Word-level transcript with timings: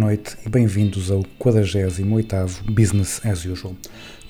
Noite 0.00 0.34
e 0.46 0.48
bem-vindos 0.48 1.10
ao 1.10 1.22
48º 1.38 2.62
Business 2.72 3.20
as 3.22 3.44
Usual. 3.44 3.76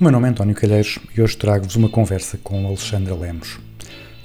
O 0.01 0.02
meu 0.02 0.10
nome 0.10 0.27
é 0.27 0.30
António 0.33 0.52
Calheiros 0.52 0.98
e 1.16 1.23
hoje 1.23 1.37
trago-vos 1.37 1.77
uma 1.77 1.88
conversa 1.88 2.37
com 2.43 2.66
Alexandra 2.66 3.15
Lemos. 3.15 3.60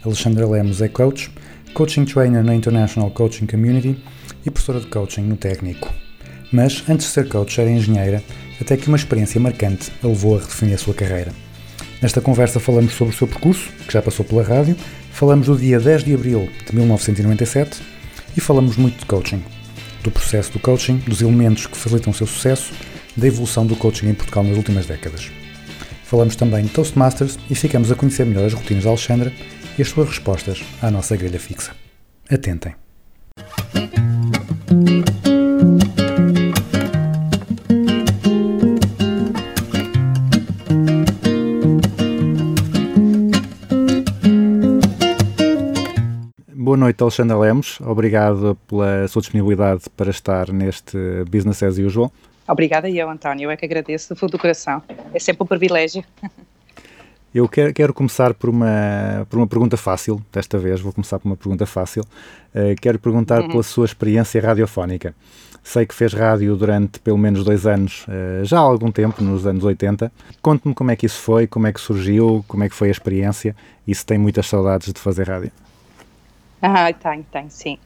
Alexandra 0.03 0.47
Lemos 0.47 0.81
é 0.81 0.87
coach, 0.87 1.29
coaching 1.75 2.03
trainer 2.03 2.43
na 2.43 2.55
International 2.55 3.11
Coaching 3.11 3.45
Community 3.45 3.95
e 4.43 4.49
professora 4.49 4.79
de 4.79 4.87
coaching 4.87 5.21
no 5.21 5.37
técnico. 5.37 5.93
Mas, 6.51 6.83
antes 6.89 7.05
de 7.05 7.13
ser 7.13 7.29
coach, 7.29 7.61
era 7.61 7.69
engenheira, 7.69 8.23
até 8.59 8.75
que 8.75 8.87
uma 8.87 8.97
experiência 8.97 9.39
marcante 9.39 9.91
a 10.03 10.07
levou 10.07 10.37
a 10.37 10.39
redefinir 10.39 10.73
a 10.73 10.79
sua 10.79 10.95
carreira. 10.95 11.31
Nesta 12.01 12.21
conversa 12.21 12.59
falamos 12.59 12.93
sobre 12.93 13.13
o 13.13 13.17
seu 13.17 13.27
percurso, 13.27 13.69
que 13.85 13.93
já 13.93 14.01
passou 14.01 14.25
pela 14.25 14.41
rádio, 14.41 14.75
falamos 15.11 15.45
do 15.45 15.55
dia 15.55 15.79
10 15.79 16.05
de 16.05 16.15
abril 16.15 16.49
de 16.65 16.75
1997 16.75 17.83
e 18.35 18.41
falamos 18.41 18.77
muito 18.77 18.97
de 18.97 19.05
coaching 19.05 19.43
do 20.05 20.11
processo 20.11 20.51
do 20.53 20.59
coaching, 20.59 20.97
dos 20.99 21.21
elementos 21.21 21.65
que 21.65 21.75
facilitam 21.75 22.11
o 22.11 22.15
seu 22.15 22.27
sucesso, 22.27 22.71
da 23.17 23.27
evolução 23.27 23.65
do 23.65 23.75
coaching 23.75 24.09
em 24.09 24.13
Portugal 24.13 24.43
nas 24.43 24.55
últimas 24.55 24.85
décadas. 24.85 25.31
Falamos 26.03 26.35
também 26.35 26.63
de 26.63 26.69
Toastmasters 26.69 27.39
e 27.49 27.55
ficamos 27.55 27.91
a 27.91 27.95
conhecer 27.95 28.25
melhor 28.25 28.45
as 28.45 28.53
rotinas 28.53 28.83
de 28.83 28.89
Alexandra 28.89 29.33
e 29.77 29.81
as 29.81 29.89
suas 29.89 30.07
respostas 30.07 30.63
à 30.81 30.91
nossa 30.91 31.17
grelha 31.17 31.39
fixa. 31.39 31.71
Atentem! 32.29 32.84
Boa 46.75 46.87
noite, 46.87 47.01
Alexandra 47.01 47.37
Lemos. 47.37 47.79
Obrigado 47.79 48.57
pela 48.67 49.07
sua 49.07 49.21
disponibilidade 49.21 49.83
para 49.95 50.11
estar 50.11 50.51
neste 50.51 50.97
Business 51.23 51.63
as 51.63 51.77
Usual. 51.77 52.11
Obrigada 52.45 52.89
eu, 52.89 53.09
António. 53.09 53.45
Eu 53.45 53.51
é 53.51 53.55
que 53.55 53.63
agradeço 53.63 54.13
do 54.13 54.19
fundo 54.19 54.31
do 54.31 54.37
coração. 54.37 54.83
É 55.13 55.17
sempre 55.17 55.41
um 55.41 55.47
privilégio. 55.47 56.03
Eu 57.33 57.49
quero, 57.49 57.73
quero 57.73 57.93
começar 57.93 58.33
por 58.33 58.49
uma, 58.49 59.27
por 59.29 59.37
uma 59.37 59.47
pergunta 59.47 59.75
fácil, 59.75 60.21
desta 60.31 60.57
vez 60.57 60.79
vou 60.79 60.93
começar 60.93 61.19
por 61.19 61.27
uma 61.27 61.35
pergunta 61.35 61.65
fácil. 61.65 62.01
Uh, 62.53 62.75
quero 62.81 62.97
perguntar 62.97 63.45
pela 63.47 63.61
sua 63.63 63.85
experiência 63.85 64.41
radiofónica. 64.41 65.13
Sei 65.61 65.85
que 65.85 65.93
fez 65.93 66.13
rádio 66.13 66.55
durante 66.55 66.97
pelo 66.99 67.17
menos 67.17 67.43
dois 67.43 67.65
anos, 67.65 68.05
uh, 68.07 68.45
já 68.45 68.57
há 68.57 68.61
algum 68.61 68.89
tempo, 68.89 69.21
nos 69.21 69.45
anos 69.45 69.65
80. 69.65 70.09
Conte-me 70.41 70.73
como 70.73 70.91
é 70.91 70.95
que 70.95 71.05
isso 71.05 71.19
foi, 71.19 71.45
como 71.45 71.67
é 71.67 71.73
que 71.73 71.79
surgiu, 71.81 72.43
como 72.47 72.63
é 72.63 72.69
que 72.69 72.75
foi 72.75 72.87
a 72.87 72.91
experiência 72.91 73.53
e 73.85 73.93
se 73.93 74.05
tem 74.05 74.17
muitas 74.17 74.47
saudades 74.47 74.93
de 74.93 74.99
fazer 74.99 75.27
rádio. 75.27 75.51
Ah, 76.67 76.91
tenho, 76.91 77.23
tenho, 77.25 77.49
sim. 77.51 77.79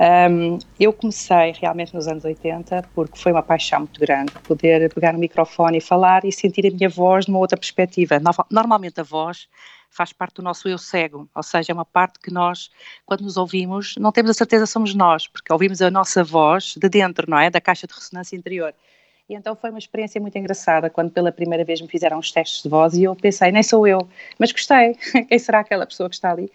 Um, 0.00 0.58
eu 0.80 0.92
comecei 0.94 1.52
realmente 1.60 1.92
nos 1.94 2.08
anos 2.08 2.24
80 2.24 2.82
porque 2.94 3.18
foi 3.18 3.32
uma 3.32 3.42
paixão 3.42 3.80
muito 3.80 4.00
grande 4.00 4.32
poder 4.46 4.90
pegar 4.94 5.12
no 5.12 5.18
microfone 5.18 5.78
e 5.78 5.80
falar 5.80 6.24
e 6.24 6.32
sentir 6.32 6.66
a 6.66 6.70
minha 6.70 6.88
voz 6.88 7.26
numa 7.26 7.38
outra 7.38 7.58
perspectiva. 7.58 8.18
No- 8.20 8.32
Normalmente 8.50 9.00
a 9.00 9.04
voz 9.04 9.48
faz 9.90 10.12
parte 10.12 10.36
do 10.36 10.42
nosso 10.42 10.68
eu 10.68 10.78
cego, 10.78 11.28
ou 11.34 11.42
seja, 11.42 11.72
é 11.72 11.74
uma 11.74 11.84
parte 11.84 12.18
que 12.18 12.30
nós, 12.32 12.70
quando 13.06 13.22
nos 13.22 13.36
ouvimos, 13.36 13.96
não 13.98 14.10
temos 14.12 14.30
a 14.30 14.34
certeza 14.34 14.66
somos 14.66 14.94
nós, 14.94 15.28
porque 15.28 15.52
ouvimos 15.52 15.82
a 15.82 15.90
nossa 15.90 16.24
voz 16.24 16.74
de 16.78 16.88
dentro, 16.88 17.30
não 17.30 17.38
é? 17.38 17.50
Da 17.50 17.60
caixa 17.60 17.86
de 17.86 17.94
ressonância 17.94 18.36
interior. 18.36 18.74
E 19.28 19.34
então 19.34 19.56
foi 19.56 19.70
uma 19.70 19.78
experiência 19.78 20.20
muito 20.20 20.36
engraçada 20.38 20.90
quando 20.90 21.10
pela 21.10 21.32
primeira 21.32 21.64
vez 21.64 21.80
me 21.80 21.88
fizeram 21.88 22.18
os 22.18 22.30
testes 22.32 22.62
de 22.62 22.68
voz 22.68 22.94
e 22.94 23.04
eu 23.04 23.14
pensei, 23.16 23.52
nem 23.52 23.62
sou 23.62 23.86
eu, 23.86 24.08
mas 24.38 24.52
gostei. 24.52 24.94
Quem 25.28 25.38
será 25.38 25.60
aquela 25.60 25.86
pessoa 25.86 26.08
que 26.08 26.14
está 26.16 26.30
ali? 26.32 26.50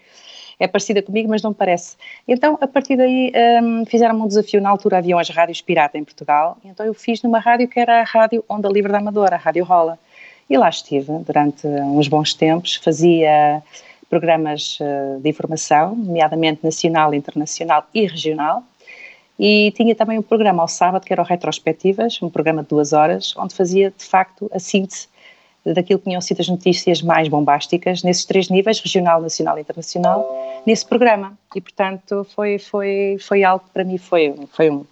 É 0.59 0.67
parecida 0.67 1.01
comigo, 1.01 1.29
mas 1.29 1.41
não 1.41 1.53
parece. 1.53 1.95
Então, 2.27 2.57
a 2.59 2.67
partir 2.67 2.97
daí, 2.97 3.31
hum, 3.63 3.85
fizeram-me 3.85 4.21
um 4.21 4.27
desafio. 4.27 4.59
Na 4.59 4.69
altura 4.69 4.97
haviam 4.97 5.17
as 5.17 5.29
rádios 5.29 5.61
pirata 5.61 5.97
em 5.97 6.03
Portugal, 6.03 6.57
então 6.65 6.85
eu 6.85 6.93
fiz 6.93 7.23
numa 7.23 7.39
rádio 7.39 7.67
que 7.67 7.79
era 7.79 8.01
a 8.01 8.03
Rádio 8.03 8.43
Onda 8.49 8.67
Livre 8.67 8.91
da 8.91 8.97
Amadora, 8.97 9.35
a 9.35 9.39
Rádio 9.39 9.63
Rola. 9.63 9.97
E 10.49 10.57
lá 10.57 10.67
estive 10.67 11.13
durante 11.19 11.65
uns 11.67 12.07
bons 12.07 12.33
tempos, 12.33 12.75
fazia 12.75 13.63
programas 14.09 14.79
eh, 14.81 15.19
de 15.21 15.29
informação, 15.29 15.95
nomeadamente 15.95 16.61
nacional, 16.63 17.13
internacional 17.13 17.85
e 17.93 18.07
regional, 18.07 18.63
e 19.39 19.71
tinha 19.71 19.95
também 19.95 20.17
um 20.17 20.23
programa 20.23 20.63
ao 20.63 20.67
sábado 20.67 21.05
que 21.05 21.13
era 21.13 21.21
o 21.21 21.25
Retrospectivas, 21.25 22.19
um 22.21 22.29
programa 22.29 22.63
de 22.63 22.69
duas 22.69 22.91
horas, 22.91 23.33
onde 23.37 23.55
fazia 23.55 23.93
de 23.95 24.03
facto 24.03 24.49
a 24.51 24.59
síntese 24.59 25.07
daquilo 25.65 25.99
que 25.99 26.05
tinham 26.05 26.21
sido 26.21 26.39
as 26.41 26.47
notícias 26.47 27.01
mais 27.01 27.27
bombásticas 27.27 28.03
nesses 28.03 28.25
três 28.25 28.49
níveis, 28.49 28.79
regional, 28.79 29.21
nacional 29.21 29.57
e 29.57 29.61
internacional, 29.61 30.61
nesse 30.65 30.85
programa. 30.85 31.37
E 31.55 31.61
portanto 31.61 32.25
foi 32.35 32.57
foi 32.59 33.17
foi 33.19 33.43
algo 33.43 33.65
que 33.65 33.71
para 33.71 33.83
mim 33.83 33.97
foi 33.97 34.33
foi 34.51 34.69
um 34.69 34.85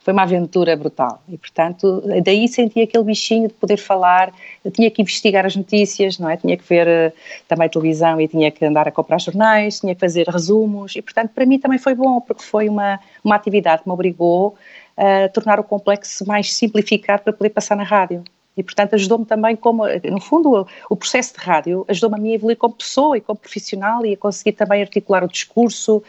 foi 0.00 0.14
uma 0.14 0.22
aventura 0.22 0.76
brutal. 0.76 1.22
E 1.28 1.36
portanto 1.36 2.02
daí 2.24 2.48
senti 2.48 2.80
aquele 2.80 3.04
bichinho 3.04 3.48
de 3.48 3.54
poder 3.54 3.76
falar 3.76 4.32
tinha 4.72 4.90
que 4.90 5.02
investigar 5.02 5.44
as 5.44 5.56
notícias 5.56 6.18
não 6.18 6.28
é? 6.28 6.36
Tinha 6.36 6.56
que 6.56 6.64
ver 6.64 6.86
eh, 6.86 7.12
também 7.48 7.68
televisão 7.68 8.20
e 8.20 8.28
tinha 8.28 8.50
que 8.50 8.64
andar 8.64 8.88
a 8.88 8.92
comprar 8.92 9.18
jornais 9.20 9.80
tinha 9.80 9.94
que 9.94 10.00
fazer 10.00 10.26
resumos. 10.28 10.96
E 10.96 11.02
portanto 11.02 11.30
para 11.34 11.46
mim 11.46 11.58
também 11.58 11.78
foi 11.78 11.94
bom 11.94 12.20
porque 12.20 12.42
foi 12.42 12.68
uma 12.68 13.00
uma 13.24 13.36
atividade 13.36 13.82
que 13.82 13.88
me 13.88 13.92
obrigou 13.94 14.56
a 14.96 15.28
tornar 15.30 15.58
o 15.60 15.64
complexo 15.64 16.26
mais 16.26 16.52
simplificado 16.54 17.22
para 17.22 17.32
poder 17.32 17.50
passar 17.50 17.76
na 17.76 17.84
rádio 17.84 18.22
e, 18.60 18.62
portanto, 18.62 18.94
ajudou-me 18.94 19.24
também 19.24 19.56
como, 19.56 19.84
no 19.88 20.20
fundo, 20.20 20.66
o, 20.88 20.96
processo 20.96 21.32
de 21.32 21.40
rádio 21.40 21.84
ajudou-me 21.88 22.16
a 22.16 22.18
mim 22.20 22.32
evoluir 22.34 22.58
como 22.58 22.74
pessoa 22.74 23.16
e 23.16 23.20
como 23.20 23.38
profissional 23.38 24.04
e 24.04 24.12
a 24.12 24.16
conseguir 24.18 24.52
também 24.52 24.82
articular 24.82 25.24
o 25.24 25.28
discurso, 25.28 26.02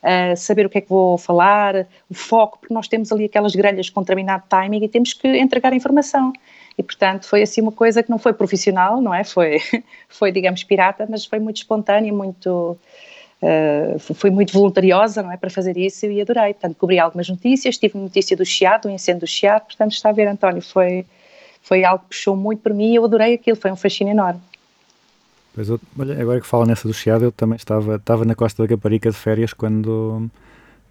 a 0.00 0.36
saber 0.36 0.66
o 0.66 0.70
que 0.70 0.78
é 0.78 0.80
que 0.80 0.88
vou 0.88 1.18
falar, 1.18 1.84
o 2.08 2.14
foco, 2.14 2.58
porque 2.60 2.72
nós 2.72 2.86
temos 2.86 3.10
ali 3.10 3.24
aquelas 3.24 3.56
grelhas 3.56 3.90
com 3.90 4.02
determinado 4.02 4.44
timing 4.48 4.84
e 4.84 4.88
temos 4.88 5.12
que 5.12 5.26
entregar 5.36 5.72
a 5.72 5.76
informação. 5.76 6.32
E, 6.78 6.82
portanto, 6.82 7.26
foi 7.26 7.42
assim 7.42 7.60
uma 7.60 7.72
coisa 7.72 8.04
que 8.04 8.10
não 8.10 8.18
foi 8.18 8.32
profissional, 8.32 9.00
não 9.00 9.12
é? 9.12 9.24
Foi, 9.24 9.58
foi 10.08 10.30
digamos, 10.30 10.62
pirata, 10.62 11.08
mas 11.10 11.24
foi 11.24 11.40
muito 11.40 11.56
espontânea, 11.56 12.12
muito... 12.12 12.78
Uh, 13.42 13.98
fui 13.98 14.30
muito 14.30 14.50
voluntariosa, 14.52 15.22
não 15.22 15.30
é, 15.30 15.36
para 15.36 15.50
fazer 15.50 15.76
isso 15.76 16.06
e 16.06 16.20
adorei. 16.20 16.54
Portanto, 16.54 16.76
cobri 16.76 16.98
algumas 16.98 17.28
notícias, 17.28 17.76
tive 17.76 17.98
notícia 17.98 18.34
do 18.36 18.46
Chiado, 18.46 18.82
do 18.82 18.90
incêndio 18.90 19.20
do 19.20 19.26
Chiado, 19.26 19.66
portanto, 19.66 19.92
está 19.92 20.08
a 20.08 20.12
ver, 20.12 20.26
António, 20.26 20.62
foi, 20.62 21.04
foi 21.66 21.84
algo 21.84 22.04
que 22.04 22.10
puxou 22.10 22.36
muito 22.36 22.60
por 22.60 22.72
mim 22.72 22.92
e 22.92 22.94
eu 22.94 23.04
adorei 23.04 23.34
aquilo, 23.34 23.56
foi 23.56 23.72
um 23.72 23.76
fascínio 23.76 24.12
enorme. 24.12 24.40
Pois 25.52 25.68
eu, 25.68 25.80
olha, 25.98 26.20
agora 26.20 26.40
que 26.40 26.46
fala 26.46 26.64
nessa 26.64 26.86
do 26.86 26.94
Chiado, 26.94 27.24
eu 27.24 27.32
também 27.32 27.56
estava, 27.56 27.96
estava 27.96 28.24
na 28.24 28.36
Costa 28.36 28.62
da 28.62 28.68
Caparica 28.68 29.10
de 29.10 29.16
férias 29.16 29.52
quando, 29.52 30.30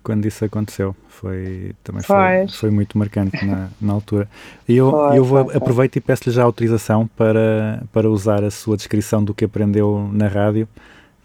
quando 0.03 0.25
isso 0.25 0.43
aconteceu. 0.43 0.93
Foi, 1.07 1.73
também 1.81 2.03
foi, 2.03 2.47
foi 2.49 2.71
muito 2.71 2.97
marcante 2.97 3.45
na, 3.45 3.69
na 3.79 3.93
altura. 3.93 4.27
E 4.67 4.75
eu, 4.75 4.91
Foi, 4.91 5.17
eu 5.17 5.23
vou, 5.23 5.45
foi. 5.45 5.55
aproveito 5.55 5.95
e 5.95 6.01
peço-lhe 6.01 6.35
já 6.35 6.43
autorização 6.43 7.07
para, 7.07 7.81
para 7.93 8.09
usar 8.09 8.43
a 8.43 8.51
sua 8.51 8.75
descrição 8.75 9.23
do 9.23 9.33
que 9.33 9.45
aprendeu 9.45 10.09
na 10.11 10.27
rádio, 10.27 10.67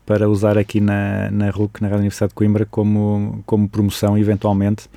para 0.06 0.28
usar 0.28 0.56
aqui 0.58 0.80
na, 0.80 1.28
na 1.32 1.50
RUC, 1.50 1.82
na 1.82 1.88
Rádio 1.88 2.02
Universidade 2.02 2.30
de 2.30 2.36
Coimbra, 2.36 2.66
como, 2.70 3.42
como 3.44 3.68
promoção, 3.68 4.16
eventualmente, 4.16 4.88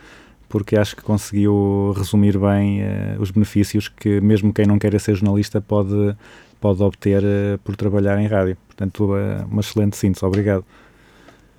porque 0.53 0.77
acho 0.77 0.95
que 0.95 1.01
conseguiu 1.01 1.95
resumir 1.97 2.38
bem 2.38 2.83
eh, 2.83 3.15
os 3.17 3.31
benefícios 3.31 3.88
que 3.88 4.21
mesmo 4.21 4.53
quem 4.53 4.67
não 4.67 4.77
queira 4.77 5.00
ser 5.00 5.15
jornalista 5.15 5.59
pode, 5.59 6.15
pode 6.61 6.83
obter 6.83 7.23
eh, 7.23 7.57
por 7.63 7.75
trabalhar 7.75 8.21
em 8.21 8.27
rádio. 8.27 8.55
Portanto, 8.67 9.17
eh, 9.17 9.44
uma 9.50 9.61
excelente 9.61 9.97
síntese. 9.97 10.23
Obrigado. 10.23 10.63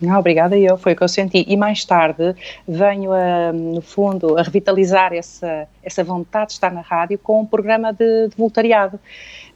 Não, 0.01 0.17
obrigada 0.17 0.57
eu, 0.57 0.79
foi 0.79 0.93
o 0.93 0.97
que 0.97 1.03
eu 1.03 1.09
senti. 1.09 1.45
E 1.49 1.57
mais 1.57 1.85
tarde 1.85 2.37
venho, 2.69 3.13
a, 3.13 3.53
no 3.53 3.83
fundo, 3.83 4.39
a 4.39 4.43
revitalizar 4.43 5.13
essa, 5.13 5.67
essa 5.83 6.05
vontade 6.05 6.51
de 6.51 6.53
estar 6.53 6.73
na 6.73 6.81
rádio 6.81 7.19
com 7.19 7.41
um 7.41 7.47
programa 7.47 7.93
de, 7.93 8.29
de 8.29 8.37
voluntariado. 8.37 9.01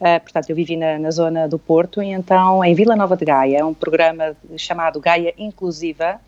Uh, 0.00 0.18
portanto, 0.20 0.50
eu 0.50 0.56
vivi 0.56 0.76
na, 0.76 0.98
na 0.98 1.12
zona 1.12 1.46
do 1.46 1.60
Porto 1.60 2.02
e 2.02 2.08
então 2.08 2.64
em 2.64 2.74
Vila 2.74 2.96
Nova 2.96 3.16
de 3.16 3.24
Gaia, 3.24 3.64
um 3.64 3.74
programa 3.74 4.36
chamado 4.56 4.98
Gaia 4.98 5.32
Inclusiva, 5.38 6.20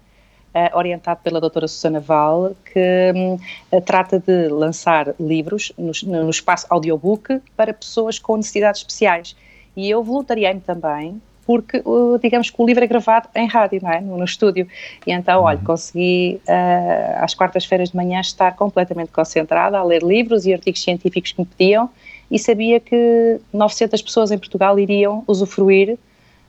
uh, 0.55 0.77
orientado 0.77 1.21
pela 1.23 1.41
doutora 1.41 1.67
Susana 1.69 2.01
Val, 2.01 2.53
que 2.73 3.13
hum, 3.15 3.39
uh, 3.73 3.81
trata 3.81 4.19
de 4.19 4.49
lançar 4.49 5.15
livros 5.19 5.73
no, 5.79 5.93
no 6.05 6.31
espaço 6.31 6.67
audiobook 6.71 7.41
para 7.57 7.73
pessoas 7.73 8.19
com 8.19 8.37
necessidades 8.37 8.81
especiais. 8.81 9.37
E 9.77 9.89
eu 9.89 10.03
voluntariei-me 10.03 10.61
também 10.61 11.21
porque, 11.47 11.83
o- 11.85 12.17
digamos 12.19 12.49
que 12.49 12.63
o 12.63 12.65
livro 12.67 12.85
é 12.85 12.87
gravado 12.87 13.29
em 13.35 13.47
rádio, 13.49 13.81
não 13.83 13.91
é? 13.91 14.01
No, 14.01 14.17
no 14.17 14.25
estúdio. 14.25 14.69
E 15.05 15.11
então, 15.11 15.43
olha, 15.43 15.59
consegui 15.59 16.41
eh, 16.47 17.17
às 17.19 17.35
quartas-feiras 17.35 17.91
de 17.91 17.97
manhã 17.97 18.21
estar 18.21 18.55
completamente 18.55 19.11
concentrada 19.11 19.77
a 19.79 19.83
ler 19.83 20.03
livros 20.03 20.47
e 20.47 20.53
artigos 20.53 20.81
científicos 20.81 21.33
que 21.33 21.41
me 21.41 21.47
pediam 21.47 21.91
e 22.31 22.39
sabia 22.39 22.79
que 22.79 23.41
900 23.53 24.01
pessoas 24.01 24.31
em 24.31 24.39
Portugal 24.39 24.79
iriam 24.79 25.25
usufruir 25.27 25.99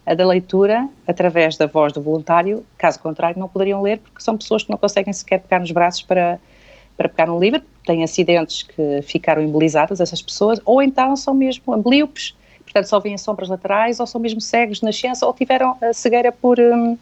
a 0.05 0.13
da 0.13 0.25
leitura 0.25 0.89
através 1.07 1.57
da 1.57 1.67
voz 1.67 1.93
do 1.93 2.01
voluntário, 2.01 2.65
caso 2.77 2.99
contrário 2.99 3.39
não 3.39 3.47
poderiam 3.47 3.81
ler 3.81 3.99
porque 3.99 4.21
são 4.21 4.37
pessoas 4.37 4.63
que 4.63 4.69
não 4.69 4.77
conseguem 4.77 5.13
sequer 5.13 5.39
pegar 5.39 5.59
nos 5.59 5.71
braços 5.71 6.01
para, 6.01 6.39
para 6.97 7.07
pegar 7.07 7.31
um 7.31 7.39
livro, 7.39 7.61
têm 7.85 8.03
acidentes 8.03 8.63
que 8.63 9.01
ficaram 9.03 9.41
imobilizadas 9.41 9.99
essas 9.99 10.21
pessoas, 10.21 10.59
ou 10.65 10.81
então 10.81 11.15
são 11.15 11.33
mesmo 11.33 11.73
amblíopes, 11.73 12.35
portanto 12.63 12.85
só 12.85 12.99
veem 12.99 13.17
sombras 13.17 13.49
laterais, 13.49 13.99
ou 13.99 14.07
são 14.07 14.19
mesmo 14.19 14.41
cegos 14.41 14.79
de 14.79 14.85
nascença, 14.85 15.25
ou 15.25 15.33
tiveram 15.33 15.77
a 15.81 15.93
cegueira 15.93 16.31
por, 16.31 16.59
hum, 16.59 16.97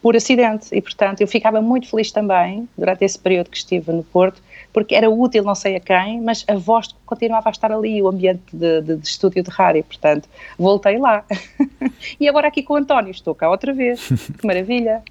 por 0.00 0.14
acidente, 0.14 0.68
e 0.72 0.80
portanto 0.80 1.20
eu 1.20 1.26
ficava 1.26 1.60
muito 1.60 1.88
feliz 1.88 2.12
também, 2.12 2.68
durante 2.76 3.04
esse 3.04 3.18
período 3.18 3.50
que 3.50 3.56
estive 3.56 3.92
no 3.92 4.04
Porto, 4.04 4.40
porque 4.72 4.94
era 4.94 5.08
útil 5.10 5.42
não 5.44 5.54
sei 5.54 5.76
a 5.76 5.80
quem, 5.80 6.20
mas 6.20 6.44
a 6.48 6.54
voz 6.56 6.94
continuava 7.06 7.48
a 7.48 7.52
estar 7.52 7.72
ali, 7.72 8.00
o 8.02 8.08
ambiente 8.08 8.42
de, 8.52 8.80
de- 8.82 8.96
de 8.96 9.06
estúdio 9.06 9.42
de 9.42 9.50
rádio, 9.50 9.82
portanto 9.84 10.28
voltei 10.58 10.98
lá. 10.98 11.24
e 12.20 12.28
agora 12.28 12.48
aqui 12.48 12.62
com 12.62 12.74
o 12.74 12.76
António, 12.76 13.10
estou 13.10 13.34
cá 13.34 13.48
outra 13.50 13.72
vez, 13.72 14.00
que 14.38 14.46
maravilha, 14.46 15.02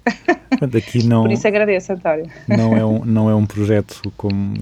aqui 0.76 1.02
não, 1.06 1.22
por 1.22 1.32
isso 1.32 1.46
agradeço 1.46 1.92
António. 1.92 2.30
não, 2.48 2.76
é 2.76 2.84
um, 2.84 3.04
não 3.06 3.30
é 3.30 3.34
um 3.34 3.46
projeto 3.46 4.12
com, 4.16 4.54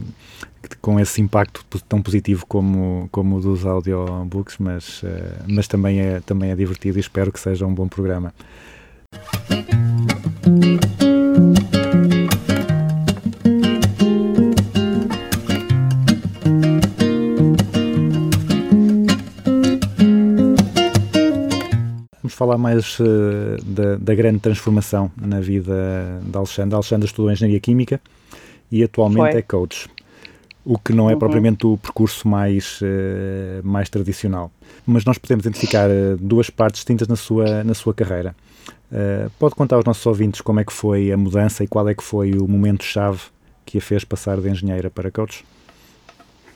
com 0.80 0.98
esse 1.00 1.20
impacto 1.20 1.64
tão 1.88 2.02
positivo 2.02 2.44
como, 2.46 3.08
como 3.12 3.36
o 3.36 3.40
dos 3.40 3.64
audiobooks, 3.64 4.56
mas, 4.58 5.02
eh, 5.04 5.32
mas 5.48 5.66
também, 5.68 6.00
é, 6.00 6.20
também 6.20 6.50
é 6.50 6.56
divertido 6.56 6.98
e 6.98 7.00
espero 7.00 7.32
que 7.32 7.40
seja 7.40 7.66
um 7.66 7.74
bom 7.74 7.88
programa. 7.88 8.32
Vamos 22.28 22.34
falar 22.36 22.58
mais 22.58 22.98
eh, 23.00 23.56
da, 23.64 23.96
da 23.96 24.14
grande 24.14 24.38
transformação 24.38 25.10
na 25.16 25.40
vida 25.40 26.20
da 26.26 26.40
Alexandra. 26.40 26.76
A 26.76 26.78
Alexandra 26.78 27.06
estudou 27.06 27.32
Engenharia 27.32 27.58
Química 27.58 27.98
e 28.70 28.82
atualmente 28.84 29.30
Foi. 29.32 29.38
é 29.40 29.42
coach, 29.42 29.88
o 30.62 30.78
que 30.78 30.92
não 30.92 31.08
é 31.08 31.14
Uhum. 31.14 31.18
propriamente 31.18 31.66
o 31.66 31.78
percurso 31.78 32.28
mais, 32.28 32.80
eh, 32.82 33.60
mais 33.64 33.88
tradicional. 33.88 34.50
Mas 34.86 35.06
nós 35.06 35.16
podemos 35.16 35.46
identificar 35.46 35.88
eh, 35.88 36.16
duas 36.20 36.50
partes 36.50 36.80
distintas 36.80 37.08
na 37.08 37.16
sua, 37.16 37.64
na 37.64 37.72
sua 37.72 37.94
carreira. 37.94 38.36
Eh, 38.92 39.28
pode 39.38 39.54
contar 39.54 39.76
aos 39.76 39.86
nossos 39.86 40.04
ouvintes 40.04 40.42
como 40.42 40.60
é 40.60 40.64
que 40.64 40.72
foi 40.72 41.10
a 41.10 41.16
mudança 41.16 41.64
e 41.64 41.66
qual 41.66 41.88
é 41.88 41.94
que 41.94 42.04
foi 42.04 42.32
o 42.32 42.46
momento-chave 42.46 43.20
que 43.64 43.78
a 43.78 43.80
fez 43.80 44.04
passar 44.04 44.38
de 44.38 44.50
engenheira 44.50 44.90
para 44.90 45.10
coach? 45.10 45.46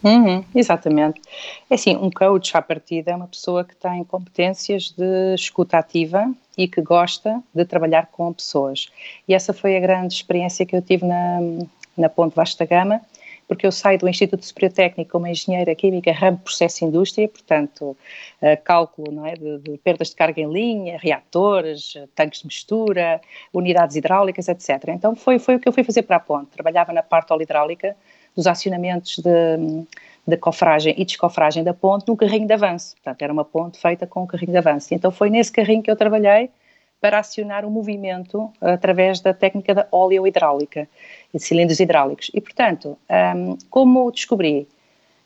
Uhum, 0.04 0.44
exatamente. 0.54 1.20
É 1.70 1.74
assim, 1.74 1.96
um 1.96 2.10
coach 2.10 2.56
à 2.56 2.62
partida 2.62 3.12
é 3.12 3.16
uma 3.16 3.28
pessoa 3.28 3.64
que 3.64 3.76
tem 3.76 4.02
competências 4.04 4.90
de 4.90 5.34
escuta 5.34 5.78
ativa 5.78 6.32
e 6.58 6.66
que 6.66 6.80
gosta 6.80 7.40
de 7.54 7.64
trabalhar 7.64 8.08
com 8.10 8.32
pessoas. 8.32 8.90
E 9.28 9.34
essa 9.34 9.52
foi 9.52 9.76
a 9.76 9.80
grande 9.80 10.12
experiência 10.12 10.66
que 10.66 10.74
eu 10.74 10.82
tive 10.82 11.06
na, 11.06 11.38
na 11.96 12.08
Ponte 12.08 12.34
Vasta 12.34 12.64
Gama, 12.64 13.00
porque 13.46 13.66
eu 13.66 13.72
saio 13.72 13.98
do 13.98 14.08
Instituto 14.08 14.44
Superior 14.44 14.72
Técnico 14.72 15.12
como 15.12 15.26
engenheira 15.26 15.74
química, 15.74 16.10
ramo 16.12 16.38
processo 16.38 16.84
indústria, 16.84 17.28
portanto, 17.28 17.96
eh, 18.40 18.56
cálculo 18.56 19.12
não 19.12 19.26
é, 19.26 19.34
de, 19.34 19.58
de 19.58 19.78
perdas 19.78 20.08
de 20.08 20.16
carga 20.16 20.40
em 20.40 20.50
linha, 20.50 20.98
reatores, 20.98 21.94
eh, 21.96 22.08
tanques 22.14 22.40
de 22.40 22.46
mistura, 22.46 23.20
unidades 23.52 23.94
hidráulicas, 23.94 24.48
etc. 24.48 24.88
Então 24.88 25.14
foi, 25.14 25.38
foi 25.38 25.56
o 25.56 25.60
que 25.60 25.68
eu 25.68 25.72
fui 25.72 25.84
fazer 25.84 26.02
para 26.02 26.16
a 26.16 26.20
Ponte. 26.20 26.50
Trabalhava 26.50 26.92
na 26.92 27.02
parte 27.02 27.32
hidráulica, 27.42 27.94
dos 28.36 28.46
acionamentos 28.46 29.18
de, 29.18 29.84
de 30.26 30.36
cofragem 30.36 30.94
e 30.96 31.04
descofragem 31.04 31.62
da 31.62 31.74
ponte 31.74 32.06
num 32.08 32.16
carrinho 32.16 32.46
de 32.46 32.52
avanço. 32.52 32.94
Portanto, 32.96 33.22
era 33.22 33.32
uma 33.32 33.44
ponte 33.44 33.78
feita 33.78 34.06
com 34.06 34.22
um 34.22 34.26
carrinho 34.26 34.52
de 34.52 34.58
avanço. 34.58 34.94
Então 34.94 35.10
foi 35.10 35.30
nesse 35.30 35.52
carrinho 35.52 35.82
que 35.82 35.90
eu 35.90 35.96
trabalhei 35.96 36.50
para 37.00 37.18
acionar 37.18 37.64
o 37.64 37.70
movimento 37.70 38.48
através 38.60 39.20
da 39.20 39.34
técnica 39.34 39.74
da 39.74 39.88
óleo-hidráulica 39.90 40.88
e 41.34 41.38
de 41.38 41.44
cilindros 41.44 41.80
hidráulicos. 41.80 42.30
E, 42.32 42.40
portanto, 42.40 42.96
hum, 43.36 43.58
como 43.68 44.10
descobri 44.12 44.68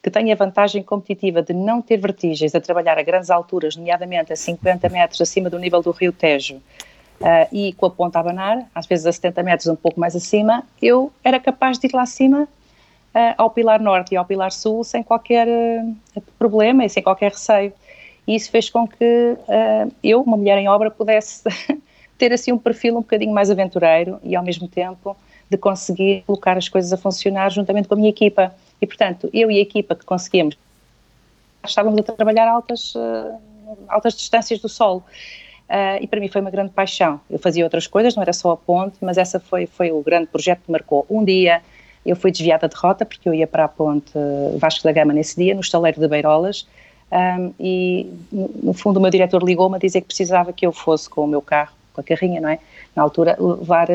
que 0.03 0.11
tenho 0.11 0.33
a 0.33 0.37
vantagem 0.37 0.83
competitiva 0.85 1.43
de 1.43 1.53
não 1.53 1.83
ter 1.83 1.97
vertigens 1.97 2.55
a 2.55 2.61
trabalhar 2.61 2.97
a 2.97 3.03
grandes 3.03 3.29
alturas, 3.29 3.77
nomeadamente 3.77 4.33
a 4.33 4.37
50 4.37 4.89
metros 4.89 5.21
acima 5.21 5.51
do 5.51 5.59
nível 5.59 5.83
do 5.83 5.91
rio 5.91 6.13
Tejo, 6.13 6.57
uh, 7.21 7.49
e 7.53 7.73
com 7.73 7.87
a 7.87 7.91
ponta 7.91 8.19
a 8.19 8.21
abanar, 8.21 8.71
às 8.73 8.87
vezes 8.87 9.05
a 9.05 9.13
70 9.13 9.43
metros 9.43 9.67
um 9.67 9.75
pouco 9.75 9.99
mais 9.99 10.15
acima, 10.15 10.63
eu 10.81 11.13
era 11.25 11.41
capaz 11.41 11.77
de 11.77 11.89
ir 11.89 11.93
lá 11.93 12.03
acima 12.03 12.47
ao 13.37 13.51
Pilar 13.51 13.81
Norte 13.81 14.13
e 14.13 14.17
ao 14.17 14.25
Pilar 14.25 14.53
Sul 14.53 14.85
sem 14.85 15.03
qualquer 15.03 15.49
uh, 15.49 16.23
problema 16.39 16.85
e 16.85 16.89
sem 16.89 17.03
qualquer 17.03 17.33
receio. 17.33 17.73
E 18.27 18.35
isso 18.35 18.51
fez 18.51 18.69
com 18.69 18.87
que 18.87 19.37
uh, 19.39 19.93
eu, 20.03 20.21
uma 20.23 20.37
mulher 20.37 20.59
em 20.59 20.69
obra, 20.69 20.91
pudesse 20.91 21.45
ter 22.19 22.33
assim 22.33 22.53
um 22.53 22.59
perfil 22.59 22.95
um 22.97 23.01
bocadinho 23.01 23.33
mais 23.33 23.51
aventureiro 23.51 24.19
e 24.23 24.35
ao 24.35 24.43
mesmo 24.43 24.67
tempo 24.67 25.17
de 25.49 25.57
conseguir 25.57 26.25
colocar 26.27 26.59
as 26.59 26.69
coisas 26.69 26.93
a 26.93 26.97
funcionar 26.97 27.51
juntamente 27.51 27.87
com 27.87 27.95
a 27.95 27.97
minha 27.97 28.11
equipa. 28.11 28.53
E 28.81 28.87
portanto, 28.87 29.31
eu 29.33 29.51
e 29.51 29.59
a 29.59 29.63
equipa 29.63 29.95
que 29.95 30.05
conseguimos, 30.05 30.59
estávamos 31.65 32.01
a 32.01 32.03
trabalhar 32.13 32.49
altas, 32.49 32.95
uh, 32.95 33.41
altas 33.89 34.15
distâncias 34.15 34.61
do 34.61 34.69
solo. 34.69 35.05
Uh, 35.69 35.99
e 36.01 36.07
para 36.07 36.21
mim 36.21 36.29
foi 36.29 36.41
uma 36.41 36.51
grande 36.51 36.71
paixão. 36.71 37.21
Eu 37.31 37.39
fazia 37.39 37.65
outras 37.65 37.87
coisas, 37.87 38.15
não 38.15 38.23
era 38.23 38.33
só 38.33 38.53
a 38.53 38.57
ponte, 38.57 38.97
mas 39.01 39.19
essa 39.19 39.39
foi, 39.41 39.67
foi 39.67 39.91
o 39.91 40.01
grande 40.03 40.27
projeto 40.27 40.63
que 40.65 40.71
marcou. 40.71 41.07
Um 41.09 41.25
dia 41.25 41.63
eu 42.07 42.17
fui 42.17 42.31
desviada 42.31 42.69
de 42.69 42.77
rota, 42.77 43.05
porque 43.05 43.29
eu 43.29 43.35
ia 43.35 43.47
para 43.47 43.65
a 43.65 43.69
ponte 43.69 44.13
Vasco 44.59 44.85
da 44.85 44.93
Gama 44.93 45.13
nesse 45.13 45.37
dia, 45.37 45.55
no 45.55 45.61
estaleiro 45.61 46.01
de 46.01 46.09
Beirolas, 46.09 46.67
um, 47.11 47.53
e 47.61 48.11
no, 48.33 48.73
fundo 48.73 48.99
o 48.99 49.01
meu 49.01 49.11
diretor 49.11 49.43
ligou-me 49.43 49.77
a 49.77 49.79
dizer 49.79 50.01
que 50.01 50.09
precisava 50.09 50.53
que 50.53 50.67
eu 50.67 50.73
fosse 50.73 51.09
com 51.09 51.23
o 51.23 51.27
meu 51.27 51.41
carro, 51.41 51.73
com 51.93 52.01
a 52.01 52.05
carrinha, 52.05 52.41
não 52.41 52.49
é? 52.49 52.59
Na 52.95 53.03
altura, 53.03 53.37
levar 53.39 53.89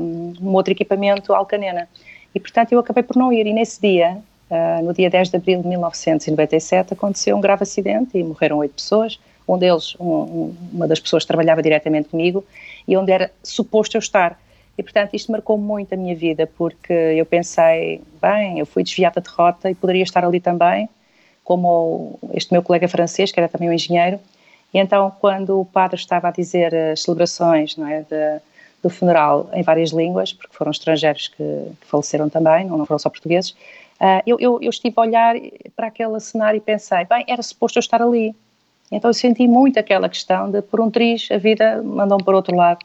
um, 0.00 0.34
um 0.40 0.54
outro 0.54 0.72
equipamento 0.72 1.32
à 1.32 1.38
Alcanena. 1.38 1.88
E 2.34 2.40
portanto 2.40 2.72
eu 2.72 2.78
acabei 2.78 3.02
por 3.02 3.16
não 3.16 3.32
ir, 3.32 3.46
e 3.46 3.52
nesse 3.52 3.80
dia, 3.80 4.18
uh, 4.50 4.84
no 4.84 4.94
dia 4.94 5.10
10 5.10 5.30
de 5.30 5.36
abril 5.36 5.62
de 5.62 5.68
1997, 5.68 6.94
aconteceu 6.94 7.36
um 7.36 7.40
grave 7.40 7.62
acidente 7.62 8.16
e 8.16 8.24
morreram 8.24 8.58
oito 8.58 8.74
pessoas, 8.74 9.18
um 9.48 9.56
deles, 9.58 9.94
um, 10.00 10.54
uma 10.72 10.88
das 10.88 10.98
pessoas 10.98 11.24
trabalhava 11.24 11.62
diretamente 11.62 12.08
comigo, 12.08 12.44
e 12.86 12.96
onde 12.96 13.12
era 13.12 13.30
suposto 13.42 13.96
eu 13.96 14.00
estar. 14.00 14.38
E, 14.78 14.82
portanto, 14.82 15.14
isto 15.14 15.32
marcou 15.32 15.56
muito 15.56 15.94
a 15.94 15.96
minha 15.96 16.14
vida, 16.14 16.46
porque 16.46 16.92
eu 16.92 17.24
pensei, 17.24 18.02
bem, 18.20 18.58
eu 18.58 18.66
fui 18.66 18.82
desviada 18.82 19.20
de 19.20 19.28
rota 19.28 19.70
e 19.70 19.74
poderia 19.74 20.02
estar 20.02 20.24
ali 20.24 20.38
também, 20.38 20.88
como 21.42 22.18
este 22.34 22.52
meu 22.52 22.62
colega 22.62 22.86
francês, 22.86 23.32
que 23.32 23.40
era 23.40 23.48
também 23.48 23.70
um 23.70 23.72
engenheiro. 23.72 24.18
E 24.74 24.78
então, 24.78 25.10
quando 25.20 25.60
o 25.60 25.64
padre 25.64 25.96
estava 25.96 26.28
a 26.28 26.30
dizer 26.30 26.74
as 26.74 27.02
celebrações 27.02 27.76
não 27.76 27.86
é, 27.86 28.00
de, 28.02 28.40
do 28.82 28.90
funeral 28.90 29.48
em 29.54 29.62
várias 29.62 29.90
línguas, 29.90 30.32
porque 30.32 30.54
foram 30.54 30.70
estrangeiros 30.70 31.28
que, 31.28 31.36
que 31.80 31.86
faleceram 31.86 32.28
também, 32.28 32.66
não 32.66 32.84
foram 32.84 32.98
só 32.98 33.08
portugueses, 33.08 33.52
uh, 34.00 34.22
eu, 34.26 34.38
eu, 34.38 34.58
eu 34.60 34.68
estive 34.68 34.94
a 34.96 35.00
olhar 35.00 35.34
para 35.74 35.86
aquele 35.86 36.18
cenário 36.20 36.58
e 36.58 36.60
pensei, 36.60 37.04
bem, 37.04 37.24
era 37.26 37.42
suposto 37.42 37.78
eu 37.78 37.80
estar 37.80 38.02
ali. 38.02 38.34
Então 38.90 39.08
eu 39.08 39.14
senti 39.14 39.48
muito 39.48 39.78
aquela 39.78 40.08
questão 40.08 40.50
de, 40.50 40.60
por 40.60 40.80
um 40.80 40.90
triz, 40.90 41.28
a 41.30 41.38
vida 41.38 41.82
mandou-me 41.82 42.24
para 42.24 42.36
outro 42.36 42.54
lado. 42.54 42.80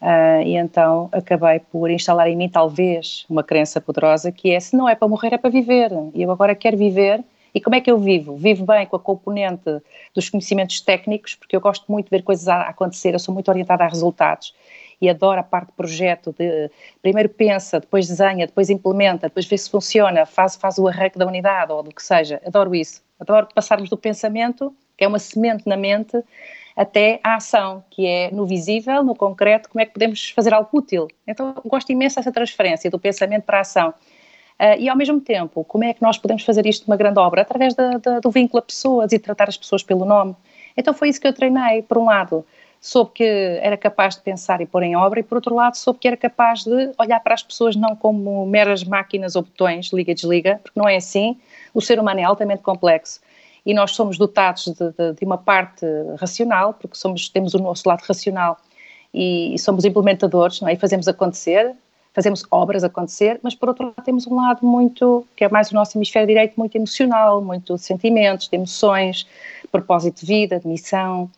Uh, 0.00 0.42
e 0.44 0.56
então 0.56 1.10
acabei 1.12 1.60
por 1.60 1.90
instalar 1.90 2.28
em 2.28 2.36
mim, 2.36 2.48
talvez, 2.48 3.26
uma 3.28 3.42
crença 3.42 3.80
poderosa 3.80 4.32
que 4.32 4.50
é: 4.50 4.58
se 4.58 4.74
não 4.76 4.88
é 4.88 4.94
para 4.94 5.06
morrer, 5.06 5.34
é 5.34 5.38
para 5.38 5.50
viver. 5.50 5.90
E 6.14 6.22
eu 6.22 6.30
agora 6.30 6.54
quero 6.54 6.76
viver. 6.76 7.22
E 7.54 7.60
como 7.60 7.74
é 7.74 7.80
que 7.80 7.90
eu 7.90 7.98
vivo? 7.98 8.36
Vivo 8.36 8.64
bem 8.64 8.86
com 8.86 8.94
a 8.94 9.00
componente 9.00 9.82
dos 10.14 10.30
conhecimentos 10.30 10.80
técnicos, 10.80 11.34
porque 11.34 11.56
eu 11.56 11.60
gosto 11.60 11.84
muito 11.90 12.06
de 12.06 12.10
ver 12.10 12.22
coisas 12.22 12.46
a 12.46 12.62
acontecer, 12.62 13.12
eu 13.12 13.18
sou 13.18 13.34
muito 13.34 13.48
orientada 13.48 13.82
a 13.82 13.88
resultados 13.88 14.54
e 15.00 15.08
adoro 15.08 15.40
a 15.40 15.42
parte 15.42 15.68
de 15.68 15.72
projeto, 15.72 16.34
de 16.38 16.70
primeiro 17.00 17.28
pensa, 17.28 17.80
depois 17.80 18.06
desenha, 18.06 18.46
depois 18.46 18.68
implementa, 18.68 19.28
depois 19.28 19.46
vê 19.46 19.56
se 19.56 19.70
funciona, 19.70 20.26
faz, 20.26 20.56
faz 20.56 20.78
o 20.78 20.86
arranque 20.86 21.18
da 21.18 21.26
unidade 21.26 21.72
ou 21.72 21.82
do 21.82 21.92
que 21.92 22.02
seja. 22.02 22.40
Adoro 22.44 22.74
isso. 22.74 23.02
Adoro 23.18 23.48
passarmos 23.54 23.88
do 23.88 23.96
pensamento, 23.96 24.74
que 24.96 25.04
é 25.04 25.08
uma 25.08 25.18
semente 25.18 25.66
na 25.66 25.76
mente, 25.76 26.22
até 26.80 27.20
à 27.22 27.34
ação, 27.34 27.84
que 27.90 28.06
é 28.06 28.30
no 28.30 28.46
visível, 28.46 29.04
no 29.04 29.14
concreto, 29.14 29.68
como 29.68 29.82
é 29.82 29.84
que 29.84 29.92
podemos 29.92 30.30
fazer 30.30 30.54
algo 30.54 30.66
útil. 30.72 31.08
Então, 31.26 31.54
gosto 31.62 31.92
imenso 31.92 32.16
dessa 32.16 32.32
transferência 32.32 32.90
do 32.90 32.98
pensamento 32.98 33.42
para 33.42 33.58
a 33.58 33.60
ação. 33.60 33.90
Uh, 33.90 34.78
e, 34.78 34.88
ao 34.88 34.96
mesmo 34.96 35.20
tempo, 35.20 35.62
como 35.64 35.84
é 35.84 35.92
que 35.92 36.00
nós 36.00 36.16
podemos 36.16 36.42
fazer 36.42 36.64
isto 36.64 36.88
numa 36.88 36.96
grande 36.96 37.18
obra? 37.18 37.42
Através 37.42 37.74
da, 37.74 37.98
da, 37.98 38.20
do 38.20 38.30
vínculo 38.30 38.60
a 38.60 38.62
pessoas 38.62 39.12
e 39.12 39.18
tratar 39.18 39.50
as 39.50 39.58
pessoas 39.58 39.82
pelo 39.82 40.06
nome. 40.06 40.34
Então, 40.74 40.94
foi 40.94 41.10
isso 41.10 41.20
que 41.20 41.28
eu 41.28 41.34
treinei. 41.34 41.82
Por 41.82 41.98
um 41.98 42.06
lado, 42.06 42.46
soube 42.80 43.10
que 43.12 43.24
era 43.60 43.76
capaz 43.76 44.16
de 44.16 44.22
pensar 44.22 44.62
e 44.62 44.66
pôr 44.66 44.82
em 44.82 44.96
obra, 44.96 45.20
e, 45.20 45.22
por 45.22 45.34
outro 45.34 45.54
lado, 45.54 45.76
soube 45.76 45.98
que 45.98 46.08
era 46.08 46.16
capaz 46.16 46.64
de 46.64 46.92
olhar 46.98 47.20
para 47.20 47.34
as 47.34 47.42
pessoas 47.42 47.76
não 47.76 47.94
como 47.94 48.46
meras 48.46 48.84
máquinas 48.84 49.36
ou 49.36 49.42
botões, 49.42 49.92
liga 49.92 50.12
e 50.12 50.14
desliga, 50.14 50.58
porque 50.62 50.80
não 50.80 50.88
é 50.88 50.96
assim. 50.96 51.38
O 51.74 51.82
ser 51.82 52.00
humano 52.00 52.20
é 52.20 52.24
altamente 52.24 52.62
complexo. 52.62 53.20
E 53.64 53.74
nós 53.74 53.92
somos 53.92 54.16
dotados 54.16 54.64
de, 54.64 54.74
de, 54.74 55.12
de 55.18 55.24
uma 55.24 55.38
parte 55.38 55.84
racional, 56.18 56.74
porque 56.74 56.96
somos, 56.96 57.28
temos 57.28 57.54
o 57.54 57.58
nosso 57.58 57.88
lado 57.88 58.02
racional 58.02 58.58
e, 59.12 59.54
e 59.54 59.58
somos 59.58 59.84
implementadores, 59.84 60.60
não 60.60 60.68
é? 60.68 60.74
E 60.74 60.76
fazemos 60.76 61.08
acontecer, 61.08 61.74
fazemos 62.12 62.44
obras 62.50 62.82
acontecer, 62.84 63.38
mas 63.42 63.54
por 63.54 63.68
outro 63.68 63.86
lado 63.86 64.04
temos 64.04 64.26
um 64.26 64.34
lado 64.34 64.66
muito, 64.66 65.26
que 65.36 65.44
é 65.44 65.48
mais 65.48 65.70
o 65.70 65.74
nosso 65.74 65.96
hemisfério 65.96 66.26
direito, 66.26 66.54
muito 66.56 66.76
emocional, 66.76 67.42
muito 67.42 67.74
de 67.74 67.82
sentimentos, 67.82 68.48
de 68.48 68.56
emoções, 68.56 69.26
propósito 69.70 70.20
de 70.20 70.26
vida, 70.26 70.58
de 70.58 70.66
missão, 70.66 71.30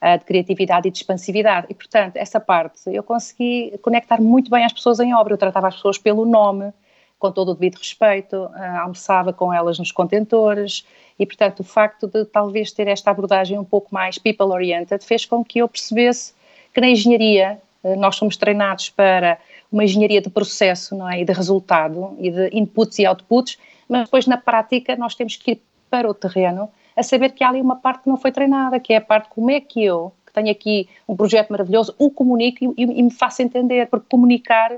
uh, 0.00 0.18
de 0.18 0.24
criatividade 0.24 0.88
e 0.88 0.90
de 0.90 0.98
expansividade. 0.98 1.66
E, 1.68 1.74
portanto, 1.74 2.16
essa 2.16 2.38
parte 2.38 2.80
eu 2.86 3.02
consegui 3.02 3.78
conectar 3.82 4.20
muito 4.20 4.50
bem 4.50 4.64
as 4.64 4.72
pessoas 4.72 5.00
em 5.00 5.14
obra. 5.14 5.34
Eu 5.34 5.38
tratava 5.38 5.68
as 5.68 5.76
pessoas 5.76 5.98
pelo 5.98 6.24
nome, 6.24 6.72
com 7.20 7.30
todo 7.30 7.50
o 7.50 7.54
devido 7.54 7.76
respeito, 7.76 8.34
uh, 8.34 8.80
almoçava 8.80 9.32
com 9.32 9.52
elas 9.52 9.78
nos 9.78 9.92
contentores 9.92 10.84
e, 11.18 11.26
portanto, 11.26 11.60
o 11.60 11.64
facto 11.64 12.08
de 12.08 12.24
talvez 12.24 12.72
ter 12.72 12.88
esta 12.88 13.10
abordagem 13.10 13.58
um 13.58 13.64
pouco 13.64 13.94
mais 13.94 14.16
people-oriented 14.16 15.04
fez 15.04 15.26
com 15.26 15.44
que 15.44 15.58
eu 15.58 15.68
percebesse 15.68 16.32
que 16.74 16.80
na 16.80 16.88
engenharia 16.88 17.60
uh, 17.84 17.94
nós 17.96 18.16
somos 18.16 18.38
treinados 18.38 18.88
para 18.88 19.38
uma 19.70 19.84
engenharia 19.84 20.22
de 20.22 20.30
processo 20.30 20.96
não 20.96 21.08
é? 21.08 21.20
e 21.20 21.24
de 21.24 21.32
resultado 21.32 22.16
e 22.18 22.30
de 22.30 22.48
inputs 22.52 22.98
e 22.98 23.06
outputs, 23.06 23.58
mas 23.86 24.04
depois 24.04 24.26
na 24.26 24.38
prática 24.38 24.96
nós 24.96 25.14
temos 25.14 25.36
que 25.36 25.52
ir 25.52 25.62
para 25.90 26.08
o 26.08 26.14
terreno 26.14 26.70
a 26.96 27.02
saber 27.02 27.32
que 27.32 27.44
há 27.44 27.50
ali 27.50 27.60
uma 27.60 27.76
parte 27.76 28.04
que 28.04 28.08
não 28.08 28.16
foi 28.16 28.32
treinada, 28.32 28.80
que 28.80 28.94
é 28.94 28.96
a 28.96 29.00
parte 29.00 29.28
como 29.28 29.50
é 29.50 29.60
que 29.60 29.84
eu, 29.84 30.12
que 30.26 30.32
tenho 30.32 30.50
aqui 30.50 30.88
um 31.06 31.14
projeto 31.14 31.50
maravilhoso, 31.50 31.94
o 31.98 32.10
comunico 32.10 32.74
e, 32.76 32.82
e 32.82 33.02
me 33.02 33.10
faço 33.10 33.42
entender, 33.42 33.88
porque 33.88 34.06
comunicar 34.08 34.72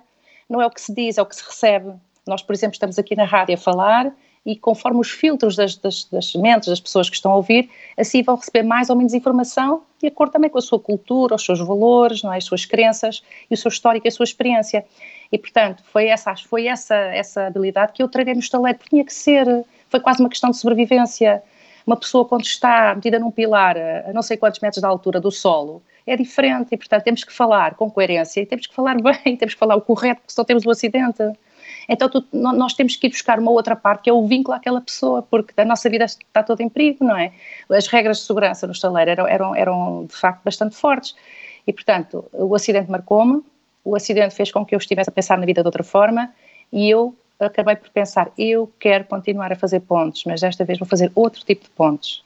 não 0.49 0.61
é 0.61 0.67
o 0.67 0.71
que 0.71 0.81
se 0.81 0.95
diz, 0.95 1.19
é 1.19 1.23
o 1.23 1.27
que 1.27 1.37
se 1.37 1.45
recebe. 1.45 1.93
Nós, 2.27 2.43
por 2.43 2.55
exemplo, 2.55 2.75
estamos 2.75 2.99
aqui 2.99 3.17
na 3.17 3.25
rádio 3.25 3.55
a 3.55 3.59
falar 3.59 4.13
e 4.45 4.57
conforme 4.57 5.01
os 5.01 5.11
filtros 5.11 5.57
das, 5.57 5.77
das, 5.77 6.05
das 6.05 6.35
mentes 6.35 6.69
das 6.69 6.81
pessoas 6.81 7.09
que 7.09 7.17
estão 7.17 7.33
a 7.33 7.37
ouvir, 7.37 7.71
assim 7.97 8.23
vão 8.23 8.37
receber 8.37 8.63
mais 8.63 8.91
ou 8.91 8.97
menos 8.97 9.15
informação 9.15 9.83
de 10.03 10.09
acordo 10.09 10.33
também 10.33 10.51
com 10.51 10.59
a 10.59 10.63
sua 10.63 10.81
cultura, 10.81 11.37
os 11.37 11.45
seus 11.45 11.61
valores, 11.61 12.23
não 12.23 12.33
é? 12.33 12.39
as 12.39 12.45
suas 12.45 12.65
crenças 12.65 13.23
e 13.49 13.55
o 13.55 13.57
seu 13.57 13.69
histórico 13.69 14.07
e 14.07 14.09
a 14.09 14.11
sua 14.11 14.25
experiência. 14.25 14.85
E, 15.31 15.39
portanto, 15.39 15.83
foi 15.93 16.09
essa, 16.09 16.35
foi 16.37 16.67
essa, 16.67 16.97
essa 16.97 17.47
habilidade 17.47 17.93
que 17.93 18.03
eu 18.03 18.09
treinei 18.09 18.35
no 18.35 18.41
estaleiro, 18.41 18.79
porque 18.79 18.91
tinha 18.91 19.05
que 19.05 19.15
ser, 19.15 19.47
foi 19.89 20.01
quase 20.01 20.21
uma 20.21 20.29
questão 20.29 20.51
de 20.51 20.57
sobrevivência. 20.57 21.41
Uma 21.87 21.97
pessoa 21.97 22.25
quando 22.25 22.45
está 22.45 22.95
metida 22.95 23.19
num 23.19 23.31
pilar 23.31 23.77
a 23.77 24.13
não 24.13 24.23
sei 24.23 24.37
quantos 24.37 24.61
metros 24.61 24.83
da 24.83 24.89
altura 24.89 25.21
do 25.21 25.31
solo, 25.31 25.83
é 26.05 26.17
diferente 26.17 26.69
e, 26.73 26.77
portanto, 26.77 27.05
temos 27.05 27.23
que 27.23 27.33
falar 27.33 27.77
com 27.77 27.89
coerência 27.89 28.41
e 28.41 28.47
temos 28.47 28.67
que 28.67 28.75
falar 28.75 28.97
bem, 29.01 29.37
temos 29.37 29.55
que 29.55 29.61
falar 29.61 29.77
o 29.77 29.81
correto, 29.81 30.21
porque 30.23 30.33
só 30.33 30.43
temos 30.43 30.67
o 30.67 30.71
acidente. 30.71 31.23
Então 31.89 32.09
tu, 32.09 32.25
nós 32.33 32.75
temos 32.75 32.97
que 32.97 33.07
ir 33.07 33.11
buscar 33.11 33.39
uma 33.39 33.51
outra 33.51 33.75
parte, 33.75 34.03
que 34.03 34.11
é 34.11 34.13
o 34.13 34.27
vínculo 34.27 34.57
àquela 34.57 34.81
pessoa, 34.81 35.23
porque 35.23 35.53
a 35.61 35.65
nossa 35.65 35.89
vida 35.91 36.05
está 36.05 36.43
toda 36.43 36.63
em 36.63 36.69
perigo, 36.69 37.05
não 37.05 37.17
é? 37.17 37.33
As 37.71 37.87
regras 37.87 38.19
de 38.19 38.25
segurança 38.25 38.67
no 38.67 38.73
estaleiro 38.73 39.11
eram, 39.11 39.27
eram, 39.27 39.55
eram 39.55 40.07
de 40.07 40.15
facto 40.15 40.43
bastante 40.45 40.77
fortes. 40.77 41.15
E, 41.67 41.73
portanto, 41.73 42.25
o 42.33 42.55
acidente 42.55 42.91
marcou-me, 42.91 43.43
o 43.85 43.97
acidente 43.97 44.35
fez 44.35 44.51
com 44.51 44.65
que 44.65 44.75
eu 44.75 44.79
estivesse 44.79 45.11
a 45.11 45.13
pensar 45.13 45.39
na 45.39 45.47
vida 45.47 45.63
de 45.63 45.67
outra 45.67 45.83
forma 45.83 46.33
e 46.73 46.89
eu 46.89 47.15
acabei 47.39 47.77
por 47.77 47.91
pensar, 47.91 48.31
eu 48.39 48.71
quero 48.79 49.05
continuar 49.05 49.53
a 49.53 49.57
fazer 49.57 49.81
pontes, 49.81 50.25
mas 50.25 50.41
desta 50.41 50.65
vez 50.65 50.79
vou 50.79 50.87
fazer 50.87 51.11
outro 51.15 51.45
tipo 51.45 51.65
de 51.65 51.71
pontes. 51.71 52.23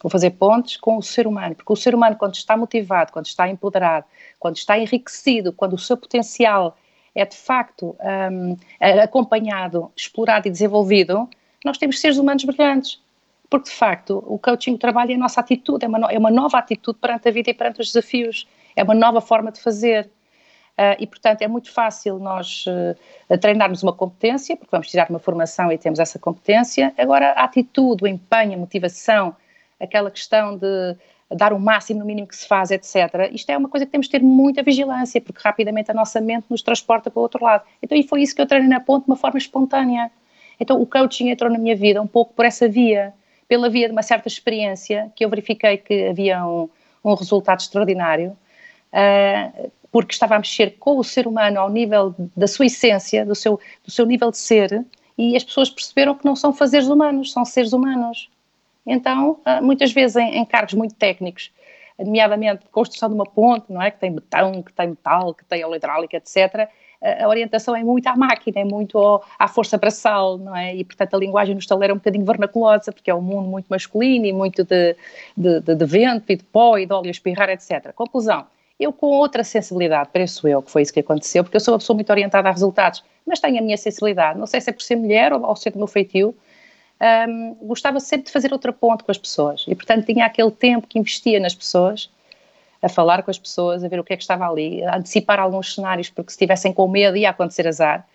Vou 0.00 0.10
fazer 0.10 0.30
pontes 0.30 0.76
com 0.76 0.96
o 0.98 1.02
ser 1.02 1.26
humano, 1.26 1.54
porque 1.54 1.72
o 1.72 1.76
ser 1.76 1.94
humano, 1.94 2.16
quando 2.16 2.34
está 2.34 2.56
motivado, 2.56 3.12
quando 3.12 3.26
está 3.26 3.48
empoderado, 3.48 4.04
quando 4.38 4.56
está 4.56 4.78
enriquecido, 4.78 5.52
quando 5.52 5.72
o 5.72 5.78
seu 5.78 5.96
potencial 5.96 6.76
é 7.16 7.24
de 7.24 7.36
facto 7.36 7.96
um, 8.30 8.56
acompanhado, 9.02 9.90
explorado 9.96 10.46
e 10.46 10.50
desenvolvido, 10.50 11.28
nós 11.64 11.78
temos 11.78 11.98
seres 11.98 12.18
humanos 12.18 12.44
brilhantes. 12.44 13.02
Porque, 13.48 13.70
de 13.70 13.76
facto, 13.76 14.22
o 14.26 14.38
coaching 14.38 14.76
trabalha 14.76 15.14
a 15.14 15.18
nossa 15.18 15.40
atitude, 15.40 15.84
é 15.84 15.88
uma, 15.88 15.98
no, 15.98 16.10
é 16.10 16.18
uma 16.18 16.30
nova 16.30 16.58
atitude 16.58 16.98
perante 16.98 17.28
a 17.28 17.30
vida 17.30 17.50
e 17.50 17.54
perante 17.54 17.80
os 17.80 17.86
desafios, 17.92 18.46
é 18.74 18.82
uma 18.82 18.94
nova 18.94 19.20
forma 19.20 19.50
de 19.50 19.60
fazer. 19.60 20.10
Uh, 20.76 20.98
e, 20.98 21.06
portanto, 21.06 21.40
é 21.42 21.48
muito 21.48 21.72
fácil 21.72 22.18
nós 22.18 22.64
uh, 22.66 23.38
treinarmos 23.38 23.82
uma 23.82 23.92
competência, 23.92 24.56
porque 24.56 24.70
vamos 24.70 24.88
tirar 24.88 25.08
uma 25.08 25.18
formação 25.18 25.72
e 25.72 25.78
temos 25.78 25.98
essa 25.98 26.18
competência. 26.18 26.92
Agora, 26.98 27.30
a 27.30 27.44
atitude, 27.44 28.04
o 28.04 28.06
empenho, 28.06 28.54
a 28.54 28.56
motivação, 28.58 29.34
aquela 29.80 30.10
questão 30.10 30.58
de 30.58 30.96
dar 31.30 31.52
o 31.52 31.58
máximo 31.58 32.00
no 32.00 32.06
mínimo 32.06 32.26
que 32.26 32.36
se 32.36 32.46
faz, 32.46 32.70
etc. 32.70 33.30
Isto 33.32 33.50
é 33.50 33.56
uma 33.56 33.68
coisa 33.68 33.84
que 33.84 33.92
temos 33.92 34.06
de 34.06 34.12
ter 34.12 34.22
muita 34.22 34.62
vigilância, 34.62 35.20
porque 35.20 35.40
rapidamente 35.42 35.90
a 35.90 35.94
nossa 35.94 36.20
mente 36.20 36.46
nos 36.48 36.62
transporta 36.62 37.10
para 37.10 37.18
o 37.18 37.22
outro 37.22 37.44
lado. 37.44 37.64
Então, 37.82 37.98
e 37.98 38.02
foi 38.02 38.22
isso 38.22 38.34
que 38.34 38.40
eu 38.40 38.46
treinei 38.46 38.68
na 38.68 38.80
ponte 38.80 39.04
de 39.04 39.10
uma 39.10 39.16
forma 39.16 39.38
espontânea. 39.38 40.10
Então, 40.60 40.80
o 40.80 40.86
coaching 40.86 41.28
entrou 41.28 41.50
na 41.50 41.58
minha 41.58 41.74
vida 41.74 42.00
um 42.00 42.06
pouco 42.06 42.32
por 42.32 42.44
essa 42.44 42.68
via, 42.68 43.12
pela 43.48 43.68
via 43.68 43.88
de 43.88 43.92
uma 43.92 44.02
certa 44.02 44.28
experiência, 44.28 45.12
que 45.16 45.24
eu 45.24 45.28
verifiquei 45.28 45.76
que 45.78 46.08
havia 46.08 46.46
um, 46.46 46.68
um 47.04 47.14
resultado 47.14 47.60
extraordinário, 47.60 48.36
uh, 48.92 49.70
porque 49.90 50.12
estava 50.12 50.36
a 50.36 50.38
mexer 50.38 50.76
com 50.78 50.98
o 50.98 51.04
ser 51.04 51.26
humano 51.26 51.58
ao 51.58 51.70
nível 51.70 52.14
da 52.36 52.46
sua 52.46 52.66
essência, 52.66 53.24
do 53.24 53.34
seu, 53.34 53.58
do 53.84 53.90
seu 53.90 54.06
nível 54.06 54.30
de 54.30 54.38
ser, 54.38 54.84
e 55.18 55.36
as 55.36 55.42
pessoas 55.42 55.70
perceberam 55.70 56.14
que 56.14 56.24
não 56.24 56.36
são 56.36 56.52
fazeres 56.52 56.88
humanos, 56.88 57.32
são 57.32 57.44
seres 57.44 57.72
humanos. 57.72 58.28
Então, 58.86 59.40
ah, 59.44 59.60
muitas 59.60 59.92
vezes 59.92 60.16
em, 60.16 60.36
em 60.36 60.44
cargos 60.44 60.74
muito 60.74 60.94
técnicos, 60.94 61.50
nomeadamente 61.98 62.66
construção 62.70 63.08
de 63.08 63.14
uma 63.14 63.24
ponte, 63.24 63.72
não 63.72 63.80
é? 63.80 63.90
Que 63.90 63.98
tem 63.98 64.12
betão, 64.12 64.62
que 64.62 64.72
tem 64.72 64.88
metal, 64.88 65.34
que 65.34 65.44
tem 65.44 65.64
óleo 65.64 65.76
hidráulica, 65.76 66.16
etc. 66.16 66.68
A 67.00 67.28
orientação 67.28 67.76
é 67.76 67.84
muito 67.84 68.06
à 68.06 68.16
máquina, 68.16 68.60
é 68.60 68.64
muito 68.64 68.98
ao, 68.98 69.24
à 69.38 69.46
força 69.48 69.76
braçal, 69.76 70.38
não 70.38 70.56
é? 70.56 70.74
E, 70.74 70.84
portanto, 70.84 71.14
a 71.14 71.18
linguagem 71.18 71.54
no 71.54 71.60
estaleiro 71.60 71.92
é 71.92 71.94
um 71.94 71.98
bocadinho 71.98 72.24
vernaculosa, 72.24 72.90
porque 72.90 73.10
é 73.10 73.14
um 73.14 73.20
mundo 73.20 73.48
muito 73.48 73.66
masculino 73.68 74.26
e 74.26 74.32
muito 74.32 74.64
de, 74.64 74.96
de, 75.36 75.60
de, 75.60 75.74
de 75.74 75.84
vento 75.84 76.30
e 76.30 76.36
de 76.36 76.44
pó 76.44 76.78
e 76.78 76.86
de 76.86 76.92
óleo 76.92 77.08
a 77.08 77.10
espirrar, 77.10 77.50
etc. 77.50 77.92
Conclusão, 77.94 78.46
eu 78.78 78.92
com 78.92 79.06
outra 79.06 79.44
sensibilidade, 79.44 80.10
penso 80.12 80.46
eu 80.48 80.62
que 80.62 80.70
foi 80.70 80.82
isso 80.82 80.92
que 80.92 81.00
aconteceu, 81.00 81.44
porque 81.44 81.56
eu 81.56 81.60
sou 81.60 81.74
uma 81.74 81.78
pessoa 81.78 81.94
muito 81.94 82.10
orientada 82.10 82.48
a 82.48 82.52
resultados, 82.52 83.04
mas 83.26 83.40
tenho 83.40 83.58
a 83.58 83.62
minha 83.62 83.76
sensibilidade, 83.76 84.38
não 84.38 84.46
sei 84.46 84.60
se 84.60 84.70
é 84.70 84.72
por 84.72 84.82
ser 84.82 84.96
mulher 84.96 85.32
ou, 85.32 85.42
ou 85.44 85.56
ser 85.56 85.70
do 85.70 85.78
meu 85.78 85.86
feitio, 85.86 86.34
um, 87.28 87.54
gostava 87.62 88.00
sempre 88.00 88.26
de 88.26 88.32
fazer 88.32 88.52
outra 88.52 88.72
ponte 88.72 89.04
com 89.04 89.10
as 89.10 89.18
pessoas 89.18 89.64
e, 89.68 89.74
portanto, 89.74 90.06
tinha 90.06 90.24
aquele 90.24 90.50
tempo 90.50 90.86
que 90.86 90.98
investia 90.98 91.38
nas 91.38 91.54
pessoas, 91.54 92.10
a 92.82 92.88
falar 92.88 93.22
com 93.22 93.30
as 93.30 93.38
pessoas, 93.38 93.84
a 93.84 93.88
ver 93.88 94.00
o 94.00 94.04
que 94.04 94.12
é 94.12 94.16
que 94.16 94.22
estava 94.22 94.48
ali, 94.48 94.84
a 94.84 94.96
antecipar 94.96 95.38
alguns 95.38 95.74
cenários, 95.74 96.08
porque 96.08 96.30
se 96.30 96.36
estivessem 96.36 96.72
com 96.72 96.88
medo 96.88 97.16
ia 97.16 97.30
acontecer 97.30 97.66
azar. 97.66 98.06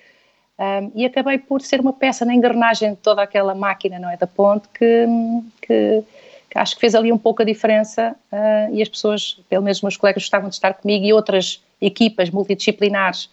Um, 0.58 0.92
e 0.94 1.06
acabei 1.06 1.40
por 1.40 1.62
ser 1.62 1.80
uma 1.80 1.94
peça 1.94 2.24
na 2.24 2.36
engrenagem 2.36 2.92
de 2.92 2.98
toda 2.98 3.22
aquela 3.22 3.56
máquina, 3.56 3.98
não 3.98 4.10
é, 4.10 4.18
da 4.18 4.28
ponte, 4.28 4.68
que, 4.70 5.08
que, 5.62 6.04
que 6.50 6.58
acho 6.58 6.76
que 6.76 6.82
fez 6.82 6.94
ali 6.94 7.12
um 7.12 7.18
pouco 7.18 7.42
a 7.42 7.46
diferença 7.46 8.16
uh, 8.32 8.74
e 8.74 8.82
as 8.82 8.88
pessoas, 8.88 9.40
pelo 9.50 9.64
menos 9.64 9.80
os 9.80 9.84
meus 9.84 9.98
colegas, 9.98 10.24
gostavam 10.24 10.50
de 10.50 10.56
estar 10.56 10.74
comigo 10.76 11.04
e 11.04 11.14
outras 11.14 11.64
equipas 11.82 12.30
multidisciplinares, 12.30 13.30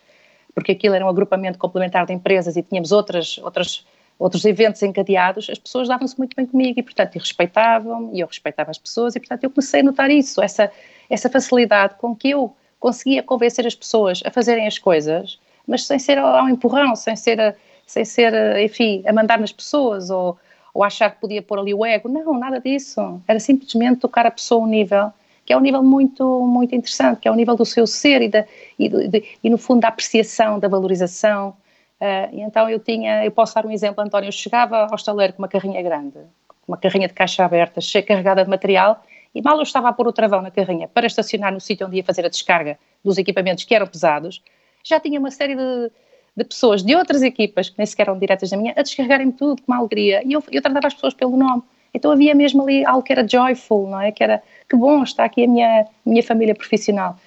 porque 0.54 0.72
aquilo 0.72 0.94
era 0.94 1.04
um 1.04 1.08
agrupamento 1.08 1.58
complementar 1.58 2.06
de 2.06 2.14
empresas 2.14 2.56
e 2.56 2.62
tínhamos 2.62 2.92
outras, 2.92 3.38
outras 3.38 3.84
outros 4.18 4.44
eventos 4.44 4.82
encadeados, 4.82 5.48
as 5.48 5.58
pessoas 5.58 5.88
davam-se 5.88 6.18
muito 6.18 6.34
bem 6.34 6.44
comigo 6.44 6.80
e, 6.80 6.82
portanto, 6.82 7.16
respeitavam 7.16 8.10
e 8.12 8.20
eu 8.20 8.26
respeitava 8.26 8.70
as 8.70 8.78
pessoas 8.78 9.14
e, 9.14 9.20
portanto, 9.20 9.44
eu 9.44 9.50
comecei 9.50 9.80
a 9.80 9.82
notar 9.82 10.10
isso, 10.10 10.42
essa, 10.42 10.70
essa 11.08 11.30
facilidade 11.30 11.94
com 11.98 12.14
que 12.16 12.30
eu 12.30 12.54
conseguia 12.80 13.22
convencer 13.22 13.66
as 13.66 13.74
pessoas 13.74 14.20
a 14.24 14.30
fazerem 14.30 14.66
as 14.66 14.78
coisas, 14.78 15.38
mas 15.66 15.86
sem 15.86 15.98
ser 15.98 16.18
ao 16.18 16.48
empurrão, 16.48 16.96
sem 16.96 17.14
ser, 17.14 17.56
sem 17.86 18.04
ser 18.04 18.58
enfim, 18.58 19.02
a 19.06 19.12
mandar 19.12 19.38
nas 19.38 19.52
pessoas 19.52 20.10
ou, 20.10 20.36
ou 20.74 20.82
achar 20.82 21.10
que 21.10 21.20
podia 21.20 21.42
pôr 21.42 21.58
ali 21.58 21.74
o 21.74 21.84
ego. 21.84 22.08
Não, 22.08 22.38
nada 22.38 22.60
disso. 22.60 23.20
Era 23.28 23.38
simplesmente 23.38 24.00
tocar 24.00 24.26
a 24.26 24.30
pessoa 24.30 24.62
a 24.62 24.64
um 24.64 24.68
nível 24.68 25.12
que 25.48 25.52
é 25.54 25.56
um 25.56 25.60
nível 25.60 25.82
muito, 25.82 26.46
muito 26.46 26.74
interessante, 26.74 27.20
que 27.20 27.26
é 27.26 27.30
o 27.30 27.34
nível 27.34 27.56
do 27.56 27.64
seu 27.64 27.86
ser 27.86 28.20
e, 28.20 28.28
da, 28.28 28.44
e, 28.78 28.86
de, 29.08 29.24
e, 29.42 29.48
no 29.48 29.56
fundo, 29.56 29.80
da 29.80 29.88
apreciação, 29.88 30.58
da 30.58 30.68
valorização, 30.68 31.56
Uh, 32.00 32.30
então 32.32 32.70
eu 32.70 32.78
tinha, 32.78 33.24
eu 33.24 33.30
posso 33.32 33.54
dar 33.54 33.66
um 33.66 33.70
exemplo, 33.70 34.02
António, 34.02 34.28
eu 34.28 34.32
chegava 34.32 34.86
ao 34.86 34.94
estaleiro 34.94 35.32
com 35.32 35.42
uma 35.42 35.48
carrinha 35.48 35.82
grande, 35.82 36.18
uma 36.66 36.76
carrinha 36.76 37.08
de 37.08 37.14
caixa 37.14 37.44
aberta, 37.44 37.80
cheia, 37.80 38.04
carregada 38.04 38.44
de 38.44 38.50
material, 38.50 39.02
e 39.34 39.42
mal 39.42 39.56
eu 39.56 39.62
estava 39.62 39.88
a 39.88 39.92
pôr 39.92 40.06
o 40.06 40.12
travão 40.12 40.40
na 40.40 40.50
carrinha 40.50 40.86
para 40.86 41.06
estacionar 41.06 41.52
no 41.52 41.60
sítio 41.60 41.86
onde 41.86 41.96
ia 41.96 42.04
fazer 42.04 42.24
a 42.24 42.28
descarga 42.28 42.78
dos 43.04 43.18
equipamentos 43.18 43.64
que 43.64 43.74
eram 43.74 43.86
pesados, 43.86 44.40
já 44.84 45.00
tinha 45.00 45.18
uma 45.18 45.30
série 45.30 45.56
de, 45.56 45.90
de 46.36 46.44
pessoas 46.44 46.84
de 46.84 46.94
outras 46.94 47.22
equipas, 47.22 47.68
que 47.68 47.76
nem 47.76 47.86
sequer 47.86 48.04
eram 48.04 48.18
diretas 48.18 48.50
da 48.50 48.56
minha, 48.56 48.72
a 48.76 48.82
descarregarem 48.82 49.32
tudo 49.32 49.60
com 49.62 49.72
uma 49.72 49.78
alegria, 49.78 50.22
e 50.24 50.32
eu, 50.32 50.44
eu 50.52 50.62
tratava 50.62 50.86
as 50.86 50.94
pessoas 50.94 51.14
pelo 51.14 51.36
nome. 51.36 51.62
Então 51.92 52.12
havia 52.12 52.34
mesmo 52.34 52.62
ali 52.62 52.84
algo 52.84 53.02
que 53.02 53.12
era 53.12 53.26
joyful, 53.26 53.88
não 53.88 54.00
é? 54.00 54.12
Que 54.12 54.22
era, 54.22 54.42
que 54.68 54.76
bom, 54.76 55.02
está 55.02 55.24
aqui 55.24 55.44
a 55.44 55.48
minha, 55.48 55.86
minha 56.04 56.22
família 56.22 56.54
profissional. 56.54 57.18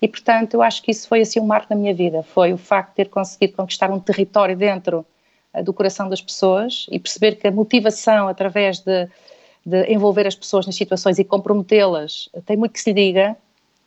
E, 0.00 0.06
portanto, 0.06 0.54
eu 0.54 0.62
acho 0.62 0.82
que 0.82 0.90
isso 0.90 1.08
foi 1.08 1.20
assim 1.20 1.40
um 1.40 1.46
marco 1.46 1.66
na 1.70 1.80
minha 1.80 1.94
vida, 1.94 2.22
foi 2.22 2.52
o 2.52 2.58
facto 2.58 2.90
de 2.90 2.96
ter 2.96 3.08
conseguido 3.08 3.54
conquistar 3.54 3.90
um 3.90 3.98
território 3.98 4.56
dentro 4.56 5.04
uh, 5.52 5.62
do 5.62 5.72
coração 5.72 6.08
das 6.08 6.20
pessoas 6.20 6.86
e 6.90 6.98
perceber 6.98 7.36
que 7.36 7.46
a 7.46 7.50
motivação 7.50 8.28
através 8.28 8.78
de, 8.80 9.08
de 9.66 9.92
envolver 9.92 10.26
as 10.26 10.36
pessoas 10.36 10.66
nas 10.66 10.76
situações 10.76 11.18
e 11.18 11.24
comprometê-las 11.24 12.28
tem 12.46 12.56
muito 12.56 12.72
que 12.72 12.80
se 12.80 12.92
diga, 12.92 13.36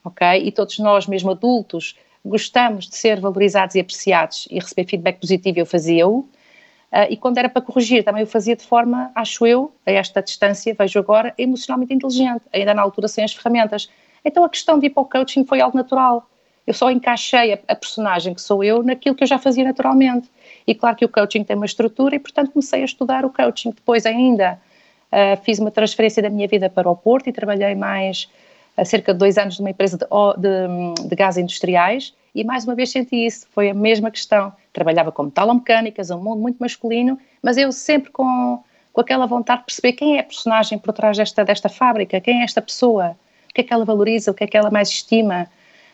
ok? 0.03 0.27
E 0.43 0.51
todos 0.51 0.77
nós, 0.79 1.07
mesmo 1.07 1.31
adultos, 1.31 1.95
gostamos 2.23 2.87
de 2.87 2.95
ser 2.95 3.19
valorizados 3.19 3.75
e 3.75 3.79
apreciados 3.79 4.47
e 4.51 4.59
receber 4.59 4.85
feedback 4.85 5.19
positivo, 5.19 5.59
eu 5.59 5.65
fazia-o. 5.65 6.19
Uh, 6.91 7.07
e 7.09 7.15
quando 7.15 7.37
era 7.37 7.47
para 7.47 7.61
corrigir, 7.61 8.03
também 8.03 8.23
o 8.23 8.27
fazia 8.27 8.55
de 8.55 8.63
forma, 8.63 9.11
acho 9.15 9.45
eu, 9.47 9.71
a 9.85 9.91
esta 9.91 10.21
distância, 10.21 10.75
vejo 10.77 10.99
agora, 10.99 11.33
emocionalmente 11.37 11.93
inteligente, 11.93 12.41
ainda 12.51 12.73
na 12.73 12.81
altura 12.81 13.07
sem 13.07 13.23
as 13.23 13.33
ferramentas. 13.33 13.89
Então 14.23 14.43
a 14.43 14.49
questão 14.49 14.79
de 14.79 14.87
ir 14.87 14.89
para 14.91 15.01
o 15.01 15.05
coaching 15.05 15.45
foi 15.45 15.61
algo 15.61 15.77
natural. 15.77 16.27
Eu 16.65 16.73
só 16.73 16.91
encaixei 16.91 17.53
a, 17.53 17.59
a 17.67 17.75
personagem 17.75 18.33
que 18.33 18.41
sou 18.41 18.63
eu 18.63 18.83
naquilo 18.83 19.15
que 19.15 19.23
eu 19.23 19.27
já 19.27 19.39
fazia 19.39 19.63
naturalmente. 19.63 20.29
E 20.65 20.75
claro 20.75 20.95
que 20.95 21.05
o 21.05 21.09
coaching 21.09 21.43
tem 21.43 21.55
uma 21.55 21.65
estrutura 21.65 22.15
e, 22.15 22.19
portanto, 22.19 22.51
comecei 22.51 22.81
a 22.81 22.85
estudar 22.85 23.25
o 23.25 23.29
coaching. 23.29 23.71
Depois 23.71 24.05
ainda 24.05 24.59
uh, 25.11 25.41
fiz 25.43 25.59
uma 25.59 25.71
transferência 25.71 26.21
da 26.21 26.29
minha 26.29 26.47
vida 26.47 26.69
para 26.69 26.89
o 26.89 26.95
Porto 26.95 27.27
e 27.27 27.33
trabalhei 27.33 27.75
mais 27.75 28.29
há 28.77 28.85
cerca 28.85 29.11
de 29.13 29.19
dois 29.19 29.37
anos 29.37 29.59
numa 29.59 29.71
empresa 29.71 29.97
de, 29.97 30.05
de, 30.05 31.07
de 31.09 31.15
gás 31.15 31.37
industriais 31.37 32.13
e 32.33 32.43
mais 32.43 32.63
uma 32.63 32.75
vez 32.75 32.91
senti 32.91 33.25
isso, 33.25 33.45
foi 33.51 33.69
a 33.69 33.73
mesma 33.73 34.09
questão. 34.09 34.53
Trabalhava 34.71 35.11
como 35.11 35.29
talomecânicas, 35.29 36.09
um 36.09 36.21
mundo 36.21 36.41
muito 36.41 36.57
masculino, 36.59 37.19
mas 37.41 37.57
eu 37.57 37.71
sempre 37.71 38.09
com, 38.09 38.63
com 38.93 39.01
aquela 39.01 39.25
vontade 39.25 39.61
de 39.61 39.65
perceber 39.65 39.93
quem 39.93 40.17
é 40.17 40.21
a 40.21 40.23
personagem 40.23 40.79
por 40.79 40.93
trás 40.93 41.17
desta, 41.17 41.43
desta 41.43 41.67
fábrica, 41.67 42.21
quem 42.21 42.41
é 42.41 42.43
esta 42.43 42.61
pessoa, 42.61 43.17
o 43.51 43.53
que 43.53 43.61
é 43.61 43.63
que 43.63 43.73
ela 43.73 43.85
valoriza, 43.85 44.31
o 44.31 44.33
que 44.33 44.43
é 44.43 44.47
que 44.47 44.57
ela 44.57 44.71
mais 44.71 44.89
estima. 44.89 45.47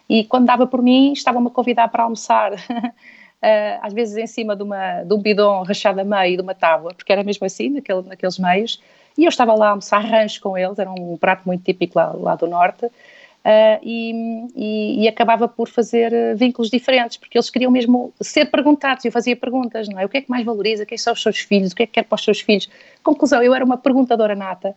E 0.08 0.24
quando 0.24 0.46
dava 0.46 0.66
por 0.66 0.82
mim, 0.82 1.12
estavam-me 1.12 1.48
a 1.48 1.52
convidar 1.52 1.88
para 1.90 2.04
almoçar, 2.04 2.54
às 3.82 3.94
vezes 3.94 4.16
em 4.16 4.28
cima 4.28 4.56
de, 4.56 4.64
uma, 4.64 5.04
de 5.04 5.14
um 5.14 5.18
bidon 5.18 5.64
rachado 5.64 6.00
a 6.00 6.04
meio 6.04 6.38
de 6.38 6.44
uma 6.44 6.54
tábua, 6.54 6.94
porque 6.94 7.12
era 7.12 7.24
mesmo 7.24 7.46
assim, 7.46 7.70
naquele, 7.70 8.04
naqueles 8.04 8.38
meios, 8.38 8.82
e 9.18 9.26
eu 9.26 9.30
estava 9.30 9.54
lá 9.56 9.68
a 9.68 9.70
almoçar 9.72 10.00
rancho 10.00 10.40
com 10.40 10.58
eles, 10.58 10.78
era 10.78 10.90
um 10.92 11.18
prato 11.18 11.42
muito 11.46 11.64
típico 11.64 11.98
lá, 11.98 12.12
lá 12.14 12.36
do 12.36 12.46
Norte, 12.46 12.86
uh, 12.86 12.92
e, 13.82 14.48
e, 14.56 15.04
e, 15.04 15.08
acabava 15.08 15.48
por 15.48 15.68
fazer 15.68 16.14
eh, 16.14 16.36
vínculos 16.36 16.70
diferentes, 16.70 17.18
porque 17.18 17.36
eles 17.36 17.50
queriam 17.50 17.72
mesmo 17.72 18.14
ser 18.22 18.46
perguntados, 18.46 19.04
eu 19.04 19.12
fazia 19.12 19.36
perguntas, 19.36 19.90
não 19.90 20.00
é? 20.00 20.06
O 20.06 20.10
que 20.10 20.18
é 20.18 20.22
que 20.22 20.30
mais 20.30 20.46
valoriza? 20.46 20.86
Quem 20.86 21.00
são 21.00 21.14
os 21.14 21.22
seus 21.22 21.40
filhos? 21.40 21.72
O 21.72 21.76
que 21.76 21.84
é 21.84 21.86
que 21.88 21.94
quer 21.94 22.04
para 22.04 22.16
os 22.16 22.24
seus 22.24 22.42
filhos? 22.42 22.70
Conclusão, 23.02 23.42
eu 23.42 23.56
era 23.56 23.66
uma 23.66 23.78
perguntadora 23.78 24.36
nata, 24.36 24.76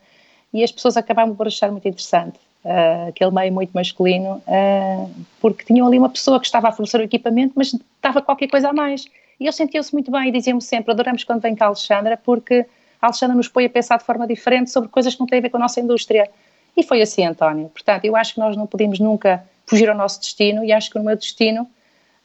e 0.55 0.65
as 0.65 0.73
pessoas 0.73 0.97
acabavam 0.97 1.37
por 1.37 1.47
achar 1.47 1.71
muito 1.71 1.87
interessante. 1.87 2.39
Uh, 2.63 3.09
aquele 3.09 3.31
meio 3.31 3.53
muito 3.53 3.71
masculino, 3.71 4.43
uh, 4.47 5.11
porque 5.41 5.65
tinham 5.65 5.87
ali 5.87 5.99
uma 5.99 6.11
pessoa 6.11 6.39
que 6.39 6.45
estava 6.45 6.69
a 6.69 6.73
fornecer 6.73 7.01
o 7.01 7.03
equipamento, 7.03 7.55
mas 7.57 7.73
estava 7.73 8.21
qualquer 8.21 8.49
coisa 8.49 8.69
a 8.69 8.73
mais. 8.73 9.07
E 9.41 9.45
eles 9.45 9.57
sentiam-se 9.57 9.93
muito 9.95 10.11
bem 10.11 10.29
e 10.29 10.33
diziam-me 10.33 10.61
sempre: 10.61 10.93
adoramos 10.93 11.25
quando 11.25 11.41
vem 11.41 11.55
cá 11.55 11.65
a 11.65 11.69
Alexandra, 11.69 12.19
porque 12.19 12.67
a 13.01 13.07
Alexandra 13.07 13.35
nos 13.35 13.49
põe 13.49 13.65
a 13.65 13.71
pensar 13.71 13.97
de 13.97 14.05
forma 14.05 14.27
diferente 14.27 14.71
sobre 14.71 14.91
coisas 14.91 15.15
que 15.15 15.21
não 15.21 15.27
têm 15.27 15.39
a 15.39 15.43
ver 15.43 15.49
com 15.49 15.57
a 15.57 15.61
nossa 15.61 15.81
indústria. 15.81 16.29
E 16.77 16.83
foi 16.83 17.01
assim, 17.01 17.25
António. 17.25 17.69
Portanto, 17.71 18.05
eu 18.05 18.15
acho 18.15 18.35
que 18.35 18.41
nós 18.41 18.57
não 18.57 18.67
podemos 18.67 19.01
nunca 19.01 19.43
fugir 19.67 19.89
ao 19.89 19.97
nosso 19.97 20.21
destino 20.21 20.63
e 20.63 20.73
acho 20.73 20.91
que 20.91 20.99
o 20.99 21.03
meu 21.03 21.17
destino 21.17 21.67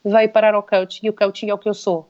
veio 0.03 0.29
parar 0.29 0.53
ao 0.53 0.63
coaching 0.63 1.07
e 1.07 1.09
o 1.09 1.13
coaching 1.13 1.49
é 1.49 1.53
o 1.53 1.57
que 1.57 1.69
eu 1.69 1.73
sou. 1.73 2.07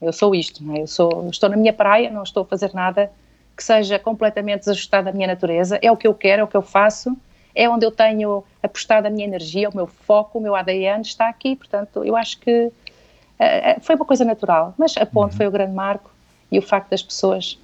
Eu 0.00 0.12
sou 0.12 0.34
isto, 0.34 0.62
é? 0.74 0.82
eu 0.82 0.86
sou, 0.86 1.28
estou 1.28 1.48
na 1.48 1.56
minha 1.56 1.72
praia, 1.72 2.10
não 2.10 2.22
estou 2.22 2.42
a 2.42 2.46
fazer 2.46 2.72
nada 2.72 3.10
que 3.56 3.64
seja 3.64 3.98
completamente 3.98 4.60
desajustado 4.60 5.08
à 5.08 5.12
minha 5.12 5.26
natureza, 5.26 5.78
é 5.82 5.90
o 5.90 5.96
que 5.96 6.06
eu 6.06 6.14
quero, 6.14 6.42
é 6.42 6.44
o 6.44 6.46
que 6.46 6.56
eu 6.56 6.62
faço, 6.62 7.16
é 7.58 7.68
onde 7.68 7.84
eu 7.84 7.90
tenho 7.90 8.44
apostado 8.62 9.08
a 9.08 9.10
minha 9.10 9.26
energia, 9.26 9.68
o 9.68 9.74
meu 9.74 9.88
foco, 9.88 10.38
o 10.38 10.40
meu 10.40 10.54
ADN 10.54 11.02
está 11.02 11.28
aqui, 11.28 11.56
portanto, 11.56 12.04
eu 12.04 12.14
acho 12.14 12.38
que 12.38 12.66
uh, 12.66 13.80
foi 13.80 13.96
uma 13.96 14.04
coisa 14.04 14.24
natural, 14.24 14.72
mas 14.78 14.96
a 14.96 15.04
ponte 15.04 15.32
uhum. 15.32 15.38
foi 15.38 15.46
o 15.48 15.50
grande 15.50 15.72
marco 15.72 16.08
e 16.52 16.58
o 16.60 16.62
facto 16.62 16.90
das 16.90 17.02
pessoas 17.02 17.58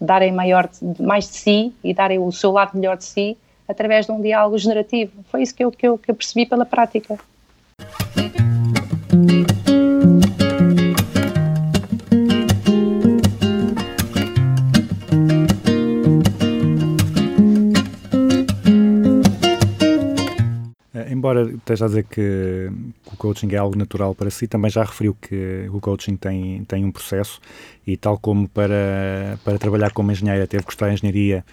darem 0.00 0.32
maior, 0.32 0.66
mais 0.98 1.28
de 1.28 1.36
si 1.36 1.74
e 1.84 1.92
darem 1.92 2.18
o 2.18 2.32
seu 2.32 2.52
lado 2.52 2.74
melhor 2.74 2.96
de 2.96 3.04
si 3.04 3.36
através 3.68 4.06
de 4.06 4.12
um 4.12 4.20
diálogo 4.22 4.56
generativo. 4.56 5.12
Foi 5.30 5.42
isso 5.42 5.54
que 5.54 5.62
eu, 5.62 5.70
que 5.70 5.86
eu, 5.86 5.98
que 5.98 6.10
eu 6.10 6.14
percebi 6.14 6.46
pela 6.46 6.64
prática. 6.64 7.18
Esteja 21.64 21.86
a 21.86 21.88
dizer 21.88 22.04
que, 22.04 22.70
o 23.12 23.16
coaching 23.16 23.48
é 23.52 23.56
algo 23.56 23.76
natural 23.76 24.14
para 24.14 24.30
si, 24.30 24.46
também 24.46 24.70
já 24.70 24.84
referiu 24.84 25.16
que 25.20 25.68
o 25.72 25.80
coaching 25.80 26.16
tem, 26.16 26.64
tem 26.64 26.84
um 26.84 26.92
processo 26.92 27.40
e 27.86 27.96
tal 27.96 28.18
como 28.18 28.48
para, 28.48 29.38
para 29.44 29.58
trabalhar 29.58 29.90
como 29.92 30.12
engenheira 30.12 30.46
teve 30.46 30.64
que 30.64 30.70
estudar 30.70 30.92
engenharia 30.92 31.44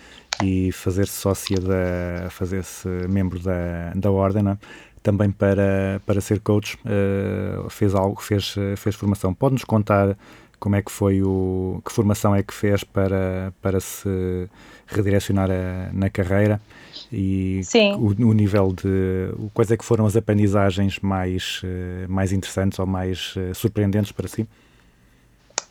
e 0.44 0.72
fazer-se 0.72 1.14
sócia 1.14 1.58
da, 1.60 2.30
fazer-se 2.30 2.88
membro 3.10 3.40
da, 3.40 3.94
da 3.96 4.12
ordem, 4.12 4.48
é? 4.48 4.58
também 5.04 5.32
para, 5.32 6.02
para 6.06 6.22
ser 6.22 6.40
coach 6.40 6.78
uh, 6.86 7.70
fez 7.70 7.96
algo, 7.96 8.22
fez, 8.22 8.56
fez 8.78 8.96
formação. 8.96 9.34
Pode-nos 9.34 9.64
contar 9.64 10.16
como 10.62 10.76
é 10.76 10.82
que 10.84 10.92
foi 10.92 11.24
o, 11.24 11.82
que 11.84 11.92
formação 11.92 12.36
é 12.36 12.44
que 12.44 12.54
fez 12.54 12.84
para, 12.84 13.52
para 13.64 13.80
se 13.80 14.48
redirecionar 14.86 15.50
a, 15.50 15.92
na 15.92 16.08
carreira 16.08 16.62
e 17.12 17.62
o, 17.98 18.30
o, 18.30 18.34
nível 18.34 18.72
de 18.72 19.34
quais 19.56 19.72
é 19.72 19.76
que 19.76 19.84
foram 19.84 20.06
as 20.06 20.16
aprendizagens 20.16 21.00
mais, 21.00 21.62
eh, 21.64 22.06
mais 22.08 22.32
interessantes 22.32 22.78
ou 22.78 22.86
mais 22.86 23.34
eh, 23.36 23.54
surpreendentes 23.56 24.12
para 24.12 24.28
si? 24.28 24.48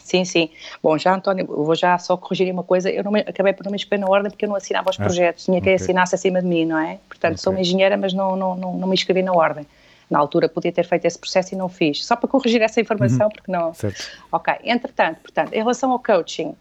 Sim, 0.00 0.24
sim. 0.24 0.50
Bom, 0.83 0.98
já 0.98 1.14
António, 1.14 1.46
vou 1.46 1.76
já 1.76 1.96
só 1.96 2.16
corrigir 2.16 2.53
uma 2.53 2.64
coisa, 2.64 2.90
eu 2.90 3.09
me, 3.12 3.20
acabei 3.20 3.53
por 3.53 3.64
não 3.64 3.70
me 3.70 3.76
inscrever 3.76 4.05
na 4.05 4.11
ordem 4.11 4.29
porque 4.29 4.44
eu 4.44 4.48
não 4.48 4.57
assinava 4.57 4.90
os 4.90 4.98
ah, 4.98 5.05
projetos, 5.05 5.44
tinha 5.44 5.59
okay. 5.59 5.74
assinasse 5.74 6.16
acima 6.16 6.42
de 6.42 6.48
mim, 6.48 6.64
não 6.64 6.79
é? 6.79 6.98
Portanto, 7.09 7.35
okay. 7.35 7.42
sou 7.42 7.53
uma 7.53 7.61
engenheira, 7.61 7.96
mas 7.96 8.12
não, 8.12 8.35
não, 8.35 8.57
não, 8.57 8.76
não 8.76 8.88
me 8.88 8.94
inscrevi 8.94 9.22
na 9.22 9.33
ordem. 9.33 9.64
Na 10.11 10.18
altura 10.18 10.49
podia 10.49 10.73
ter 10.73 10.85
feito 10.85 11.05
esse 11.05 11.18
processo 11.18 11.55
e 11.55 11.57
não 11.57 11.68
fiz, 11.68 12.05
só 12.05 12.16
para 12.16 12.29
corrigir 12.29 12.61
essa 12.61 12.81
informação, 12.81 13.27
uhum. 13.27 13.33
porque 13.33 13.51
não... 13.51 13.73
Certo. 13.73 14.11
Ok, 14.33 14.53
entretanto, 14.64 15.20
portanto, 15.20 15.53
em 15.53 15.59
relação 15.59 15.92
ao 15.92 15.99
coaching, 16.01 16.55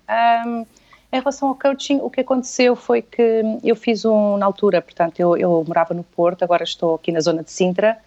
um, 0.46 0.66
em 1.12 1.20
relação 1.20 1.50
ao 1.50 1.56
coaching, 1.56 2.00
o 2.04 2.10
que 2.10 2.22
aconteceu 2.22 2.76
foi 2.76 3.02
que 3.02 3.42
eu 3.64 3.76
fiz 3.76 4.06
um, 4.06 4.38
na 4.38 4.46
altura, 4.46 4.82
portanto, 4.82 5.20
eu, 5.20 5.36
eu 5.36 5.66
morava 5.68 5.94
no 5.94 6.04
Porto, 6.04 6.44
agora 6.44 6.64
estou 6.64 6.96
aqui 6.96 7.12
na 7.12 7.20
zona 7.20 7.42
de 7.42 7.52
Sintra, 7.52 7.98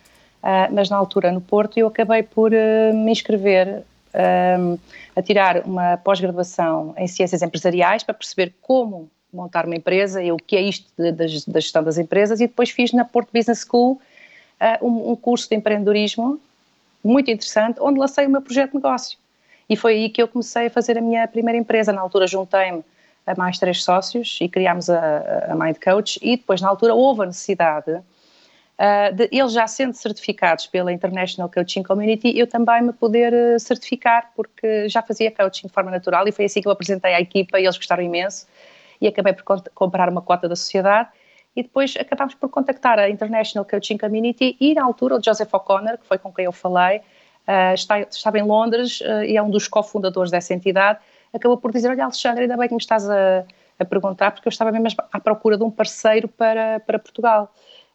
uh, 0.43 0.73
mas 0.73 0.89
na 0.89 0.97
altura 0.97 1.33
no 1.33 1.41
Porto 1.41 1.77
eu 1.77 1.89
acabei 1.89 2.23
por 2.23 2.53
uh, 2.53 2.95
me 2.95 3.11
inscrever 3.11 3.83
um, 4.61 4.79
a 5.17 5.23
tirar 5.23 5.67
uma 5.67 5.97
pós-graduação 5.97 6.95
em 6.97 7.09
Ciências 7.09 7.43
Empresariais 7.43 8.05
para 8.05 8.15
perceber 8.15 8.55
como 8.63 9.11
montar 9.33 9.65
uma 9.65 9.75
empresa 9.75 10.23
e 10.23 10.31
o 10.31 10.37
que 10.37 10.55
é 10.57 10.61
isto 10.61 10.87
da 10.97 11.27
gestão 11.61 11.83
das 11.83 11.97
empresas 11.97 12.41
e 12.41 12.47
depois 12.47 12.71
fiz 12.71 12.93
na 12.93 13.05
Porto 13.05 13.31
Business 13.33 13.67
School 13.69 13.99
uh, 14.81 14.87
um, 14.87 15.17
curso 15.17 15.49
de 15.49 15.57
empreendedorismo 15.57 16.41
muito 17.03 17.31
interessante, 17.31 17.81
onde 17.81 17.99
lancei 17.99 18.27
o 18.27 18.31
meu 18.31 18.41
projeto 18.41 18.71
de 18.71 18.77
negócio. 18.77 19.19
E 19.69 19.77
foi 19.77 19.95
aí 19.95 20.09
que 20.09 20.23
eu 20.23 20.29
comecei 20.29 20.67
a 20.67 20.71
fazer 20.71 20.97
a 20.99 21.01
minha 21.01 21.27
primeira 21.27 21.59
empresa. 21.59 21.93
Na 21.93 22.01
altura 22.01 22.27
juntei-me 22.27 22.85
a 23.27 23.35
mais 23.37 23.59
três 23.59 23.83
sócios 23.83 24.39
e 24.41 24.49
criámos 24.49 24.91
a, 24.91 25.47
a 25.49 25.55
Mind 25.55 25.77
Coach 25.83 26.19
e 26.23 26.37
depois 26.37 26.61
na 26.61 26.69
altura 26.69 26.95
houve 26.95 27.23
a 27.23 27.27
necessidade 27.27 27.91
uh, 27.93 29.15
de 29.15 29.29
eles 29.31 29.53
já 29.53 29.67
sendo 29.67 29.95
certificados 29.95 30.67
pela 30.67 30.93
International 30.93 31.49
Coaching 31.49 31.83
Community, 31.83 32.37
eu 32.37 32.47
também 32.47 32.83
me 32.83 32.93
poder 32.93 33.33
uh, 33.33 33.61
certificar 33.61 34.31
porque 34.35 34.89
já 34.89 35.03
fazia 35.03 35.31
coaching 35.31 35.69
de 35.69 35.73
forma 35.73 35.91
natural 35.91 36.27
e 36.27 36.33
foi 36.33 36.47
assim 36.47 36.61
que 36.61 36.67
eu 36.67 36.73
apresentei 36.73 37.15
à 37.15 37.21
equipa 37.21 37.61
e 37.61 37.65
eles 37.65 37.77
gostaram 37.77 38.03
imenso 38.03 38.47
e 39.01 39.07
acabei 39.07 39.33
por 39.33 39.45
comprar 39.75 40.09
uma 40.09 40.21
cota 40.21 40.49
da 40.49 40.57
sociedade 40.57 41.09
e 41.55 41.63
depois 41.63 41.95
acabámos 41.99 42.35
por 42.35 42.49
contactar 42.49 42.99
a 42.99 43.09
International 43.09 43.65
Coaching 43.65 43.99
Community 43.99 44.57
e 44.61 44.75
na 44.75 44.85
altura 44.85 45.17
o 45.17 45.23
Joseph 45.23 45.53
O'Connor, 45.53 45.99
que 45.99 46.07
foi 46.07 46.19
com 46.19 46.33
quem 46.33 46.47
eu 46.47 46.53
falei, 46.53 46.99
uh, 46.99 47.75
está, 47.75 48.01
estava 48.01 48.39
em 48.39 48.43
Londres 48.43 49.01
e 49.27 49.37
é 49.37 49.43
um 49.43 49.51
dos 49.51 49.69
cofundadores 49.69 50.31
dessa 50.31 50.55
entidade 50.55 50.99
acabou 51.33 51.57
por 51.57 51.73
dizer: 51.73 51.89
Olha, 51.89 52.05
Alexandre, 52.05 52.43
ainda 52.43 52.57
bem 52.57 52.69
que 52.69 52.75
me 52.75 52.81
estás 52.81 53.09
a, 53.09 53.45
a 53.79 53.85
perguntar, 53.85 54.33
porque 54.33 54.47
eu 54.47 54.51
estava 54.51 54.71
mesmo 54.71 55.03
à 55.11 55.19
procura 55.19 55.57
de 55.57 55.65
um 55.65 55.71
parceiro 55.71 56.29
para, 56.29 56.81
para 56.81 56.99
Portugal. 56.99 57.53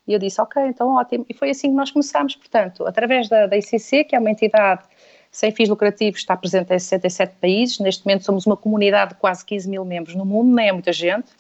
E 0.08 0.13
eu 0.13 0.20
disse: 0.20 0.41
Ok, 0.41 0.62
então 0.63 0.96
ótimo. 0.96 1.26
E 1.30 1.34
foi 1.34 1.52
assim 1.52 1.70
que 1.70 1.76
nós 1.76 1.91
começámos, 1.91 2.36
portanto, 2.36 2.86
através 2.86 3.30
da, 3.30 3.46
da 3.46 3.58
ICC, 3.58 4.06
que 4.06 4.15
é 4.15 4.20
uma 4.20 4.32
entidade 4.32 4.84
sem 5.30 5.52
fins 5.52 5.70
lucrativos, 5.70 6.20
está 6.20 6.36
presente 6.36 6.74
em 6.74 6.80
67 6.80 7.36
países. 7.39 7.80
Neste 7.80 8.06
momento 8.06 8.24
somos 8.24 8.46
uma 8.46 8.58
comunidade 8.58 9.13
de 9.13 9.20
quase 9.20 9.46
15 9.46 9.70
mil 9.70 9.86
membros 9.86 10.15
no 10.15 10.26
mundo, 10.26 10.56
nem 10.56 10.70
é 10.70 10.72
muita 10.72 10.91
gente. 10.91 11.32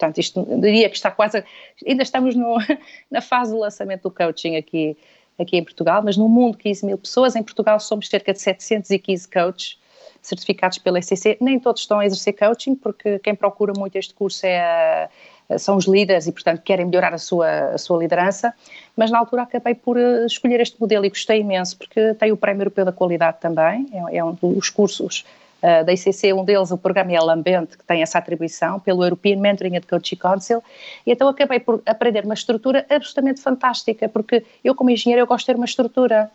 Portanto, 0.00 0.16
isto 0.16 0.46
diria 0.60 0.88
que 0.88 0.96
está 0.96 1.10
quase. 1.10 1.44
Ainda 1.86 2.02
estamos 2.02 2.34
no, 2.34 2.56
na 3.10 3.20
fase 3.20 3.52
do 3.52 3.58
lançamento 3.58 4.04
do 4.04 4.10
coaching 4.10 4.56
aqui, 4.56 4.96
aqui 5.38 5.58
em 5.58 5.62
Portugal, 5.62 6.00
mas 6.02 6.16
no 6.16 6.26
mundo 6.26 6.56
15 6.56 6.86
mil 6.86 6.96
pessoas. 6.96 7.36
Em 7.36 7.42
Portugal 7.42 7.78
somos 7.78 8.08
cerca 8.08 8.32
de 8.32 8.40
715 8.40 9.28
coaches 9.28 9.78
certificados 10.22 10.78
pela 10.78 10.98
ECC. 10.98 11.36
Nem 11.38 11.60
todos 11.60 11.82
estão 11.82 11.98
a 11.98 12.06
exercer 12.06 12.32
coaching, 12.32 12.74
porque 12.74 13.18
quem 13.18 13.34
procura 13.34 13.74
muito 13.76 13.96
este 13.96 14.14
curso 14.14 14.46
é 14.46 15.10
são 15.58 15.76
os 15.76 15.84
líderes 15.84 16.28
e, 16.28 16.32
portanto, 16.32 16.62
querem 16.62 16.86
melhorar 16.86 17.12
a 17.12 17.18
sua, 17.18 17.70
a 17.70 17.78
sua 17.78 17.98
liderança, 17.98 18.54
mas 18.96 19.10
na 19.10 19.18
altura 19.18 19.42
acabei 19.42 19.74
por 19.74 19.98
eh, 19.98 20.24
escolher 20.24 20.60
este 20.60 20.80
modelo 20.80 21.04
e 21.04 21.08
gostei 21.08 21.40
imenso, 21.40 21.76
porque 21.76 22.14
tem 22.14 22.30
o 22.30 22.36
Prémio 22.36 22.60
Europeu 22.60 22.84
da 22.84 22.92
Qualidade 22.92 23.38
também, 23.40 23.88
é, 23.92 24.18
é 24.18 24.24
um 24.24 24.32
dos 24.32 24.70
cursos 24.70 25.24
uh, 25.62 25.84
da 25.84 25.92
ICC, 25.92 26.32
um 26.32 26.44
deles, 26.44 26.70
o 26.70 26.78
programa 26.78 27.12
é 27.12 27.20
Lambente, 27.20 27.76
que 27.76 27.84
tem 27.84 28.02
essa 28.02 28.18
atribuição, 28.18 28.80
pelo 28.80 29.04
European 29.04 29.36
Mentoring 29.36 29.76
and 29.76 29.82
Coaching 29.88 30.16
Council, 30.16 30.62
e 31.06 31.12
então 31.12 31.28
acabei 31.28 31.60
por 31.60 31.82
aprender 31.86 32.24
uma 32.24 32.34
estrutura 32.34 32.86
absolutamente 32.88 33.40
fantástica, 33.40 34.08
porque 34.08 34.44
eu 34.62 34.74
como 34.74 34.90
engenheiro 34.90 35.22
eu 35.22 35.26
gosto 35.26 35.40
de 35.40 35.52
ter 35.52 35.56
uma 35.56 35.66
estrutura, 35.66 36.30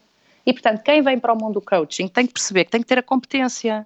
e, 0.45 0.53
portanto, 0.53 0.83
quem 0.83 1.01
vem 1.01 1.19
para 1.19 1.33
o 1.33 1.37
mundo 1.37 1.55
do 1.55 1.61
coaching 1.61 2.07
tem 2.07 2.27
que 2.27 2.33
perceber 2.33 2.65
que 2.65 2.71
tem 2.71 2.81
que 2.81 2.87
ter 2.87 2.99
a 2.99 3.03
competência. 3.03 3.85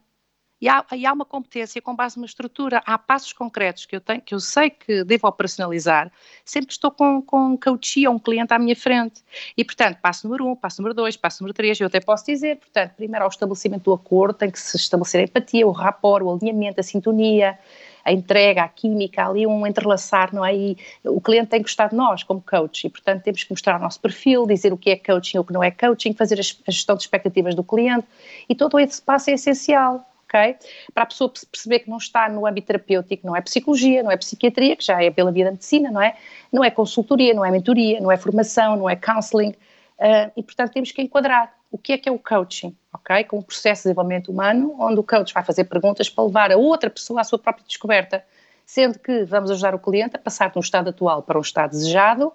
E 0.62 0.68
há, 0.68 0.86
e 0.94 1.06
há 1.06 1.14
uma 1.14 1.26
competência 1.26 1.82
com 1.82 1.96
base 1.96 2.18
numa 2.18 2.26
estrutura, 2.26 2.82
há 2.86 2.98
passos 2.98 3.32
concretos 3.32 3.86
que 3.86 3.96
eu 3.96 4.02
tenho, 4.02 4.22
que 4.22 4.36
eu 4.36 4.40
sei 4.40 4.70
que 4.70 5.04
devo 5.06 5.28
operacionalizar, 5.28 6.12
sempre 6.44 6.68
que 6.68 6.74
estou 6.74 6.92
com, 6.92 7.22
com 7.22 7.54
um 7.54 7.58
coach 7.58 8.06
ou 8.06 8.16
um 8.16 8.20
cliente 8.20 8.54
à 8.54 8.60
minha 8.60 8.76
frente. 8.76 9.24
E, 9.56 9.64
portanto, 9.64 9.98
passo 10.02 10.28
número 10.28 10.46
um, 10.48 10.56
passo 10.56 10.82
número 10.82 10.94
dois, 10.94 11.16
passo 11.16 11.44
número 11.44 11.54
três, 11.54 11.80
eu 11.80 11.88
até 11.88 12.02
posso 12.02 12.26
dizer, 12.26 12.58
portanto, 12.58 12.94
primeiro 12.96 13.24
ao 13.24 13.30
estabelecimento 13.30 13.84
do 13.84 13.94
acordo, 13.94 14.34
tem 14.34 14.52
que 14.52 14.60
se 14.60 14.76
estabelecer 14.76 15.22
a 15.22 15.24
empatia, 15.24 15.66
o 15.66 15.72
rapport, 15.72 16.24
o 16.24 16.32
alinhamento, 16.34 16.82
a 16.82 16.84
sintonia, 16.84 17.58
a 18.04 18.12
entrega, 18.12 18.64
a 18.64 18.68
química, 18.68 19.26
ali 19.26 19.46
um 19.46 19.66
entrelaçar, 19.66 20.34
não 20.34 20.44
é? 20.44 20.56
E 20.56 20.78
o 21.06 21.22
cliente 21.22 21.50
tem 21.50 21.60
que 21.60 21.70
gostar 21.70 21.90
de 21.90 21.96
nós 21.96 22.24
como 22.24 22.42
coach. 22.42 22.88
E, 22.88 22.90
portanto, 22.90 23.24
temos 23.24 23.44
que 23.44 23.52
mostrar 23.52 23.78
o 23.78 23.80
nosso 23.82 24.00
perfil, 24.00 24.46
dizer 24.48 24.74
o 24.74 24.78
que 24.78 24.90
é 24.90 24.96
coaching 24.98 25.38
ou 25.38 25.44
o 25.44 25.46
que 25.46 25.54
não 25.54 25.64
é 25.64 25.72
coaching, 25.72 26.14
fazer 26.14 26.40
a 26.40 26.72
gestão 26.72 26.96
de 26.96 27.04
expectativas 27.04 27.56
do 27.56 27.64
cliente. 27.64 28.08
E 28.48 28.56
todo 28.56 28.80
esse 28.80 29.02
passo 29.02 29.30
é 29.30 29.34
essencial 29.34 30.09
ok? 30.30 30.56
Para 30.94 31.04
a 31.04 31.06
pessoa 31.08 31.32
perceber 31.52 31.80
que 31.80 31.90
não 31.90 31.98
está 31.98 32.30
no 32.30 32.46
âmbito 32.46 32.68
terapêutico, 32.68 33.26
não 33.26 33.36
é 33.36 33.42
psicologia, 33.42 34.04
não 34.04 34.12
é 34.12 34.18
psiquiatria, 34.18 34.76
que 34.76 34.86
já 34.86 35.04
é 35.04 35.10
pela 35.10 35.32
via 35.32 35.46
da 35.46 35.52
medicina, 35.52 35.92
não 35.92 36.02
é? 36.02 36.16
Não 36.52 36.64
é 36.64 36.70
consultoria, 36.70 37.34
não 37.34 37.44
é 37.44 37.52
mentoria, 37.52 38.00
não 38.00 38.12
é 38.12 38.18
formação, 38.18 38.76
não 38.76 38.90
é 38.90 38.96
counseling, 38.96 39.50
uh, 39.50 40.32
e 40.38 40.44
portanto 40.44 40.72
temos 40.72 40.92
que 40.92 41.02
enquadrar 41.02 41.54
o 41.72 41.78
que 41.78 41.94
é 41.94 41.98
que 41.98 42.08
é 42.08 42.12
o 42.12 42.20
coaching, 42.20 42.76
ok? 42.94 43.24
Com 43.26 43.40
um 43.40 43.42
processo 43.42 43.82
de 43.82 43.90
desenvolvimento 43.90 44.32
humano, 44.32 44.76
onde 44.80 45.00
o 45.00 45.04
coach 45.04 45.34
vai 45.34 45.44
fazer 45.44 45.66
perguntas 45.66 46.10
para 46.10 46.24
levar 46.24 46.52
a 46.52 46.58
outra 46.58 46.90
pessoa 46.90 47.22
à 47.22 47.24
sua 47.24 47.40
própria 47.40 47.66
descoberta, 47.66 48.24
sendo 48.66 49.00
que 49.00 49.24
vamos 49.24 49.50
ajudar 49.50 49.74
o 49.74 49.80
cliente 49.80 50.16
a 50.16 50.20
passar 50.20 50.52
de 50.52 50.58
um 50.58 50.62
estado 50.62 50.90
atual 50.90 51.24
para 51.24 51.38
um 51.38 51.42
estado 51.42 51.72
desejado, 51.72 52.32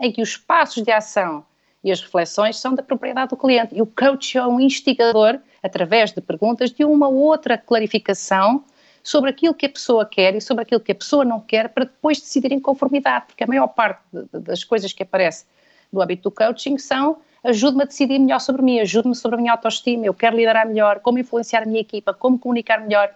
em 0.00 0.12
que 0.12 0.20
os 0.20 0.36
passos 0.36 0.82
de 0.82 0.90
ação 0.90 1.44
e 1.86 1.92
as 1.92 2.00
reflexões 2.00 2.58
são 2.58 2.74
da 2.74 2.82
propriedade 2.82 3.30
do 3.30 3.36
cliente. 3.36 3.72
E 3.72 3.80
o 3.80 3.86
coach 3.86 4.36
é 4.36 4.44
um 4.44 4.58
instigador, 4.58 5.38
através 5.62 6.10
de 6.10 6.20
perguntas, 6.20 6.72
de 6.72 6.84
uma 6.84 7.06
outra 7.06 7.56
clarificação 7.56 8.64
sobre 9.04 9.30
aquilo 9.30 9.54
que 9.54 9.66
a 9.66 9.68
pessoa 9.68 10.04
quer 10.04 10.34
e 10.34 10.40
sobre 10.40 10.64
aquilo 10.64 10.80
que 10.80 10.90
a 10.90 10.94
pessoa 10.96 11.24
não 11.24 11.40
quer, 11.40 11.68
para 11.68 11.84
depois 11.84 12.18
decidir 12.18 12.50
em 12.50 12.58
conformidade, 12.58 13.26
porque 13.28 13.44
a 13.44 13.46
maior 13.46 13.68
parte 13.68 14.00
das 14.32 14.64
coisas 14.64 14.92
que 14.92 15.04
aparece 15.04 15.44
no 15.92 16.02
âmbito 16.02 16.24
do 16.24 16.32
coaching 16.32 16.76
são 16.76 17.18
ajude-me 17.44 17.84
a 17.84 17.86
decidir 17.86 18.18
melhor 18.18 18.40
sobre 18.40 18.62
mim, 18.62 18.80
ajude-me 18.80 19.14
sobre 19.14 19.36
a 19.36 19.40
minha 19.40 19.52
autoestima, 19.52 20.04
eu 20.04 20.12
quero 20.12 20.34
liderar 20.34 20.66
melhor, 20.66 20.98
como 20.98 21.20
influenciar 21.20 21.62
a 21.62 21.66
minha 21.66 21.80
equipa, 21.80 22.12
como 22.12 22.36
comunicar 22.36 22.80
melhor. 22.80 23.14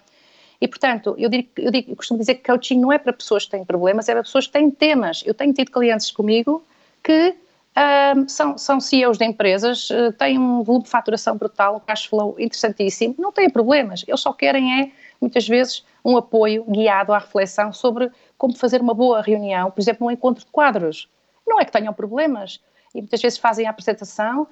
E, 0.60 0.68
portanto, 0.68 1.16
eu, 1.18 1.28
digo, 1.28 1.48
eu, 1.56 1.72
digo, 1.72 1.90
eu 1.90 1.96
costumo 1.96 2.20
dizer 2.20 2.36
que 2.36 2.44
coaching 2.44 2.78
não 2.78 2.92
é 2.92 2.98
para 2.98 3.12
pessoas 3.12 3.46
que 3.46 3.50
têm 3.50 3.64
problemas, 3.64 4.08
é 4.08 4.12
para 4.12 4.22
pessoas 4.22 4.46
que 4.46 4.52
têm 4.52 4.70
temas. 4.70 5.24
Eu 5.26 5.34
tenho 5.34 5.52
tido 5.52 5.72
clientes 5.72 6.12
comigo 6.12 6.64
que 7.02 7.34
um, 7.76 8.28
são, 8.28 8.58
são 8.58 8.80
CEOs 8.80 9.16
de 9.16 9.24
empresas, 9.24 9.88
uh, 9.90 10.12
têm 10.12 10.38
um 10.38 10.62
volume 10.62 10.84
de 10.84 10.90
faturação 10.90 11.36
brutal, 11.36 11.76
um 11.76 11.80
cash 11.80 12.06
flow 12.06 12.34
interessantíssimo, 12.38 13.14
não 13.18 13.30
têm 13.30 13.48
problemas, 13.48 14.04
eles 14.06 14.20
só 14.20 14.32
querem 14.32 14.80
é, 14.80 14.90
muitas 15.20 15.46
vezes, 15.46 15.84
um 16.04 16.16
apoio 16.16 16.64
guiado 16.64 17.12
à 17.12 17.18
reflexão 17.18 17.72
sobre 17.72 18.10
como 18.36 18.56
fazer 18.56 18.80
uma 18.80 18.94
boa 18.94 19.22
reunião, 19.22 19.70
por 19.70 19.80
exemplo, 19.80 20.06
um 20.06 20.10
encontro 20.10 20.44
de 20.44 20.50
quadros. 20.50 21.08
Não 21.46 21.60
é 21.60 21.64
que 21.64 21.72
tenham 21.72 21.92
problemas, 21.92 22.60
e 22.94 23.00
muitas 23.00 23.22
vezes 23.22 23.38
fazem 23.38 23.66
a 23.66 23.70
apresentação 23.70 24.42
uh, 24.42 24.46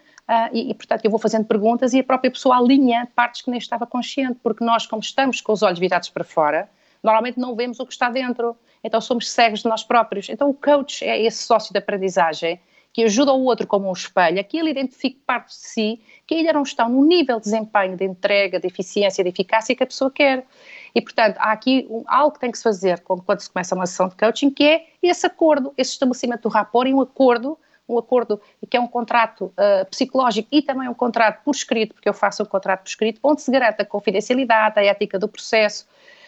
e, 0.52 0.70
e, 0.70 0.74
portanto, 0.74 1.04
eu 1.04 1.10
vou 1.10 1.18
fazendo 1.18 1.44
perguntas 1.44 1.92
e 1.92 1.98
a 1.98 2.04
própria 2.04 2.30
pessoa 2.30 2.56
alinha 2.56 3.08
partes 3.14 3.42
que 3.42 3.50
nem 3.50 3.58
estava 3.58 3.86
consciente, 3.86 4.38
porque 4.42 4.64
nós, 4.64 4.86
como 4.86 5.02
estamos 5.02 5.40
com 5.40 5.52
os 5.52 5.62
olhos 5.62 5.78
virados 5.78 6.08
para 6.08 6.22
fora, 6.22 6.68
normalmente 7.02 7.38
não 7.38 7.56
vemos 7.56 7.80
o 7.80 7.86
que 7.86 7.92
está 7.92 8.08
dentro, 8.10 8.56
então 8.82 9.00
somos 9.00 9.28
cegos 9.30 9.62
de 9.62 9.68
nós 9.68 9.82
próprios. 9.82 10.28
Então 10.28 10.48
o 10.50 10.54
coach 10.54 11.04
é 11.04 11.20
esse 11.20 11.42
sócio 11.42 11.72
de 11.72 11.78
aprendizagem 11.78 12.60
que 12.98 13.04
ajuda 13.04 13.32
o 13.32 13.44
outro 13.44 13.64
como 13.64 13.88
um 13.88 13.92
espelho, 13.92 14.44
que 14.44 14.58
ele 14.58 14.70
identifique 14.70 15.20
partes 15.24 15.56
de 15.60 15.68
si 15.68 16.00
que 16.26 16.34
ainda 16.34 16.52
não 16.52 16.64
estão 16.64 16.88
no 16.88 17.04
nível 17.04 17.36
de 17.36 17.44
desempenho, 17.44 17.96
de 17.96 18.04
entrega, 18.04 18.58
de 18.58 18.66
eficiência, 18.66 19.22
de 19.22 19.30
eficácia 19.30 19.72
que 19.76 19.84
a 19.84 19.86
pessoa 19.86 20.10
quer. 20.10 20.44
E, 20.92 21.00
portanto, 21.00 21.36
há 21.38 21.52
aqui 21.52 21.86
um, 21.88 22.02
algo 22.08 22.32
que 22.32 22.40
tem 22.40 22.50
que 22.50 22.58
se 22.58 22.64
fazer 22.64 22.98
quando 23.02 23.38
se 23.38 23.48
começa 23.48 23.72
uma 23.76 23.86
sessão 23.86 24.08
de 24.08 24.16
coaching, 24.16 24.50
que 24.50 24.64
é 24.64 24.86
esse 25.00 25.24
acordo, 25.24 25.72
esse 25.78 25.92
estabelecimento 25.92 26.42
do 26.42 26.48
rapport 26.48 26.88
e 26.88 26.92
um 26.92 27.00
acordo, 27.00 27.56
um 27.88 27.96
acordo 27.96 28.40
que 28.68 28.76
é 28.76 28.80
um 28.80 28.88
contrato 28.88 29.44
uh, 29.44 29.86
psicológico 29.88 30.48
e 30.50 30.60
também 30.60 30.88
um 30.88 30.94
contrato 30.94 31.44
por 31.44 31.54
escrito, 31.54 31.94
porque 31.94 32.08
eu 32.08 32.14
faço 32.14 32.42
um 32.42 32.46
contrato 32.46 32.80
por 32.80 32.88
escrito, 32.88 33.20
onde 33.22 33.42
se 33.42 33.50
garante 33.52 33.80
a 33.80 33.84
confidencialidade, 33.84 34.76
a 34.76 34.84
ética 34.84 35.20
do 35.20 35.28
processo, 35.28 35.86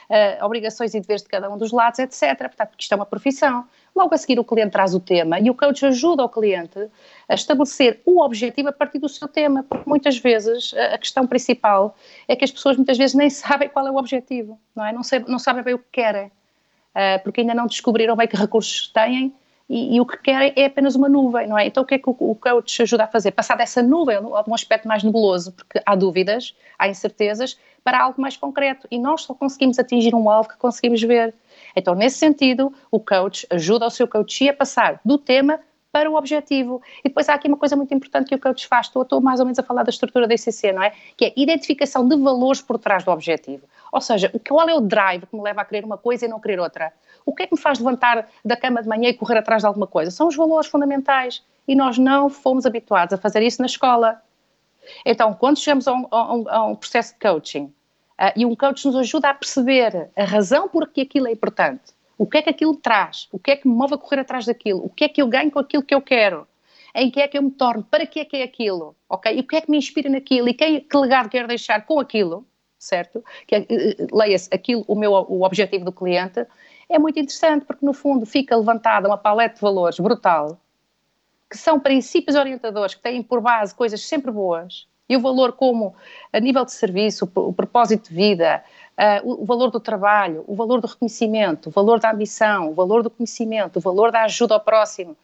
uh, 0.09 0.45
obrigações 0.45 0.95
e 0.95 1.01
deveres 1.01 1.23
de 1.23 1.29
cada 1.31 1.51
um 1.51 1.59
dos 1.59 1.73
lados, 1.73 1.99
etc. 1.99 2.39
Portanto, 2.39 2.69
porque 2.69 2.85
isto 2.85 2.93
é 2.93 2.97
uma 2.97 3.07
profissão. 3.07 3.67
Logo 3.95 4.15
a 4.15 4.19
seguir, 4.19 4.39
o 4.39 4.45
cliente 4.45 4.71
traz 4.71 4.95
o 4.95 5.01
tema 5.01 5.39
e 5.41 5.51
o 5.51 5.55
coach 5.55 5.85
ajuda 5.85 6.25
o 6.25 6.29
cliente 6.29 6.89
a 7.29 7.35
estabelecer 7.35 8.01
o 8.05 8.21
objetivo 8.23 8.69
a 8.69 8.73
partir 8.73 8.99
do 8.99 9.09
seu 9.09 9.27
tema, 9.27 9.63
porque 9.63 9.89
muitas 9.89 10.17
vezes 10.19 10.73
a 10.75 10.97
questão 10.97 11.27
principal 11.27 11.97
é 12.29 12.37
que 12.37 12.45
as 12.45 12.51
pessoas 12.51 12.77
muitas 12.77 12.97
vezes 12.97 13.15
nem 13.15 13.29
sabem 13.31 13.69
qual 13.69 13.87
é 13.87 13.91
o 13.91 13.97
objetivo, 13.97 14.59
não 14.75 14.85
é? 14.85 14.93
Não, 14.93 15.03
sei, 15.03 15.21
não 15.27 15.39
sabem 15.39 15.63
bem 15.63 15.75
o 15.75 15.79
que 15.79 15.89
querem, 15.93 16.27
uh, 16.27 17.23
porque 17.23 17.41
ainda 17.41 17.55
não 17.55 17.67
descobriram 17.67 18.17
bem 18.17 18.29
que 18.29 18.37
recursos 18.37 18.89
têm 18.89 19.35
e, 19.71 19.95
e, 19.95 20.01
o 20.01 20.05
que 20.05 20.17
querem 20.19 20.53
é 20.57 20.65
apenas 20.65 20.97
uma 20.97 21.09
nuvem, 21.09 21.47
não 21.47 21.57
é? 21.57 21.65
Então 21.65 21.85
o 21.85 21.87
que 21.87 21.95
é 21.95 21.99
que 21.99 22.11
o, 22.11 22.17
o 22.19 22.35
coach 22.35 22.83
ajuda 22.83 23.05
a 23.05 23.07
fazer? 23.07 23.31
Passar 23.31 23.57
dessa 23.57 23.81
nuvem 23.81 24.17
a 24.17 24.21
um 24.21 24.53
aspecto 24.53 24.89
mais 24.89 25.05
nebuloso, 25.05 25.53
porque 25.53 25.81
há 25.87 25.95
dúvidas, 25.95 26.57
há 26.77 26.89
incertezas, 26.89 27.57
para 27.85 28.03
algo 28.03 28.21
mais 28.21 28.37
concreto 28.37 28.89
e 28.91 28.99
nós 28.99 29.23
só 29.23 29.33
conseguimos 29.33 29.79
atingir 29.79 30.13
um 30.13 30.29
alvo 30.29 30.49
que 30.49 30.57
conseguimos 30.57 31.01
ver. 31.01 31.33
Então, 31.75 31.95
nesse 31.95 32.19
sentido, 32.19 32.73
o 32.91 33.01
coach 33.01 33.47
ajuda 33.51 33.87
o 33.87 33.91
seu 33.91 34.07
coach 34.07 34.49
a 34.49 34.55
passar 34.55 35.01
do 35.05 35.19
tema 35.19 35.61
para 35.93 36.11
o 36.11 36.15
objetivo. 36.15 36.81
E 37.05 37.09
depois 37.09 37.29
há 37.29 37.35
aqui 37.35 37.49
uma 37.49 37.57
coisa 37.57 37.77
muito 37.77 37.93
importante 37.93 38.29
que 38.29 38.35
o 38.35 38.39
coach 38.39 38.67
faz, 38.67 38.87
estou, 38.87 39.03
estou 39.03 39.21
mais 39.21 39.41
ou 39.41 39.47
menos 39.47 39.59
a 39.59 39.63
falar 39.63 39.83
da 39.83 39.91
estrutura 39.91 40.27
da 40.27 40.35
ICC, 40.35 40.73
não 40.73 40.83
é? 40.83 40.93
Que 41.17 41.27
é 41.27 41.33
identificação 41.37 42.07
de 42.07 42.17
valores 42.17 42.63
por 42.63 42.79
trás 42.79 43.05
do 43.05 43.11
objetivo. 43.11 43.67
Ou 43.93 44.01
seja, 44.01 44.33
qual 44.49 44.69
é 44.69 44.75
o 44.75 44.81
drive 44.81 45.27
que 45.27 45.37
me 45.37 45.43
leva 45.43 45.63
a 45.63 45.65
querer 45.65 45.85
uma 45.85 45.99
coisa 45.99 46.27
e 46.27 46.29
não 46.29 46.41
querer 46.41 46.61
outra? 46.61 46.93
O 47.27 47.35
que 47.35 47.43
é 47.43 47.47
que 47.47 47.55
me 47.55 47.61
faz 47.61 47.79
levantar 47.79 48.29
da 48.45 48.57
cama 48.57 48.83
de 48.83 48.89
manhã 48.89 49.09
e 49.09 49.15
correr 49.15 49.39
atrás 49.39 49.63
de 49.63 49.67
alguma 49.67 49.87
coisa? 49.87 50.11
São 50.11 50.29
os 50.29 50.37
valores 50.37 50.69
fundamentais. 50.69 51.43
E 51.67 51.75
nós 51.75 51.99
não 51.99 52.29
fomos 52.29 52.67
habituados 52.67 53.13
a 53.13 53.19
fazer 53.19 53.43
isso 53.43 53.61
na 53.61 53.67
escola. 53.67 54.21
Então, 55.05 55.35
quando 55.35 55.59
chegamos 55.59 55.87
a 55.87 55.93
um, 55.93 56.07
a 56.11 56.35
um, 56.35 56.49
a 56.49 56.67
um 56.67 56.77
processo 56.77 57.13
de 57.15 57.21
coaching 57.21 57.73
uh, 58.21 58.33
e 58.37 58.45
um 58.45 58.55
coach 58.55 58.85
nos 58.87 58.97
ajuda 58.97 59.31
a 59.31 59.35
perceber 59.35 60.11
a 60.15 60.25
razão 60.25 60.69
por 60.69 60.89
que 60.89 61.01
aquilo 61.01 61.27
é 61.27 61.33
importante, 61.33 61.93
o 62.19 62.27
que 62.27 62.39
é 62.39 62.43
que 62.43 62.51
aquilo 62.51 62.77
traz, 62.77 63.29
o 63.33 63.39
que 63.39 63.53
é 63.53 63.57
que 63.57 63.67
me 63.67 63.75
move 63.75 63.95
a 63.95 63.99
correr 63.99 64.21
atrás 64.21 64.45
daquilo, 64.45 64.85
o 64.85 64.91
que 64.91 65.05
é 65.05 65.09
que 65.09 65.23
eu 65.23 65.27
ganho 65.27 65.51
com 65.51 65.59
aquilo 65.59 65.83
que 65.83 65.95
eu 65.95 66.03
quero, 66.03 66.47
em 66.95 67.11
que 67.11 67.21
é 67.21 67.29
que 67.29 67.39
eu 67.39 67.43
me 67.43 67.51
torno, 67.51 67.83
para 67.83 68.07
que 68.07 68.21
é 68.21 68.25
que 68.25 68.37
é 68.37 68.43
aquilo, 68.43 68.95
ok? 69.09 69.35
E 69.35 69.41
o 69.41 69.47
que 69.47 69.57
é 69.57 69.61
que 69.61 69.71
me 69.71 69.79
inspira 69.79 70.11
naquilo? 70.11 70.49
E 70.49 70.55
que, 70.55 70.81
que 70.81 70.97
legado 70.97 71.29
quero 71.29 71.49
deixar 71.49 71.87
com 71.87 72.01
aquilo, 72.01 72.45
certo? 72.79 73.25
Que, 73.47 73.59
uh, 73.59 74.17
leia-se 74.17 74.49
aquilo, 74.53 74.85
o 74.87 74.95
meu 74.95 75.13
o 75.13 75.45
objetivo 75.45 75.85
do 75.85 75.93
cliente, 75.93 76.45
é 76.89 76.99
muito 76.99 77.19
interessante 77.19 77.65
porque 77.65 77.87
no 77.87 77.93
fundo 77.93 78.27
fica 78.27 78.57
levantada 78.57 79.09
uma 79.09 79.17
paleta 79.17 79.55
de 79.55 79.61
valores 79.61 79.99
brutal 79.99 80.61
que 81.51 81.59
são 81.59 81.81
princípios 81.81 82.37
orientadores 82.37 82.95
que 82.95 83.03
têm 83.03 83.23
por 83.23 83.41
base 83.41 83.75
coisas 83.75 84.01
sempre 84.03 84.31
boas, 84.31 84.87
e 85.11 85.17
o 85.17 85.21
valor 85.21 85.53
como 85.53 85.93
a 86.33 86.39
nível 86.39 86.65
de 86.65 86.71
serviço, 86.71 87.29
o 87.35 87.53
propósito 87.53 88.11
de 88.11 88.15
vida, 88.15 88.63
o 89.25 89.45
valor 89.45 89.69
do 89.69 89.81
trabalho, 89.81 90.45
o 90.47 90.55
valor 90.55 90.81
do 90.81 90.87
reconhecimento, 90.87 91.69
o 91.69 91.73
valor 91.73 91.99
da 91.99 92.13
ambição, 92.13 92.71
o 92.71 92.75
valor 92.75 93.03
do 93.03 93.11
conhecimento, 93.11 93.79
o 93.79 93.81
valor 93.81 94.13
da 94.13 94.23
ajuda 94.23 94.55
ao 94.55 94.61
próximo, 94.61 95.17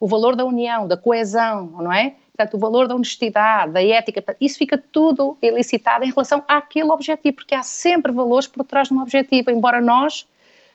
o 0.00 0.08
valor 0.08 0.34
da 0.34 0.46
união, 0.46 0.88
da 0.88 0.96
coesão, 0.96 1.66
não 1.66 1.92
é? 1.92 2.14
Portanto, 2.34 2.54
o 2.54 2.58
valor 2.58 2.88
da 2.88 2.94
honestidade, 2.94 3.72
da 3.72 3.84
ética, 3.84 4.36
isso 4.40 4.56
fica 4.56 4.82
tudo 4.90 5.36
elicitado 5.42 6.04
em 6.04 6.10
relação 6.10 6.42
àquele 6.48 6.90
objetivo, 6.90 7.36
porque 7.36 7.54
há 7.54 7.62
sempre 7.62 8.10
valores 8.10 8.46
por 8.46 8.64
trás 8.64 8.88
de 8.88 8.94
um 8.94 9.00
objetivo, 9.02 9.50
embora 9.50 9.78
nós, 9.78 10.26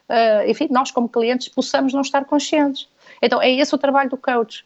uh, 0.07 0.47
enfim, 0.47 0.67
nós 0.69 0.91
como 0.91 1.09
clientes 1.09 1.49
possamos 1.49 1.91
não 1.91 2.01
estar 2.01 2.23
conscientes. 2.25 2.87
Então, 3.19 3.41
é 3.41 3.49
esse 3.49 3.73
o 3.73 3.79
trabalho 3.79 4.11
do 4.11 4.17
coach 4.17 4.63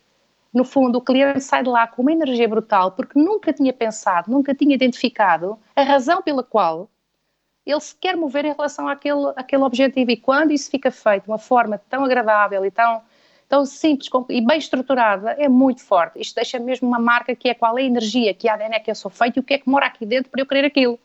no 0.53 0.63
fundo, 0.63 0.99
o 0.99 1.01
cliente 1.01 1.41
sai 1.41 1.63
de 1.63 1.69
lá 1.69 1.87
com 1.87 2.03
uma 2.03 2.11
energia 2.11 2.47
brutal 2.47 2.91
porque 2.91 3.19
nunca 3.19 3.51
tinha 3.51 3.73
pensado, 3.73 4.31
nunca 4.31 4.53
tinha 4.53 4.75
identificado 4.75 5.57
a 5.75 5.81
razão 5.81 6.21
pela 6.21 6.43
qual 6.43 6.89
ele 7.65 7.79
se 7.79 7.95
quer 7.95 8.15
mover 8.15 8.45
em 8.45 8.53
relação 8.53 8.87
àquele, 8.87 9.31
àquele 9.35 9.63
objetivo. 9.63 10.11
E 10.11 10.17
quando 10.17 10.51
isso 10.51 10.69
fica 10.69 10.91
feito 10.91 11.23
de 11.23 11.29
uma 11.29 11.37
forma 11.37 11.81
tão 11.89 12.03
agradável 12.03 12.63
e 12.65 12.69
tão, 12.69 13.01
tão 13.47 13.65
simples 13.65 14.09
e 14.29 14.41
bem 14.41 14.57
estruturada, 14.57 15.31
é 15.31 15.49
muito 15.49 15.83
forte. 15.83 16.19
Isto 16.19 16.35
deixa 16.35 16.59
mesmo 16.59 16.87
uma 16.87 16.99
marca 16.99 17.35
que 17.35 17.49
é 17.49 17.53
qual 17.53 17.77
é 17.77 17.81
a 17.81 17.85
energia, 17.85 18.33
que 18.33 18.47
ADN 18.47 18.75
é 18.75 18.79
que 18.79 18.91
eu 18.91 18.95
sou 18.95 19.09
feito 19.09 19.37
e 19.37 19.39
o 19.39 19.43
que 19.43 19.55
é 19.55 19.57
que 19.57 19.69
mora 19.69 19.85
aqui 19.87 20.05
dentro 20.05 20.29
para 20.29 20.41
eu 20.41 20.45
querer 20.45 20.65
aquilo. 20.65 20.99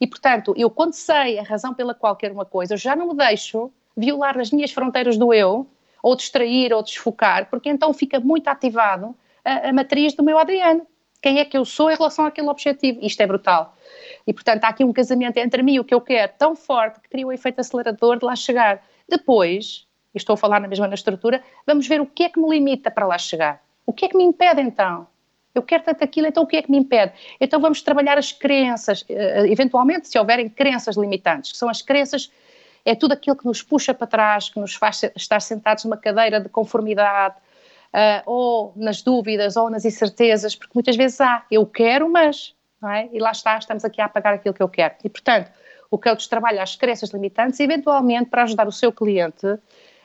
E, 0.00 0.06
portanto, 0.06 0.54
eu 0.56 0.70
quando 0.70 0.94
sei 0.94 1.38
a 1.38 1.42
razão 1.42 1.74
pela 1.74 1.94
qual 1.94 2.16
quero 2.16 2.34
uma 2.34 2.46
coisa, 2.46 2.74
eu 2.74 2.78
já 2.78 2.96
não 2.96 3.08
me 3.08 3.14
deixo 3.14 3.70
violar 3.94 4.38
as 4.38 4.50
minhas 4.50 4.72
fronteiras 4.72 5.18
do 5.18 5.32
eu 5.34 5.66
ou 6.02 6.16
distrair 6.16 6.72
ou 6.72 6.82
desfocar, 6.82 7.48
porque 7.50 7.68
então 7.68 7.92
fica 7.92 8.20
muito 8.20 8.48
ativado 8.48 9.14
a, 9.44 9.68
a 9.68 9.72
matriz 9.72 10.14
do 10.14 10.22
meu 10.22 10.38
ADN. 10.38 10.82
Quem 11.22 11.38
é 11.38 11.44
que 11.44 11.56
eu 11.56 11.64
sou 11.64 11.90
em 11.90 11.96
relação 11.96 12.24
àquele 12.24 12.48
objetivo? 12.48 12.98
Isto 13.02 13.20
é 13.20 13.26
brutal. 13.26 13.76
E, 14.26 14.32
portanto, 14.32 14.64
há 14.64 14.68
aqui 14.68 14.84
um 14.84 14.92
casamento 14.92 15.36
entre 15.36 15.62
mim 15.62 15.74
e 15.74 15.80
o 15.80 15.84
que 15.84 15.92
eu 15.92 16.00
quero 16.00 16.32
tão 16.38 16.56
forte 16.56 17.00
que 17.00 17.08
cria 17.08 17.26
o 17.26 17.32
efeito 17.32 17.60
acelerador 17.60 18.18
de 18.18 18.24
lá 18.24 18.34
chegar. 18.34 18.82
Depois, 19.08 19.86
e 20.14 20.18
estou 20.18 20.34
a 20.34 20.36
falar 20.36 20.60
na 20.60 20.68
mesma 20.68 20.88
na 20.88 20.94
estrutura, 20.94 21.42
vamos 21.66 21.86
ver 21.86 22.00
o 22.00 22.06
que 22.06 22.24
é 22.24 22.28
que 22.28 22.40
me 22.40 22.48
limita 22.48 22.90
para 22.90 23.06
lá 23.06 23.18
chegar. 23.18 23.62
O 23.84 23.92
que 23.92 24.06
é 24.06 24.08
que 24.08 24.16
me 24.16 24.24
impede 24.24 24.60
então? 24.62 25.06
Eu 25.54 25.62
quero 25.62 25.82
tanto 25.82 26.04
aquilo, 26.04 26.28
então 26.28 26.44
o 26.44 26.46
que 26.46 26.56
é 26.56 26.62
que 26.62 26.70
me 26.70 26.78
impede? 26.78 27.12
Então 27.40 27.60
vamos 27.60 27.82
trabalhar 27.82 28.16
as 28.16 28.30
crenças, 28.30 29.04
eh, 29.08 29.48
eventualmente, 29.48 30.08
se 30.08 30.16
houverem 30.18 30.48
crenças 30.48 30.96
limitantes, 30.96 31.50
que 31.50 31.58
são 31.58 31.68
as 31.68 31.82
crenças, 31.82 32.30
é 32.84 32.94
tudo 32.94 33.12
aquilo 33.12 33.36
que 33.36 33.46
nos 33.46 33.62
puxa 33.62 33.92
para 33.92 34.06
trás, 34.06 34.48
que 34.48 34.58
nos 34.58 34.74
faz 34.74 35.02
estar 35.16 35.40
sentados 35.40 35.84
numa 35.84 35.96
cadeira 35.96 36.40
de 36.40 36.48
conformidade, 36.48 37.36
uh, 37.94 38.22
ou 38.26 38.72
nas 38.76 39.02
dúvidas, 39.02 39.56
ou 39.56 39.70
nas 39.70 39.84
incertezas, 39.84 40.54
porque 40.54 40.72
muitas 40.74 40.96
vezes 40.96 41.20
há, 41.20 41.44
eu 41.50 41.66
quero, 41.66 42.10
mas, 42.10 42.54
não 42.80 42.90
é? 42.90 43.08
E 43.12 43.18
lá 43.18 43.30
está, 43.30 43.58
estamos 43.58 43.84
aqui 43.84 44.00
a 44.00 44.06
apagar 44.06 44.34
aquilo 44.34 44.54
que 44.54 44.62
eu 44.62 44.68
quero. 44.68 44.94
E, 45.04 45.08
portanto, 45.08 45.50
o 45.90 45.98
coach 45.98 46.28
trabalha 46.28 46.62
as 46.62 46.76
crenças 46.76 47.10
limitantes, 47.10 47.58
eventualmente, 47.60 48.30
para 48.30 48.44
ajudar 48.44 48.66
o 48.66 48.72
seu 48.72 48.92
cliente 48.92 49.58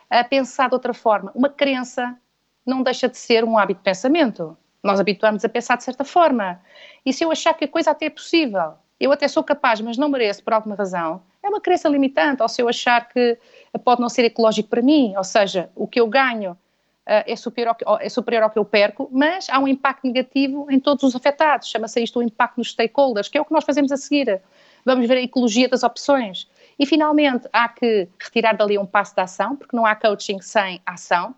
a 0.09 0.23
pensar 0.23 0.69
de 0.69 0.75
outra 0.75 0.93
forma. 0.93 1.31
Uma 1.35 1.49
crença 1.49 2.17
não 2.65 2.81
deixa 2.81 3.07
de 3.07 3.17
ser 3.17 3.43
um 3.43 3.57
hábito 3.57 3.79
de 3.79 3.83
pensamento. 3.83 4.57
Nós 4.83 4.99
habituamos 4.99 5.45
a 5.45 5.49
pensar 5.49 5.77
de 5.77 5.83
certa 5.83 6.03
forma. 6.03 6.59
E 7.05 7.13
se 7.13 7.23
eu 7.23 7.31
achar 7.31 7.53
que 7.53 7.65
a 7.65 7.67
coisa 7.67 7.91
até 7.91 8.05
é 8.05 8.09
possível, 8.09 8.73
eu 8.99 9.11
até 9.11 9.27
sou 9.27 9.43
capaz, 9.43 9.81
mas 9.81 9.97
não 9.97 10.09
mereço 10.09 10.43
por 10.43 10.53
alguma 10.53 10.75
razão, 10.75 11.21
é 11.45 11.49
uma 11.49 11.61
crença 11.61 11.87
limitante. 11.87 12.41
Ou 12.41 12.49
se 12.49 12.61
eu 12.61 12.67
achar 12.69 13.07
que 13.07 13.37
pode 13.83 14.01
não 14.01 14.09
ser 14.09 14.25
ecológico 14.25 14.69
para 14.69 14.81
mim, 14.81 15.13
ou 15.15 15.23
seja, 15.23 15.69
o 15.75 15.87
que 15.87 15.99
eu 15.99 16.07
ganho 16.07 16.57
Uh, 17.07 17.21
é, 17.27 17.35
superior 17.35 17.77
ao, 17.85 17.99
é 18.01 18.09
superior 18.09 18.41
ao 18.41 18.49
que 18.49 18.57
eu 18.57 18.65
perco, 18.65 19.07
mas 19.11 19.47
há 19.51 19.59
um 19.59 19.67
impacto 19.67 20.07
negativo 20.07 20.65
em 20.71 20.79
todos 20.79 21.03
os 21.03 21.15
afetados. 21.15 21.67
Chama-se 21.67 22.01
isto 22.01 22.17
o 22.17 22.23
impacto 22.23 22.57
nos 22.57 22.71
stakeholders, 22.71 23.27
que 23.27 23.37
é 23.37 23.41
o 23.41 23.45
que 23.45 23.53
nós 23.53 23.63
fazemos 23.63 23.91
a 23.91 23.97
seguir. 23.97 24.41
Vamos 24.83 25.07
ver 25.07 25.17
a 25.17 25.21
ecologia 25.21 25.69
das 25.69 25.83
opções. 25.83 26.49
E, 26.79 26.83
finalmente, 26.83 27.47
há 27.53 27.69
que 27.69 28.09
retirar 28.19 28.53
dali 28.53 28.75
um 28.79 28.87
passo 28.87 29.13
de 29.13 29.21
ação, 29.21 29.55
porque 29.55 29.77
não 29.77 29.85
há 29.85 29.95
coaching 29.95 30.41
sem 30.41 30.81
ação. 30.83 31.35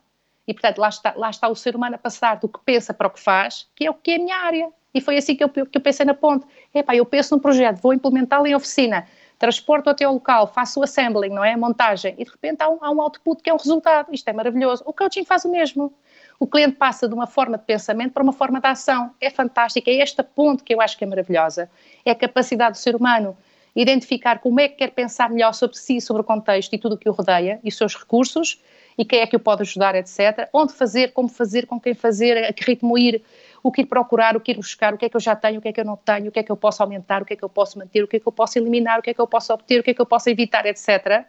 E, 0.48 0.54
portanto, 0.54 0.78
lá 0.78 0.88
está, 0.88 1.14
lá 1.18 1.30
está 1.30 1.50
o 1.50 1.56
ser 1.56 1.76
humano 1.76 1.96
a 1.96 1.98
passar 1.98 2.36
do 2.38 2.48
que 2.48 2.60
pensa 2.64 2.94
para 2.94 3.08
o 3.08 3.10
que 3.10 3.20
faz, 3.20 3.68
que 3.76 3.86
é 3.86 3.92
o 3.92 3.94
que 3.94 4.12
é 4.12 4.16
a 4.16 4.20
minha 4.20 4.38
área. 4.38 4.70
E 4.94 5.02
foi 5.02 5.18
assim 5.18 5.36
que 5.36 5.44
eu, 5.44 5.50
que 5.50 5.78
eu 5.78 5.82
pensei 5.82 6.06
na 6.06 6.14
ponte. 6.14 6.46
Epá, 6.74 6.96
eu 6.96 7.06
penso 7.06 7.36
num 7.36 7.42
projeto, 7.42 7.82
vou 7.82 7.94
implementá-lo 7.94 8.48
em 8.48 8.56
oficina, 8.56 9.06
transporto 9.38 9.90
até 9.90 10.06
ao 10.06 10.14
local, 10.14 10.48
faço 10.48 10.80
o 10.80 10.84
assembling, 10.84 11.30
não 11.30 11.44
é? 11.44 11.54
A 11.54 11.58
montagem, 11.58 12.16
e 12.18 12.24
de 12.24 12.32
repente 12.32 12.62
há 12.62 12.70
um, 12.70 12.78
há 12.82 12.90
um 12.90 13.02
output 13.02 13.42
que 13.42 13.50
é 13.50 13.54
um 13.54 13.58
resultado. 13.58 14.14
Isto 14.14 14.28
é 14.30 14.34
maravilhoso. 14.34 14.84
O 14.86 14.94
coaching 14.94 15.26
faz 15.26 15.46
o 15.46 15.50
mesmo. 15.52 15.94
O 16.40 16.48
cliente 16.48 16.76
passa 16.76 17.08
de 17.08 17.14
uma 17.14 17.28
forma 17.28 17.58
de 17.58 17.64
pensamento 17.64 18.14
para 18.14 18.24
uma 18.24 18.34
forma 18.34 18.60
de 18.60 18.68
ação. 18.68 19.12
É 19.22 19.30
fantástico. 19.30 19.90
É 19.90 19.98
esta 20.00 20.24
ponte 20.24 20.64
que 20.64 20.74
eu 20.74 20.82
acho 20.82 20.98
que 20.98 21.04
é 21.04 21.08
maravilhosa. 21.08 21.70
É 22.06 22.12
a 22.12 22.16
capacidade 22.16 22.72
do 22.72 22.78
ser 22.78 22.96
humano 22.96 23.38
identificar 23.76 24.40
como 24.40 24.60
é 24.60 24.68
que 24.68 24.78
quer 24.78 24.92
pensar 24.92 25.30
melhor 25.30 25.54
sobre 25.54 25.78
si, 25.78 26.02
sobre 26.02 26.22
o 26.22 26.26
contexto 26.26 26.74
e 26.74 26.80
tudo 26.80 26.96
o 26.96 26.98
que 26.98 27.08
o 27.08 27.12
rodeia 27.12 27.60
e 27.64 27.70
os 27.70 27.78
seus 27.78 27.96
recursos 27.96 28.60
e 28.98 29.06
quem 29.06 29.20
é 29.20 29.28
que 29.28 29.36
o 29.36 29.40
pode 29.40 29.62
ajudar, 29.62 29.94
etc. 29.94 30.50
Onde 30.52 30.74
fazer, 30.74 31.14
como 31.14 31.30
fazer, 31.30 31.68
com 31.68 31.80
quem 31.80 31.94
fazer, 31.94 32.46
a 32.46 32.52
que 32.52 32.64
ritmo 32.64 32.98
ir, 32.98 33.22
o 33.64 33.72
que 33.72 33.82
ir 33.82 33.86
procurar, 33.86 34.36
o 34.36 34.40
que 34.40 34.52
ir 34.52 34.56
buscar, 34.56 34.94
o 34.94 34.98
que 34.98 35.06
é 35.06 35.10
que 35.10 35.16
eu 35.16 35.22
já 35.22 35.36
tenho, 35.36 35.60
o 35.60 35.62
que 35.62 35.68
é 35.70 35.74
que 35.74 35.80
eu 35.80 35.86
não 35.86 35.98
tenho, 35.98 36.30
o 36.30 36.32
que 36.32 36.40
é 36.40 36.44
que 36.44 36.52
eu 36.52 36.58
posso 36.58 36.82
aumentar, 36.84 37.22
o 37.22 37.26
que 37.26 37.34
é 37.34 37.36
que 37.36 37.44
eu 37.44 37.50
posso 37.50 37.78
manter, 37.78 38.04
o 38.04 38.08
que 38.08 38.18
é 38.18 38.20
que 38.20 38.28
eu 38.28 38.32
posso 38.32 38.58
eliminar, 38.58 39.00
o 39.00 39.02
que 39.02 39.10
é 39.10 39.14
que 39.14 39.22
eu 39.22 39.28
posso 39.28 39.54
obter, 39.54 39.80
o 39.80 39.84
que 39.84 39.92
é 39.92 39.94
que 39.94 40.02
eu 40.02 40.06
posso 40.06 40.30
evitar, 40.30 40.66
etc. 40.66 41.26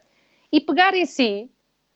E 0.52 0.60
pegar 0.60 0.94
em 0.94 1.06
si 1.06 1.50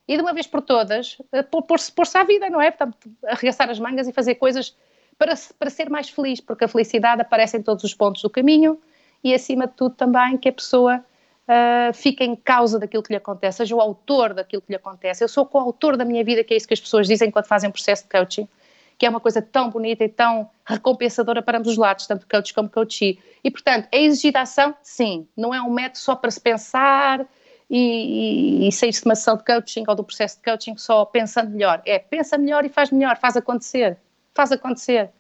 e 0.07 0.17
de 0.17 0.23
uma 0.23 0.33
vez 0.33 0.47
por 0.47 0.63
todas 0.63 1.19
eh, 1.33 1.43
pôr-se 1.43 1.93
pôr 1.93 2.05
à 2.15 2.25
vida, 2.25 2.51
não 2.51 2.61
é? 2.61 2.71
Portanto, 2.71 2.99
arregaçar 3.27 3.71
as 3.71 3.79
mangas 3.79 4.09
e 4.09 4.13
fazer 4.13 4.35
coisas 4.35 4.77
para, 5.17 5.35
para 5.59 5.71
ser 5.71 5.89
mais 5.89 6.09
feliz, 6.09 6.41
porque 6.41 6.65
a 6.65 6.69
felicidade 6.69 7.23
aparece 7.23 7.57
em 7.57 7.63
todos 7.63 7.85
os 7.85 7.95
pontos 7.95 8.23
do 8.23 8.31
caminho 8.31 8.81
e, 9.23 9.33
acima 9.33 9.67
de 9.67 9.75
tudo, 9.75 9.95
também 9.95 10.37
que 10.37 10.49
a 10.49 10.53
pessoa 10.53 11.05
uh, 11.49 11.95
fica 11.95 12.25
em 12.25 12.35
causa 12.35 12.79
daquilo 12.79 13.03
que 13.03 13.13
lhe 13.13 13.17
acontece, 13.17 13.59
seja 13.59 13.77
o 13.77 13.81
autor 13.81 14.35
daquilo 14.35 14.63
que 14.63 14.73
lhe 14.73 14.77
acontece. 14.77 15.23
Eu 15.23 15.29
sou 15.29 15.47
coautor 15.47 15.97
da 15.97 16.05
minha 16.05 16.25
vida, 16.25 16.43
que 16.43 16.53
é 16.53 16.57
isso 16.57 16.67
que 16.67 16.75
as 16.75 16.81
pessoas 16.81 17.07
dizem 17.07 17.31
quando 17.31 17.47
fazem 17.47 17.71
processo 17.71 18.03
de 18.05 18.11
coaching, 18.11 18.49
que 18.99 19.07
é 19.07 19.09
uma 19.09 19.21
coisa 19.21 19.43
tão 19.43 19.71
bonita 19.71 20.05
e 20.05 20.09
tão 20.09 20.49
recompensadora 20.65 21.43
para 21.43 21.59
ambos 21.59 21.73
os 21.73 21.77
lados, 21.77 22.07
tanto 22.07 22.27
coach 22.29 22.55
como 22.55 22.69
coachee. 22.69 23.19
E, 23.43 23.51
portanto, 23.51 23.89
é 23.91 24.03
exigida 24.03 24.41
ação? 24.41 24.75
Sim. 24.83 25.27
Não 25.37 25.55
é 25.55 25.61
um 25.61 25.71
método 25.71 25.99
só 25.99 26.15
para 26.15 26.31
se 26.31 26.41
pensar 26.41 27.27
e, 27.69 28.65
e, 28.65 28.69
e 28.69 28.73
sair-se 28.73 29.01
de 29.01 29.07
uma 29.07 29.15
sessão 29.15 29.37
de 29.37 29.45
coaching 29.45 29.85
ou 29.89 29.95
do 29.95 30.05
processo 30.05 30.37
de 30.37 30.45
coaching 30.45 30.77
só 30.77 31.05
pensando 31.05 31.51
melhor. 31.51 31.83
É, 31.85 31.99
pensa 31.99 32.39
melhor 32.39 32.65
e 32.65 32.69
faz 32.69 32.91
melhor, 32.91 33.17
faz 33.17 33.37
acontecer. 33.37 33.99
Faz 34.35 34.53
acontecer. 34.53 35.11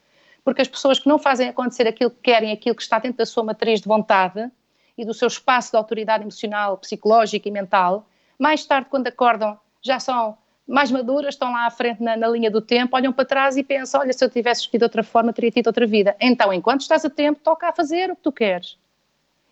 Porque 0.44 0.62
as 0.62 0.68
pessoas 0.68 0.98
que 0.98 1.08
não 1.08 1.18
fazem 1.18 1.48
acontecer 1.48 1.86
aquilo 1.86 2.10
que 2.10 2.20
querem, 2.22 2.52
aquilo 2.52 2.74
que 2.74 2.82
está 2.82 2.98
dentro 2.98 3.18
da 3.18 3.26
sua 3.26 3.44
matriz 3.44 3.80
de 3.80 3.88
vontade, 3.88 4.50
e 4.96 5.04
do 5.04 5.14
seu 5.14 5.28
espaço 5.28 5.70
de 5.70 5.76
autoridade 5.76 6.22
emocional, 6.22 6.76
psicológica 6.78 7.48
e 7.48 7.52
mental, 7.52 8.06
mais 8.38 8.64
tarde, 8.64 8.88
quando 8.90 9.06
acordam, 9.06 9.58
já 9.80 9.98
são 9.98 10.36
mais 10.66 10.90
maduras, 10.90 11.34
estão 11.34 11.52
lá 11.52 11.66
à 11.66 11.70
frente 11.70 12.02
na, 12.02 12.16
na, 12.16 12.28
linha 12.28 12.50
do 12.50 12.60
tempo, 12.60 12.96
olham 12.96 13.12
para 13.12 13.24
trás 13.24 13.56
e 13.56 13.62
pensam: 13.62 14.00
olha, 14.00 14.12
se 14.12 14.24
eu 14.24 14.30
tivesse 14.30 14.62
escolhido 14.62 14.84
outra 14.84 15.02
forma, 15.02 15.32
teria 15.32 15.50
tido 15.50 15.66
outra 15.66 15.86
vida. 15.86 16.16
Então, 16.20 16.52
enquanto 16.52 16.82
estás 16.82 17.04
a 17.04 17.10
tempo, 17.10 17.40
toca 17.42 17.68
a 17.68 17.72
fazer 17.72 18.10
o 18.10 18.16
que 18.16 18.22
tu 18.22 18.32
queres. 18.32 18.78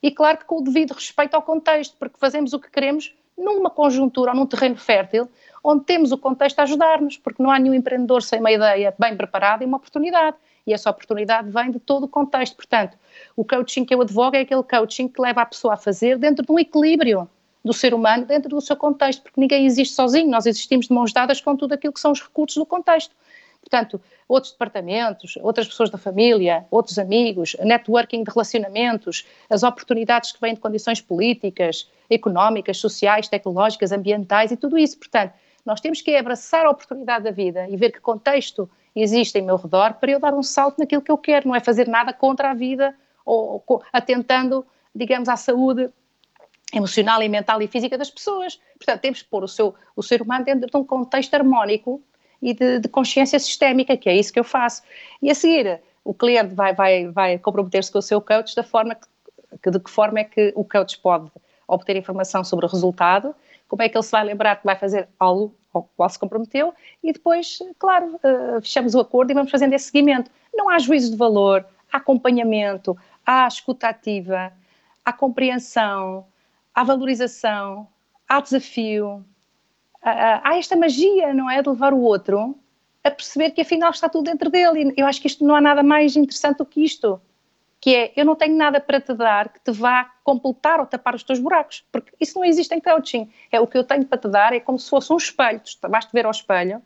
E 0.03 0.11
claro 0.11 0.39
que 0.39 0.45
com 0.45 0.59
o 0.59 0.63
devido 0.63 0.93
respeito 0.93 1.35
ao 1.35 1.43
contexto, 1.43 1.97
porque 1.99 2.19
fazemos 2.19 2.53
o 2.53 2.59
que 2.59 2.71
queremos 2.71 3.15
numa 3.37 3.71
conjuntura 3.71 4.31
ou 4.31 4.37
num 4.37 4.47
terreno 4.47 4.77
fértil, 4.77 5.29
onde 5.63 5.85
temos 5.85 6.13
o 6.13 6.19
contexto 6.19 6.59
a 6.59 6.63
ajudar-nos, 6.63 7.17
porque 7.19 7.43
não 7.43 7.51
há 7.51 7.59
nenhum 7.59 7.75
empreendedor 7.75 8.23
sem 8.23 8.41
uma 8.41 8.51
ideia 8.51 8.95
bem 8.99 9.17
preparada 9.17 9.63
e 9.63 9.67
uma 9.67 9.77
oportunidade. 9.77 10.37
E 10.67 10.73
essa 10.73 10.91
oportunidade 10.91 11.51
vem 11.51 11.71
de 11.71 11.79
todo 11.79 12.05
o 12.05 12.09
contexto. 12.09 12.55
Portanto, 12.57 12.97
o 13.37 13.45
coaching 13.45 13.85
que 13.85 13.95
eu 13.95 14.01
advogo 14.01 14.37
é 14.37 14.41
aquele 14.41 14.63
coaching 14.63 15.09
que 15.09 15.21
leva 15.21 15.43
a 15.43 15.47
pessoa 15.47 15.75
a 15.75 15.77
fazer 15.77 16.19
dentro 16.19 16.45
de 16.45 16.53
um 16.53 16.59
equilíbrio 16.59 17.29
do 17.65 17.73
ser 17.73 17.93
humano, 17.93 18.25
dentro 18.25 18.49
do 18.49 18.61
seu 18.61 18.77
contexto, 18.77 19.23
porque 19.23 19.41
ninguém 19.41 19.67
existe 19.67 19.95
sozinho, 19.95 20.31
nós 20.31 20.47
existimos 20.47 20.89
de 20.89 20.95
mãos 20.95 21.13
dadas 21.13 21.41
com 21.41 21.57
tudo 21.57 21.75
aquilo 21.75 21.93
que 21.93 22.01
são 22.01 22.13
os 22.13 22.21
recursos 22.21 22.57
do 22.57 22.67
contexto. 22.67 23.15
Portanto, 23.61 24.01
outros 24.27 24.53
departamentos, 24.53 25.37
outras 25.43 25.67
pessoas 25.67 25.91
da 25.91 25.99
família, 25.99 26.65
outros 26.71 26.99
amigos, 26.99 27.55
networking 27.61 28.25
de 28.25 28.31
relacionamentos, 28.31 29.27
as 29.51 29.63
oportunidades 29.63 30.33
que 30.33 30.41
vêm 30.41 30.55
de 30.55 30.61
condições 30.61 31.01
políticas, 31.01 31.89
económicas, 32.09 32.79
sociais, 32.79 33.29
tecnológicas, 33.29 33.93
ambientais 33.93 34.51
e 34.51 34.57
tudo 34.57 34.79
isso. 34.79 34.99
Portanto, 34.99 35.35
nós 35.65 35.81
temos 35.81 36.01
que 36.01 36.17
abraçar 36.17 36.65
a 36.65 36.71
oportunidade 36.71 37.25
da 37.25 37.31
vida 37.31 37.69
e 37.69 37.77
ver 37.77 37.93
que 37.93 38.01
contexto 38.01 38.69
existe 38.97 39.39
em 39.39 39.43
meu 39.43 39.57
redor 39.57 39.95
para 39.95 40.11
eu 40.11 40.19
dar 40.19 40.35
um 40.35 40.43
salto 40.43 40.79
naquilo 40.79 41.03
que 41.03 41.13
eu 41.13 41.19
quero, 41.19 41.47
não 41.47 41.55
é 41.55 41.61
fazer 41.61 41.87
nada 41.87 42.13
contra 42.13 42.51
a 42.51 42.55
vida 42.55 42.95
ou, 43.25 43.63
ou 43.67 43.83
atentando, 43.93 44.67
digamos, 44.95 45.29
à 45.29 45.37
saúde 45.37 45.91
emocional 46.73 47.23
e 47.23 47.29
mental 47.29 47.61
e 47.63 47.67
física 47.67 47.99
das 47.99 48.11
pessoas. 48.11 48.61
Portanto, 48.77 49.01
temos 49.01 49.23
que 49.23 49.29
pôr 49.29 49.45
o, 49.45 49.49
seu, 49.49 49.75
o 49.97 50.03
ser 50.03 50.23
humano 50.23 50.45
dentro 50.45 50.71
de 50.71 50.77
um 50.77 50.85
contexto 50.85 51.35
harmónico 51.35 52.03
e 52.41 52.55
de, 52.55 52.79
de 52.79 52.89
consciência 52.89 53.39
sistémica, 53.39 53.97
que 53.97 54.09
é 54.09 54.17
isso 54.17 54.33
que 54.33 54.41
eu 54.41 54.45
faço. 54.45 54.83
E 55.21 55.31
a 55.31 55.35
seguir, 55.35 55.81
o 56.05 56.15
cliente 56.15 56.55
vai, 56.55 56.75
vai, 56.75 57.09
vai 57.09 57.39
comprometer-se 57.39 57.93
com 57.93 57.99
o 57.99 58.03
seu 58.03 58.21
coach 58.21 58.55
da 58.55 58.63
forma 58.63 58.97
que, 59.63 59.71
de 59.71 59.81
que 59.81 59.91
forma 59.91 60.21
é 60.21 60.25
que 60.25 60.53
o 60.55 60.65
coach 60.65 60.99
pode 60.99 61.31
obter 61.67 61.97
informação 61.97 62.43
sobre 62.43 62.67
o 62.67 62.69
resultado, 62.69 63.35
como 63.69 63.83
é 63.83 63.89
que 63.89 63.97
ele 63.97 64.03
se 64.03 64.11
vai 64.11 64.25
lembrar 64.25 64.57
que 64.57 64.65
vai 64.65 64.77
fazer 64.77 65.09
algo 65.19 65.55
ao 65.73 65.89
qual 65.97 66.09
se 66.09 66.19
comprometeu 66.19 66.75
e 67.03 67.13
depois, 67.13 67.61
claro, 67.79 68.17
uh, 68.17 68.61
fechamos 68.61 68.95
o 68.95 69.01
acordo 69.01 69.31
e 69.31 69.35
vamos 69.35 69.51
fazendo 69.51 69.73
esse 69.73 69.87
seguimento. 69.87 70.31
Não 70.53 70.69
há 70.69 70.79
juízo 70.81 71.13
de 71.13 71.17
valor, 71.17 71.65
há 71.93 71.99
acompanhamento, 71.99 72.97
há 73.25 73.47
escuta 73.47 73.89
ativa, 73.89 74.53
há 75.05 75.13
compreensão, 75.13 76.27
há 76.75 76.85
valorização, 76.85 77.89
há 78.29 78.41
desafio, 78.41 79.25
há, 80.03 80.51
há 80.51 80.59
esta 80.59 80.77
magia, 80.77 81.35
não 81.35 81.51
é? 81.51 81.63
De 81.63 81.69
levar 81.69 81.93
o 81.93 82.01
outro 82.01 82.59
a 83.03 83.11
perceber 83.11 83.51
que 83.51 83.63
afinal 83.63 83.91
está 83.91 84.09
tudo 84.09 84.25
dentro 84.25 84.51
dele. 84.51 84.93
E 84.97 85.01
eu 85.01 85.07
acho 85.07 85.21
que 85.21 85.27
isto 85.27 85.45
não 85.45 85.55
há 85.55 85.61
nada 85.61 85.83
mais 85.83 86.17
interessante 86.17 86.59
do 86.59 86.67
que 86.67 86.85
isto 86.85 87.21
que 87.81 87.95
é 87.95 88.13
eu 88.15 88.27
não 88.27 88.37
tenho 88.37 88.55
nada 88.55 88.79
para 88.79 89.01
te 89.01 89.15
dar 89.15 89.49
que 89.49 89.59
te 89.61 89.73
vá 89.73 90.05
completar 90.23 90.81
ou 90.81 90.87
tapar 90.87 91.15
os 91.15 91.23
teus 91.23 91.39
buracos, 91.39 91.83
porque 91.91 92.13
isso 92.21 92.39
não 92.39 92.45
existe 92.45 92.75
em 92.75 92.81
coaching. 92.81 93.31
É 93.51 93.59
o 93.59 93.67
que 93.67 93.79
eu 93.79 93.85
tenho 93.85 94.05
para 94.05 94.19
te 94.19 94.29
dar, 94.29 94.53
é 94.53 94.61
como 94.61 94.79
se 94.79 94.91
fosse 94.91 95.11
um 95.11 95.17
espelho, 95.17 95.63
basta 95.89 96.11
ver 96.13 96.27
ao 96.27 96.31
espelho 96.31 96.83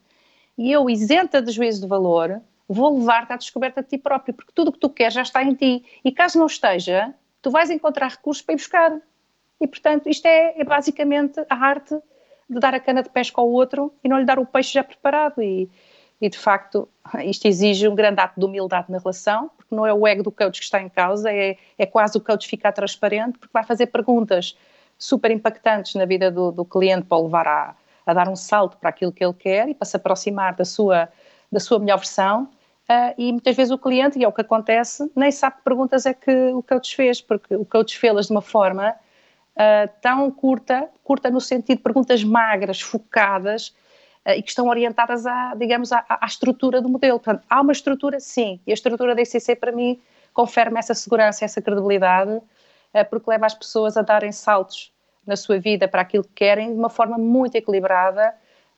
e 0.57 0.71
eu, 0.71 0.89
isenta 0.89 1.43
de 1.43 1.51
juízo 1.51 1.83
de 1.83 1.89
valor, 1.89 2.41
vou 2.69 2.97
levar-te 2.99 3.33
à 3.33 3.37
descoberta 3.37 3.83
de 3.83 3.89
ti 3.89 3.99
próprio, 3.99 4.35
porque 4.35 4.53
tudo 4.55 4.69
o 4.69 4.73
que 4.73 4.79
tu 4.79 4.89
queres 4.89 5.15
já 5.15 5.23
está 5.23 5.43
em 5.43 5.55
ti. 5.55 5.85
E 6.05 6.13
caso 6.13 6.39
não 6.39 6.47
esteja, 6.47 7.13
tu 7.43 7.51
vais 7.51 7.71
encontrar 7.71 8.09
recursos 8.09 8.43
para 8.43 8.55
ir 8.55 8.57
buscar. 8.57 9.01
E, 9.65 9.67
portanto, 9.67 10.11
isto 10.11 10.27
é, 10.27 10.61
é 10.61 10.63
basicamente 10.63 11.41
a 11.49 11.57
arte 11.57 11.99
de 12.51 12.61
dar 12.61 12.75
a 12.75 12.81
cana 12.81 13.03
de 13.03 13.09
pesca 13.09 13.41
ao 13.41 13.49
outro 13.49 13.95
e 14.05 14.09
não 14.11 14.19
lhe 14.19 14.27
dar 14.27 14.39
o 14.39 14.45
peixe 14.45 14.75
já 14.75 14.85
preparado. 14.85 15.43
E, 15.43 15.71
e 16.21 16.29
de 16.29 16.37
facto 16.37 16.87
isto 17.25 17.49
exige 17.49 17.89
um 17.89 17.95
grande 17.95 18.21
ato 18.21 18.39
de 18.39 18.45
humildade 18.45 18.93
na 18.93 18.99
relação, 18.99 19.51
porque 19.57 19.75
não 19.75 19.87
é 19.87 19.93
o 19.95 20.07
ego 20.07 20.23
do 20.23 20.31
coach 20.31 20.59
que 20.59 20.67
está 20.67 20.83
em 20.83 20.91
causa, 20.91 21.33
é, 21.33 21.57
é 21.79 21.87
quase 21.87 22.19
o 22.19 22.21
coach 22.21 22.47
ficar 22.47 22.73
transparente, 22.73 23.39
porque 23.39 23.53
vai 23.55 23.65
fazer 23.65 23.87
perguntas 23.87 24.55
super 24.99 25.31
impactantes 25.31 25.95
na 25.95 26.05
vida 26.05 26.31
do, 26.31 26.53
do 26.53 26.63
cliente 26.63 27.07
para 27.07 27.17
o 27.17 27.23
levar 27.23 27.49
a, 27.49 27.75
a, 28.05 28.13
dar 28.13 28.29
um 28.29 28.37
salto 28.37 28.77
para 28.77 28.91
aquilo 28.91 29.13
que 29.13 29.25
ele 29.25 29.33
quer 29.33 29.67
e 29.71 29.75
para 29.75 29.87
se 29.87 29.97
aproximar 29.97 30.55
da 30.55 30.67
sua, 30.67 31.09
da 31.51 31.59
sua 31.59 31.79
melhor 31.79 31.97
versão. 31.97 32.51
Uh, 32.87 33.15
e 33.17 33.33
muitas 33.33 33.57
vezes 33.57 33.71
o 33.71 33.79
cliente, 33.79 34.19
e 34.19 34.25
é 34.25 34.29
o 34.29 34.33
que 34.33 34.43
acontece, 34.43 35.11
nem 35.17 35.33
sabe 35.33 35.57
que 35.57 35.63
perguntas 35.63 36.05
é 36.05 36.13
que 36.13 36.53
o 36.53 36.63
coach 36.63 36.95
fez, 36.95 37.23
porque 37.23 37.57
o 37.57 37.65
coach 37.65 37.99
fê-las 37.99 38.27
de 38.27 38.33
uma 38.33 38.43
forma 38.43 38.95
uh, 39.57 39.91
tão 40.01 40.31
curta, 40.31 40.89
curta 41.03 41.31
no 41.31 41.41
sentido 41.41 41.79
de 41.79 41.83
perguntas 41.83 42.23
magras, 42.23 42.81
focadas, 42.81 43.75
eh, 44.25 44.39
e 44.39 44.43
que 44.43 44.49
estão 44.49 44.69
orientadas 44.69 45.27
à, 45.27 45.55
digamos, 45.55 45.93
à, 45.93 46.05
à 46.09 46.27
estrutura 46.27 46.81
do 46.81 46.89
modelo. 46.89 47.19
Portanto, 47.19 47.45
há 47.49 47.61
uma 47.61 47.73
estrutura, 47.73 48.19
sim, 48.21 48.61
e 48.67 48.71
a 48.71 48.75
estrutura 48.75 49.15
da 49.15 49.23
ICC, 49.23 49.55
para 49.57 49.71
mim, 49.71 50.01
confere-me 50.33 50.79
essa 50.79 50.95
segurança, 50.95 51.45
essa 51.45 51.61
credibilidade, 51.61 52.41
eh, 52.93 53.05
porque 53.05 53.31
leva 53.31 53.47
as 53.47 53.55
pessoas 53.55 53.97
a 53.97 54.03
darem 54.03 54.33
saltos 54.33 54.93
na 55.27 55.37
sua 55.37 55.59
vida 55.59 55.87
para 55.89 56.03
aquilo 56.03 56.25
que 56.25 56.35
querem 56.35 56.73
de 56.73 56.79
uma 56.79 56.91
forma 56.91 57.19
muito 57.19 57.55
equilibrada 57.55 58.35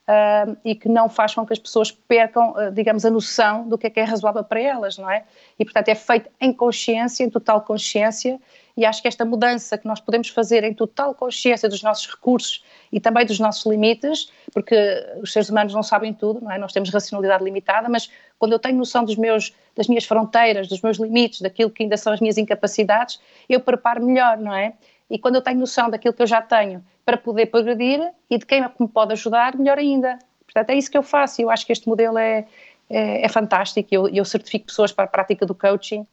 uh, 0.07 0.57
e 0.63 0.75
que 0.75 0.87
não 0.87 1.09
faz 1.09 1.35
com 1.35 1.45
que 1.45 1.51
as 1.51 1.59
pessoas 1.59 1.91
percam, 1.91 2.51
uh, 2.51 2.71
digamos, 2.71 3.03
a 3.03 3.09
noção 3.09 3.67
do 3.67 3.77
que 3.77 3.87
é 3.87 3.89
que 3.89 3.99
é 3.99 4.03
razoável 4.03 4.43
para 4.45 4.61
elas, 4.61 4.97
não 4.97 5.09
é? 5.09 5.25
E, 5.59 5.65
portanto, 5.65 5.89
é 5.89 5.95
feito 5.95 6.29
em 6.39 6.53
consciência, 6.53 7.23
em 7.23 7.29
total 7.29 7.61
consciência, 7.61 8.39
e 8.77 8.85
acho 8.85 9.01
que 9.01 9.07
esta 9.07 9.25
mudança 9.25 9.75
que 9.75 9.87
nós 9.87 9.99
podemos 9.99 10.29
fazer 10.29 10.63
em 10.63 10.71
total 10.71 11.15
consciência 11.15 11.67
dos 11.67 11.81
nossos 11.81 12.07
recursos 12.07 12.63
e 12.91 12.99
também 12.99 13.25
dos 13.25 13.39
nossos 13.39 13.65
limites, 13.65 14.31
porque 14.53 14.75
os 15.19 15.33
seres 15.33 15.49
humanos 15.49 15.73
não 15.73 15.81
sabem 15.81 16.13
tudo, 16.13 16.41
não 16.41 16.51
é? 16.51 16.59
Nós 16.59 16.71
temos 16.71 16.91
racionalidade 16.91 17.43
limitada, 17.43 17.89
mas 17.89 18.07
quando 18.37 18.51
eu 18.51 18.59
tenho 18.59 18.77
noção 18.77 19.03
dos 19.03 19.15
meus, 19.15 19.51
das 19.75 19.87
minhas 19.87 20.05
fronteiras, 20.05 20.67
dos 20.67 20.79
meus 20.81 20.97
limites, 20.97 21.41
daquilo 21.41 21.71
que 21.71 21.81
ainda 21.81 21.97
são 21.97 22.13
as 22.13 22.19
minhas 22.19 22.37
incapacidades, 22.37 23.19
eu 23.49 23.59
preparo 23.59 24.05
melhor, 24.05 24.37
não 24.37 24.53
é? 24.53 24.73
E 25.09 25.17
quando 25.17 25.35
eu 25.35 25.41
tenho 25.41 25.59
noção 25.59 25.89
daquilo 25.89 26.13
que 26.13 26.21
eu 26.21 26.27
já 26.27 26.41
tenho 26.41 26.85
para 27.03 27.17
poder 27.17 27.47
progredir 27.47 27.99
e 28.29 28.37
de 28.37 28.45
quem 28.45 28.61
me 28.79 28.87
pode 28.87 29.13
ajudar, 29.13 29.57
melhor 29.57 29.79
ainda. 29.79 30.19
Portanto, 30.45 30.69
é 30.69 30.75
isso 30.75 30.91
que 30.91 30.97
eu 30.97 31.03
faço 31.03 31.41
e 31.41 31.43
eu 31.43 31.49
acho 31.49 31.65
que 31.65 31.71
este 31.71 31.87
modelo 31.87 32.17
é, 32.17 32.45
é, 32.89 33.25
é 33.25 33.29
fantástico. 33.29 33.87
Eu, 33.91 34.07
eu 34.09 34.23
certifico 34.23 34.67
pessoas 34.67 34.91
para 34.91 35.05
a 35.05 35.07
prática 35.07 35.45
do 35.45 35.55
coaching 35.55 36.05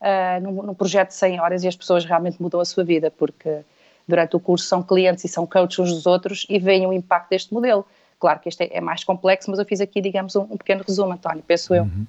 uh, 0.00 0.42
num, 0.42 0.62
num, 0.62 0.74
projeto 0.74 1.08
de 1.08 1.14
100 1.14 1.40
horas 1.40 1.64
e 1.64 1.68
as 1.68 1.76
pessoas 1.76 2.04
realmente 2.04 2.40
mudam 2.40 2.60
a 2.60 2.64
sua 2.64 2.84
vida 2.84 3.10
porque 3.10 3.60
durante 4.06 4.36
o 4.36 4.40
curso 4.40 4.66
são 4.66 4.82
clientes 4.82 5.24
e 5.24 5.28
são 5.28 5.46
coaches 5.46 5.78
uns 5.78 5.92
dos 5.92 6.06
outros 6.06 6.46
e 6.48 6.58
veem 6.58 6.86
o 6.86 6.92
impacto 6.92 7.30
deste 7.30 7.52
modelo. 7.52 7.84
Claro 8.18 8.40
que 8.40 8.48
este 8.48 8.64
é, 8.64 8.78
é 8.78 8.80
mais 8.80 9.04
complexo, 9.04 9.50
mas 9.50 9.58
eu 9.58 9.64
fiz 9.64 9.80
aqui, 9.80 10.00
digamos, 10.00 10.34
um, 10.34 10.42
um 10.42 10.56
pequeno 10.56 10.82
resumo, 10.86 11.12
António, 11.12 11.42
penso 11.46 11.74
eu. 11.74 11.84
Uhum. 11.84 12.06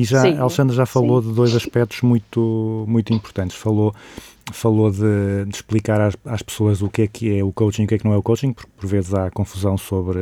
E 0.00 0.04
já, 0.04 0.22
sim, 0.22 0.36
Alexandra 0.36 0.74
já 0.74 0.84
falou 0.84 1.22
sim. 1.22 1.28
de 1.28 1.34
dois 1.34 1.54
aspectos 1.54 2.02
muito, 2.02 2.84
muito 2.86 3.14
importantes. 3.14 3.56
Falou, 3.56 3.94
falou 4.52 4.90
de, 4.90 5.44
de 5.46 5.54
explicar 5.54 6.00
às, 6.00 6.14
às, 6.24 6.42
pessoas 6.42 6.82
o 6.82 6.88
que 6.90 7.02
é 7.02 7.06
que 7.06 7.38
é 7.38 7.42
o 7.42 7.50
coaching 7.50 7.82
e 7.82 7.84
o 7.86 7.88
que 7.88 7.94
é 7.94 7.98
que 7.98 8.04
não 8.04 8.12
é 8.12 8.16
o 8.16 8.22
coaching, 8.22 8.52
porque 8.52 8.70
por 8.76 8.86
vezes 8.86 9.14
há 9.14 9.30
confusão 9.30 9.78
sobre. 9.78 10.18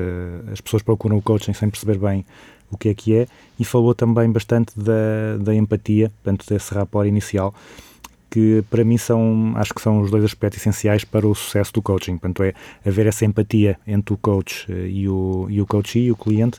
As 0.53 0.61
pessoas 0.61 0.83
procuram 0.83 1.19
o 1.19 1.23
coaching 1.23 1.53
sem 1.53 1.69
perceber 1.69 1.99
bem 1.99 2.25
o 2.71 2.79
que 2.79 2.89
é 2.89 2.95
que 2.95 3.15
é, 3.15 3.27
e 3.59 3.65
falou 3.65 3.95
também 3.95 4.31
bastante 4.31 4.73
da, 4.79 5.37
da 5.39 5.55
empatia, 5.55 6.11
portanto, 6.23 6.47
desse 6.49 6.75
rapport 6.75 7.07
inicial 7.07 7.55
que 8.35 8.65
para 8.69 8.83
mim 8.83 8.99
são, 8.99 9.53
acho 9.55 9.73
que 9.73 9.81
são 9.81 10.01
os 10.01 10.11
dois 10.11 10.25
aspectos 10.25 10.61
essenciais 10.61 11.05
para 11.05 11.25
o 11.25 11.37
sucesso 11.37 11.73
do 11.73 11.81
coaching. 11.81 12.19
Portanto, 12.19 12.43
é 12.43 12.53
haver 12.85 13.07
essa 13.07 13.25
empatia 13.25 13.79
entre 13.87 14.13
o 14.13 14.17
coach 14.17 14.67
eh, 14.69 14.89
e 14.89 15.09
o, 15.09 15.47
e 15.49 15.61
o 15.61 15.67
coach 15.67 16.01
e 16.01 16.11
o 16.11 16.17
cliente, 16.17 16.59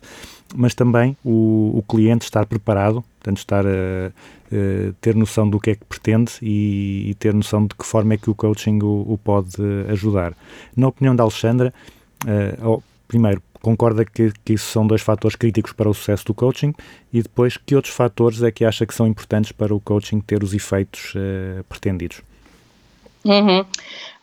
mas 0.56 0.74
também 0.74 1.18
o, 1.22 1.74
o 1.78 1.84
cliente 1.84 2.24
estar 2.24 2.46
preparado, 2.46 3.04
portanto, 3.20 3.40
estar 3.40 3.66
a, 3.66 3.70
a, 3.70 4.94
ter 5.02 5.16
noção 5.16 5.50
do 5.50 5.60
que 5.60 5.72
é 5.72 5.76
que 5.76 5.84
pretende 5.84 6.32
e, 6.42 7.10
e, 7.10 7.14
ter 7.16 7.34
noção 7.34 7.68
de 7.68 7.76
que 7.76 7.86
forma 7.86 8.14
é 8.14 8.18
que 8.18 8.30
o 8.30 8.36
coaching 8.36 8.80
o, 8.82 9.04
o 9.12 9.20
pode 9.22 9.58
ajudar. 9.90 10.34
Na 10.78 10.88
opinião 10.88 11.14
da 11.14 11.24
Alexandra, 11.24 11.74
uh, 12.24 12.82
primeiro, 13.06 13.44
concorda 13.66 14.06
que, 14.06 14.32
que 14.44 14.54
isso 14.54 14.72
são 14.72 14.86
dois 14.86 15.02
fatores 15.02 15.36
críticos 15.36 15.74
para 15.74 15.90
o 15.90 15.94
sucesso 15.94 16.24
do 16.26 16.36
coaching 16.36 16.72
e 17.12 17.24
depois 17.24 17.58
que 17.58 17.76
outros 17.76 17.92
fatores 17.92 18.44
é 18.44 18.52
que 18.52 18.64
acha 18.64 18.86
que 18.86 18.94
são 18.94 19.08
importantes 19.08 19.52
para 19.52 19.74
o 19.74 19.80
coaching 19.80 20.22
ter 20.22 20.44
os 20.44 20.54
efeitos 20.54 21.16
uh, 21.16 21.64
pretendidos? 21.64 22.22
Uhum. 23.26 23.66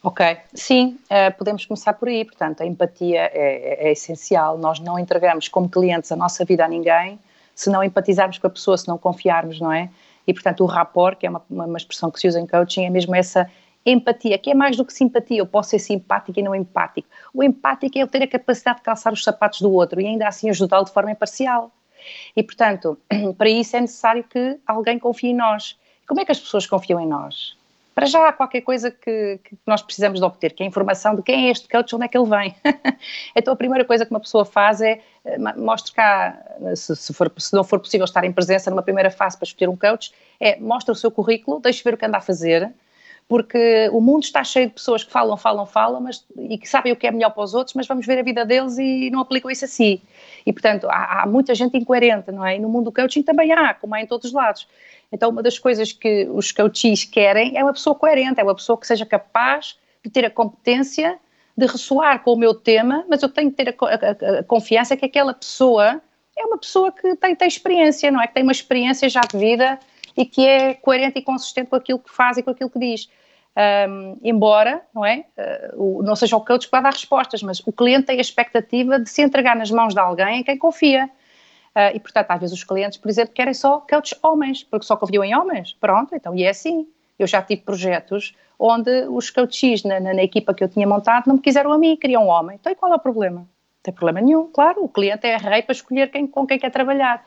Ok, 0.00 0.37
sim, 0.55 0.96
uh, 1.11 1.37
podemos 1.37 1.66
começar 1.66 1.92
por 1.94 2.07
aí. 2.07 2.24
Portanto, 2.24 2.62
a 2.62 2.66
empatia 2.66 3.18
é, 3.18 3.31
é, 3.35 3.88
é, 3.88 3.92
essencial. 3.92 4.57
Nós 4.59 4.78
não 4.78 4.96
entregamos 4.96 5.48
como 5.48 5.68
clientes 5.68 6.12
a 6.12 6.16
nossa 6.16 6.44
vida 6.44 6.64
a 6.64 6.68
ninguém 6.68 7.18
se 7.52 7.68
não 7.68 7.83
empatizarmos 7.83 8.38
com 8.38 8.46
a 8.46 8.50
pessoa, 8.50 8.78
se 8.78 8.87
não 8.87 8.96
confiarmos, 8.96 9.61
não 9.61 9.72
é? 9.72 9.90
E, 10.26 10.33
portanto, 10.33 10.62
o 10.62 10.66
rapport, 10.66 11.18
que 11.18 11.26
é 11.26 11.31
uma, 11.31 11.42
uma, 11.50 11.76
expressão 11.76 12.11
que 12.12 12.20
se 12.20 12.28
usa 12.28 12.40
em 12.40 12.46
coaching, 12.46 12.85
é 12.85 12.90
mesmo 12.90 13.14
essa 13.14 13.50
Empatia, 13.85 14.38
que 14.38 14.51
é 14.51 14.55
mais 14.55 14.77
do 14.77 14.85
que 14.85 14.92
simpatia, 14.92 15.38
eu 15.38 15.47
posso 15.47 15.71
ser 15.71 15.79
simpático 15.79 16.38
e 16.38 16.42
não 16.42 16.55
empático. 16.55 17.09
O 17.35 17.42
empático 17.42 17.99
é 17.99 18.03
eu 18.03 18.07
ter 18.07 18.23
a 18.23 18.29
capacidade 18.29 18.79
de 18.79 18.85
calçar 18.85 19.12
os 19.12 19.25
sapatos 19.25 19.61
do 19.61 19.73
outro 19.73 20.01
e 20.01 20.07
ainda 20.07 20.29
assim 20.29 20.49
ajudá-lo 20.51 20.85
de 20.85 20.92
forma 20.92 21.11
imparcial. 21.11 21.71
E, 22.37 22.42
portanto, 22.42 22.99
para 23.37 23.49
isso 23.49 23.77
é 23.77 23.81
necessário 23.81 24.25
que 24.25 24.59
alguém 24.66 24.99
confie 24.99 25.29
em 25.29 25.35
nós. 25.35 25.79
Como 26.07 26.21
é 26.21 26.25
que 26.25 26.33
as 26.33 26.40
pessoas 26.40 26.66
confiam 26.66 27.01
em 27.01 27.07
nós? 27.07 27.57
Para 27.95 28.07
já 28.07 28.27
há 28.27 28.33
qualquer 28.33 28.62
coisa 28.62 28.90
que, 28.90 29.38
que, 29.45 29.57
nós 29.66 29.83
precisamos 29.83 30.18
de 30.18 30.25
obter, 30.25 30.55
que 30.55 30.62
é 30.62 30.66
a 30.66 30.68
informação 30.68 31.14
de 31.14 31.23
quem 31.23 31.49
é 31.49 31.51
este 31.51 31.68
coach, 31.68 31.95
onde 31.95 32.07
é 32.07 32.09
que 32.09 32.16
ele 32.16 32.29
vem. 32.29 32.55
então 33.37 33.53
a 33.53 33.57
primeira 33.57 33.85
coisa 33.85 34.07
que 34.07 34.11
uma 34.11 34.21
pessoa 34.21 34.47
faz 34.47 34.81
é, 34.81 35.01
eh, 35.25 35.38
mostre 35.57 35.92
cá, 35.92 36.38
se, 36.75 36.97
se, 36.97 37.12
for, 37.12 37.31
se 37.37 37.53
não 37.55 37.62
for 37.62 37.79
possível 37.79 38.05
estar 38.05 38.25
em 38.25 38.33
presença 38.33 38.71
numa 38.71 38.83
primeira 38.83 39.11
fase 39.11 39.37
para 39.37 39.45
escolher 39.45 39.68
um 39.68 39.77
coach, 39.77 40.11
é 40.40 40.59
mostra 40.59 40.92
o 40.92 40.97
seu 40.97 41.11
currículo, 41.11 41.61
deixe 41.61 41.85
ver 41.85 41.92
o 41.92 41.97
que 41.99 42.07
anda 42.07 42.16
a 42.16 42.21
fazer, 42.23 42.73
porque 43.28 43.88
o 43.92 44.00
mundo 44.00 44.24
está 44.24 44.44
cheio 44.44 44.66
de 44.66 44.74
pessoas 44.74 45.02
que 45.02 45.11
falam, 45.11 45.37
falam, 45.37 45.64
falam, 45.64 46.00
mas, 46.00 46.24
e 46.37 46.58
que 46.58 46.68
sabem 46.68 46.92
o 46.92 46.96
que 46.96 47.06
é 47.06 47.11
melhor 47.11 47.30
para 47.30 47.42
os 47.42 47.54
outros, 47.54 47.74
mas 47.74 47.87
vamos 47.87 48.04
ver 48.04 48.18
a 48.18 48.22
vida 48.22 48.44
deles 48.44 48.76
e 48.78 49.11
não 49.11 49.20
aplicam 49.20 49.50
isso 49.50 49.64
a 49.64 49.68
si. 49.68 50.02
E, 50.44 50.52
portanto, 50.52 50.87
há, 50.90 51.22
há 51.22 51.26
muita 51.26 51.54
gente 51.54 51.76
incoerente, 51.76 52.30
não 52.30 52.44
é? 52.44 52.56
E 52.56 52.58
no 52.58 52.68
mundo 52.68 52.85
do 52.85 52.92
coaching 52.92 53.22
também 53.22 53.52
há, 53.52 53.72
como 53.74 53.94
há 53.94 54.02
em 54.02 54.06
todos 54.06 54.26
os 54.26 54.32
lados. 54.32 54.66
Então, 55.11 55.30
uma 55.30 55.42
das 55.42 55.58
coisas 55.58 55.92
que 55.92 56.26
os 56.30 56.52
coaches 56.52 57.04
querem 57.04 57.56
é 57.56 57.62
uma 57.62 57.72
pessoa 57.72 57.94
coerente, 57.94 58.40
é 58.40 58.42
uma 58.42 58.54
pessoa 58.54 58.78
que 58.78 58.87
seja 58.87 59.06
capaz 59.06 59.78
de 60.04 60.11
ter 60.11 60.24
a 60.24 60.30
competência 60.30 61.18
de 61.56 61.66
ressoar 61.66 62.22
com 62.22 62.32
o 62.32 62.37
meu 62.37 62.54
tema, 62.54 63.04
mas 63.08 63.22
eu 63.22 63.28
tenho 63.28 63.50
que 63.50 63.56
ter 63.56 63.68
a, 63.68 63.87
a, 63.87 64.38
a 64.40 64.42
confiança 64.44 64.96
que 64.96 65.04
aquela 65.04 65.35
pessoa 65.35 66.00
é 66.37 66.44
uma 66.44 66.58
pessoa 66.58 66.90
que 66.90 67.14
tem, 67.16 67.37
tem 67.37 67.48
experiência, 67.48 68.11
não 68.11 68.20
é? 68.20 68.26
Que 68.26 68.35
tem 68.35 68.42
uma 68.42 68.52
experiência 68.52 69.08
já 69.08 69.20
de 69.20 69.37
vida 69.37 69.78
e 70.16 70.25
que 70.25 70.46
é 70.46 70.75
coerente 70.75 71.18
e 71.18 71.22
consistente 71.22 71.70
com 71.70 71.77
aquilo 71.77 71.98
que 71.98 72.11
faz 72.11 72.37
e 72.37 72.42
com 72.42 72.51
aquilo 72.51 72.70
que 72.70 72.79
diz. 72.79 73.09
Um, 73.55 74.16
embora 74.22 74.83
não, 74.94 75.05
é, 75.05 75.27
uh, 75.77 76.03
não 76.03 76.16
seja 76.16 76.37
o 76.37 76.40
coach 76.40 76.66
que 76.66 76.70
vai 76.70 76.83
dar 76.83 76.92
respostas, 76.92 77.42
mas 77.42 77.61
o 77.66 77.72
cliente 77.72 78.07
tem 78.07 78.18
a 78.18 78.20
expectativa 78.20 78.98
de 78.98 79.11
se 79.11 79.20
entregar 79.20 79.55
nas 79.55 79.70
mãos 79.70 79.92
de 79.92 80.01
alguém 80.01 80.40
em 80.40 80.42
quem 80.42 80.57
confia. 80.57 81.11
Uh, 81.75 81.94
e, 81.94 82.01
portanto, 82.01 82.31
às 82.31 82.40
vezes 82.40 82.57
os 82.57 82.64
clientes, 82.64 82.98
por 82.98 83.09
exemplo, 83.09 83.35
querem 83.35 83.55
só 83.55 83.79
coaches 83.81 84.18
homens, 84.22 84.62
porque 84.62 84.87
só 84.87 84.96
confiam 84.96 85.25
em 85.25 85.35
homens. 85.35 85.75
Pronto, 85.81 86.14
então, 86.14 86.35
e 86.35 86.44
é 86.44 86.51
assim. 86.51 86.87
Eu 87.18 87.27
já 87.27 87.42
tive 87.42 87.62
projetos 87.62 88.35
onde 88.59 89.07
os 89.09 89.31
coaches 89.31 89.83
na, 89.83 90.01
na, 90.01 90.14
na, 90.14 90.22
equipa 90.22 90.55
que 90.55 90.62
eu 90.62 90.68
tinha 90.68 90.87
montado 90.87 91.27
não 91.27 91.37
me 91.37 91.40
quiseram 91.40 91.72
a 91.72 91.79
mim, 91.79 91.96
queriam 91.96 92.25
um 92.25 92.29
homem. 92.29 92.57
Então, 92.61 92.72
e 92.72 92.75
qual 92.75 92.92
é 92.92 92.96
o 92.96 92.98
problema? 92.98 93.40
Não 93.40 93.48
tem 93.83 93.92
problema 93.92 94.20
nenhum, 94.20 94.48
claro, 94.53 94.85
o 94.85 94.88
cliente 94.88 95.27
é 95.27 95.37
rei 95.37 95.62
para 95.62 95.72
escolher 95.72 96.11
quem, 96.11 96.27
com 96.27 96.46
quem 96.46 96.59
quer 96.59 96.70
trabalhar. 96.70 97.25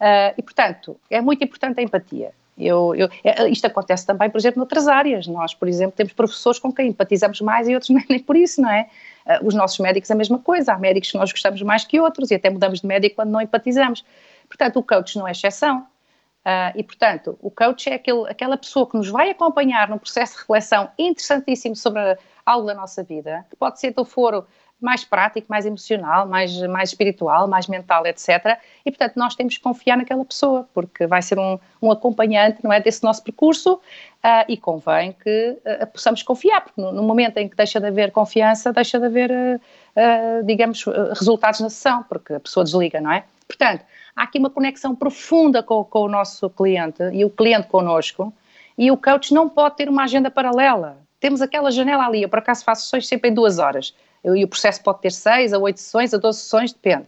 Uh, 0.00 0.32
e, 0.36 0.42
portanto, 0.42 0.98
é 1.10 1.20
muito 1.20 1.44
importante 1.44 1.78
a 1.78 1.82
empatia. 1.82 2.32
Eu, 2.56 2.94
eu, 2.94 3.08
é, 3.24 3.48
isto 3.48 3.66
acontece 3.66 4.06
também, 4.06 4.28
por 4.28 4.38
exemplo, 4.38 4.58
noutras 4.58 4.88
áreas. 4.88 5.26
Nós, 5.26 5.54
por 5.54 5.68
exemplo, 5.68 5.92
temos 5.96 6.12
professores 6.12 6.58
com 6.58 6.72
quem 6.72 6.88
empatizamos 6.88 7.40
mais 7.40 7.68
e 7.68 7.74
outros 7.74 7.90
nem, 8.08 8.18
por 8.18 8.36
isso, 8.36 8.60
não 8.60 8.70
é? 8.70 8.88
Uh, 9.26 9.46
os 9.46 9.54
nossos 9.54 9.78
médicos 9.78 10.10
a 10.10 10.14
mesma 10.14 10.38
coisa. 10.38 10.72
Há 10.72 10.78
médicos 10.78 11.10
que 11.10 11.18
nós 11.18 11.30
gostamos 11.30 11.60
mais 11.62 11.84
que 11.84 12.00
outros 12.00 12.30
e 12.30 12.34
até 12.34 12.48
mudamos 12.48 12.80
de 12.80 12.86
médico 12.86 13.16
quando 13.16 13.30
não 13.30 13.40
empatizamos. 13.40 14.04
Portanto, 14.48 14.78
o 14.78 14.82
coach 14.82 15.16
não 15.16 15.28
é 15.28 15.32
exceção. 15.32 15.86
Uh, 16.40 16.72
e, 16.74 16.82
portanto, 16.82 17.38
o 17.42 17.50
coach 17.50 17.90
é 17.90 17.94
aquele, 17.94 18.28
aquela 18.28 18.56
pessoa 18.56 18.88
que 18.88 18.96
nos 18.96 19.08
vai 19.08 19.30
acompanhar 19.30 19.88
num 19.90 19.98
processo 19.98 20.34
de 20.34 20.40
reflexão 20.40 20.90
interessantíssimo 20.98 21.76
sobre 21.76 22.00
algo 22.46 22.66
da 22.66 22.74
nossa 22.74 23.02
vida, 23.02 23.44
que 23.50 23.56
pode 23.56 23.78
ser 23.78 23.92
do 23.92 24.04
foro 24.04 24.46
mais 24.80 25.04
prático, 25.04 25.46
mais 25.48 25.66
emocional, 25.66 26.26
mais, 26.26 26.56
mais 26.62 26.90
espiritual, 26.90 27.46
mais 27.46 27.66
mental, 27.66 28.06
etc. 28.06 28.58
E, 28.84 28.90
portanto, 28.90 29.16
nós 29.16 29.34
temos 29.34 29.56
que 29.56 29.62
confiar 29.62 29.96
naquela 29.96 30.24
pessoa, 30.24 30.68
porque 30.72 31.06
vai 31.06 31.20
ser 31.20 31.38
um, 31.38 31.58
um 31.82 31.90
acompanhante, 31.90 32.64
não 32.64 32.72
é, 32.72 32.80
desse 32.80 33.02
nosso 33.02 33.22
percurso 33.22 33.74
uh, 33.74 33.80
e 34.48 34.56
convém 34.56 35.12
que 35.12 35.58
uh, 35.82 35.86
possamos 35.88 36.22
confiar, 36.22 36.62
porque 36.62 36.80
no, 36.80 36.92
no, 36.92 37.02
momento 37.02 37.36
em 37.36 37.48
que 37.48 37.56
deixa 37.56 37.78
de 37.78 37.86
haver 37.86 38.10
confiança, 38.10 38.72
deixa 38.72 38.98
de 38.98 39.06
haver, 39.06 39.30
uh, 39.30 40.44
digamos, 40.44 40.84
resultados 41.18 41.60
na 41.60 41.68
sessão, 41.68 42.02
porque 42.04 42.34
a 42.34 42.40
pessoa 42.40 42.64
desliga, 42.64 43.00
não 43.00 43.12
é? 43.12 43.24
Portanto, 43.46 43.84
há 44.16 44.22
aqui 44.22 44.38
uma 44.38 44.50
conexão 44.50 44.94
profunda 44.94 45.62
com, 45.62 45.84
com 45.84 46.00
o 46.00 46.08
nosso 46.08 46.48
cliente 46.50 47.02
e 47.12 47.24
o 47.24 47.30
cliente 47.30 47.68
connosco, 47.68 48.32
e 48.78 48.90
o 48.90 48.96
coach 48.96 49.34
não 49.34 49.48
pode 49.48 49.76
ter 49.76 49.88
uma 49.88 50.04
agenda 50.04 50.30
paralela. 50.30 50.98
Temos 51.18 51.42
aquela 51.42 51.70
janela 51.70 52.06
ali, 52.06 52.22
eu 52.22 52.30
por 52.30 52.38
acaso 52.38 52.64
faço 52.64 52.84
sessões 52.84 53.06
sempre 53.06 53.28
em 53.28 53.34
duas 53.34 53.58
horas 53.58 53.94
e 54.24 54.44
o 54.44 54.48
processo 54.48 54.82
pode 54.82 55.00
ter 55.00 55.12
seis 55.12 55.52
a 55.52 55.58
oito 55.58 55.80
sessões, 55.80 56.12
a 56.14 56.18
doze 56.18 56.40
sessões, 56.40 56.72
depende. 56.72 57.06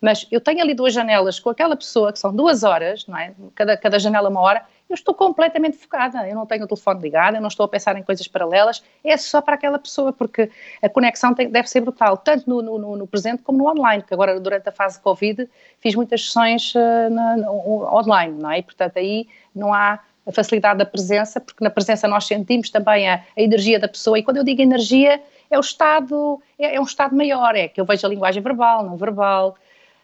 Mas 0.00 0.26
eu 0.30 0.40
tenho 0.40 0.60
ali 0.60 0.74
duas 0.74 0.92
janelas 0.92 1.40
com 1.40 1.48
aquela 1.48 1.74
pessoa, 1.74 2.12
que 2.12 2.18
são 2.18 2.34
duas 2.34 2.62
horas, 2.62 3.06
não 3.06 3.16
é? 3.16 3.32
Cada, 3.54 3.74
cada 3.74 3.98
janela 3.98 4.28
uma 4.28 4.40
hora, 4.40 4.62
eu 4.88 4.94
estou 4.94 5.14
completamente 5.14 5.78
focada, 5.78 6.28
eu 6.28 6.34
não 6.34 6.44
tenho 6.44 6.64
o 6.64 6.66
telefone 6.68 7.00
ligado, 7.00 7.36
eu 7.36 7.40
não 7.40 7.48
estou 7.48 7.64
a 7.64 7.68
pensar 7.68 7.96
em 7.96 8.02
coisas 8.02 8.28
paralelas, 8.28 8.84
é 9.02 9.16
só 9.16 9.40
para 9.40 9.54
aquela 9.54 9.78
pessoa, 9.78 10.12
porque 10.12 10.50
a 10.82 10.88
conexão 10.90 11.34
tem, 11.34 11.48
deve 11.48 11.68
ser 11.70 11.80
brutal, 11.80 12.18
tanto 12.18 12.48
no, 12.48 12.60
no, 12.60 12.96
no, 12.96 13.06
presente 13.06 13.42
como 13.42 13.58
no 13.58 13.66
online, 13.66 14.02
que 14.02 14.12
agora 14.12 14.38
durante 14.38 14.68
a 14.68 14.72
fase 14.72 14.98
de 14.98 15.02
Covid 15.02 15.48
fiz 15.80 15.94
muitas 15.94 16.26
sessões 16.26 16.74
uh, 16.74 17.10
na, 17.10 17.36
no, 17.38 17.84
online, 17.96 18.34
não 18.38 18.50
é? 18.50 18.58
E, 18.58 18.62
portanto 18.62 18.98
aí 18.98 19.26
não 19.54 19.72
há 19.72 20.00
a 20.26 20.32
facilidade 20.32 20.78
da 20.78 20.86
presença, 20.86 21.40
porque 21.40 21.64
na 21.64 21.70
presença 21.70 22.06
nós 22.06 22.26
sentimos 22.26 22.70
também 22.70 23.08
a, 23.08 23.22
a 23.36 23.40
energia 23.40 23.78
da 23.78 23.88
pessoa, 23.88 24.18
e 24.18 24.22
quando 24.22 24.38
eu 24.38 24.44
digo 24.44 24.60
energia, 24.60 25.20
é 25.50 25.56
o 25.58 25.60
estado, 25.60 26.40
é, 26.58 26.76
é 26.76 26.80
um 26.80 26.84
estado 26.84 27.14
maior, 27.14 27.54
é 27.54 27.68
que 27.68 27.80
eu 27.80 27.84
vejo 27.84 28.06
a 28.06 28.10
linguagem 28.10 28.42
verbal, 28.42 28.84
não 28.84 28.96
verbal, 28.96 29.56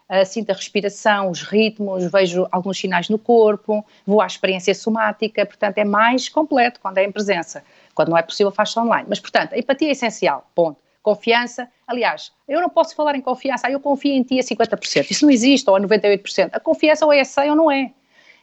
uh, 0.09 0.25
sinto 0.25 0.51
a 0.51 0.55
respiração, 0.55 1.31
os 1.31 1.43
ritmos, 1.43 2.11
vejo 2.11 2.47
alguns 2.51 2.79
sinais 2.79 3.09
no 3.09 3.19
corpo, 3.19 3.85
vou 4.07 4.21
à 4.21 4.27
experiência 4.27 4.75
somática, 4.75 5.47
portanto 5.47 5.79
é 5.79 5.85
mais 5.85 6.29
completo 6.29 6.81
quando 6.81 6.99
é 6.99 7.05
em 7.05 7.13
presença. 7.13 7.63
Quando 7.95 8.11
não 8.11 8.19
é 8.19 8.23
possível 8.23 8.51
faz-se 8.51 8.79
online. 8.79 9.07
Mas, 9.09 9.21
portanto, 9.21 9.53
a 9.53 9.59
empatia 9.59 9.89
é 9.89 9.93
essencial, 9.93 10.49
ponto. 10.55 10.79
Confiança, 11.03 11.69
aliás, 11.87 12.31
eu 12.47 12.61
não 12.61 12.69
posso 12.69 12.95
falar 12.95 13.15
em 13.15 13.23
confiança, 13.23 13.67
ah, 13.67 13.71
eu 13.71 13.81
confio 13.81 14.13
em 14.13 14.23
ti 14.23 14.39
a 14.39 14.43
50%, 14.43 15.11
isso 15.11 15.25
não 15.25 15.33
existe, 15.33 15.69
ou 15.69 15.75
a 15.75 15.81
98%. 15.81 16.51
A 16.53 16.61
confiança 16.61 17.07
ou 17.07 17.13
é 17.13 17.25
100 17.25 17.51
ou 17.51 17.57
não 17.57 17.71
é. 17.71 17.91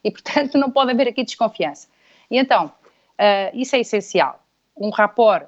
E, 0.04 0.10
portanto, 0.10 0.58
não 0.60 0.72
pode 0.72 0.92
haver 0.92 1.08
aqui 1.08 1.24
desconfiança. 1.24 1.88
E 2.32 2.38
então, 2.38 2.66
uh, 2.66 3.52
isso 3.54 3.76
é 3.76 3.80
essencial. 3.80 4.44
Um 4.76 4.90
rapport 4.90 5.48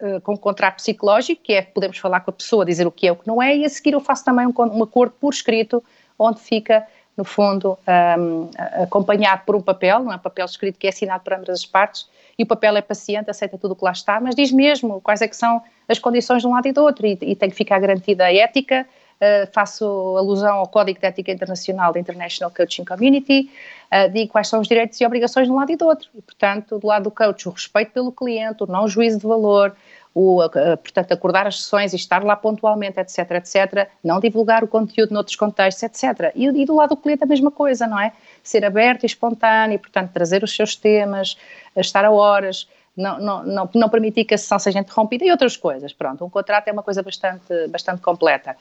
eh, 0.00 0.20
com 0.20 0.32
um 0.32 0.36
contrato 0.36 0.76
psicológico, 0.76 1.42
que 1.42 1.52
é 1.52 1.62
podemos 1.62 1.98
falar 1.98 2.20
com 2.20 2.30
a 2.30 2.32
pessoa, 2.32 2.64
dizer 2.64 2.86
o 2.86 2.90
que 2.90 3.06
é 3.06 3.12
o 3.12 3.16
que 3.16 3.26
não 3.26 3.42
é, 3.42 3.54
e 3.54 3.64
a 3.64 3.68
seguir 3.68 3.92
eu 3.92 4.00
faço 4.00 4.24
também 4.24 4.46
um, 4.46 4.54
um 4.56 4.82
acordo 4.82 5.14
por 5.20 5.32
escrito, 5.32 5.84
onde 6.18 6.40
fica, 6.40 6.86
no 7.16 7.24
fundo, 7.24 7.78
um, 8.18 8.48
acompanhado 8.82 9.42
por 9.44 9.54
um 9.54 9.60
papel, 9.60 10.00
não 10.00 10.12
é? 10.12 10.16
Um 10.16 10.20
papel 10.20 10.46
escrito 10.46 10.78
que 10.78 10.86
é 10.86 10.90
assinado 10.90 11.22
por 11.22 11.34
ambas 11.34 11.50
as 11.50 11.66
partes, 11.66 12.08
e 12.38 12.42
o 12.42 12.46
papel 12.46 12.76
é 12.76 12.80
paciente, 12.80 13.30
aceita 13.30 13.58
tudo 13.58 13.72
o 13.72 13.76
que 13.76 13.84
lá 13.84 13.92
está, 13.92 14.18
mas 14.20 14.34
diz 14.34 14.50
mesmo 14.50 15.00
quais 15.02 15.20
é 15.20 15.28
que 15.28 15.36
são 15.36 15.62
as 15.86 15.98
condições 15.98 16.40
de 16.40 16.48
um 16.48 16.52
lado 16.52 16.66
e 16.66 16.72
do 16.72 16.82
outro, 16.82 17.06
e, 17.06 17.18
e 17.20 17.36
tem 17.36 17.50
que 17.50 17.56
ficar 17.56 17.78
garantida 17.78 18.24
a 18.24 18.34
ética, 18.34 18.86
Uh, 19.20 19.46
faço 19.52 19.84
alusão 20.16 20.54
ao 20.54 20.66
Código 20.66 20.98
de 20.98 21.06
Ética 21.06 21.30
Internacional 21.30 21.92
da 21.92 22.00
International 22.00 22.50
Coaching 22.50 22.86
Community, 22.86 23.50
uh, 23.92 24.10
digo 24.10 24.32
quais 24.32 24.48
são 24.48 24.60
os 24.60 24.66
direitos 24.66 24.98
e 24.98 25.04
obrigações 25.04 25.46
de 25.46 25.52
um 25.52 25.56
lado 25.56 25.70
e 25.70 25.76
do 25.76 25.84
outro. 25.84 26.08
E, 26.14 26.22
portanto, 26.22 26.78
do 26.78 26.86
lado 26.86 27.02
do 27.02 27.10
coach, 27.10 27.46
o 27.46 27.52
respeito 27.52 27.92
pelo 27.92 28.10
cliente, 28.12 28.62
o 28.62 28.66
não 28.66 28.88
juízo 28.88 29.18
de 29.18 29.26
valor, 29.26 29.76
o, 30.14 30.40
portanto, 30.82 31.12
acordar 31.12 31.46
as 31.46 31.60
sessões 31.60 31.92
e 31.92 31.96
estar 31.96 32.24
lá 32.24 32.34
pontualmente, 32.34 32.98
etc, 32.98 33.30
etc, 33.32 33.88
não 34.02 34.18
divulgar 34.18 34.64
o 34.64 34.68
conteúdo 34.68 35.14
noutros 35.14 35.36
contextos, 35.36 35.82
etc. 35.82 36.32
E, 36.34 36.46
e, 36.46 36.64
do 36.64 36.74
lado 36.74 36.90
do 36.90 36.96
cliente 36.96 37.22
a 37.22 37.26
mesma 37.26 37.50
coisa, 37.50 37.86
não 37.86 37.98
é? 37.98 38.12
Ser 38.42 38.64
aberto 38.64 39.04
e 39.04 39.06
espontâneo, 39.06 39.78
portanto, 39.78 40.10
trazer 40.12 40.42
os 40.42 40.54
seus 40.54 40.74
temas, 40.74 41.36
estar 41.76 42.04
a 42.04 42.10
horas, 42.10 42.66
não, 43.00 43.44
não, 43.44 43.70
não, 43.74 43.88
permitir 43.88 44.24
que 44.24 44.34
a 44.34 44.38
sessão 44.38 44.58
seja 44.58 44.78
interrompida 44.78 45.24
e 45.24 45.30
outras 45.30 45.56
coisas. 45.56 45.92
Pronto, 45.92 46.24
um 46.24 46.30
contrato 46.30 46.68
é 46.68 46.72
uma 46.72 46.82
coisa 46.82 47.02
bastante, 47.02 47.68
bastante 47.68 48.00
completa. 48.00 48.56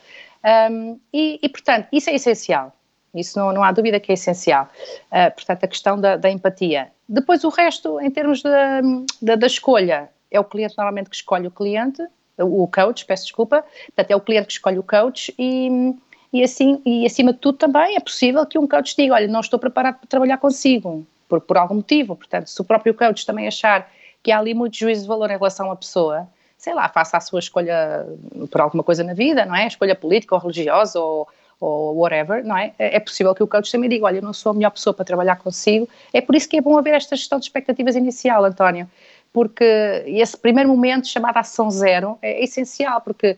Um, 0.71 0.99
e, 1.13 1.39
e, 1.41 1.49
portanto, 1.49 1.87
isso 1.91 2.09
é 2.09 2.15
essencial. 2.15 2.73
Isso 3.13 3.37
não, 3.39 3.51
não 3.51 3.63
há 3.63 3.71
dúvida 3.71 3.99
que 3.99 4.11
é 4.11 4.13
essencial. 4.13 4.69
Uh, 5.11 5.33
portanto, 5.33 5.63
a 5.63 5.67
questão 5.67 5.99
da, 5.99 6.15
da, 6.15 6.29
empatia. 6.29 6.89
Depois, 7.07 7.43
o 7.43 7.49
resto, 7.49 7.99
em 7.99 8.09
termos 8.09 8.41
da, 8.41 8.81
da, 9.21 9.35
da 9.35 9.47
escolha, 9.47 10.09
é 10.31 10.39
o 10.39 10.43
cliente 10.43 10.75
normalmente 10.77 11.09
que 11.09 11.15
escolhe 11.15 11.47
o 11.47 11.51
cliente, 11.51 12.03
o 12.37 12.67
coach, 12.67 13.05
peço 13.05 13.23
desculpa, 13.23 13.65
portanto 13.87 14.11
é 14.11 14.15
o 14.15 14.21
cliente 14.21 14.47
que 14.47 14.53
escolhe 14.53 14.79
o 14.79 14.83
coach 14.83 15.33
e, 15.37 15.93
e 16.31 16.43
assim, 16.43 16.81
e 16.85 17.05
acima 17.05 17.33
de 17.33 17.39
tudo 17.39 17.57
também 17.57 17.95
é 17.95 17.99
possível 17.99 18.45
que 18.45 18.57
um 18.57 18.67
coach 18.67 18.95
diga, 18.95 19.13
olha, 19.13 19.27
não 19.27 19.41
estou 19.41 19.59
preparado 19.59 19.97
para 19.99 20.07
trabalhar 20.07 20.37
consigo, 20.37 21.05
por, 21.27 21.41
por 21.41 21.57
algum 21.57 21.75
motivo, 21.75 22.15
portanto 22.15 22.47
se 22.47 22.61
o 22.61 22.63
próprio 22.63 22.93
coach 22.93 23.25
também 23.25 23.47
achar 23.47 23.89
que 24.23 24.31
há 24.31 24.39
ali 24.39 24.53
muito 24.53 24.77
juízo 24.77 25.03
de 25.03 25.07
valor 25.07 25.29
em 25.29 25.37
relação 25.37 25.71
à 25.71 25.75
pessoa, 25.75 26.27
sei 26.57 26.73
lá, 26.73 26.89
faça 26.89 27.17
a 27.17 27.21
sua 27.21 27.39
escolha 27.39 28.05
por 28.51 28.61
alguma 28.61 28.83
coisa 28.83 29.03
na 29.03 29.13
vida, 29.13 29.45
não 29.45 29.55
é? 29.55 29.67
Escolha 29.67 29.95
política 29.95 30.35
ou 30.35 30.41
religiosa 30.41 30.99
ou, 30.99 31.27
ou 31.59 31.97
whatever, 31.97 32.43
não 32.43 32.57
é? 32.57 32.73
É 32.77 32.99
possível 32.99 33.33
que 33.33 33.43
o 33.43 33.47
coach 33.47 33.71
também 33.71 33.89
diga, 33.89 34.05
olha, 34.05 34.17
eu 34.17 34.21
não 34.21 34.33
sou 34.33 34.51
a 34.51 34.55
melhor 34.55 34.71
pessoa 34.71 34.93
para 34.93 35.05
trabalhar 35.05 35.37
consigo. 35.37 35.87
É 36.13 36.19
por 36.21 36.35
isso 36.35 36.49
que 36.49 36.57
é 36.57 36.61
bom 36.61 36.77
haver 36.77 36.93
esta 36.93 37.15
gestão 37.15 37.39
de 37.39 37.45
expectativas 37.45 37.95
inicial, 37.95 38.43
António 38.43 38.87
porque 39.31 40.03
esse 40.07 40.37
primeiro 40.37 40.69
momento, 40.69 41.07
chamado 41.07 41.37
ação 41.37 41.69
zero, 41.69 42.17
é 42.21 42.43
essencial, 42.43 43.01
porque 43.01 43.37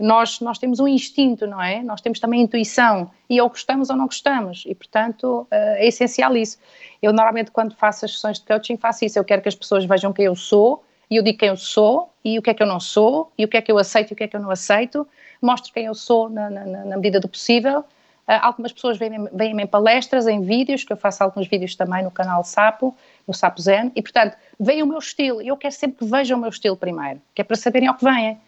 nós, 0.00 0.40
nós 0.40 0.58
temos 0.58 0.80
um 0.80 0.88
instinto, 0.88 1.46
não 1.46 1.60
é? 1.60 1.82
Nós 1.82 2.00
temos 2.00 2.18
também 2.18 2.40
intuição, 2.40 3.10
e 3.28 3.40
ou 3.40 3.48
gostamos 3.48 3.90
ou 3.90 3.96
não 3.96 4.06
gostamos, 4.06 4.64
e 4.66 4.74
portanto 4.74 5.46
eh, 5.50 5.84
é 5.84 5.88
essencial 5.88 6.34
isso. 6.34 6.58
Eu 7.02 7.12
normalmente, 7.12 7.50
quando 7.50 7.74
faço 7.74 8.06
as 8.06 8.14
sessões 8.14 8.38
de 8.38 8.46
coaching, 8.46 8.76
faço 8.78 9.04
isso. 9.04 9.18
Eu 9.18 9.24
quero 9.24 9.42
que 9.42 9.48
as 9.48 9.54
pessoas 9.54 9.84
vejam 9.84 10.12
quem 10.12 10.24
eu 10.24 10.34
sou, 10.34 10.82
e 11.10 11.16
eu 11.16 11.22
digo 11.22 11.38
quem 11.38 11.50
eu 11.50 11.56
sou, 11.56 12.10
e 12.24 12.38
o 12.38 12.42
que 12.42 12.50
é 12.50 12.54
que 12.54 12.62
eu 12.62 12.66
não 12.66 12.80
sou, 12.80 13.30
e 13.36 13.44
o 13.44 13.48
que 13.48 13.56
é 13.56 13.62
que 13.62 13.70
eu 13.70 13.76
aceito 13.76 14.10
e 14.10 14.14
o 14.14 14.16
que 14.16 14.24
é 14.24 14.28
que 14.28 14.36
eu 14.36 14.40
não 14.40 14.50
aceito. 14.50 15.06
Mostro 15.40 15.72
quem 15.72 15.84
eu 15.84 15.94
sou 15.94 16.30
na, 16.30 16.48
na, 16.48 16.64
na 16.64 16.96
medida 16.96 17.20
do 17.20 17.28
possível. 17.28 17.80
Uh, 17.80 18.38
algumas 18.42 18.72
pessoas 18.72 18.96
vêm-me 18.96 19.28
vêm 19.32 19.60
em 19.60 19.66
palestras, 19.66 20.26
em 20.26 20.40
vídeos, 20.40 20.84
que 20.84 20.92
eu 20.92 20.96
faço 20.96 21.22
alguns 21.22 21.48
vídeos 21.48 21.74
também 21.74 22.02
no 22.04 22.10
canal 22.10 22.44
Sapo, 22.44 22.94
no 23.26 23.34
Sapo 23.34 23.60
Zen, 23.60 23.90
e 23.94 24.00
portanto, 24.00 24.36
veem 24.58 24.82
o 24.82 24.86
meu 24.86 24.98
estilo, 24.98 25.42
e 25.42 25.48
eu 25.48 25.56
quero 25.56 25.74
sempre 25.74 25.98
que 25.98 26.04
vejam 26.04 26.38
o 26.38 26.40
meu 26.40 26.50
estilo 26.50 26.76
primeiro, 26.76 27.20
que 27.34 27.42
é 27.42 27.44
para 27.44 27.56
saberem 27.56 27.88
ao 27.88 27.94
que 27.94 28.04
vêm. 28.04 28.38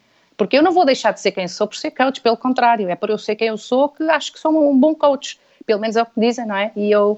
Porque 0.43 0.59
eu 0.59 0.62
não 0.62 0.72
vou 0.72 0.84
deixar 0.84 1.12
de 1.12 1.20
ser 1.20 1.30
quem 1.30 1.47
sou 1.47 1.68
por 1.68 1.76
ser 1.76 1.93
coach, 1.93 2.20
pelo 2.20 2.36
contrário, 2.36 2.90
é 2.90 2.97
por 2.97 3.09
eu 3.09 3.16
ser 3.16 3.36
quem 3.36 3.47
eu 3.47 3.57
sou 3.57 3.88
que 3.88 4.03
acho 4.11 4.32
que 4.32 4.40
sou 4.40 4.51
um 4.68 4.76
bom 4.76 4.93
coach, 4.93 5.38
pelo 5.64 5.80
menos 5.80 5.95
é 5.95 6.03
o 6.03 6.07
que 6.07 6.18
dizem, 6.18 6.45
não 6.45 6.57
é? 6.57 6.72
E 6.74 6.90
eu 6.90 7.12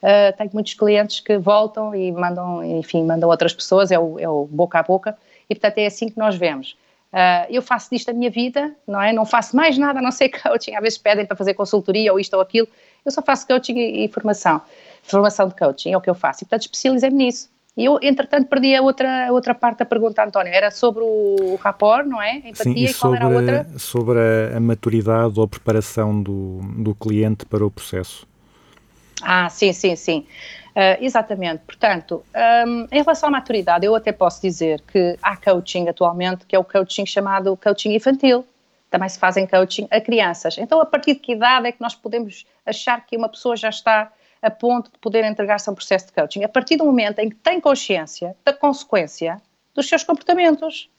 uh, 0.00 0.36
tenho 0.36 0.50
muitos 0.54 0.74
clientes 0.74 1.18
que 1.18 1.36
voltam 1.38 1.92
e 1.92 2.12
mandam, 2.12 2.62
enfim, 2.62 3.02
mandam 3.02 3.28
outras 3.28 3.52
pessoas, 3.52 3.90
é 3.90 3.98
o, 3.98 4.16
é 4.20 4.28
o 4.28 4.44
boca 4.44 4.78
a 4.78 4.84
boca, 4.84 5.18
e 5.50 5.56
portanto 5.56 5.78
é 5.78 5.86
assim 5.86 6.08
que 6.08 6.16
nós 6.16 6.36
vemos. 6.36 6.76
Uh, 7.12 7.50
eu 7.50 7.62
faço 7.62 7.90
disto 7.90 8.10
a 8.10 8.12
minha 8.12 8.30
vida, 8.30 8.72
não 8.86 9.02
é? 9.02 9.12
Não 9.12 9.26
faço 9.26 9.56
mais 9.56 9.76
nada 9.76 9.98
a 9.98 10.02
não 10.02 10.12
ser 10.12 10.28
coaching. 10.40 10.76
Às 10.76 10.80
vezes 10.80 10.98
pedem 10.98 11.26
para 11.26 11.34
fazer 11.36 11.54
consultoria 11.54 12.12
ou 12.12 12.20
isto 12.20 12.34
ou 12.34 12.40
aquilo. 12.40 12.68
Eu 13.04 13.10
só 13.10 13.20
faço 13.20 13.44
coaching 13.44 13.76
e, 13.76 14.04
e 14.04 14.08
formação. 14.08 14.62
Formação 15.02 15.48
de 15.48 15.56
coaching 15.56 15.94
é 15.94 15.96
o 15.96 16.00
que 16.00 16.08
eu 16.08 16.14
faço. 16.14 16.44
E, 16.44 16.46
portanto, 16.46 16.62
especializei-me 16.62 17.16
nisso. 17.16 17.50
E 17.78 17.84
eu, 17.84 17.96
entretanto, 18.02 18.48
perdi 18.48 18.74
a 18.74 18.82
outra, 18.82 19.28
a 19.28 19.32
outra 19.32 19.54
parte 19.54 19.78
da 19.78 19.84
pergunta, 19.84 20.24
António. 20.24 20.52
Era 20.52 20.68
sobre 20.68 21.04
o 21.04 21.56
rapport, 21.62 22.04
não 22.04 22.20
é? 22.20 22.32
A 22.32 22.36
empatia 22.48 22.64
Sim, 22.64 22.74
e, 22.74 22.84
e 22.86 22.92
sobre, 22.92 23.20
qual 23.20 23.30
era 23.30 23.36
a 23.36 23.60
outra? 23.62 23.78
Sobre 23.78 24.18
a, 24.18 24.56
a 24.56 24.60
maturidade 24.60 25.38
ou 25.38 25.44
a 25.44 25.48
preparação 25.48 26.20
do, 26.20 26.58
do 26.76 26.92
cliente 26.92 27.46
para 27.46 27.64
o 27.64 27.70
processo. 27.70 28.26
Ah, 29.22 29.48
sim, 29.48 29.72
sim, 29.72 29.94
sim. 29.94 30.26
Uh, 30.70 30.98
exatamente. 31.00 31.62
Portanto, 31.64 32.24
um, 32.66 32.88
em 32.90 33.00
relação 33.00 33.28
à 33.28 33.32
maturidade, 33.32 33.86
eu 33.86 33.94
até 33.94 34.10
posso 34.10 34.42
dizer 34.42 34.80
que 34.92 35.16
há 35.22 35.36
coaching 35.36 35.86
atualmente, 35.88 36.46
que 36.46 36.56
é 36.56 36.58
o 36.58 36.64
coaching 36.64 37.06
chamado 37.06 37.56
coaching 37.56 37.94
infantil. 37.94 38.44
Também 38.90 39.08
se 39.08 39.20
fazem 39.20 39.46
coaching 39.46 39.86
a 39.88 40.00
crianças. 40.00 40.58
Então, 40.58 40.80
a 40.80 40.86
partir 40.86 41.14
de 41.14 41.20
que 41.20 41.32
idade 41.32 41.68
é 41.68 41.70
que 41.70 41.80
nós 41.80 41.94
podemos 41.94 42.44
achar 42.66 43.06
que 43.06 43.16
uma 43.16 43.28
pessoa 43.28 43.54
já 43.54 43.68
está 43.68 44.10
a 44.42 44.50
ponto 44.50 44.90
de 44.90 44.98
poder 44.98 45.24
entregar-se 45.24 45.68
a 45.68 45.72
um 45.72 45.74
processo 45.74 46.06
de 46.06 46.12
coaching? 46.12 46.44
A 46.44 46.48
partir 46.48 46.76
do 46.76 46.84
momento 46.84 47.18
em 47.18 47.30
que 47.30 47.36
tem 47.36 47.60
consciência 47.60 48.36
da 48.44 48.52
consequência 48.52 49.40
dos 49.74 49.88
seus 49.88 50.02
comportamentos. 50.02 50.90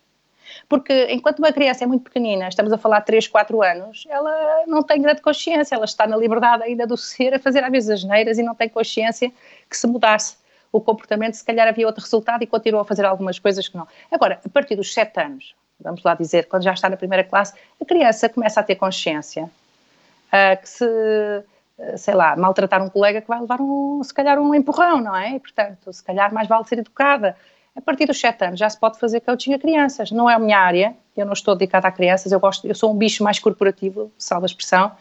Porque 0.68 1.08
enquanto 1.12 1.40
uma 1.40 1.52
criança 1.52 1.84
é 1.84 1.88
muito 1.88 2.06
pequenina, 2.06 2.48
estamos 2.48 2.74
a 2.74 2.78
falar 2.78 3.00
de 3.02 3.06
3, 3.06 3.28
4 3.28 3.62
anos, 3.62 4.08
ela 4.10 4.64
não 4.66 4.82
tem 4.82 5.00
grande 5.00 5.22
consciência, 5.22 5.76
ela 5.76 5.86
está 5.86 6.08
na 6.08 6.18
liberdade 6.18 6.64
ainda 6.64 6.88
do 6.88 6.98
ser 6.98 7.36
a 7.36 7.40
fazer 7.40 7.64
às 7.64 7.72
vezes 7.72 7.90
as 7.90 8.04
neiras 8.04 8.40
e 8.40 8.44
não 8.44 8.56
tem 8.56 8.68
consciência 8.68 9.32
que 9.70 9.78
se 9.78 9.86
mudasse 9.86 10.38
o 10.72 10.82
comportamento, 10.82 11.36
se 11.36 11.46
calhar 11.46 11.68
havia 11.68 11.86
outro 11.86 12.04
resultado 12.04 12.44
e 12.44 12.48
continuou 12.48 12.82
a 12.82 12.86
fazer 12.86 13.06
algumas 13.06 13.38
coisas 13.38 13.68
que 13.68 13.78
não. 13.78 13.88
Agora, 14.12 14.40
a 14.44 14.50
partir 14.50 14.76
dos 14.76 14.94
7 14.94 15.20
anos, 15.20 15.56
vamos 15.80 16.04
lá 16.04 16.16
dizer, 16.16 16.48
quando 16.48 16.64
já 16.64 16.74
está 16.74 16.90
na 16.90 16.98
primeira 16.98 17.24
classe, 17.24 17.54
a 17.80 17.86
criança 17.86 18.28
começa 18.28 18.60
a 18.60 18.64
ter 18.64 18.76
consciência 18.76 19.44
uh, 19.44 20.62
que 20.62 20.70
se, 20.70 20.86
sei 21.98 22.14
lá, 22.14 22.36
maltratar 22.36 22.84
um 22.84 22.90
colega 22.90 23.22
que 23.22 23.28
vai 23.28 23.40
levar 23.40 23.62
um, 23.62 24.04
se 24.04 24.14
calhar 24.14 24.40
um 24.40 24.54
empurrão, 24.54 25.02
não 25.02 25.16
é? 25.16 25.36
E, 25.36 25.40
portanto, 25.40 25.92
se 25.94 26.04
calhar 26.04 26.34
mais 26.34 26.48
vale 26.48 26.66
ser 26.66 26.80
educada. 26.80 27.36
A 27.76 27.82
partir 27.82 28.06
dos 28.06 28.20
7 28.20 28.46
anos 28.46 28.60
já 28.60 28.70
se 28.70 28.78
pode 28.78 29.00
fazer 29.00 29.22
coaching 29.22 29.54
a 29.54 29.60
crianças. 29.60 30.12
Não 30.12 30.30
é 30.30 30.34
a 30.34 30.40
minha 30.40 30.60
área, 30.60 30.96
eu 31.16 31.26
não 31.26 31.34
estou 31.34 31.56
dedicada 31.56 31.88
a 31.88 31.92
crianças, 31.92 32.32
eu, 32.32 32.40
gosto, 32.40 32.68
eu 32.68 32.76
sou 32.76 32.92
um 32.92 32.98
bicho 32.98 33.24
mais 33.24 33.40
corporativo, 33.40 34.12
salva 34.18 34.46
a 34.46 34.48
expressão. 34.48 34.92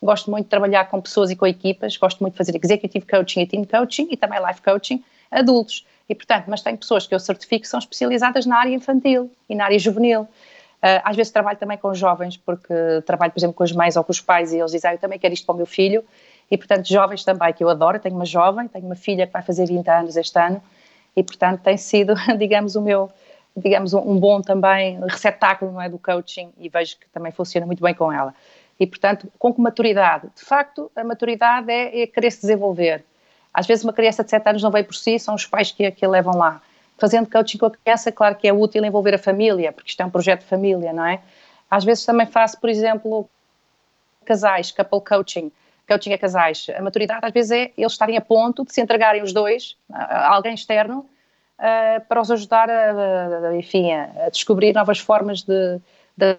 Gosto 0.00 0.30
muito 0.30 0.44
de 0.44 0.50
trabalhar 0.50 0.88
com 0.88 1.00
pessoas 1.00 1.30
e 1.30 1.36
com 1.36 1.46
equipas, 1.46 1.96
gosto 1.96 2.20
muito 2.20 2.34
de 2.34 2.38
fazer 2.38 2.56
executive 2.62 3.04
coaching 3.04 3.40
e 3.40 3.46
team 3.46 3.64
coaching 3.64 4.08
e 4.10 4.16
também 4.16 4.38
life 4.44 4.62
coaching 4.62 5.02
adultos. 5.30 5.84
E, 6.08 6.14
portanto, 6.14 6.44
mas 6.46 6.62
tenho 6.62 6.78
pessoas 6.78 7.06
que 7.06 7.14
eu 7.14 7.18
certifico 7.18 7.62
que 7.62 7.68
são 7.68 7.78
especializadas 7.78 8.46
na 8.46 8.58
área 8.58 8.70
infantil 8.70 9.30
e 9.48 9.54
na 9.54 9.64
área 9.64 9.78
juvenil. 9.78 10.22
Uh, 10.22 11.02
às 11.02 11.16
vezes 11.16 11.32
trabalho 11.32 11.58
também 11.58 11.76
com 11.76 11.92
jovens, 11.92 12.36
porque 12.36 12.72
trabalho, 13.04 13.32
por 13.32 13.40
exemplo, 13.40 13.54
com 13.54 13.64
as 13.64 13.72
mães 13.72 13.96
ou 13.96 14.04
com 14.04 14.12
os 14.12 14.20
pais 14.20 14.52
e 14.52 14.58
eles 14.58 14.70
dizem, 14.70 14.90
ah, 14.90 14.94
eu 14.94 14.98
também 14.98 15.18
quero 15.18 15.34
isto 15.34 15.44
para 15.44 15.54
o 15.54 15.56
meu 15.56 15.66
filho. 15.66 16.04
E, 16.50 16.56
portanto, 16.56 16.86
jovens 16.88 17.24
também, 17.24 17.52
que 17.52 17.62
eu 17.62 17.68
adoro. 17.68 17.98
Tenho 17.98 18.14
uma 18.14 18.24
jovem, 18.24 18.68
tenho 18.68 18.86
uma 18.86 18.96
filha 18.96 19.26
que 19.26 19.32
vai 19.32 19.42
fazer 19.42 19.66
20 19.66 19.88
anos 19.88 20.16
este 20.16 20.38
ano 20.38 20.62
e, 21.14 21.22
portanto, 21.22 21.60
tem 21.62 21.76
sido, 21.76 22.14
digamos, 22.38 22.76
o 22.76 22.80
meu, 22.80 23.10
digamos, 23.56 23.92
um 23.92 24.18
bom 24.18 24.40
também 24.40 24.98
receptáculo 25.00 25.72
não 25.72 25.82
é, 25.82 25.88
do 25.88 25.98
coaching 25.98 26.52
e 26.58 26.68
vejo 26.68 26.96
que 26.96 27.08
também 27.08 27.32
funciona 27.32 27.66
muito 27.66 27.82
bem 27.82 27.94
com 27.94 28.12
ela. 28.12 28.34
E, 28.78 28.86
portanto, 28.86 29.30
com 29.38 29.52
que 29.52 29.60
maturidade? 29.60 30.28
De 30.34 30.44
facto, 30.44 30.90
a 30.94 31.02
maturidade 31.02 31.70
é, 31.70 32.02
é 32.02 32.06
querer 32.06 32.30
se 32.30 32.42
desenvolver. 32.42 33.04
Às 33.52 33.66
vezes 33.66 33.82
uma 33.82 33.92
criança 33.92 34.22
de 34.22 34.30
7 34.30 34.48
anos 34.48 34.62
não 34.62 34.70
veio 34.70 34.84
por 34.84 34.94
si, 34.94 35.18
são 35.18 35.34
os 35.34 35.44
pais 35.44 35.72
que, 35.72 35.90
que 35.90 36.04
a 36.04 36.08
levam 36.08 36.36
lá. 36.36 36.62
Fazendo 36.96 37.28
coaching 37.28 37.58
com 37.58 37.66
a 37.66 37.70
criança, 37.70 38.12
claro 38.12 38.36
que 38.36 38.46
é 38.46 38.52
útil 38.52 38.84
envolver 38.84 39.14
a 39.14 39.18
família, 39.18 39.72
porque 39.72 39.90
isto 39.90 40.00
é 40.00 40.06
um 40.06 40.10
projeto 40.10 40.40
de 40.40 40.46
família, 40.46 40.92
não 40.92 41.04
é? 41.04 41.20
Às 41.70 41.84
vezes 41.84 42.04
também 42.04 42.26
faço, 42.26 42.60
por 42.60 42.70
exemplo, 42.70 43.28
casais, 44.24 44.70
couple 44.70 45.00
coaching, 45.00 45.50
coaching 45.88 46.12
a 46.12 46.18
casais. 46.18 46.66
A 46.76 46.82
maturidade 46.82 47.24
às 47.24 47.32
vezes 47.32 47.50
é 47.50 47.72
eles 47.76 47.92
estarem 47.92 48.16
a 48.16 48.20
ponto 48.20 48.64
de 48.64 48.72
se 48.72 48.80
entregarem 48.80 49.22
os 49.22 49.32
dois 49.32 49.76
a 49.90 50.34
alguém 50.34 50.54
externo 50.54 51.08
ah, 51.58 52.00
para 52.08 52.20
os 52.20 52.30
ajudar 52.30 52.70
a, 52.70 53.48
a- 53.48 53.56
enfim, 53.56 53.92
a, 53.92 54.28
descobrir 54.30 54.72
novas 54.74 54.98
formas 54.98 55.42
de, 55.42 55.80
de 56.16 56.38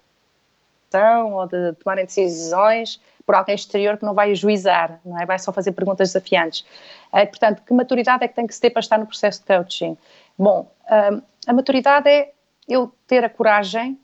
ação 0.91 1.33
ou 1.33 1.47
de 1.47 1.73
tomarem 1.73 2.05
decisões 2.05 3.01
por 3.25 3.35
alguém 3.35 3.53
exterior 3.53 3.97
que 3.97 4.05
não 4.05 4.13
vai 4.15 4.31
ajuizar, 4.31 4.99
não 5.05 5.19
é? 5.19 5.25
Vai 5.25 5.37
só 5.37 5.53
fazer 5.53 5.71
perguntas 5.73 6.09
desafiantes. 6.09 6.65
Ah, 7.11 7.25
portanto, 7.25 7.61
que 7.65 7.73
maturidade 7.73 8.23
é 8.23 8.27
que 8.27 8.33
tem 8.35 8.47
que 8.47 8.53
se 8.55 8.61
ter 8.61 8.69
para 8.71 8.79
estar 8.79 8.97
no 8.97 9.05
processo 9.05 9.41
de 9.41 9.45
coaching? 9.45 9.97
Bom, 10.37 10.71
ah, 10.87 11.19
a 11.47 11.53
maturidade 11.53 12.07
é 12.09 12.31
eu 12.67 12.91
ter 13.07 13.23
a 13.23 13.29
coragem, 13.29 13.99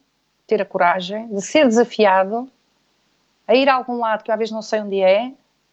ter 0.47 0.61
a 0.61 0.65
coragem 0.65 1.27
de 1.27 1.41
ser 1.41 1.67
desafiado 1.67 2.49
a 3.47 3.55
ir 3.55 3.69
a 3.69 3.75
algum 3.75 3.99
lado 3.99 4.23
que 4.23 4.31
eu 4.31 4.33
às 4.33 4.39
vezes 4.39 4.51
não 4.51 4.61
sei 4.61 4.81
onde 4.81 5.01
é, 5.01 5.31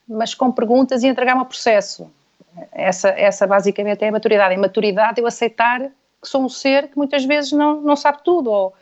mas 0.08 0.34
com 0.34 0.50
perguntas 0.52 1.02
e 1.02 1.08
entregar-me 1.08 1.40
ao 1.40 1.46
processo. 1.46 2.10
Essa, 2.70 3.08
essa 3.10 3.46
basicamente 3.46 4.04
é 4.04 4.08
a 4.08 4.12
maturidade. 4.12 4.54
A 4.54 4.58
maturidade 4.58 5.20
eu 5.20 5.26
aceitar 5.26 5.80
que 5.80 6.28
sou 6.28 6.42
um 6.44 6.48
ser 6.48 6.88
que 6.88 6.96
muitas 6.96 7.24
vezes 7.24 7.52
não, 7.52 7.80
não 7.80 7.96
sabe 7.96 8.18
tudo, 8.22 8.50
ou, 8.50 8.74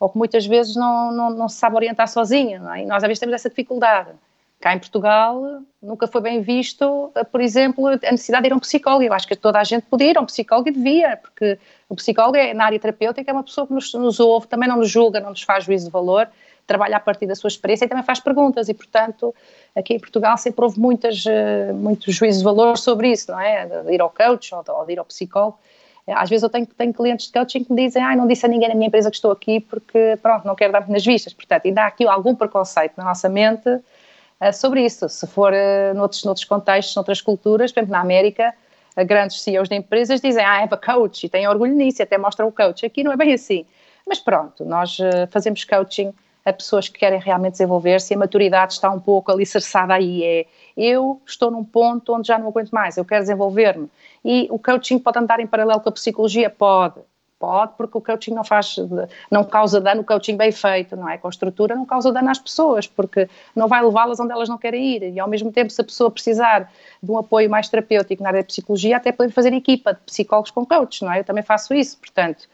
ou 0.00 0.08
que 0.08 0.18
muitas 0.18 0.44
vezes 0.46 0.74
não, 0.74 1.12
não, 1.12 1.30
não 1.30 1.48
se 1.48 1.56
sabe 1.56 1.76
orientar 1.76 2.08
sozinho. 2.08 2.60
Não 2.60 2.74
é? 2.74 2.82
E 2.82 2.86
nós 2.86 3.02
às 3.02 3.08
vezes 3.08 3.20
temos 3.20 3.34
essa 3.34 3.48
dificuldade. 3.48 4.10
Cá 4.60 4.74
em 4.74 4.78
Portugal 4.78 5.60
nunca 5.82 6.06
foi 6.06 6.22
bem 6.22 6.40
visto, 6.40 7.12
por 7.30 7.40
exemplo, 7.40 7.86
a 7.86 8.10
necessidade 8.10 8.44
de 8.44 8.48
ir 8.48 8.52
a 8.52 8.56
um 8.56 8.60
psicólogo. 8.60 9.04
Eu 9.04 9.12
acho 9.12 9.28
que 9.28 9.36
toda 9.36 9.60
a 9.60 9.64
gente 9.64 9.84
podia 9.84 10.10
ir 10.10 10.18
a 10.18 10.20
um 10.20 10.26
psicólogo 10.26 10.68
e 10.68 10.72
devia, 10.72 11.18
porque 11.18 11.58
o 11.88 11.94
psicólogo 11.94 12.36
é, 12.36 12.54
na 12.54 12.64
área 12.64 12.78
terapêutica 12.78 13.30
é 13.30 13.34
uma 13.34 13.42
pessoa 13.42 13.66
que 13.66 13.74
nos, 13.74 13.92
nos 13.92 14.18
ouve, 14.20 14.46
também 14.46 14.68
não 14.68 14.78
nos 14.78 14.88
julga, 14.88 15.20
não 15.20 15.30
nos 15.30 15.42
faz 15.42 15.64
juízo 15.64 15.86
de 15.86 15.90
valor, 15.90 16.28
trabalha 16.66 16.96
a 16.96 17.00
partir 17.00 17.26
da 17.26 17.34
sua 17.34 17.48
experiência 17.48 17.84
e 17.84 17.88
também 17.88 18.04
faz 18.04 18.20
perguntas 18.20 18.68
e, 18.68 18.74
portanto, 18.74 19.34
aqui 19.74 19.94
em 19.94 19.98
Portugal 19.98 20.36
sempre 20.38 20.64
houve 20.64 20.78
muitas, 20.80 21.24
eh, 21.26 21.72
muitos 21.72 22.14
juízos 22.14 22.38
de 22.38 22.44
valor 22.44 22.78
sobre 22.78 23.10
isso, 23.10 23.30
não 23.30 23.40
é? 23.40 23.66
De 23.66 23.92
ir 23.92 24.00
ao 24.00 24.10
coach 24.10 24.54
ou 24.54 24.62
de, 24.62 24.70
ou 24.70 24.84
de 24.86 24.92
ir 24.92 24.98
ao 24.98 25.04
psicólogo. 25.04 25.58
Eh, 26.06 26.12
Às 26.12 26.28
vezes 26.30 26.42
eu 26.42 26.50
tenho, 26.50 26.66
tenho 26.66 26.92
clientes 26.92 27.26
de 27.26 27.32
coaching 27.32 27.64
que 27.64 27.72
me 27.72 27.84
dizem 27.86 28.02
ah, 28.02 28.14
não 28.16 28.26
disse 28.26 28.46
a 28.46 28.48
ninguém 28.48 28.68
na 28.68 28.74
minha 28.74 28.88
empresa 28.88 29.10
que 29.10 29.16
estou 29.16 29.30
aqui 29.30 29.60
porque, 29.60 30.18
pronto, 30.22 30.46
não 30.46 30.54
quero 30.54 30.72
dar-me 30.72 30.92
nas 30.92 31.04
vistas. 31.04 31.32
Portanto, 31.32 31.66
ainda 31.66 31.82
há 31.82 31.86
aqui 31.86 32.06
algum 32.06 32.34
preconceito 32.34 32.94
na 32.96 33.04
nossa 33.04 33.28
mente 33.28 33.68
eh, 34.40 34.52
sobre 34.52 34.84
isso. 34.84 35.08
Se 35.08 35.26
for 35.26 35.52
eh, 35.52 35.92
noutros, 35.94 36.24
noutros 36.24 36.44
contextos, 36.44 36.94
noutras 36.94 37.20
culturas, 37.20 37.72
por 37.72 37.80
exemplo, 37.80 37.92
na 37.92 38.00
América, 38.00 38.54
grandes 39.06 39.42
CEOs 39.42 39.68
de 39.68 39.74
empresas 39.74 40.20
dizem 40.20 40.44
ah, 40.44 40.62
é 40.62 40.66
para 40.66 40.78
coach 40.78 41.24
e 41.26 41.28
têm 41.28 41.48
orgulho 41.48 41.74
nisso, 41.74 42.00
e 42.00 42.04
até 42.04 42.16
mostram 42.18 42.48
o 42.48 42.52
coach. 42.52 42.86
Aqui 42.86 43.02
não 43.02 43.12
é 43.12 43.16
bem 43.16 43.32
assim. 43.32 43.66
Mas 44.06 44.20
pronto, 44.20 44.64
nós 44.66 44.98
fazemos 45.30 45.64
coaching 45.64 46.12
a 46.44 46.52
pessoas 46.52 46.88
que 46.88 46.98
querem 46.98 47.18
realmente 47.18 47.52
desenvolver-se 47.52 48.12
e 48.12 48.16
a 48.16 48.18
maturidade 48.18 48.74
está 48.74 48.90
um 48.90 49.00
pouco 49.00 49.32
alicerçada 49.32 49.94
aí. 49.94 50.22
É 50.22 50.46
eu 50.76 51.20
estou 51.24 51.50
num 51.50 51.64
ponto 51.64 52.12
onde 52.12 52.28
já 52.28 52.38
não 52.38 52.48
aguento 52.48 52.70
mais, 52.70 52.96
eu 52.96 53.04
quero 53.04 53.22
desenvolver-me. 53.22 53.88
E 54.24 54.48
o 54.50 54.58
coaching 54.58 54.98
pode 54.98 55.18
andar 55.18 55.40
em 55.40 55.46
paralelo 55.46 55.80
com 55.80 55.88
a 55.88 55.92
psicologia? 55.92 56.50
Pode. 56.50 57.00
Pode, 57.38 57.74
porque 57.76 57.98
o 57.98 58.00
coaching 58.00 58.32
não 58.32 58.44
faz, 58.44 58.76
não 59.30 59.44
causa 59.44 59.78
dano, 59.78 60.00
o 60.00 60.04
coaching 60.04 60.34
bem 60.34 60.50
feito, 60.50 60.96
não 60.96 61.06
é? 61.08 61.18
Com 61.18 61.28
estrutura 61.28 61.74
não 61.74 61.84
causa 61.84 62.10
dano 62.10 62.30
às 62.30 62.38
pessoas, 62.38 62.86
porque 62.86 63.28
não 63.54 63.68
vai 63.68 63.84
levá-las 63.84 64.18
onde 64.18 64.32
elas 64.32 64.48
não 64.48 64.56
querem 64.56 64.96
ir. 64.96 65.02
E 65.12 65.20
ao 65.20 65.28
mesmo 65.28 65.52
tempo, 65.52 65.70
se 65.70 65.80
a 65.80 65.84
pessoa 65.84 66.10
precisar 66.10 66.72
de 67.02 67.10
um 67.10 67.18
apoio 67.18 67.50
mais 67.50 67.68
terapêutico 67.68 68.22
na 68.22 68.30
área 68.30 68.40
de 68.40 68.46
psicologia, 68.46 68.96
até 68.96 69.12
podemos 69.12 69.34
fazer 69.34 69.52
equipa 69.52 69.92
de 69.92 70.00
psicólogos 70.06 70.52
com 70.52 70.64
coaches, 70.64 71.02
não 71.02 71.12
é? 71.12 71.20
Eu 71.20 71.24
também 71.24 71.42
faço 71.42 71.74
isso, 71.74 71.98
portanto, 71.98 72.48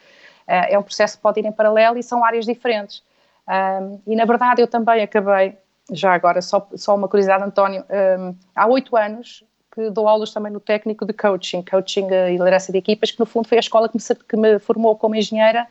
eh, 0.49 0.74
é 0.74 0.78
um 0.78 0.82
processo 0.82 1.16
que 1.16 1.22
pode 1.22 1.38
ir 1.38 1.47
em 1.47 1.53
paralelo 1.53 1.97
e 1.97 2.03
são 2.03 2.24
áreas 2.24 2.45
diferentes. 2.45 3.05
Um, 3.49 4.01
e 4.07 4.14
na 4.14 4.24
verdade 4.24 4.62
eu 4.62 4.66
também 4.66 5.03
acabei, 5.03 5.59
já 5.93 6.14
agora, 6.14 6.41
só, 6.41 6.68
só 6.76 6.95
uma 6.95 7.09
curiosidade, 7.09 7.43
António, 7.43 7.84
um, 8.18 8.34
há 8.55 8.66
oito 8.68 8.97
anos 8.97 9.45
que 9.72 9.88
dou 9.91 10.09
aulas 10.09 10.32
também 10.32 10.53
no 10.53 10.61
técnico 10.61 11.07
de 11.07 11.12
coaching, 11.12 11.62
coaching 11.62 12.07
e 12.09 12.32
liderança 12.32 12.72
de 12.72 12.78
equipas, 12.78 13.11
que 13.11 13.20
no 13.20 13.26
fundo 13.26 13.49
foi 13.49 13.57
a 13.59 13.61
escola 13.61 13.88
que 13.88 13.97
me, 13.97 14.03
que 14.28 14.36
me 14.36 14.59
formou 14.59 14.97
como 14.97 15.14
engenheira 15.14 15.66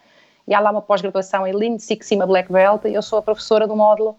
e 0.47 0.53
há 0.53 0.59
lá 0.59 0.71
uma 0.71 0.81
pós-graduação 0.81 1.45
em 1.45 1.53
Lean 1.53 1.77
Six 1.77 2.07
Sigma 2.07 2.25
Black 2.25 2.51
Belt 2.51 2.85
e 2.85 2.93
eu 2.93 3.01
sou 3.01 3.19
a 3.19 3.21
professora 3.21 3.67
do 3.67 3.75
módulo 3.75 4.17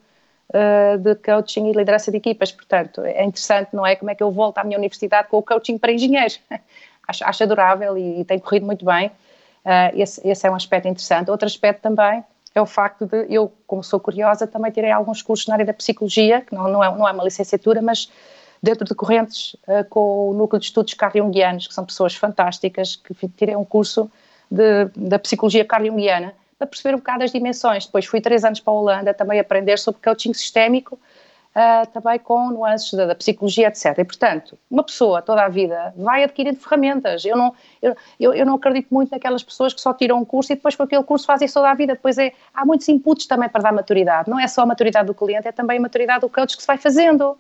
uh, 0.51 0.99
de 0.99 1.15
coaching 1.17 1.69
e 1.69 1.73
liderança 1.73 2.11
de 2.11 2.19
equipas, 2.19 2.53
portanto 2.53 3.01
é 3.03 3.25
interessante, 3.25 3.75
não 3.75 3.87
é? 3.87 3.97
Como 3.97 4.11
é 4.11 4.15
que 4.15 4.23
eu 4.23 4.31
volto 4.31 4.59
à 4.59 4.65
minha 4.65 4.79
universidade 4.79 5.29
com 5.29 5.39
o 5.39 5.43
coaching 5.43 5.79
para 5.79 5.93
engenheiros, 5.93 6.41
acho, 7.09 7.25
acho 7.25 7.43
adorável 7.43 7.97
e, 7.97 8.21
e 8.21 8.25
tem 8.25 8.39
corrido 8.39 8.67
muito 8.67 8.85
bem, 8.85 9.09
uh, 9.09 9.91
esse, 9.95 10.27
esse 10.29 10.47
é 10.47 10.51
um 10.51 10.55
aspecto 10.55 10.89
interessante. 10.89 11.31
Outro 11.31 11.47
aspecto 11.47 11.81
também 11.81 12.23
é 12.55 12.61
o 12.61 12.67
facto 12.67 13.07
de 13.07 13.27
eu, 13.29 13.53
como 13.67 13.83
sou 13.83 14.01
curiosa, 14.01 14.47
também 14.47 14.73
tirei 14.73 14.91
alguns 14.91 15.23
cursos 15.23 15.47
na 15.47 15.55
área 15.55 15.67
da 15.67 15.73
psicologia, 15.73 16.41
que 16.41 16.55
não, 16.55 16.69
não, 16.69 16.83
é, 16.83 16.97
não 16.97 17.09
é 17.09 17.13
uma 17.13 17.25
licenciatura, 17.25 17.81
mas 17.81 18.11
dentro 18.63 18.85
de 18.85 18.95
correntes 18.95 19.55
uh, 19.67 19.89
com 19.89 20.31
o 20.31 20.35
Núcleo 20.35 20.59
de 20.61 20.67
Estudos 20.67 20.95
Carl-Jungianos, 20.95 21.67
que 21.67 21.75
são 21.75 21.85
pessoas 21.85 22.15
fantásticas, 22.15 22.97
que 22.97 23.29
tirei 23.29 23.57
um 23.57 23.65
curso 23.65 24.11
de, 24.51 24.87
da 24.97 25.19
psicologia 25.19 25.65
carl-jungiana 25.65 26.35
para 26.59 26.67
perceber 26.67 26.95
um 26.95 26.99
bocado 26.99 27.25
as 27.25 27.33
dimensões. 27.33 27.87
Depois 27.87 28.05
fui 28.05 28.21
três 28.21 28.45
anos 28.45 28.61
para 28.61 28.73
a 28.73 28.77
Holanda 28.77 29.15
também 29.15 29.41
aprender 29.41 29.79
sobre 29.79 30.03
coaching 30.03 30.35
sistémico, 30.35 30.99
uh, 31.55 31.87
também 31.93 32.19
com 32.19 32.51
nuances 32.51 32.93
da, 32.93 33.07
da, 33.07 33.15
psicologia, 33.15 33.69
etc. 33.69 33.99
E, 33.99 34.05
portanto, 34.05 34.59
uma 34.71 34.83
pessoa 34.83 35.23
toda 35.23 35.45
a 35.45 35.49
vida 35.49 35.93
vai 35.97 36.25
adquirindo 36.25 36.59
ferramentas. 36.59 37.25
Eu 37.25 37.37
não, 37.37 37.55
eu, 37.81 37.97
eu, 38.19 38.35
eu 38.35 38.47
não 38.47 38.55
acredito 38.55 38.89
muito 38.91 39.11
naquelas 39.11 39.43
pessoas 39.43 39.75
que 39.75 39.81
só 39.81 39.93
tiram 39.93 40.19
um 40.19 40.25
curso 40.25 40.53
e 40.53 40.57
depois 40.57 40.77
com 40.77 40.83
aquele 40.83 41.03
curso 41.03 41.27
fazem 41.27 41.47
isso 41.47 41.55
toda 41.55 41.71
a 41.71 41.75
vida. 41.75 41.95
Depois 41.95 42.19
é, 42.19 42.33
há 42.55 42.65
muitos 42.65 42.89
inputs 42.89 43.27
também 43.27 43.49
para 43.49 43.63
dar 43.63 43.73
maturidade. 43.73 44.31
Não 44.31 44.39
é 44.39 44.47
só 44.47 44.63
a 44.63 44.67
maturidade 44.67 45.07
do 45.07 45.15
cliente, 45.15 45.49
é 45.49 45.53
também 45.53 45.79
a 45.79 45.81
maturidade 45.81 46.21
do 46.21 46.29
coach 46.29 46.57
que 46.57 46.63
se 46.63 46.67
vai 46.67 46.79
fazendo. 46.79 47.37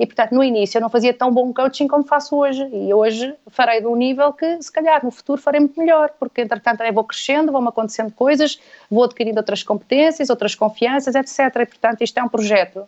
E, 0.00 0.06
portanto, 0.06 0.32
no 0.32 0.42
início 0.42 0.78
eu 0.78 0.80
não 0.80 0.88
fazia 0.88 1.12
tão 1.12 1.30
bom 1.30 1.52
coaching 1.52 1.86
como 1.86 2.02
faço 2.04 2.34
hoje. 2.34 2.66
E 2.72 2.94
hoje 2.94 3.34
farei 3.48 3.82
de 3.82 3.86
um 3.86 3.94
nível 3.94 4.32
que, 4.32 4.62
se 4.62 4.72
calhar, 4.72 5.04
no 5.04 5.10
futuro 5.10 5.38
farei 5.38 5.60
muito 5.60 5.78
melhor, 5.78 6.10
porque, 6.18 6.40
entretanto, 6.40 6.82
eu 6.82 6.92
vou 6.92 7.04
crescendo, 7.04 7.52
vão-me 7.52 7.68
acontecendo 7.68 8.10
coisas, 8.10 8.58
vou 8.90 9.04
adquirindo 9.04 9.38
outras 9.38 9.62
competências, 9.62 10.30
outras 10.30 10.54
confianças, 10.54 11.14
etc. 11.14 11.54
E, 11.54 11.66
portanto, 11.66 12.00
isto 12.00 12.18
é 12.18 12.22
um 12.22 12.30
projeto, 12.30 12.86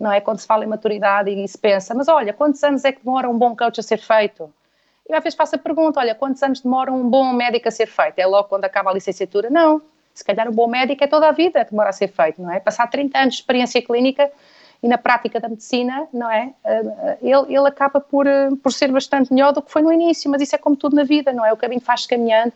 não 0.00 0.10
é? 0.10 0.20
Quando 0.20 0.38
se 0.38 0.46
fala 0.46 0.64
em 0.64 0.66
maturidade 0.66 1.30
e 1.30 1.46
se 1.46 1.58
pensa, 1.58 1.94
mas 1.94 2.08
olha, 2.08 2.32
quantos 2.32 2.64
anos 2.64 2.84
é 2.84 2.90
que 2.90 3.04
demora 3.04 3.28
um 3.28 3.36
bom 3.36 3.54
coach 3.54 3.78
a 3.78 3.82
ser 3.82 3.98
feito? 3.98 4.50
E 5.08 5.12
às 5.12 5.22
vezes 5.22 5.36
faço 5.36 5.56
a 5.56 5.58
pergunta, 5.58 6.00
olha, 6.00 6.14
quantos 6.14 6.42
anos 6.42 6.60
demora 6.60 6.90
um 6.90 7.08
bom 7.08 7.32
médico 7.34 7.68
a 7.68 7.70
ser 7.70 7.86
feito? 7.86 8.18
É 8.18 8.26
logo 8.26 8.48
quando 8.48 8.64
acaba 8.64 8.90
a 8.90 8.94
licenciatura? 8.94 9.50
Não. 9.50 9.82
Se 10.14 10.24
calhar 10.24 10.48
um 10.48 10.52
bom 10.52 10.66
médico 10.66 11.04
é 11.04 11.06
toda 11.06 11.28
a 11.28 11.32
vida 11.32 11.64
que 11.64 11.72
demora 11.72 11.90
a 11.90 11.92
ser 11.92 12.08
feito, 12.08 12.40
não 12.40 12.50
é? 12.50 12.58
Passar 12.58 12.86
30 12.88 13.18
anos 13.18 13.34
de 13.34 13.40
experiência 13.40 13.82
clínica 13.82 14.30
e 14.82 14.88
na 14.88 14.96
prática 14.96 15.38
da 15.38 15.48
medicina, 15.48 16.08
não 16.12 16.30
é? 16.30 16.52
Ele, 17.20 17.54
ele 17.54 17.68
acaba 17.68 18.00
por, 18.00 18.26
por 18.62 18.72
ser 18.72 18.90
bastante 18.90 19.32
melhor 19.32 19.52
do 19.52 19.60
que 19.60 19.70
foi 19.70 19.82
no 19.82 19.92
início, 19.92 20.30
mas 20.30 20.40
isso 20.40 20.54
é 20.54 20.58
como 20.58 20.76
tudo 20.76 20.96
na 20.96 21.04
vida, 21.04 21.32
não 21.32 21.44
é? 21.44 21.52
O 21.52 21.56
caminho 21.56 21.82
faz-se 21.82 22.08
caminhando 22.08 22.52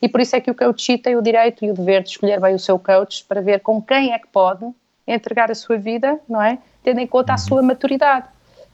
e 0.00 0.08
por 0.08 0.20
isso 0.20 0.36
é 0.36 0.40
que 0.40 0.50
o 0.50 0.54
coach 0.54 0.98
tem 0.98 1.16
o 1.16 1.22
direito 1.22 1.64
e 1.64 1.70
o 1.70 1.74
dever 1.74 2.02
de 2.02 2.10
escolher 2.10 2.40
bem 2.40 2.54
o 2.54 2.58
seu 2.58 2.78
coach 2.78 3.24
para 3.24 3.40
ver 3.40 3.60
com 3.60 3.80
quem 3.80 4.12
é 4.12 4.18
que 4.18 4.26
pode 4.26 4.68
entregar 5.06 5.50
a 5.50 5.54
sua 5.54 5.76
vida, 5.76 6.18
não 6.28 6.42
é? 6.42 6.58
Tendo 6.82 7.00
em 7.00 7.06
conta 7.06 7.34
a 7.34 7.38
sua 7.38 7.62
maturidade. 7.62 8.26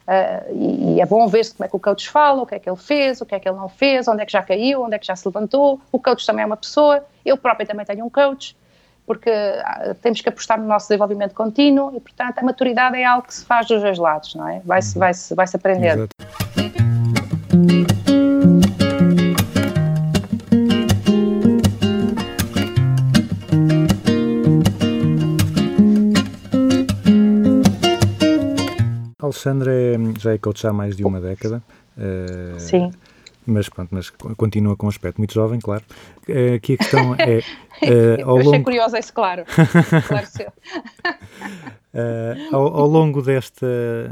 Uh, 0.07 0.55
e, 0.55 0.95
e, 0.95 1.01
é 1.03 1.07
bom 1.07 1.27
ver-se 1.29 1.53
como 1.53 1.67
é 1.67 1.69
que 1.69 1.77
o 1.77 1.79
coach 1.79 2.09
fala, 2.09 2.43
o 2.43 2.47
que 2.47 2.55
é 2.55 2.59
que 2.59 2.69
ele 2.69 2.79
fez, 2.79 3.21
o 3.21 3.27
que 3.27 3.35
é 3.35 3.39
que 3.39 3.47
ele 3.47 3.59
não 3.59 3.69
fez, 3.69 4.09
onde 4.09 4.23
é 4.23 4.27
que 4.27 4.33
já 4.33 4.43
caiu, 4.43 4.83
onde 4.83 4.95
é 4.95 4.99
que 4.99 5.07
já 5.07 5.15
se 5.15 5.29
levantou. 5.29 5.79
O 5.93 5.99
coach 5.99 6.25
também 6.25 6.43
é 6.43 6.47
uma 6.47 6.57
pessoa, 6.57 7.05
eu 7.27 7.37
própria 7.37 7.67
também 7.67 7.85
tenho 7.85 8.07
um 8.07 8.11
coach 8.11 8.57
porque 9.09 9.31
temos 10.03 10.21
que 10.21 10.29
apostar 10.29 10.61
no 10.61 10.67
nosso 10.67 10.87
desenvolvimento 10.87 11.35
contínuo 11.35 11.97
e, 11.97 12.01
portanto, 12.01 12.39
a 12.39 12.43
maturidade 12.43 12.99
é 12.99 13.05
algo 13.07 13.27
que 13.27 13.35
se 13.35 13.45
faz 13.45 13.67
dos 13.67 13.81
dois 13.81 13.97
lados, 13.97 14.35
não 14.35 14.47
é? 14.47 14.61
Vai-se 14.63 14.99
vai 14.99 15.15
-se, 15.15 15.35
vai 15.35 15.47
-se 15.47 15.57
aprender. 15.57 15.97
Exato. 15.97 16.58
Alexandra 29.39 29.73
é, 29.73 29.97
já 30.19 30.33
é 30.33 30.39
coach 30.39 30.67
há 30.67 30.73
mais 30.73 30.97
de 30.97 31.05
uma 31.05 31.21
década. 31.21 31.63
Uh, 31.97 32.59
Sim 32.59 32.91
mas 33.49 33.67
pronto, 33.67 33.89
mas 33.93 34.11
continua 34.37 34.77
com 34.77 34.87
um 34.87 34.89
aspecto 34.91 35.17
muito 35.17 35.33
jovem, 35.33 35.59
claro. 35.59 35.83
Aqui 36.55 36.75
a 36.75 36.77
questão 36.77 37.15
é. 37.19 37.39
Uh, 37.39 38.29
ao 38.29 38.39
Eu 38.39 38.45
longo... 38.45 38.63
curiosa, 38.63 38.99
isso, 38.99 39.13
claro. 39.13 39.45
claro 40.07 40.27
uh, 41.95 42.55
ao, 42.55 42.81
ao, 42.81 42.87
longo 42.87 43.23
deste, 43.23 43.65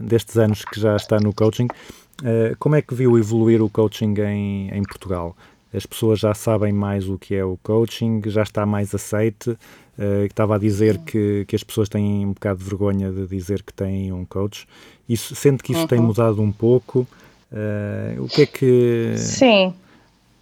destes 0.02 0.38
anos 0.38 0.64
que 0.64 0.80
já 0.80 0.96
está 0.96 1.20
no 1.20 1.34
coaching, 1.34 1.66
uh, 1.66 2.56
como 2.58 2.76
é 2.76 2.82
que 2.82 2.94
viu 2.94 3.18
evoluir 3.18 3.60
o 3.60 3.68
coaching 3.68 4.14
em, 4.18 4.70
em 4.70 4.82
Portugal? 4.82 5.36
As 5.74 5.84
pessoas 5.84 6.18
já 6.20 6.32
sabem 6.32 6.72
mais 6.72 7.06
o 7.06 7.18
que 7.18 7.34
é 7.34 7.44
o 7.44 7.58
coaching, 7.62 8.22
já 8.26 8.42
está 8.42 8.64
mais 8.64 8.94
aceite. 8.94 9.50
Uh, 9.98 10.24
estava 10.24 10.56
a 10.56 10.58
dizer 10.58 10.98
que, 10.98 11.44
que 11.46 11.56
as 11.56 11.64
pessoas 11.64 11.88
têm 11.88 12.24
um 12.24 12.32
bocado 12.32 12.58
de 12.58 12.64
vergonha 12.64 13.10
de 13.10 13.26
dizer 13.26 13.62
que 13.62 13.72
têm 13.72 14.12
um 14.12 14.24
coach. 14.24 14.66
Isso, 15.08 15.34
sente 15.34 15.62
que 15.62 15.72
isso 15.72 15.82
uhum. 15.82 15.86
tem 15.86 16.00
mudado 16.00 16.42
um 16.42 16.50
pouco? 16.50 17.06
Uh, 17.52 18.24
o 18.24 18.28
que 18.28 18.42
é 18.42 18.46
que. 18.46 19.14
Sim, 19.16 19.72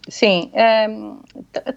sim. 0.09 0.51
Um, 0.89 1.19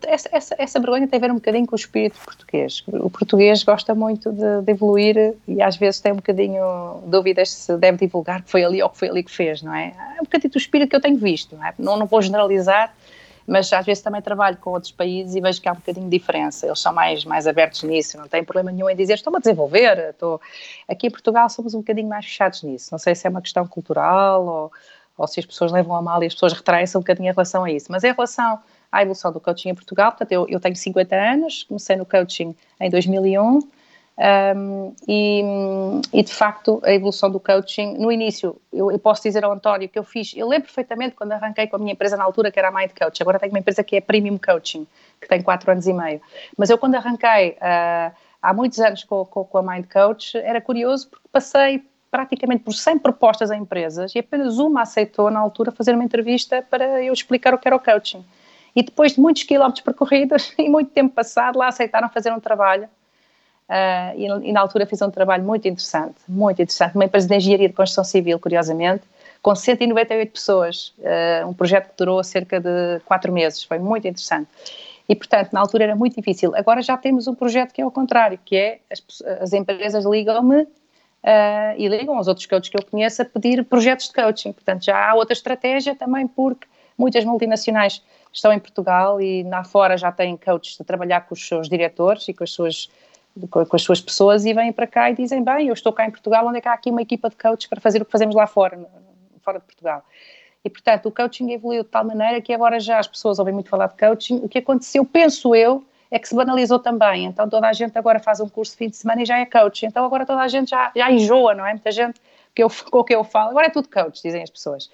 essa, 0.07 0.29
essa, 0.31 0.55
essa, 0.57 0.79
vergonha 0.79 1.07
tem 1.07 1.17
a 1.17 1.21
ver 1.21 1.31
um 1.31 1.35
bocadinho 1.35 1.67
com 1.67 1.75
o 1.75 1.75
espírito 1.75 2.17
português. 2.23 2.83
O 2.87 3.09
português 3.09 3.61
gosta 3.63 3.93
muito 3.93 4.31
de, 4.31 4.61
de, 4.61 4.71
evoluir 4.71 5.35
e 5.47 5.61
às 5.61 5.75
vezes 5.75 5.99
tem 5.99 6.13
um 6.13 6.17
bocadinho 6.17 7.03
dúvidas 7.05 7.49
se 7.49 7.77
deve 7.77 8.05
divulgar 8.05 8.41
que 8.41 8.49
foi 8.49 8.63
ali 8.63 8.81
ou 8.81 8.89
que 8.89 8.97
foi 8.97 9.09
ali 9.09 9.23
que 9.23 9.31
fez, 9.31 9.61
não 9.61 9.73
é? 9.75 9.93
É 10.17 10.21
um 10.21 10.23
bocadinho 10.23 10.51
do 10.51 10.57
espírito 10.57 10.89
que 10.89 10.95
eu 10.95 11.01
tenho 11.01 11.17
visto, 11.17 11.55
não 11.57 11.65
é? 11.65 11.73
Não, 11.77 11.97
não 11.97 12.05
vou 12.05 12.21
generalizar, 12.21 12.95
mas 13.47 13.71
às 13.71 13.85
vezes 13.85 14.03
também 14.03 14.21
trabalho 14.21 14.57
com 14.57 14.71
outros 14.71 14.91
países 14.91 15.33
e 15.33 15.39
vejo 15.39 15.61
que 15.61 15.69
há 15.69 15.71
um 15.71 15.75
bocadinho 15.75 16.09
de 16.09 16.17
diferença. 16.17 16.65
Eles 16.65 16.79
são 16.79 16.93
mais, 16.93 17.23
mais 17.23 17.47
abertos 17.47 17.81
nisso, 17.83 18.17
não 18.17 18.27
têm 18.27 18.43
problema 18.43 18.71
nenhum 18.71 18.89
em 18.89 18.95
dizer 18.95 19.13
estou-me 19.13 19.37
a 19.37 19.39
desenvolver. 19.39 20.09
Estou... 20.09 20.41
Aqui 20.87 21.07
em 21.07 21.09
Portugal 21.09 21.49
somos 21.49 21.73
um 21.73 21.79
bocadinho 21.79 22.09
mais 22.09 22.25
fechados 22.25 22.61
nisso. 22.61 22.89
Não 22.91 22.99
sei 22.99 23.15
se 23.15 23.25
é 23.25 23.29
uma 23.29 23.41
questão 23.41 23.65
cultural 23.65 24.45
ou, 24.45 24.71
ou 25.17 25.27
se 25.27 25.39
as 25.39 25.45
pessoas 25.45 25.71
levam 25.71 25.95
a 25.95 26.01
mal 26.01 26.21
e 26.21 26.27
as 26.27 26.33
pessoas 26.33 26.51
retraem-se 26.51 26.97
um 26.97 26.99
bocadinho 26.99 27.29
em 27.29 27.31
relação 27.31 27.63
a 27.63 27.71
isso. 27.71 27.89
Mas 27.89 28.03
em 28.03 28.11
relação 28.11 28.59
à 28.91 29.01
evolução 29.01 29.31
do 29.31 29.39
coaching 29.39 29.69
em 29.69 29.75
Portugal, 29.75 30.11
portanto, 30.11 30.31
eu, 30.33 30.45
eu 30.49 30.59
tenho 30.59 30.75
50 30.75 31.15
anos, 31.15 31.63
comecei 31.63 31.95
no 31.95 32.05
coaching 32.05 32.53
em 32.81 32.89
2001 32.89 33.76
um, 34.17 34.95
e, 35.07 35.43
e, 36.11 36.23
de 36.23 36.33
facto 36.33 36.81
a 36.83 36.91
evolução 36.91 37.29
do 37.29 37.39
coaching, 37.39 37.93
no 37.99 38.11
início, 38.11 38.59
eu, 38.73 38.91
eu, 38.91 38.97
posso 38.97 39.21
dizer 39.21 39.45
ao 39.45 39.51
António 39.51 39.87
que 39.87 39.99
eu 39.99 40.03
fiz, 40.03 40.33
eu 40.35 40.47
lembro 40.47 40.65
perfeitamente 40.65 41.15
quando 41.15 41.33
arranquei 41.33 41.67
com 41.67 41.75
a 41.75 41.79
minha 41.79 41.93
empresa 41.93 42.17
na 42.17 42.23
altura, 42.23 42.51
que 42.51 42.57
era 42.57 42.69
a 42.69 42.71
Mind 42.71 42.91
Coach, 42.99 43.21
agora 43.21 43.37
tenho 43.37 43.53
uma 43.53 43.59
empresa 43.59 43.83
que 43.83 43.95
é 43.95 44.01
Premium 44.01 44.39
Coaching, 44.39 44.87
que 45.21 45.27
tem 45.27 45.41
4 45.43 45.71
anos 45.71 45.85
e 45.85 45.93
meio, 45.93 46.19
mas 46.57 46.71
eu 46.71 46.79
quando 46.79 46.95
arranquei 46.95 47.51
uh, 47.51 48.11
há 48.41 48.53
muitos 48.55 48.79
anos 48.79 49.03
com, 49.03 49.23
com, 49.23 49.43
com, 49.43 49.57
a 49.59 49.61
Mind 49.61 49.85
Coach, 49.85 50.35
era 50.35 50.59
curioso 50.59 51.09
porque 51.09 51.27
passei 51.31 51.83
praticamente 52.09 52.63
por 52.63 52.73
100 52.73 52.97
propostas 52.97 53.51
a 53.51 53.55
empresas 53.55 54.15
e 54.15 54.19
apenas 54.19 54.57
uma 54.57 54.81
aceitou 54.81 55.29
na 55.29 55.39
altura 55.39 55.71
fazer 55.71 55.93
uma 55.93 56.03
entrevista 56.03 56.65
para 56.67 57.03
eu 57.03 57.13
explicar 57.13 57.53
o 57.53 57.59
que 57.59 57.67
era 57.67 57.75
o 57.75 57.79
coaching. 57.79 58.25
E 58.75 58.81
depois 58.81 59.13
de 59.13 59.19
muitos 59.19 59.43
quilómetros 59.43 59.83
percorridos 59.83 60.53
e 60.57 60.67
muito 60.67 60.89
tempo 60.89 61.13
passado, 61.13 61.59
lá 61.59 61.67
aceitaram 61.67 62.09
fazer 62.09 62.31
um 62.31 62.39
trabalho 62.39 62.89
Uh, 63.69 64.15
e, 64.15 64.49
e, 64.49 64.53
na 64.53 64.61
altura 64.61 64.85
fiz 64.85 65.01
um 65.01 65.11
trabalho 65.11 65.43
muito 65.43 65.67
interessante, 65.67 66.15
muito 66.27 66.61
interessante, 66.61 66.95
uma 66.95 67.03
empresa 67.03 67.27
de 67.27 67.35
engenharia 67.35 67.67
de 67.67 67.73
construção 67.73 68.03
civil, 68.05 68.39
curiosamente, 68.39 69.03
com 69.41 69.53
198 69.53 70.31
pessoas, 70.31 70.93
uh, 70.99 71.47
um 71.47 71.53
projeto 71.53 71.89
que 71.89 71.97
durou 71.97 72.23
cerca 72.23 72.61
de 72.61 72.99
quatro 73.05 73.31
meses, 73.31 73.63
foi 73.63 73.77
muito 73.77 74.07
interessante. 74.07 74.47
E, 75.09 75.15
portanto, 75.15 75.51
na 75.53 75.59
altura 75.59 75.85
era 75.85 75.95
muito 75.95 76.15
difícil. 76.15 76.53
Agora 76.55 76.81
já 76.81 76.97
temos 76.97 77.27
um 77.27 77.35
projeto 77.35 77.73
que 77.73 77.81
é 77.81 77.85
o 77.85 77.91
contrário, 77.91 78.39
que 78.43 78.55
é 78.55 78.79
as, 78.91 79.03
as 79.41 79.53
empresas 79.53 80.05
ligam-me 80.05 80.61
uh, 80.61 80.67
e 81.77 81.87
ligam 81.87 82.17
aos 82.17 82.27
outros 82.27 82.45
coaches 82.45 82.69
que 82.69 82.77
eu 82.77 82.85
conheço 82.85 83.21
a 83.21 83.25
pedir 83.25 83.63
projetos 83.65 84.07
de 84.07 84.13
coaching. 84.13 84.53
Portanto, 84.53 84.83
já 84.83 85.09
há 85.09 85.13
outra 85.13 85.33
estratégia 85.33 85.95
também 85.95 86.27
porque 86.27 86.67
muitas 86.97 87.23
multinacionais 87.23 88.01
estão 88.33 88.51
em 88.51 88.59
Portugal 88.59 89.21
e 89.21 89.43
lá 89.43 89.63
fora 89.63 89.97
já 89.97 90.11
têm 90.11 90.35
coaches 90.37 90.79
a 90.79 90.83
trabalhar 90.83 91.21
com 91.21 91.33
os 91.33 91.47
seus 91.47 91.69
diretores 91.69 92.27
e 92.27 92.33
com 92.33 92.43
as 92.43 92.51
suas 92.51 92.89
com 93.49 93.75
as 93.75 93.81
suas 93.81 94.01
pessoas 94.01 94.45
e 94.45 94.53
vêm 94.53 94.71
para 94.71 94.87
cá 94.87 95.11
e 95.11 95.15
dizem, 95.15 95.43
bem, 95.43 95.67
eu 95.67 95.73
estou 95.73 95.93
cá 95.93 96.05
em 96.05 96.11
Portugal, 96.11 96.45
onde 96.47 96.57
é 96.57 96.61
que 96.61 96.67
há 96.67 96.73
aqui 96.73 96.89
uma 96.89 97.01
equipa 97.01 97.29
de 97.29 97.35
coaches 97.35 97.67
para 97.67 97.79
fazer 97.79 98.01
o 98.01 98.05
que 98.05 98.11
fazemos 98.11 98.35
lá 98.35 98.47
fora, 98.47 98.79
fora 99.41 99.59
de 99.59 99.65
Portugal. 99.65 100.03
E, 100.63 100.69
portanto, 100.69 101.05
o 101.05 101.11
coaching 101.11 101.51
evoluiu 101.51 101.83
de 101.83 101.89
tal 101.89 102.03
maneira 102.03 102.41
que 102.41 102.53
agora 102.53 102.79
já 102.79 102.99
as 102.99 103.07
pessoas 103.07 103.39
ouvem 103.39 103.53
muito 103.53 103.69
falar 103.69 103.87
de 103.87 103.97
coaching. 103.97 104.37
O 104.43 104.49
que 104.49 104.57
aconteceu, 104.57 105.05
penso 105.05 105.55
eu, 105.55 105.85
é 106.09 106.19
que 106.19 106.27
se 106.27 106.35
banalizou 106.35 106.79
também. 106.79 107.25
Então, 107.25 107.47
toda 107.47 107.67
a 107.67 107.73
gente 107.73 107.97
agora 107.97 108.19
faz 108.19 108.39
um 108.39 108.49
curso 108.49 108.73
de 108.73 108.77
fim 108.77 108.89
de 108.89 108.97
semana 108.97 109.21
e 109.21 109.25
já 109.25 109.37
é 109.39 109.45
coach. 109.45 109.85
Então, 109.85 110.03
agora 110.05 110.25
toda 110.25 110.41
a 110.41 110.47
gente 110.47 110.69
já, 110.69 110.91
já 110.95 111.11
enjoa, 111.11 111.53
não 111.53 111.65
é? 111.65 111.71
Muita 111.71 111.91
gente 111.91 112.19
que 112.53 112.63
eu, 112.63 112.69
com 112.91 112.99
o 112.99 113.03
que 113.03 113.15
eu 113.15 113.23
falo, 113.23 113.51
agora 113.51 113.67
é 113.67 113.69
tudo 113.69 113.89
coach, 113.89 114.21
dizem 114.21 114.43
as 114.43 114.49
pessoas. 114.49 114.89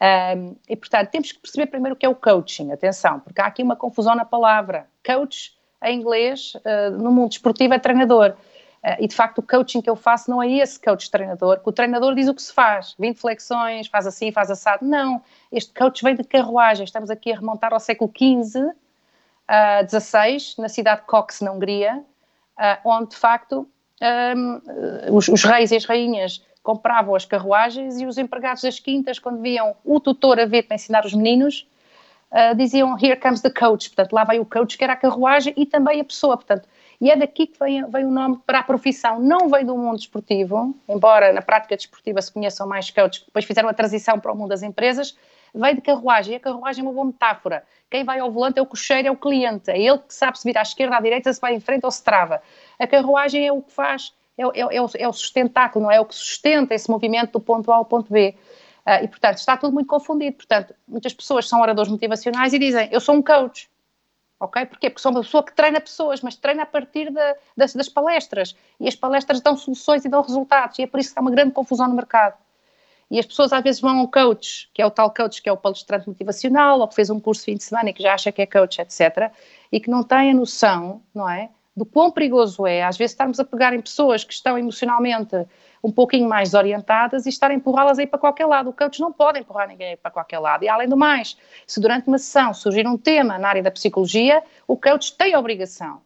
Um, 0.00 0.56
e, 0.68 0.76
portanto, 0.76 1.10
temos 1.10 1.32
que 1.32 1.38
perceber 1.38 1.66
primeiro 1.66 1.94
o 1.94 1.98
que 1.98 2.06
é 2.06 2.08
o 2.08 2.14
coaching. 2.14 2.72
Atenção, 2.72 3.20
porque 3.20 3.40
há 3.40 3.46
aqui 3.46 3.62
uma 3.62 3.76
confusão 3.76 4.14
na 4.14 4.24
palavra. 4.24 4.86
Coach 5.04 5.52
em 5.84 5.98
inglês, 5.98 6.54
uh, 6.56 6.90
no 6.90 7.10
mundo 7.10 7.32
esportivo, 7.32 7.74
é 7.74 7.78
treinador. 7.78 8.34
Uh, 8.82 8.96
e 8.98 9.08
de 9.08 9.14
facto, 9.14 9.38
o 9.38 9.42
coaching 9.42 9.80
que 9.80 9.90
eu 9.90 9.96
faço 9.96 10.30
não 10.30 10.42
é 10.42 10.50
esse 10.50 10.80
coach 10.80 11.10
treinador, 11.10 11.60
que 11.60 11.68
o 11.68 11.72
treinador 11.72 12.14
diz 12.14 12.28
o 12.28 12.34
que 12.34 12.42
se 12.42 12.52
faz, 12.52 12.94
20 12.98 13.18
flexões, 13.18 13.86
faz 13.86 14.06
assim, 14.06 14.32
faz 14.32 14.50
assado. 14.50 14.84
Não, 14.84 15.22
este 15.52 15.72
coach 15.72 16.02
vem 16.02 16.14
de 16.14 16.24
carruagem. 16.24 16.84
Estamos 16.84 17.10
aqui 17.10 17.32
a 17.32 17.36
remontar 17.36 17.72
ao 17.72 17.80
século 17.80 18.10
XV, 18.10 18.60
uh, 18.60 18.72
XVI, 19.88 20.54
na 20.58 20.68
cidade 20.68 21.00
de 21.02 21.06
Cox, 21.06 21.40
na 21.40 21.52
Hungria, 21.52 21.96
uh, 22.58 22.88
onde 22.88 23.10
de 23.10 23.16
facto 23.16 23.68
um, 24.00 25.14
os, 25.14 25.28
os 25.28 25.44
reis 25.44 25.70
e 25.70 25.76
as 25.76 25.84
rainhas 25.84 26.42
compravam 26.62 27.14
as 27.14 27.24
carruagens 27.24 28.00
e 28.00 28.06
os 28.06 28.18
empregados 28.18 28.62
das 28.62 28.78
quintas, 28.78 29.18
quando 29.18 29.40
viam 29.40 29.74
o 29.84 29.98
tutor 29.98 30.38
a 30.38 30.46
ver 30.46 30.62
para 30.64 30.74
ensinar 30.74 31.04
os 31.04 31.14
meninos, 31.14 31.66
uh, 32.32 32.54
diziam 32.56 32.96
Here 33.00 33.16
comes 33.16 33.40
the 33.40 33.50
coach, 33.50 33.90
portanto, 33.90 34.12
lá 34.12 34.24
vai 34.24 34.38
o 34.38 34.44
coach, 34.44 34.76
que 34.76 34.84
era 34.84 34.94
a 34.94 34.96
carruagem 34.96 35.52
e 35.56 35.66
também 35.66 36.00
a 36.00 36.04
pessoa, 36.04 36.36
portanto, 36.36 36.68
e 37.00 37.10
é 37.10 37.16
daqui 37.16 37.46
que 37.46 37.58
vem, 37.58 37.84
vem 37.90 38.04
o 38.04 38.10
nome 38.10 38.38
para 38.44 38.58
a 38.58 38.62
profissão, 38.62 39.18
não 39.18 39.48
vem 39.48 39.64
do 39.64 39.76
mundo 39.76 39.96
desportivo, 39.96 40.74
embora 40.88 41.32
na 41.32 41.40
prática 41.40 41.74
desportiva 41.74 42.20
se 42.20 42.30
conheçam 42.30 42.66
mais 42.66 42.90
coaches 42.90 43.20
que 43.20 43.26
depois 43.26 43.44
fizeram 43.44 43.68
a 43.68 43.72
transição 43.72 44.20
para 44.20 44.32
o 44.32 44.36
mundo 44.36 44.50
das 44.50 44.62
empresas, 44.62 45.16
vem 45.54 45.74
de 45.74 45.80
carruagem, 45.80 46.34
e 46.34 46.36
a 46.36 46.40
carruagem 46.40 46.82
é 46.82 46.86
uma 46.86 46.92
boa 46.92 47.06
metáfora. 47.06 47.64
Quem 47.90 48.04
vai 48.04 48.20
ao 48.20 48.30
volante 48.30 48.58
é 48.58 48.62
o 48.62 48.66
cocheiro, 48.66 49.08
é 49.08 49.10
o 49.10 49.16
cliente, 49.16 49.70
é 49.70 49.80
ele 49.80 49.98
que 49.98 50.14
sabe 50.14 50.38
se 50.38 50.44
vir 50.44 50.56
à 50.56 50.62
esquerda, 50.62 50.96
à 50.96 51.00
direita, 51.00 51.32
se 51.32 51.40
vai 51.40 51.54
em 51.54 51.60
frente 51.60 51.84
ou 51.84 51.90
se 51.90 52.04
trava. 52.04 52.42
A 52.78 52.86
carruagem 52.86 53.46
é 53.46 53.52
o 53.52 53.62
que 53.62 53.72
faz, 53.72 54.12
é, 54.38 54.42
é, 54.42 54.76
é, 54.76 54.82
o, 54.82 54.90
é 54.96 55.08
o 55.08 55.12
sustentáculo, 55.12 55.84
não 55.84 55.90
é? 55.90 55.96
é 55.96 56.00
o 56.00 56.04
que 56.04 56.14
sustenta 56.14 56.74
esse 56.74 56.88
movimento 56.90 57.32
do 57.32 57.40
ponto 57.40 57.72
A 57.72 57.76
ao 57.76 57.84
ponto 57.84 58.12
B. 58.12 58.36
Uh, 58.90 59.04
e, 59.04 59.08
portanto, 59.08 59.38
está 59.38 59.56
tudo 59.56 59.72
muito 59.72 59.86
confundido. 59.86 60.36
Portanto, 60.38 60.74
muitas 60.88 61.14
pessoas 61.14 61.48
são 61.48 61.60
oradores 61.60 61.88
motivacionais 61.88 62.52
e 62.52 62.58
dizem, 62.58 62.88
eu 62.90 63.00
sou 63.00 63.14
um 63.14 63.22
coach. 63.22 63.70
Ok? 64.40 64.66
Porquê? 64.66 64.90
Porque 64.90 65.00
sou 65.00 65.12
uma 65.12 65.20
pessoa 65.20 65.44
que 65.44 65.54
treina 65.54 65.80
pessoas, 65.80 66.22
mas 66.22 66.34
treina 66.34 66.64
a 66.64 66.66
partir 66.66 67.08
de, 67.12 67.36
das, 67.56 67.72
das, 67.72 67.88
palestras. 67.88 68.56
E 68.80 68.88
as 68.88 68.96
palestras 68.96 69.40
dão 69.40 69.56
soluções 69.56 70.04
e 70.04 70.08
dão 70.08 70.22
resultados. 70.22 70.76
E 70.80 70.82
é 70.82 70.86
por 70.88 70.98
isso 70.98 71.12
que 71.12 71.18
há 71.20 71.22
uma 71.22 71.30
grande 71.30 71.52
confusão 71.52 71.86
no 71.86 71.94
mercado. 71.94 72.36
E 73.08 73.18
as 73.20 73.26
pessoas 73.26 73.52
às 73.52 73.62
vezes 73.62 73.80
vão 73.80 74.00
a 74.00 74.02
um 74.02 74.06
coach, 74.08 74.68
que 74.74 74.82
é 74.82 74.86
o 74.86 74.90
tal 74.90 75.12
coach 75.12 75.40
que 75.40 75.48
é 75.48 75.52
o 75.52 75.56
palestrante 75.56 76.08
motivacional, 76.08 76.80
ou 76.80 76.88
que 76.88 76.94
fez 76.94 77.10
um 77.10 77.20
curso 77.20 77.42
de 77.42 77.44
fim 77.46 77.56
de 77.56 77.64
semana 77.64 77.90
e 77.90 77.92
que 77.92 78.02
já 78.02 78.14
acha 78.14 78.32
que 78.32 78.42
é 78.42 78.46
coach, 78.46 78.80
etc. 78.80 79.30
E 79.70 79.78
que 79.78 79.90
não 79.90 80.02
tem 80.02 80.30
a 80.30 80.34
noção, 80.34 81.02
não 81.14 81.28
é? 81.28 81.50
Do 81.80 81.86
quão 81.86 82.10
perigoso 82.10 82.66
é, 82.66 82.82
às 82.82 82.98
vezes, 82.98 83.12
estarmos 83.12 83.40
a 83.40 83.44
pegar 83.44 83.72
em 83.72 83.80
pessoas 83.80 84.22
que 84.22 84.34
estão 84.34 84.58
emocionalmente 84.58 85.34
um 85.82 85.90
pouquinho 85.90 86.28
mais 86.28 86.50
desorientadas 86.50 87.24
e 87.24 87.30
estar 87.30 87.50
a 87.50 87.54
empurrá-las 87.54 87.98
aí 87.98 88.06
para 88.06 88.18
qualquer 88.18 88.44
lado. 88.44 88.68
O 88.68 88.72
coach 88.74 89.00
não 89.00 89.10
pode 89.10 89.38
empurrar 89.38 89.66
ninguém 89.66 89.96
para 89.96 90.10
qualquer 90.10 90.40
lado. 90.40 90.62
E 90.62 90.68
além 90.68 90.86
do 90.86 90.94
mais, 90.94 91.38
se 91.66 91.80
durante 91.80 92.06
uma 92.06 92.18
sessão 92.18 92.52
surgir 92.52 92.86
um 92.86 92.98
tema 92.98 93.38
na 93.38 93.48
área 93.48 93.62
da 93.62 93.70
psicologia, 93.70 94.42
o 94.68 94.76
coach 94.76 95.16
tem 95.16 95.32
a 95.32 95.38
obrigação, 95.38 96.02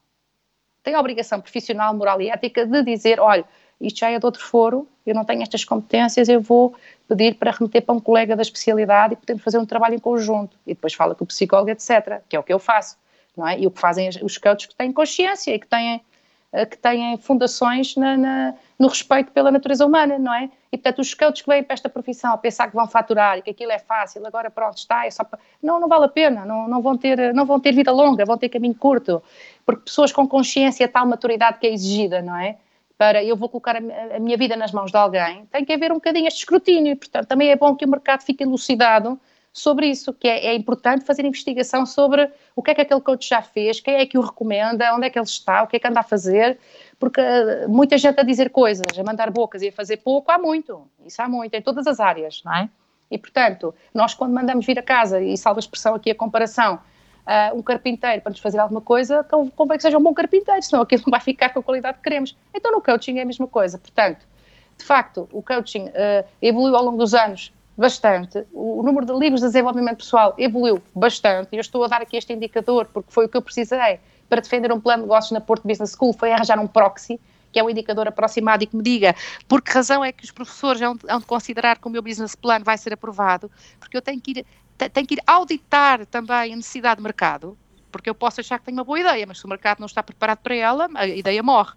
tem 0.81 0.95
a 0.95 1.01
obrigação 1.01 1.41
profissional, 1.41 1.93
moral 1.93 2.23
e 2.23 2.31
ética 2.31 2.65
de 2.65 2.81
dizer, 2.85 3.19
olha, 3.19 3.45
isto 3.81 3.99
já 3.99 4.11
é 4.11 4.17
de 4.17 4.25
outro 4.25 4.45
foro, 4.45 4.87
eu 5.05 5.13
não 5.13 5.25
tenho 5.25 5.43
estas 5.43 5.65
competências, 5.65 6.29
eu 6.29 6.41
vou 6.41 6.77
pedir 7.09 7.35
para 7.35 7.51
remeter 7.51 7.83
para 7.83 7.97
um 7.97 8.01
colega 8.01 8.37
da 8.37 8.43
especialidade 8.43 9.15
e 9.15 9.17
podemos 9.17 9.43
fazer 9.43 9.59
um 9.59 9.67
trabalho 9.67 9.97
em 9.97 9.99
conjunto. 9.99 10.57
E 10.65 10.73
depois 10.73 10.95
fala 10.95 11.17
com 11.17 11.25
o 11.25 11.27
psicólogo, 11.27 11.71
etc., 11.71 12.23
que 12.29 12.37
é 12.37 12.39
o 12.39 12.45
que 12.45 12.53
eu 12.53 12.61
faço. 12.61 12.97
Não 13.37 13.47
é? 13.47 13.59
E 13.59 13.67
o 13.67 13.71
que 13.71 13.81
fazem 13.81 14.09
os 14.23 14.39
coaches 14.39 14.67
que 14.67 14.75
têm 14.75 14.93
consciência 14.93 15.55
e 15.55 15.59
que 15.59 15.67
têm 15.67 16.01
eh, 16.55 16.67
que 16.67 16.79
têm 16.79 17.17
fundações 17.17 17.97
na, 17.97 18.17
na, 18.17 18.55
no 18.79 18.87
respeito 18.87 19.33
pela 19.33 19.51
natureza 19.51 19.85
humana, 19.85 20.21
não 20.21 20.33
é? 20.33 20.49
E, 20.71 20.77
portanto, 20.77 21.01
os 21.01 21.11
scouts 21.11 21.43
que 21.43 21.49
vêm 21.49 21.65
para 21.65 21.75
esta 21.75 21.89
profissão 21.89 22.33
a 22.33 22.39
pensar 22.39 22.69
que 22.69 22.77
vão 22.77 22.87
faturar 22.87 23.39
e 23.39 23.43
que 23.43 23.51
aquilo 23.51 23.73
é 23.73 23.79
fácil, 23.81 24.25
agora 24.25 24.49
pronto, 24.51 24.77
está, 24.77 25.05
é 25.05 25.11
só 25.11 25.25
para... 25.25 25.41
Não, 25.61 25.81
não 25.81 25.89
vale 25.89 26.05
a 26.05 26.09
pena, 26.09 26.45
não, 26.45 26.69
não, 26.69 26.81
vão 26.81 26.97
ter, 26.97 27.35
não 27.35 27.45
vão 27.45 27.59
ter 27.59 27.73
vida 27.73 27.91
longa, 27.91 28.25
vão 28.25 28.39
ter 28.39 28.49
caminho 28.49 28.75
curto, 28.77 29.21
porque 29.67 29.83
pessoas 29.83 30.13
com 30.13 30.29
consciência, 30.29 30.87
tal 30.87 31.05
maturidade 31.07 31.59
que 31.59 31.67
é 31.67 31.73
exigida, 31.73 32.23
não 32.23 32.37
é? 32.37 32.57
Para 32.97 33.25
eu 33.25 33.37
vou 33.37 33.49
colocar 33.49 33.75
a, 33.77 34.21
minha 34.21 34.37
vida 34.37 34.55
nas 34.55 34.71
mãos 34.71 34.93
de 34.93 34.97
alguém, 34.97 35.47
tem 35.47 35.65
que 35.65 35.73
haver 35.73 35.91
um 35.91 35.97
bocadinho 35.97 36.29
este 36.29 36.39
escrutínio, 36.39 36.97
portanto, 36.97 37.27
também 37.27 37.51
é 37.51 37.57
bom 37.57 37.75
que 37.75 37.85
o 37.85 37.89
mercado 37.89 38.23
fique 38.23 38.45
elucidado 38.45 39.19
sobre 39.55 39.87
isso, 39.87 40.13
que 40.13 40.27
é, 40.27 40.47
é, 40.47 40.55
importante 40.57 41.05
fazer 41.05 41.25
investigação 41.25 41.87
sobre 41.87 42.29
o 42.57 42.63
que 42.63 42.73
é 42.73 42.75
que 42.75 42.81
aquele 42.81 43.01
coach 43.01 43.29
já 43.29 43.41
fez, 43.41 43.79
quem 43.79 43.95
é 43.95 44.05
que 44.05 44.19
o 44.19 44.21
recomenda, 44.21 44.93
onde 44.93 45.07
é 45.07 45.11
que 45.11 45.17
ele 45.17 45.25
está, 45.25 45.63
o 45.63 45.69
que 45.69 45.77
é 45.77 45.79
que 45.79 45.87
anda 45.87 46.01
a 46.01 46.03
fazer, 46.03 46.59
porque 46.99 47.21
uh, 47.21 47.69
muita 47.69 47.97
gente 47.97 48.19
a 48.19 48.25
dizer 48.25 48.51
coisas, 48.51 48.99
a 48.99 49.05
mandar 49.05 49.31
bocas 49.31 49.63
e 49.63 49.69
a 49.69 49.73
fazer 49.73 49.99
pouco, 49.99 50.29
há 50.33 50.39
muito, 50.39 50.91
isso 51.07 51.23
há 51.23 51.29
muito, 51.29 51.55
em 51.55 51.63
todas 51.63 51.87
as 51.87 52.01
áreas, 52.01 52.43
não 52.45 52.53
é? 52.53 52.69
E, 53.09 53.17
portanto, 53.17 53.73
nós 53.95 54.13
quando 54.13 54.33
mandamos 54.33 54.67
vir 54.67 54.77
a 54.77 54.83
casa, 54.83 55.23
e 55.23 55.39
salva 55.39 55.61
a 55.61 55.63
expressão 55.63 55.95
aqui 55.95 56.11
a 56.11 56.17
comparação, 56.17 56.81
uh, 57.25 57.57
um 57.57 57.63
carpinteiro 57.63 58.23
para 58.23 58.31
nos 58.31 58.41
fazer 58.41 58.59
alguma 58.59 58.81
coisa, 58.81 59.25
convém 59.55 59.77
que 59.77 59.85
seja 59.85 59.97
um 59.97 60.03
bom 60.03 60.13
carpinteiro, 60.13 60.63
senão 60.63 60.83
aquilo 60.83 61.05
não 61.07 61.13
vai 61.13 61.21
ficar 61.21 61.51
com 61.51 61.61
a 61.61 61.63
qualidade 61.63 61.99
que 61.99 62.03
queremos. 62.03 62.37
Então 62.53 62.73
no 62.73 62.83
coaching 62.83 63.21
é 63.21 63.23
a 63.23 63.25
mesma 63.25 63.47
coisa, 63.47 63.79
portanto, 63.79 64.27
de 64.77 64.85
facto, 64.85 65.29
o 65.31 65.41
coaching 65.41 65.85
uh, 65.85 66.27
evoluiu 66.43 66.75
ao 66.75 66.85
longo 66.85 66.99
dos 66.99 67.15
anos 67.15 67.53
bastante. 67.77 68.45
O, 68.53 68.83
número 68.83 69.05
de 69.07 69.13
livros 69.13 69.41
de 69.41 69.47
desenvolvimento 69.49 69.99
pessoal 69.99 70.35
evoluiu 70.39 70.83
bastante. 70.95 71.49
Eu 71.53 71.61
estou 71.61 71.85
a 71.85 71.89
dar 71.89 72.03
aqui 72.03 72.17
este 72.17 72.33
indicador 72.33 72.87
porque 72.93 73.13
foi 73.13 73.27
o 73.27 73.29
que 73.29 73.37
eu 73.37 73.43
precisei 73.43 73.99
para 74.29 74.41
defender 74.41 74.73
um 74.73 74.81
plano 74.81 75.03
de 75.03 75.09
negócios 75.09 75.33
na 75.33 75.41
Porto 75.41 75.67
Business 75.67 75.95
School, 75.99 76.13
foi 76.13 76.33
arranjar 76.33 76.59
um 76.59 76.67
proxy, 76.67 77.21
que 77.53 77.59
é 77.59 77.63
um 77.63 77.71
indicador 77.71 78.09
aproximado 78.09 78.65
e 78.65 78.67
que 78.67 78.77
me 78.77 78.83
diga 78.83 79.15
por 79.47 79.63
que 79.63 79.71
razão 79.71 80.05
é 80.05 80.11
que 80.13 80.25
os 80.25 80.31
professores 80.31 80.81
hão 80.83 80.97
de 80.97 81.27
considerar 81.27 81.79
que 81.79 81.87
o 81.87 81.91
meu 81.91 82.03
business 82.03 82.35
plan 82.35 82.61
vai 82.61 82.77
ser 82.79 82.93
aprovado, 82.93 83.51
porque 83.79 83.97
eu 83.97 84.03
tenho 84.03 84.21
que 84.21 84.33
ir, 84.33 84.47
te- 84.77 84.89
tenho 84.89 85.07
que 85.07 85.15
ir 85.15 85.23
auditar 85.27 86.05
também 86.07 86.53
a 86.53 86.57
necessidade 86.57 86.97
de 86.97 87.03
mercado, 87.03 87.57
porque 87.93 88.11
eu 88.11 88.15
posso 88.15 88.41
achar 88.41 88.59
que 88.59 88.65
tenho 88.65 88.79
uma 88.79 88.85
boa 88.85 88.99
ideia, 88.99 89.25
mas 89.27 89.39
se 89.39 89.45
o 89.45 89.49
mercado 89.49 89.79
não 89.79 89.87
está 89.87 90.03
preparado 90.03 90.39
para 90.39 90.55
ela, 90.55 90.89
a 90.95 91.07
ideia 91.07 91.43
morre. 91.43 91.75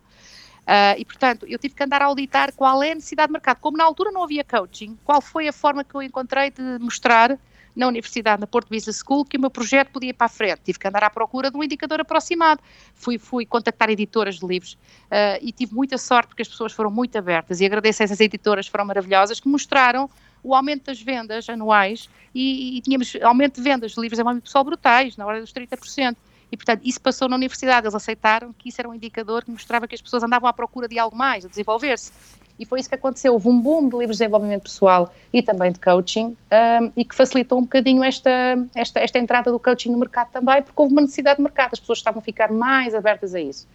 Ah, 0.68 0.95
e, 0.97 1.05
portanto, 1.05 1.45
eu 1.47 1.57
tive 1.57 1.74
que 1.74 1.82
andar 1.82 2.01
a 2.01 2.05
auditar 2.05 2.51
qual 2.53 2.84
é 2.84 2.91
a 2.91 2.95
necessidade 2.95 3.30
de 3.30 3.32
mercado. 3.32 3.59
Como 3.61 3.78
na 3.78 3.86
altura 3.86 4.11
não 4.11 4.22
havia 4.22 4.43
coaching, 4.43 4.97
qual 5.05 5.22
foi 5.22 5.47
a 5.47 5.53
forma 5.53 5.82
que 5.82 5.95
eu 5.95 6.01
encontrei 6.01 6.51
de 6.51 6.61
mostrar 6.80 7.39
na 7.74 7.88
Universidade, 7.88 8.41
na 8.41 8.47
Porto 8.47 8.70
Business 8.70 9.01
School, 9.05 9.24
que 9.24 9.38
o 9.38 9.39
meu 9.39 9.51
projeto 9.51 9.91
podia 9.91 10.09
ir 10.09 10.13
para 10.13 10.26
a 10.26 10.30
frente. 10.30 10.61
Tive 10.65 10.80
que 10.80 10.88
andar 10.88 11.03
à 11.03 11.09
procura 11.09 11.49
de 11.49 11.55
um 11.55 11.63
indicador 11.63 12.01
aproximado. 12.01 12.59
Fui, 12.95 13.18
fui 13.18 13.45
contactar 13.45 13.89
editoras 13.89 14.39
de 14.39 14.45
livros 14.45 14.78
ah, 15.09 15.38
e 15.41 15.53
tive 15.53 15.74
muita 15.74 15.97
sorte 15.97 16.28
porque 16.28 16.41
as 16.41 16.49
pessoas 16.49 16.74
foram 16.74 16.91
muito 16.91 17.18
abertas 17.18 17.61
e 17.61 17.65
agradeço 17.65 18.03
a 18.03 18.05
essas 18.05 18.20
editoras, 18.20 18.68
foram 18.68 18.84
maravilhosas, 18.84 19.39
que 19.39 19.47
mostraram 19.47 20.09
o 20.43 20.53
aumento 20.53 20.86
das 20.86 21.01
vendas 21.01 21.47
anuais 21.49 22.09
e, 22.36 22.78
e 22.78 22.82
tínhamos 22.82 23.15
aumento 23.22 23.55
de 23.55 23.61
vendas 23.61 23.93
de 23.93 24.01
livros 24.01 24.20
a 24.20 24.24
âmbito 24.24 24.43
pessoal 24.43 24.65
brutais, 24.65 25.15
na 25.15 25.26
hora 25.26 25.39
dos 25.39 25.53
30%. 25.53 26.18
E, 26.51 26.57
portanto, 26.57 26.81
isso 26.83 26.99
passou 27.01 27.27
na 27.27 27.35
universidade. 27.35 27.85
Eles 27.85 27.95
aceitaram 27.95 28.53
que 28.53 28.69
isso 28.69 28.79
era 28.79 28.89
um 28.89 28.93
indicador 28.93 29.43
que 29.43 29.51
mostrava 29.51 29.87
que 29.87 29.95
as 29.95 30.01
pessoas 30.01 30.23
andavam 30.23 30.47
à 30.47 30.53
procura 30.53 30.87
de 30.87 30.97
algo 30.97 31.15
mais, 31.15 31.45
a 31.45 31.47
desenvolver-se. 31.47 32.11
E 32.59 32.65
foi 32.65 32.79
isso 32.79 32.89
que 32.89 32.95
aconteceu. 32.95 33.33
Houve 33.33 33.49
um 33.49 33.59
boom 33.59 33.87
de 33.87 33.97
livros 33.97 34.17
de 34.17 34.23
desenvolvimento 34.23 34.63
pessoal 34.63 35.13
e 35.31 35.43
também 35.43 35.71
de 35.71 35.79
coaching 35.79 36.35
um, 36.51 36.91
e 36.95 37.05
que 37.05 37.13
facilitou 37.13 37.59
um 37.59 37.61
bocadinho 37.61 38.03
esta, 38.03 38.31
esta, 38.73 38.99
esta 38.99 39.19
entrada 39.19 39.51
do 39.51 39.59
coaching 39.59 39.91
no 39.91 39.99
mercado 39.99 40.31
também, 40.31 40.63
porque 40.63 40.81
houve 40.81 40.91
uma 40.91 41.01
necessidade 41.01 41.37
de 41.37 41.43
mercado. 41.43 41.73
As 41.73 41.79
pessoas 41.79 41.99
estavam 41.99 42.19
a 42.19 42.23
ficar 42.23 42.51
mais 42.51 42.95
abertas 42.95 43.35
a 43.35 43.39
isso. 43.39 43.67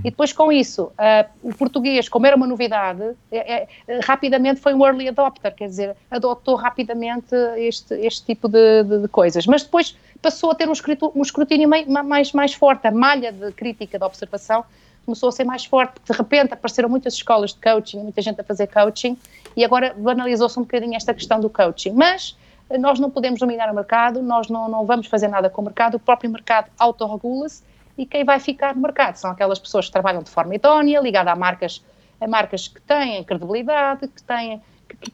E 0.00 0.10
depois, 0.10 0.32
com 0.32 0.50
isso, 0.50 0.84
uh, 0.84 1.28
o 1.42 1.54
português, 1.54 2.08
como 2.08 2.26
era 2.26 2.34
uma 2.34 2.46
novidade, 2.46 3.02
é, 3.30 3.68
é, 3.86 4.00
rapidamente 4.02 4.60
foi 4.60 4.72
um 4.72 4.84
early 4.84 5.08
adopter, 5.08 5.54
quer 5.54 5.68
dizer, 5.68 5.94
adotou 6.10 6.54
rapidamente 6.54 7.34
este, 7.58 7.94
este 7.94 8.24
tipo 8.24 8.48
de, 8.48 8.82
de, 8.82 9.02
de 9.02 9.08
coisas. 9.08 9.46
Mas 9.46 9.62
depois 9.62 9.94
passou 10.24 10.50
a 10.50 10.54
ter 10.54 10.66
um, 10.66 10.72
escrito, 10.72 11.12
um 11.14 11.20
escrutínio 11.20 11.68
mais, 11.68 11.86
mais, 11.86 12.32
mais 12.32 12.54
forte, 12.54 12.86
a 12.86 12.90
malha 12.90 13.30
de 13.30 13.52
crítica, 13.52 13.98
de 13.98 14.04
observação, 14.06 14.64
começou 15.04 15.28
a 15.28 15.32
ser 15.32 15.44
mais 15.44 15.66
forte, 15.66 16.00
de 16.02 16.16
repente 16.16 16.54
apareceram 16.54 16.88
muitas 16.88 17.12
escolas 17.12 17.52
de 17.52 17.60
coaching, 17.60 17.98
muita 17.98 18.22
gente 18.22 18.40
a 18.40 18.44
fazer 18.44 18.66
coaching, 18.68 19.18
e 19.54 19.62
agora 19.62 19.94
banalizou-se 19.94 20.58
um 20.58 20.62
bocadinho 20.62 20.96
esta 20.96 21.12
questão 21.12 21.38
do 21.38 21.50
coaching. 21.50 21.92
Mas 21.92 22.38
eh, 22.70 22.78
nós 22.78 22.98
não 22.98 23.10
podemos 23.10 23.38
dominar 23.38 23.70
o 23.70 23.74
mercado, 23.74 24.22
nós 24.22 24.48
não, 24.48 24.66
não 24.66 24.86
vamos 24.86 25.08
fazer 25.08 25.28
nada 25.28 25.50
com 25.50 25.60
o 25.60 25.64
mercado, 25.66 25.96
o 25.96 26.00
próprio 26.00 26.30
mercado 26.30 26.70
autorregula-se, 26.78 27.62
e 27.98 28.06
quem 28.06 28.24
vai 28.24 28.40
ficar 28.40 28.74
no 28.74 28.80
mercado 28.80 29.16
são 29.16 29.30
aquelas 29.30 29.58
pessoas 29.58 29.86
que 29.86 29.92
trabalham 29.92 30.22
de 30.22 30.30
forma 30.30 30.54
idónea, 30.54 31.00
ligada 31.00 31.30
a 31.30 31.36
marcas, 31.36 31.84
a 32.18 32.26
marcas 32.26 32.66
que 32.66 32.80
têm 32.80 33.22
credibilidade, 33.24 34.08
que 34.08 34.22
têm 34.22 34.62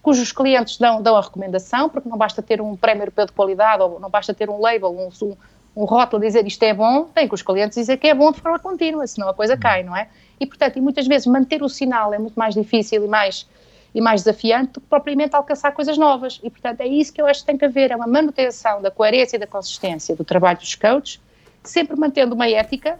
cujos 0.02 0.32
clientes 0.32 0.78
dão, 0.78 1.02
dão 1.02 1.16
a 1.16 1.20
recomendação, 1.20 1.88
porque 1.88 2.08
não 2.08 2.16
basta 2.16 2.42
ter 2.42 2.60
um 2.60 2.76
prémio 2.76 3.02
europeu 3.02 3.26
de 3.26 3.32
qualidade 3.32 3.82
ou 3.82 3.98
não 4.00 4.10
basta 4.10 4.32
ter 4.32 4.48
um 4.48 4.60
label, 4.60 4.90
um, 4.90 5.08
um, 5.24 5.36
um 5.76 5.84
rótulo 5.84 6.22
dizer 6.22 6.46
isto 6.46 6.62
é 6.62 6.74
bom, 6.74 7.04
tem 7.04 7.28
que 7.28 7.34
os 7.34 7.42
clientes 7.42 7.76
dizer 7.76 7.96
que 7.96 8.08
é 8.08 8.14
bom 8.14 8.32
de 8.32 8.40
forma 8.40 8.58
contínua, 8.58 9.06
senão 9.06 9.28
a 9.28 9.34
coisa 9.34 9.56
cai, 9.56 9.82
não 9.82 9.96
é? 9.96 10.08
E, 10.38 10.46
portanto, 10.46 10.76
e 10.76 10.80
muitas 10.80 11.06
vezes 11.06 11.26
manter 11.26 11.62
o 11.62 11.68
sinal 11.68 12.12
é 12.14 12.18
muito 12.18 12.34
mais 12.34 12.54
difícil 12.54 13.04
e 13.04 13.08
mais, 13.08 13.48
e 13.94 14.00
mais 14.00 14.22
desafiante 14.22 14.72
do 14.74 14.80
que 14.80 14.86
propriamente 14.86 15.36
alcançar 15.36 15.72
coisas 15.72 15.98
novas. 15.98 16.40
E, 16.42 16.50
portanto, 16.50 16.80
é 16.80 16.86
isso 16.86 17.12
que 17.12 17.20
eu 17.20 17.26
acho 17.26 17.40
que 17.40 17.46
tem 17.46 17.58
que 17.58 17.64
haver, 17.64 17.90
é 17.90 17.96
uma 17.96 18.06
manutenção 18.06 18.80
da 18.80 18.90
coerência 18.90 19.36
e 19.36 19.40
da 19.40 19.46
consistência 19.46 20.16
do 20.16 20.24
trabalho 20.24 20.58
dos 20.58 20.74
coaches, 20.74 21.20
sempre 21.62 21.96
mantendo 21.96 22.34
uma 22.34 22.48
ética, 22.48 22.98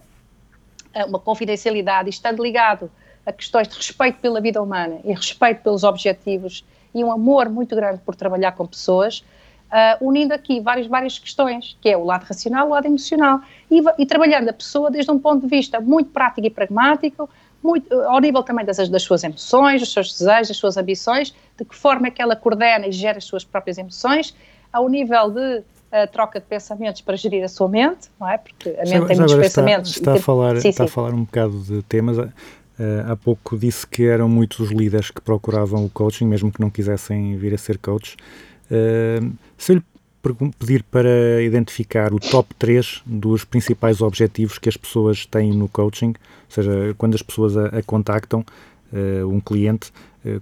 uma 1.07 1.19
confidencialidade 1.19 2.09
e 2.09 2.11
estando 2.11 2.43
ligado 2.43 2.91
a 3.25 3.33
questões 3.33 3.69
de 3.69 3.77
respeito 3.77 4.19
pela 4.21 4.41
vida 4.41 4.63
humana 4.63 4.99
e 5.05 5.13
respeito 5.13 5.63
pelos 5.63 5.85
objetivos 5.85 6.65
e 6.95 7.05
um 7.05 7.13
amor 7.13 7.49
muito 7.49 7.75
grande 7.77 8.01
por 8.05 8.15
trabalhar 8.15 8.53
com 8.53 8.67
pessoas, 8.67 9.25
uh, 9.71 10.05
unindo 10.07 10.35
aqui 10.35 10.61
várias, 10.61 10.87
várias 10.87 11.19
questões, 11.19 11.77
que 11.81 11.89
é 11.89 11.97
o 11.97 12.05
lado 12.05 12.25
racional, 12.25 12.67
o 12.67 12.71
lado 12.71 12.87
emocional, 12.87 13.41
e, 13.71 13.81
e, 13.99 14.07
trabalhando 14.07 14.49
a 14.49 14.53
pessoa 14.53 14.91
desde 14.91 15.11
um 15.11 15.19
ponto 15.19 15.43
de 15.43 15.49
vista 15.49 15.81
muito 15.81 16.11
prático 16.11 16.47
e 16.47 16.51
pragmático, 16.51 17.29
muito, 17.63 17.95
ao 18.03 18.19
nível 18.21 18.43
também 18.43 18.65
das, 18.65 18.89
das 18.89 19.03
suas 19.03 19.23
emoções, 19.23 19.81
dos 19.81 19.93
seus 19.93 20.19
desejos, 20.19 20.49
das 20.49 20.57
suas 20.57 20.77
ambições, 20.77 21.35
de 21.57 21.65
que 21.65 21.77
forma 21.77 22.09
é 22.09 22.11
que 22.11 22.21
ela 22.21 22.35
coordena 22.35 22.87
e 22.87 22.93
gera 22.93 23.19
as 23.19 23.25
suas 23.25 23.45
próprias 23.45 23.79
emoções, 23.79 24.35
ao 24.73 24.89
nível 24.89 25.31
de 25.31 25.63
a 25.93 26.07
troca 26.07 26.39
de 26.39 26.47
pensamentos 26.47 27.01
para 27.01 27.17
gerir 27.17 27.43
a 27.43 27.49
sua 27.49 27.69
mente, 27.69 28.09
não 28.19 28.29
é? 28.29 28.39
Porque 28.39 28.69
a 28.69 28.85
mente 28.85 28.91
já, 28.91 29.07
tem 29.07 29.17
muitos 29.17 29.35
pensamentos. 29.35 29.91
Está, 29.91 30.13
está, 30.13 30.21
a 30.21 30.23
falar, 30.23 30.61
sim, 30.61 30.69
está 30.69 30.85
sim. 30.85 30.89
a 30.89 30.93
falar 30.93 31.13
um 31.13 31.25
bocado 31.25 31.59
de 31.59 31.83
temas. 31.83 32.17
Uh, 32.81 33.13
há 33.13 33.15
pouco 33.15 33.59
disse 33.59 33.87
que 33.87 34.05
eram 34.05 34.27
muitos 34.27 34.59
os 34.59 34.71
líderes 34.71 35.11
que 35.11 35.21
procuravam 35.21 35.85
o 35.85 35.91
coaching, 35.91 36.25
mesmo 36.25 36.51
que 36.51 36.63
não 36.63 36.71
quisessem 36.71 37.37
vir 37.37 37.53
a 37.53 37.59
ser 37.59 37.77
coaches. 37.77 38.17
Uh, 38.71 39.31
se 39.59 39.73
eu 39.73 39.77
lhe 39.77 39.83
pedir 40.59 40.83
para 40.85 41.43
identificar 41.43 42.15
o 42.15 42.19
top 42.19 42.55
3 42.55 43.03
dos 43.05 43.45
principais 43.45 44.01
objetivos 44.01 44.57
que 44.57 44.67
as 44.67 44.79
pessoas 44.79 45.27
têm 45.27 45.53
no 45.53 45.69
coaching, 45.69 46.09
ou 46.09 46.15
seja, 46.49 46.95
quando 46.97 47.15
as 47.15 47.21
pessoas 47.21 47.55
a, 47.55 47.67
a 47.67 47.83
contactam, 47.83 48.43
uh, 48.95 49.29
um 49.29 49.41
cliente, 49.41 49.93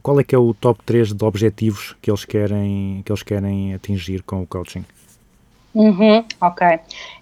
qual 0.01 0.21
é 0.21 0.25
que 0.25 0.35
é 0.35 0.39
o 0.39 0.55
top 0.55 0.81
3 0.85 1.13
de 1.15 1.25
objetivos 1.25 1.97
que 2.01 2.09
eles 2.09 2.25
querem, 2.25 3.03
que 3.05 3.11
eles 3.11 3.23
querem 3.25 3.75
atingir 3.75 4.23
com 4.23 4.43
o 4.43 4.47
coaching? 4.47 4.85
Uhum, 5.75 6.25
ok. 6.41 6.67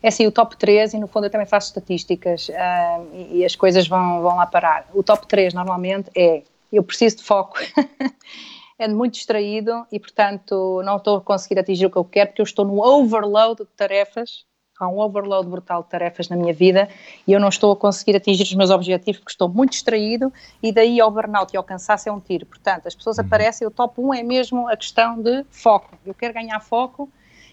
É 0.03 0.09
assim, 0.09 0.27
o 0.27 0.33
top 0.33 0.57
3, 0.57 0.95
e 0.95 0.99
no 0.99 1.09
fundo 1.09 1.27
eu 1.27 1.31
também 1.31 1.47
faço 1.47 1.69
estatísticas 1.69 2.49
uh, 2.49 3.07
e, 3.13 3.39
e, 3.39 3.45
as 3.45 3.57
coisas 3.57 3.87
vão, 3.87 4.23
vão 4.23 4.37
lá 4.37 4.47
parar. 4.47 4.89
O 4.95 5.03
top 5.03 5.27
3 5.27 5.53
normalmente 5.53 6.11
é 6.17 6.43
eu 6.73 6.83
preciso 6.83 7.17
de 7.17 7.23
foco, 7.23 7.59
é 8.79 8.89
muito 8.89 9.15
distraído 9.15 9.87
e, 9.91 9.99
portanto, 9.99 10.83
não 10.85 10.97
estou 10.97 11.17
a 11.17 11.21
conseguir 11.21 11.59
atingir 11.59 11.87
o 11.87 11.91
que 11.91 11.97
eu 11.97 12.05
quero 12.05 12.29
porque 12.29 12.43
eu 12.43 12.45
estou 12.45 12.65
no 12.65 12.83
overload 12.83 13.63
de 13.63 13.71
tarefas. 13.77 14.45
Há 14.79 14.89
um 14.89 14.99
overload 14.99 15.49
brutal 15.49 15.83
de 15.83 15.89
tarefas 15.89 16.29
na 16.29 16.37
minha 16.37 16.53
vida 16.53 16.87
e 17.27 17.33
eu 17.33 17.41
não 17.41 17.49
estou 17.49 17.73
a 17.73 17.77
conseguir 17.77 18.15
atingir 18.15 18.43
os 18.43 18.55
meus 18.55 18.69
objetivos 18.69 19.21
porque 19.21 19.33
estou 19.33 19.49
muito 19.49 19.71
distraído 19.71 20.31
e 20.63 20.71
daí 20.71 21.01
ao 21.01 21.11
burnout 21.11 21.55
e 21.55 21.57
ao 21.57 21.65
cansaço 21.65 22.11
é 22.11 22.13
um 22.13 22.21
tiro. 22.21 22.45
Portanto, 22.45 22.87
as 22.87 22.95
pessoas 22.95 23.19
aparecem, 23.19 23.67
o 23.67 23.71
top 23.71 23.99
1 23.99 24.15
é 24.15 24.23
mesmo 24.23 24.69
a 24.69 24.77
questão 24.77 25.23
de 25.23 25.45
foco. 25.51 25.97
Eu 26.05 26.13
quero 26.13 26.35
ganhar 26.35 26.61
foco 26.61 27.09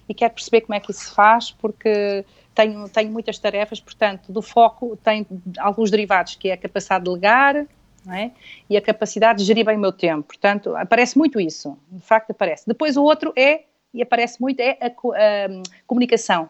e 0.07 0.13
quero 0.13 0.33
perceber 0.33 0.61
como 0.61 0.75
é 0.75 0.79
que 0.79 0.91
isso 0.91 1.05
se 1.05 1.15
faz, 1.15 1.51
porque 1.51 2.25
tenho, 2.53 2.87
tenho 2.89 3.11
muitas 3.11 3.37
tarefas, 3.39 3.79
portanto, 3.79 4.31
do 4.31 4.41
foco 4.41 4.97
tem 4.97 5.25
alguns 5.57 5.89
derivados, 5.89 6.35
que 6.35 6.49
é 6.49 6.53
a 6.53 6.57
capacidade 6.57 7.03
de 7.03 7.09
delegar 7.09 7.65
é? 8.09 8.31
e 8.69 8.77
a 8.77 8.81
capacidade 8.81 9.39
de 9.39 9.45
gerir 9.45 9.65
bem 9.65 9.77
o 9.77 9.79
meu 9.79 9.91
tempo. 9.91 10.23
Portanto, 10.23 10.75
aparece 10.75 11.17
muito 11.17 11.39
isso, 11.39 11.77
de 11.91 12.01
facto 12.01 12.31
aparece. 12.31 12.67
Depois 12.67 12.97
o 12.97 13.03
outro 13.03 13.33
é, 13.35 13.63
e 13.93 14.01
aparece 14.01 14.41
muito, 14.41 14.59
é 14.59 14.77
a, 14.81 14.87
a, 14.87 14.89
a 14.89 15.63
comunicação. 15.87 16.49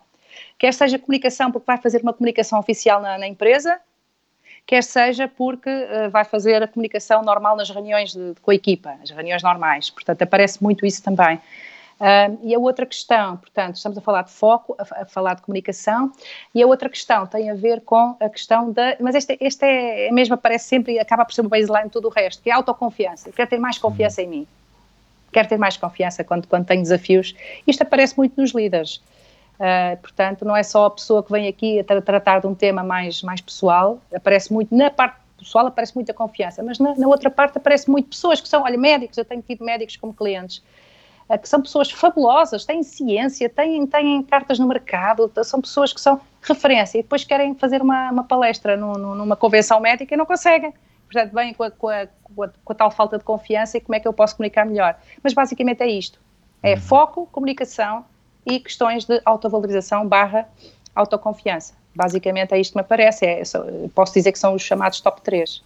Quer 0.58 0.74
seja 0.74 0.98
comunicação 0.98 1.52
porque 1.52 1.66
vai 1.66 1.78
fazer 1.78 2.02
uma 2.02 2.14
comunicação 2.14 2.60
oficial 2.60 3.02
na, 3.02 3.18
na 3.18 3.28
empresa, 3.28 3.80
quer 4.66 4.84
seja 4.84 5.28
porque 5.28 5.70
uh, 5.70 6.10
vai 6.10 6.24
fazer 6.24 6.64
a 6.64 6.68
comunicação 6.68 7.22
normal 7.22 7.56
nas 7.56 7.70
reuniões 7.70 8.14
de, 8.14 8.34
de, 8.34 8.42
com 8.42 8.52
a 8.52 8.56
equipa, 8.56 8.98
as 9.04 9.10
reuniões 9.12 9.44
normais. 9.44 9.90
Portanto, 9.90 10.22
aparece 10.22 10.62
muito 10.64 10.86
isso 10.86 11.04
também. 11.04 11.40
E 12.42 12.54
a 12.54 12.60
outra 12.60 12.86
questão, 12.86 13.38
portanto, 13.38 13.76
estamos 13.76 13.98
a 13.98 14.02
falar 14.02 14.24
de 14.24 14.32
foco, 14.32 14.76
a, 14.78 15.02
a, 15.02 15.06
falar 15.06 15.36
de 15.36 15.42
comunicação, 15.42 16.12
e 16.54 16.62
a 16.62 16.68
outra 16.68 16.90
questão 16.90 17.26
tem 17.26 17.50
a 17.50 17.56
ver 17.56 17.82
com 17.82 18.16
a 18.20 18.30
questão 18.30 18.72
da. 18.72 18.98
Mas 19.00 19.16
esta, 19.16 19.38
esta 19.40 19.66
é, 19.66 20.08
é 20.08 20.12
mesmo, 20.12 20.36
aparece 20.36 20.66
sempre 20.66 20.94
e 20.94 21.00
acaba 21.00 21.24
por 21.24 21.34
ser 21.34 21.42
uma 21.42 21.50
baseline 21.50 21.86
de 21.86 21.92
tudo 21.92 22.08
o 22.08 22.12
resto, 22.12 22.42
que 22.42 22.50
é 22.50 22.54
a 22.54 22.58
autoconfiança. 22.58 23.32
Quero 23.32 23.50
ter 23.50 23.58
mais 23.58 23.78
confiança 23.78 24.22
em 24.22 24.28
mim. 24.28 24.48
Quero 25.32 25.48
ter 25.48 25.58
mais 25.58 25.78
confiança 25.78 26.24
quando, 26.24 26.48
quando 26.48 26.66
tenho 26.66 26.82
desafios. 26.82 27.36
Isto 27.66 27.84
aparece 27.84 28.18
muito 28.18 28.40
nos 28.40 28.52
líderes. 28.52 29.02
Uh, 29.54 29.96
portanto, 30.02 30.44
não 30.44 30.56
é 30.56 30.64
só 30.64 30.88
a 30.88 30.92
pessoa 30.92 31.24
que 31.24 31.32
vem 31.32 31.48
aqui 31.48 31.80
a 31.80 31.84
tra 31.84 32.02
tratar 32.02 32.42
de 32.42 32.48
um 32.48 32.56
tema 32.56 32.84
mais, 32.84 33.22
mais 33.22 33.40
pessoal, 33.40 34.00
aparece 34.14 34.52
muito 34.52 34.76
na 34.76 34.90
parte 34.90 35.18
pessoal, 35.38 35.68
aparece 35.68 35.94
muita 35.94 36.14
confiança, 36.14 36.64
mas 36.64 36.80
na, 36.80 36.96
na 36.96 37.08
outra 37.08 37.30
parte 37.30 37.58
aparece 37.58 37.90
muito 37.90 38.10
pessoas 38.10 38.42
que 38.42 38.48
são, 38.48 38.64
olha, 38.64 38.78
médicos, 38.78 39.18
eu 39.18 39.26
tenho 39.26 39.42
tido 39.42 39.64
médicos 39.64 39.96
como 39.96 40.14
clientes 40.14 40.64
que 41.38 41.48
são 41.50 41.62
pessoas 41.62 41.92
fabulosas, 41.92 42.66
têm 42.66 42.84
ciência, 42.84 43.50
têm, 43.50 43.86
têm 43.88 44.24
cartas 44.24 44.60
no 44.60 44.68
mercado, 44.68 45.32
são 45.44 45.62
pessoas 45.62 45.94
que 45.94 46.02
são 46.02 46.20
referência 46.42 47.00
e 47.00 47.02
depois 47.02 47.24
querem 47.24 47.56
fazer 47.56 47.82
uma, 47.82 48.12
uma 48.12 48.24
palestra 48.24 48.76
no, 48.76 48.94
no, 48.94 49.16
numa 49.16 49.36
convenção 49.36 49.80
médica 49.80 50.14
e 50.14 50.18
não 50.18 50.26
conseguem. 50.26 50.74
Portanto, 51.12 51.34
vêm 51.34 51.54
com 51.54 51.64
a, 51.64 51.72
com, 51.72 51.90
a, 51.90 52.08
com, 52.24 52.44
a, 52.44 52.50
com 52.64 52.74
a 52.74 52.76
tal 52.76 52.92
falta 52.92 53.18
de 53.18 53.24
confiança 53.24 53.78
e 53.78 53.82
como 53.82 53.96
é 53.96 54.00
que 54.00 54.08
eu 54.08 54.14
posso 54.14 54.36
comunicar 54.36 54.66
melhor. 54.66 54.98
Mas 55.24 55.34
basicamente 55.34 55.82
é 55.82 55.88
isto: 55.88 56.20
é 56.62 56.76
foco, 56.76 57.28
comunicação 57.32 58.06
e 58.46 58.60
questões 58.60 59.06
de 59.06 59.22
autovalorização 59.24 60.08
barra 60.08 60.48
autoconfiança. 60.96 61.76
Basicamente 61.96 62.54
é 62.54 62.60
isto 62.60 62.72
que 62.72 62.78
me 62.78 62.82
aparece. 62.82 63.26
É, 63.26 63.44
posso 63.94 64.14
dizer 64.14 64.32
que 64.32 64.40
são 64.40 64.56
os 64.56 64.62
chamados 64.62 65.00
top 65.02 65.22
3. 65.22 65.62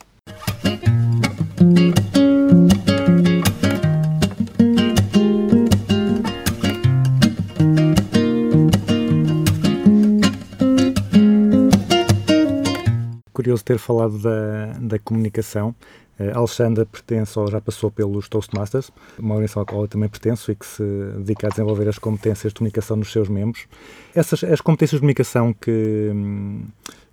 Curioso 13.48 13.64
ter 13.64 13.78
falado 13.78 14.18
da, 14.20 14.74
da 14.80 15.00
comunicação. 15.00 15.74
Uh, 16.20 16.32
a 16.34 16.40
Alexandra 16.40 16.86
pertence 16.86 17.38
ou 17.40 17.50
já 17.50 17.62
passou 17.62 17.90
pelos 17.90 18.28
Toastmasters, 18.28 18.92
uma 19.18 19.36
organização 19.36 19.64
à 19.64 19.66
qual 19.66 19.84
eu 19.84 19.88
também 19.88 20.10
pertenço 20.10 20.52
e 20.52 20.56
que 20.56 20.66
se 20.66 20.84
dedica 21.18 21.48
a 21.48 21.50
desenvolver 21.50 21.88
as 21.88 21.98
competências 21.98 22.52
de 22.52 22.58
comunicação 22.58 22.98
nos 22.98 23.12
seus 23.12 23.30
membros. 23.30 23.66
Essas 24.14 24.44
as 24.44 24.60
competências 24.60 24.98
de 24.98 25.02
comunicação 25.02 25.54
que, 25.54 26.12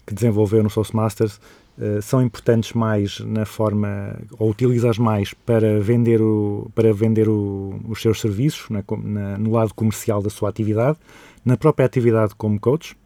que 0.05 0.15
desenvolveu 0.15 0.63
nos 0.65 0.75
Toastmasters 0.75 1.39
uh, 1.79 2.03
são 2.03 2.21
importantes 2.21 2.73
mais 2.73 3.21
na 3.21 3.45
forma, 3.45 4.19
ou 4.37 4.51
utilizas 4.51 4.99
mais 4.99 5.33
para 5.33 5.79
vender, 5.81 6.21
o, 6.21 6.69
para 6.75 6.93
vender 6.93 7.29
o, 7.29 7.79
os 7.89 8.03
seus 8.03 8.21
serviços, 8.21 8.69
na, 8.71 8.83
na, 9.05 9.39
no 9.39 9.53
lado 9.53 9.73
comercial 9.73 10.21
da 10.21 10.31
sua 10.31 10.49
atividade, 10.49 10.99
na 11.45 11.57
própria 11.57 11.87
atividade 11.87 12.35
como 12.35 12.59
coach, 12.59 12.97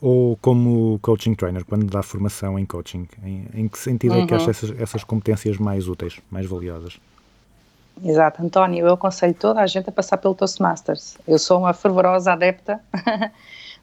ou 0.00 0.36
como 0.36 0.98
coaching 1.00 1.34
trainer, 1.34 1.64
quando 1.64 1.86
dá 1.86 2.02
formação 2.02 2.58
em 2.58 2.66
coaching? 2.66 3.08
Em, 3.24 3.46
em 3.54 3.68
que 3.68 3.78
sentido 3.78 4.14
uhum. 4.14 4.24
é 4.24 4.26
que 4.26 4.34
acha 4.34 4.50
essas, 4.50 4.80
essas 4.80 5.04
competências 5.04 5.56
mais 5.56 5.88
úteis, 5.88 6.18
mais 6.30 6.46
valiosas? 6.46 6.98
Exato, 8.04 8.42
António, 8.42 8.86
eu 8.86 8.92
aconselho 8.92 9.34
toda 9.34 9.60
a 9.60 9.66
gente 9.66 9.88
a 9.88 9.92
passar 9.92 10.18
pelo 10.18 10.34
Toastmasters. 10.34 11.16
Eu 11.26 11.38
sou 11.38 11.58
uma 11.58 11.72
fervorosa 11.72 12.32
adepta 12.32 12.80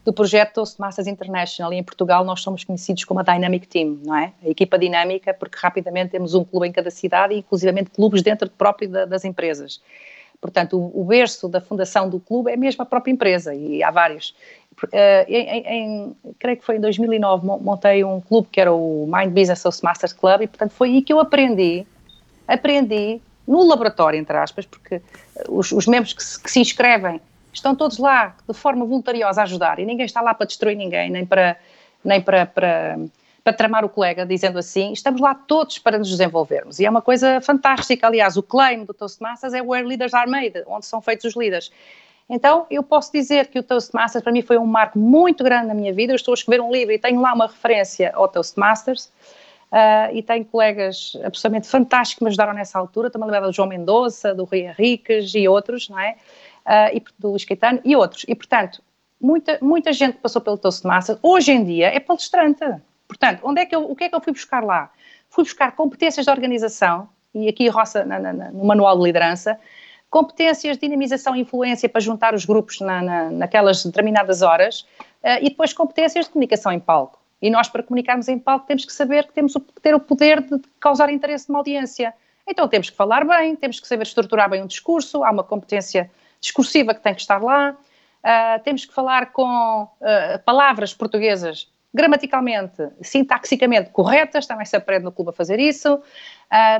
do 0.04 0.12
projeto 0.12 0.54
Toastmasters 0.54 1.06
International 1.06 1.72
e 1.72 1.76
em 1.76 1.82
Portugal 1.82 2.24
nós 2.24 2.40
somos 2.40 2.64
conhecidos 2.64 3.04
como 3.04 3.20
a 3.20 3.22
Dynamic 3.22 3.66
Team, 3.66 3.98
não 4.04 4.16
é? 4.16 4.32
A 4.42 4.48
equipa 4.48 4.78
dinâmica, 4.78 5.34
porque 5.34 5.58
rapidamente 5.60 6.12
temos 6.12 6.34
um 6.34 6.44
clube 6.44 6.66
em 6.66 6.72
cada 6.72 6.90
cidade 6.90 7.34
e 7.34 7.38
inclusivamente 7.38 7.90
clubes 7.90 8.22
dentro 8.22 8.48
próprio 8.48 8.88
da, 8.88 9.04
das 9.04 9.24
empresas. 9.24 9.80
Portanto, 10.40 10.78
o, 10.78 11.02
o, 11.02 11.04
berço 11.04 11.48
da 11.48 11.60
fundação 11.60 12.08
do 12.08 12.20
clube 12.20 12.50
é 12.50 12.56
mesmo 12.56 12.82
a 12.82 12.86
própria 12.86 13.12
empresa 13.12 13.54
e 13.54 13.82
há 13.82 13.90
vários. 13.90 14.34
Uh, 14.84 15.24
em, 15.26 15.66
em, 15.66 16.16
creio 16.38 16.58
que 16.58 16.64
foi 16.64 16.76
em 16.76 16.80
2009, 16.80 17.46
montei 17.46 18.04
um 18.04 18.20
clube 18.20 18.48
que 18.52 18.60
era 18.60 18.72
o 18.72 19.06
Mind 19.10 19.32
Business 19.32 19.62
Toastmasters 19.62 20.12
Club 20.12 20.42
e, 20.42 20.46
portanto, 20.46 20.72
foi 20.72 20.88
aí 20.88 21.02
que 21.02 21.12
eu 21.12 21.18
aprendi, 21.18 21.86
aprendi 22.46 23.20
no 23.46 23.62
laboratório, 23.66 24.18
entre 24.18 24.36
aspas, 24.36 24.66
porque 24.66 25.00
os, 25.48 25.72
os 25.72 25.86
membros 25.86 26.12
que 26.12 26.22
se, 26.22 26.42
que 26.42 26.50
se, 26.50 26.60
inscrevem 26.60 27.20
estão 27.52 27.74
todos 27.74 27.96
lá 27.96 28.36
de 28.46 28.54
forma 28.54 28.84
voluntariosa 28.84 29.40
a 29.40 29.44
ajudar 29.44 29.78
e 29.78 29.86
ninguém 29.86 30.04
está 30.04 30.20
lá 30.20 30.34
para 30.34 30.46
destruir 30.46 30.76
ninguém, 30.76 31.10
nem 31.10 31.24
para, 31.24 31.56
nem 32.04 32.20
para, 32.20 32.44
para, 32.44 32.98
para 33.46 33.52
tramar 33.52 33.84
o 33.84 33.88
colega, 33.88 34.26
dizendo 34.26 34.58
assim, 34.58 34.92
estamos 34.92 35.20
lá 35.20 35.32
todos 35.32 35.78
para 35.78 35.96
nos 35.96 36.10
desenvolvermos. 36.10 36.80
E 36.80 36.84
é 36.84 36.90
uma 36.90 37.00
coisa 37.00 37.40
fantástica, 37.40 38.04
aliás, 38.04 38.36
o 38.36 38.42
claim 38.42 38.84
do 38.84 38.92
Toastmasters 38.92 39.54
é 39.54 39.62
Where 39.62 39.86
Leaders 39.86 40.12
Are 40.14 40.28
Made, 40.28 40.64
onde 40.66 40.84
são 40.84 41.00
feitos 41.00 41.26
os 41.26 41.36
líderes. 41.36 41.70
Então, 42.28 42.66
eu 42.68 42.82
posso 42.82 43.12
dizer 43.12 43.46
que 43.46 43.56
o 43.56 43.62
Toastmasters 43.62 44.24
para 44.24 44.32
mim 44.32 44.42
foi 44.42 44.58
um 44.58 44.66
marco 44.66 44.98
muito 44.98 45.44
grande 45.44 45.68
na 45.68 45.74
minha 45.74 45.92
vida. 45.92 46.12
Eu 46.12 46.16
estou 46.16 46.32
a 46.32 46.34
escrever 46.34 46.60
um 46.60 46.72
livro 46.72 46.92
e 46.92 46.98
tenho 46.98 47.20
lá 47.20 47.32
uma 47.32 47.46
referência 47.46 48.10
ao 48.14 48.26
Toastmasters. 48.26 49.12
Uh, 49.70 50.10
e 50.12 50.22
tenho 50.24 50.44
colegas 50.44 51.12
absolutamente 51.22 51.68
fantásticos 51.68 52.18
que 52.18 52.24
me 52.24 52.30
ajudaram 52.30 52.52
nessa 52.52 52.76
altura. 52.76 53.06
Estou-me 53.06 53.22
a 53.22 53.26
lembrar 53.26 53.46
do 53.46 53.52
João 53.52 53.68
Mendonça, 53.68 54.34
do 54.34 54.42
Rui 54.42 54.62
Henriques 54.62 55.32
e 55.36 55.46
outros, 55.46 55.88
não 55.88 56.00
é? 56.00 56.16
Uh, 56.66 56.96
e 56.96 57.02
do 57.16 57.30
Luís 57.30 57.44
Caetano 57.44 57.80
e 57.84 57.94
outros. 57.94 58.24
E, 58.26 58.34
portanto, 58.34 58.82
muita, 59.20 59.56
muita 59.62 59.92
gente 59.92 60.18
passou 60.18 60.42
pelo 60.42 60.58
Toastmasters, 60.58 61.20
hoje 61.22 61.52
em 61.52 61.62
dia, 61.62 61.94
é 61.94 62.00
palestrante. 62.00 62.64
Portanto, 63.18 63.40
onde 63.44 63.62
é 63.62 63.66
que 63.66 63.74
eu, 63.74 63.90
o 63.90 63.96
que 63.96 64.04
é 64.04 64.08
que 64.08 64.14
eu 64.14 64.20
fui 64.20 64.32
buscar 64.32 64.62
lá? 64.62 64.90
Fui 65.30 65.42
buscar 65.42 65.72
competências 65.72 66.26
de 66.26 66.30
organização, 66.30 67.08
e 67.34 67.48
aqui 67.48 67.68
roça 67.68 68.04
na, 68.04 68.18
na, 68.18 68.32
no 68.32 68.64
manual 68.64 68.96
de 68.98 69.04
liderança, 69.04 69.58
competências 70.10 70.76
de 70.76 70.82
dinamização 70.82 71.34
e 71.34 71.40
influência 71.40 71.88
para 71.88 72.00
juntar 72.00 72.34
os 72.34 72.44
grupos 72.44 72.80
na, 72.80 73.02
na, 73.02 73.30
naquelas 73.30 73.84
determinadas 73.84 74.42
horas 74.42 74.80
uh, 75.22 75.40
e 75.40 75.48
depois 75.48 75.72
competências 75.72 76.26
de 76.26 76.30
comunicação 76.30 76.72
em 76.72 76.78
palco. 76.78 77.18
E 77.40 77.50
nós, 77.50 77.68
para 77.68 77.82
comunicarmos 77.82 78.28
em 78.28 78.38
palco, 78.38 78.66
temos 78.66 78.84
que 78.84 78.92
saber 78.92 79.26
que 79.26 79.32
temos 79.32 79.54
o, 79.56 79.60
ter 79.60 79.94
o 79.94 80.00
poder 80.00 80.40
de 80.42 80.60
causar 80.78 81.10
interesse 81.10 81.48
numa 81.48 81.58
audiência. 81.58 82.14
Então 82.46 82.68
temos 82.68 82.90
que 82.90 82.96
falar 82.96 83.24
bem, 83.26 83.56
temos 83.56 83.80
que 83.80 83.86
saber 83.86 84.04
estruturar 84.04 84.48
bem 84.48 84.62
um 84.62 84.66
discurso, 84.66 85.24
há 85.24 85.30
uma 85.30 85.42
competência 85.42 86.10
discursiva 86.40 86.94
que 86.94 87.00
tem 87.00 87.14
que 87.14 87.20
estar 87.20 87.42
lá, 87.42 87.72
uh, 87.72 88.62
temos 88.62 88.84
que 88.84 88.94
falar 88.94 89.32
com 89.32 89.82
uh, 89.82 90.38
palavras 90.44 90.94
portuguesas 90.94 91.68
gramaticalmente, 91.96 92.88
sintaxicamente 93.00 93.90
corretas, 93.90 94.46
também 94.46 94.66
se 94.66 94.76
aprende 94.76 95.04
no 95.04 95.10
clube 95.10 95.30
a 95.30 95.32
fazer 95.32 95.58
isso, 95.58 96.00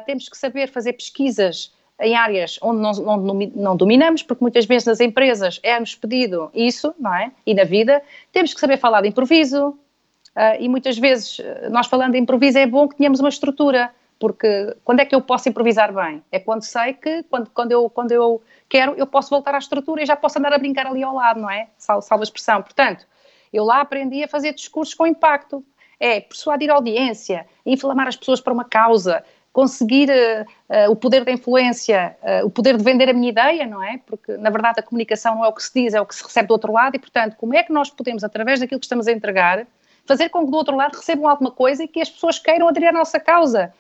temos 0.05 0.29
que 0.29 0.37
saber 0.37 0.69
fazer 0.69 0.93
pesquisas 0.93 1.73
em 2.01 2.15
áreas 2.15 2.59
onde 2.63 2.81
não, 2.81 2.93
não, 2.93 3.35
não, 3.55 3.77
dominamos, 3.77 4.23
porque 4.23 4.45
muitas 4.45 4.67
vezes 4.67 4.87
nas 4.87 5.01
empresas 5.01 5.59
é-nos 5.63 5.95
pedido 5.95 6.51
isso, 6.55 6.95
não 7.01 7.15
é? 7.15 7.33
E 7.47 7.55
na 7.55 7.65
vida, 7.65 8.03
temos 8.33 8.53
que 8.53 8.61
saber 8.61 8.77
falar 8.77 9.01
de 9.01 9.09
improviso, 9.09 9.69
uh, 9.69 10.61
e 10.61 10.69
muitas 10.69 10.99
vezes 10.99 11.39
nós 11.71 11.87
falando 11.87 12.13
de 12.13 12.19
improviso 12.19 12.59
é 12.59 12.67
bom 12.67 12.87
que 12.87 12.97
tenhamos 12.97 13.19
uma 13.19 13.31
estrutura, 13.31 13.91
porque 14.19 14.77
quando 14.85 15.01
é 15.01 15.07
que 15.07 15.15
eu 15.15 15.23
posso 15.23 15.49
improvisar 15.49 15.93
bem? 15.93 16.23
É 16.31 16.39
quando 16.39 16.63
sei 16.63 16.93
que, 16.93 17.23
quando, 17.25 17.51
quando, 17.51 17.73
eu, 17.73 17.89
quando 17.89 18.13
eu 18.13 18.43
quero, 18.69 18.95
eu 18.95 19.07
posso 19.07 19.31
voltar 19.31 19.55
à 19.55 19.59
estrutura 19.59 20.03
e 20.03 20.07
já 20.07 20.17
posso 20.17 20.39
andar 20.39 20.53
a 20.53 20.59
brincar 20.59 20.87
ali 20.87 21.03
ao 21.03 21.15
lado, 21.15 21.41
não 21.41 21.51
é? 21.51 21.69
Salva 21.79 22.21
a 22.21 22.23
expressão. 22.23 22.63
Portanto, 22.63 23.07
eu 23.53 23.65
lá 23.65 23.81
aprendi 23.81 24.23
a 24.23 24.29
fazer 24.29 24.53
discursos 24.53 24.95
com 24.95 25.07
impacto, 25.07 25.65
é 25.99 26.21
persuadir 26.21 26.71
a 26.71 26.75
audiência, 26.75 27.47
inflamar 27.65 28.07
as 28.07 28.17
pessoas 28.17 28.41
para 28.41 28.53
uma 28.53 28.65
causa, 28.65 29.25
conseguir 29.57 30.11
uh, 30.11 30.43
uh, 30.69 30.91
o 30.91 30.95
poder 30.95 31.25
da 31.25 31.33
influência, 31.33 32.15
uh, 32.23 32.47
o 32.47 32.51
poder 32.51 32.77
de 32.77 32.85
vender 32.85 33.09
a 33.09 33.15
minha 33.15 33.31
ideia, 33.31 33.67
não 33.67 33.83
é? 33.83 33.99
Porque, 34.05 34.37
na 34.37 34.51
verdade, 34.51 34.81
a 34.81 34.83
comunicação 34.83 35.37
não 35.37 35.45
é 35.47 35.49
o 35.49 35.53
que 35.55 35.63
se 35.63 35.73
diz, 35.73 35.95
é 35.95 36.01
o 36.01 36.05
que 36.05 36.15
se 36.15 36.23
recebe 36.23 36.49
do 36.49 36.51
outro 36.51 36.71
lado 36.71 36.95
e, 36.95 36.99
portanto, 36.99 37.37
como 37.39 37.55
é 37.55 37.63
que 37.63 37.73
nós 37.73 37.89
podemos, 37.89 38.23
através 38.23 38.61
daquilo 38.61 38.79
que 38.79 38.85
estamos 38.85 39.09
a 39.09 39.13
entregar, 39.13 39.67
fazer 40.05 40.29
com 40.29 40.45
que 40.45 40.51
do 40.51 40.57
outro 40.59 40.77
lado 40.77 40.95
recebam 40.95 41.27
alguma 41.27 41.51
coisa 41.51 41.85
e 41.85 41.89
que 41.89 42.03
as 42.03 42.11
pessoas 42.11 42.39
queiram 42.39 42.69
aderir 42.69 42.91
à 42.91 42.93
nossa 42.93 43.19
causa? 43.19 43.73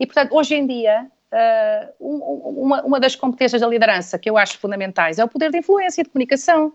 E, 0.00 0.04
portanto, 0.04 0.34
hoje 0.34 0.56
em 0.56 0.66
dia, 0.66 1.06
um, 2.00 2.16
uma, 2.64 2.82
uma 2.82 2.98
das 2.98 3.14
competências 3.14 3.60
da 3.60 3.68
liderança 3.68 4.18
que 4.18 4.28
eu 4.28 4.36
acho 4.36 4.58
fundamentais 4.58 5.20
é 5.20 5.24
o 5.24 5.28
poder 5.28 5.52
de 5.52 5.58
influência 5.58 6.00
e 6.00 6.04
de 6.04 6.10
comunicação. 6.10 6.72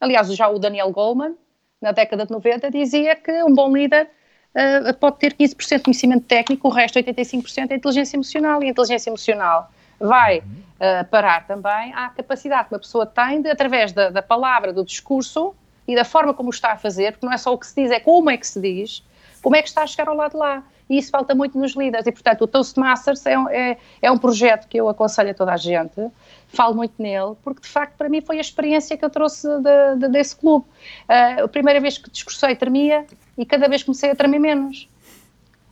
Aliás, 0.00 0.32
já 0.32 0.46
o 0.46 0.60
Daniel 0.60 0.92
Goleman, 0.92 1.34
na 1.80 1.92
década 1.92 2.24
de 2.24 2.32
90, 2.32 2.70
dizia 2.70 3.14
que 3.14 3.42
um 3.42 3.54
bom 3.54 3.72
líder 3.72 4.08
uh, 4.54 4.94
pode 4.94 5.18
ter 5.18 5.34
15% 5.34 5.76
de 5.76 5.82
conhecimento 5.82 6.24
técnico, 6.24 6.68
o 6.68 6.70
resto, 6.70 6.98
85%, 6.98 7.70
é 7.70 7.74
inteligência 7.74 8.16
emocional. 8.16 8.62
E 8.62 8.66
a 8.66 8.70
inteligência 8.70 9.10
emocional 9.10 9.70
vai 10.00 10.38
uh, 10.38 11.04
parar 11.10 11.46
também 11.46 11.92
à 11.94 12.08
capacidade 12.10 12.68
que 12.68 12.74
uma 12.74 12.80
pessoa 12.80 13.06
tem 13.06 13.42
de, 13.42 13.50
através 13.50 13.92
da, 13.92 14.10
da, 14.10 14.22
palavra, 14.22 14.72
do 14.72 14.84
discurso 14.84 15.54
e 15.86 15.94
da 15.94 16.04
forma 16.04 16.34
como 16.34 16.50
está 16.50 16.72
a 16.72 16.76
fazer, 16.76 17.12
porque 17.12 17.26
não 17.26 17.32
é 17.32 17.38
só 17.38 17.52
o 17.52 17.58
que 17.58 17.66
se 17.66 17.74
diz, 17.80 17.90
é 17.90 18.00
como 18.00 18.30
é 18.30 18.36
que 18.36 18.46
se 18.46 18.60
diz, 18.60 19.02
como 19.42 19.54
é 19.54 19.62
que 19.62 19.68
está 19.68 19.82
a 19.82 19.86
chegar 19.86 20.08
ao 20.08 20.16
lado 20.16 20.32
de 20.32 20.38
lá. 20.38 20.62
E 20.88 20.98
isso 20.98 21.10
falta 21.10 21.34
muito 21.34 21.58
nos 21.58 21.74
líderes. 21.74 22.06
E, 22.06 22.12
portanto, 22.12 22.42
o 22.42 22.46
Toastmasters 22.46 23.26
é 23.26 23.38
um, 23.38 23.48
é, 23.48 23.76
é 24.00 24.10
um 24.10 24.18
projeto 24.18 24.68
que 24.68 24.78
eu 24.78 24.88
aconselho 24.88 25.30
a 25.30 25.34
toda 25.34 25.52
a 25.52 25.56
gente, 25.56 26.08
falo 26.48 26.74
muito 26.74 26.94
nele, 27.00 27.34
porque 27.42 27.60
de 27.60 27.68
facto 27.68 27.96
para 27.96 28.08
mim 28.08 28.20
foi 28.20 28.38
a 28.38 28.40
experiência 28.40 28.96
que 28.96 29.04
eu 29.04 29.10
trouxe 29.10 29.48
de, 29.48 29.96
de, 29.98 30.08
desse 30.08 30.36
clube. 30.36 30.64
Uh, 31.08 31.44
a 31.44 31.48
primeira 31.48 31.80
vez 31.80 31.98
que 31.98 32.10
discursei 32.10 32.54
tremia, 32.54 33.04
e 33.36 33.44
cada 33.44 33.68
vez 33.68 33.82
comecei 33.82 34.10
a 34.10 34.14
tremer 34.14 34.38
menos. 34.38 34.88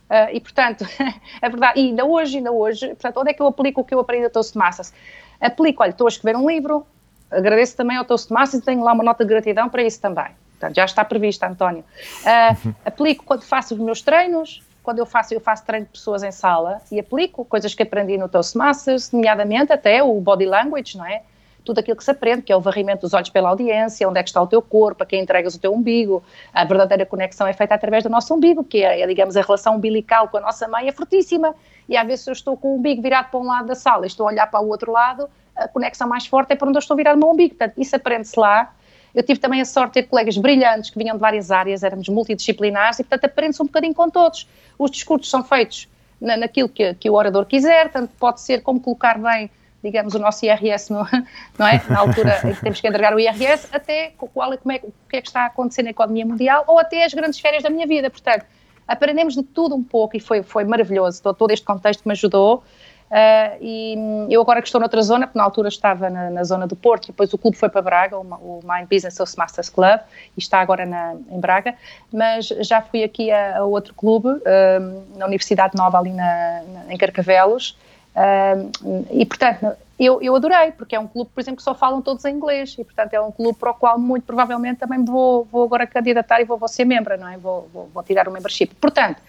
Uh, 0.09 0.29
e 0.33 0.39
portanto, 0.39 0.85
é 1.41 1.49
verdade, 1.49 1.79
e 1.79 1.87
ainda 1.87 2.05
hoje, 2.05 2.37
ainda 2.37 2.51
hoje, 2.51 2.87
portanto, 2.89 3.17
onde 3.17 3.31
é 3.31 3.33
que 3.33 3.41
eu 3.41 3.47
aplico 3.47 3.81
o 3.81 3.83
que 3.83 3.93
eu 3.93 3.99
aprendi 3.99 4.25
a 4.25 4.29
Toastmasters? 4.29 4.93
Aplico, 5.41 5.81
olha, 5.81 5.89
estou 5.89 6.05
a 6.05 6.09
escrever 6.09 6.37
um 6.37 6.47
livro, 6.47 6.85
agradeço 7.31 7.75
também 7.75 7.97
ao 7.97 8.05
Toastmasters 8.05 8.61
e 8.61 8.65
tenho 8.65 8.83
lá 8.83 8.93
uma 8.93 9.03
nota 9.03 9.23
de 9.23 9.29
gratidão 9.29 9.69
para 9.69 9.81
isso 9.81 9.99
também. 9.99 10.27
Portanto, 10.51 10.75
já 10.75 10.85
está 10.85 11.03
previsto, 11.03 11.43
António. 11.43 11.83
Uh, 12.21 12.75
aplico 12.85 13.25
quando 13.25 13.43
faço 13.43 13.73
os 13.73 13.79
meus 13.79 14.01
treinos, 14.01 14.63
quando 14.85 14.99
eu 14.99 15.05
faço, 15.05 15.33
eu 15.33 15.41
faço 15.41 15.65
treino 15.65 15.85
de 15.85 15.91
pessoas 15.91 16.23
em 16.23 16.31
sala 16.31 16.79
e 16.91 16.99
aplico 16.99 17.43
coisas 17.43 17.73
que 17.73 17.83
aprendi 17.83 18.17
no 18.17 18.29
Toastmasters, 18.29 19.11
nomeadamente 19.11 19.73
até 19.73 20.01
o 20.01 20.21
body 20.21 20.45
language, 20.45 20.97
não 20.97 21.05
é? 21.05 21.23
tudo 21.65 21.79
aquilo 21.79 21.97
que 21.97 22.03
se 22.03 22.11
aprende, 22.11 22.43
que 22.43 22.53
é 22.53 22.55
o 22.55 22.61
varrimento 22.61 23.01
dos 23.01 23.13
olhos 23.15 23.29
pela 23.29 23.49
audiência, 23.49 24.07
onde 24.07 24.19
é 24.19 24.23
que 24.23 24.29
está 24.29 24.39
o 24.39 24.45
teu 24.45 24.61
corpo, 24.61 25.01
a 25.01 25.05
quem 25.05 25.23
entregas 25.23 25.55
o 25.55 25.59
teu 25.59 25.73
umbigo. 25.73 26.23
A 26.53 26.63
verdadeira 26.63 27.05
conexão 27.07 27.47
é 27.47 27.53
feita 27.53 27.73
através 27.73 28.03
do 28.03 28.09
nosso 28.09 28.33
umbigo, 28.35 28.63
que 28.63 28.83
é, 28.83 29.01
é 29.01 29.07
digamos, 29.07 29.35
a 29.35 29.41
relação 29.41 29.75
umbilical 29.75 30.27
com 30.27 30.37
a 30.37 30.41
nossa 30.41 30.67
mãe 30.67 30.87
é 30.87 30.91
fortíssima. 30.91 31.55
E 31.89 31.97
às 31.97 32.05
vezes 32.05 32.27
eu 32.27 32.33
estou 32.33 32.55
com 32.55 32.73
o 32.73 32.75
umbigo 32.77 33.01
virado 33.01 33.31
para 33.31 33.39
um 33.39 33.47
lado 33.47 33.65
da 33.65 33.75
sala 33.75 34.05
e 34.05 34.07
estou 34.07 34.27
a 34.27 34.31
olhar 34.31 34.45
para 34.45 34.59
o 34.61 34.67
outro 34.69 34.91
lado, 34.91 35.27
a 35.55 35.67
conexão 35.67 36.07
mais 36.07 36.27
forte 36.27 36.53
é 36.53 36.55
para 36.55 36.67
onde 36.67 36.77
eu 36.77 36.81
estou 36.81 36.95
virado 36.95 37.15
o 37.15 37.19
meu 37.19 37.31
umbigo. 37.31 37.55
Portanto, 37.55 37.73
isso 37.81 37.95
aprende-se 37.95 38.39
lá. 38.39 38.71
Eu 39.15 39.23
tive 39.23 39.39
também 39.39 39.61
a 39.61 39.65
sorte 39.65 39.93
de 39.93 40.01
ter 40.01 40.09
colegas 40.09 40.37
brilhantes 40.37 40.89
que 40.89 40.99
vinham 40.99 41.15
de 41.15 41.21
várias 41.21 41.49
áreas, 41.49 41.83
éramos 41.83 42.09
multidisciplinares 42.09 42.99
e, 42.99 43.03
portanto, 43.03 43.25
aprende-se 43.25 43.61
um 43.61 43.65
bocadinho 43.65 43.93
com 43.93 44.09
todos. 44.09 44.47
Os 44.77 44.91
discursos 44.91 45.29
são 45.29 45.43
feitos 45.43 45.87
na, 46.19 46.35
naquilo 46.35 46.67
que, 46.67 46.93
que 46.95 47.09
o 47.09 47.13
orador 47.13 47.45
quiser, 47.45 47.89
tanto 47.89 48.13
pode 48.19 48.41
ser 48.41 48.61
como 48.61 48.79
colocar 48.79 49.17
bem 49.17 49.49
digamos, 49.85 50.15
o 50.15 50.19
nosso 50.19 50.43
IRS, 50.43 50.91
no, 50.91 51.05
não 51.59 51.67
é? 51.67 51.79
Na 51.87 51.99
altura 51.99 52.41
em 52.43 52.53
que 52.55 52.61
temos 52.61 52.81
que 52.81 52.87
entregar 52.87 53.13
o 53.13 53.19
IRS, 53.19 53.67
até 53.71 54.13
qual 54.17 54.57
como 54.57 54.71
é, 54.71 54.79
o 54.83 54.91
que 55.07 55.17
é 55.17 55.21
que 55.21 55.27
está 55.27 55.41
a 55.41 55.45
acontecer 55.45 55.83
na 55.83 55.91
economia 55.91 56.25
mundial, 56.25 56.63
ou 56.65 56.79
até 56.79 57.05
as 57.05 57.13
grandes 57.13 57.39
férias 57.39 57.61
da 57.61 57.69
minha 57.69 57.85
vida. 57.85 58.09
Portanto, 58.09 58.45
aprendemos 58.87 59.35
de 59.35 59.43
tudo 59.43 59.75
um 59.75 59.83
pouco 59.83 60.17
e 60.17 60.19
foi, 60.19 60.41
foi 60.41 60.63
maravilhoso. 60.63 61.21
Todo, 61.21 61.51
este 61.51 61.65
contexto 61.65 62.03
me 62.03 62.13
ajudou. 62.13 62.63
Uh, 63.05 63.57
e 63.61 63.95
eu 64.29 64.41
agora 64.41 64.61
que 64.61 64.67
estou 64.67 64.81
noutra 64.81 65.01
zona, 65.01 65.27
porque 65.27 65.37
na 65.37 65.43
altura 65.43 65.69
estava 65.69 66.09
na, 66.09 66.29
na 66.31 66.43
zona 66.43 66.65
do 66.65 66.75
Porto, 66.75 67.07
depois 67.07 67.31
o 67.33 67.37
clube 67.37 67.55
foi 67.55 67.69
para 67.69 67.81
Braga, 67.81 68.17
o, 68.17 68.21
o 68.21 68.59
Mind 68.63 68.89
Business 68.89 69.15
Toastmasters 69.15 69.69
Club, 69.69 69.99
e 70.35 70.39
está 70.39 70.59
agora 70.59 70.85
na, 70.85 71.15
em 71.29 71.39
Braga, 71.39 71.75
mas 72.11 72.47
já 72.47 72.81
fui 72.81 73.03
aqui 73.03 73.31
a, 73.31 73.59
a 73.59 73.63
outro 73.63 73.93
clube, 73.93 74.27
um, 74.27 75.17
na 75.17 75.27
Universidade 75.27 75.77
Nova, 75.77 75.99
ali 75.99 76.11
na, 76.11 76.63
na, 76.63 76.93
em 76.93 76.97
Carcavelos, 76.97 77.77
um, 78.15 79.05
e 79.11 79.25
portanto 79.25 79.75
eu, 79.97 80.21
eu 80.21 80.35
adorei, 80.35 80.71
porque 80.71 80.95
é 80.95 80.99
um 80.99 81.07
clube, 81.07 81.29
por 81.33 81.39
exemplo, 81.39 81.57
que 81.57 81.63
só 81.63 81.73
falam 81.73 82.01
todos 82.01 82.25
em 82.25 82.35
inglês, 82.35 82.75
e 82.77 82.83
portanto 82.83 83.13
é 83.13 83.21
um 83.21 83.31
clube 83.31 83.57
para 83.57 83.71
o 83.71 83.73
qual 83.73 83.97
muito 83.97 84.23
provavelmente 84.23 84.79
também 84.79 85.03
vou, 85.05 85.45
vou 85.45 85.63
agora 85.63 85.87
candidatar 85.87 86.41
e 86.41 86.43
vou, 86.43 86.57
vou 86.57 86.67
ser 86.67 86.83
membro, 86.83 87.17
não 87.17 87.29
é? 87.29 87.37
Vou, 87.37 87.69
vou, 87.73 87.89
vou 87.93 88.03
tirar 88.03 88.27
o 88.27 88.31
membership. 88.31 88.75
Portanto, 88.75 89.21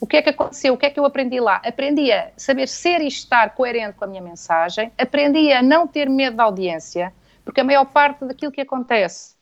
o 0.00 0.06
que 0.06 0.16
é 0.16 0.22
que 0.22 0.30
aconteceu? 0.30 0.74
O 0.74 0.76
que 0.76 0.86
é 0.86 0.90
que 0.90 1.00
eu 1.00 1.04
aprendi 1.04 1.40
lá? 1.40 1.60
Aprendi 1.64 2.12
a 2.12 2.30
saber 2.36 2.68
ser 2.68 3.00
e 3.00 3.08
estar 3.08 3.54
coerente 3.54 3.96
com 3.96 4.04
a 4.04 4.08
minha 4.08 4.22
mensagem, 4.22 4.92
aprendi 4.96 5.52
a 5.52 5.62
não 5.62 5.86
ter 5.86 6.08
medo 6.08 6.36
da 6.36 6.44
audiência, 6.44 7.12
porque 7.44 7.60
a 7.60 7.64
maior 7.64 7.84
parte 7.86 8.24
daquilo 8.24 8.52
que 8.52 8.60
acontece 8.60 9.34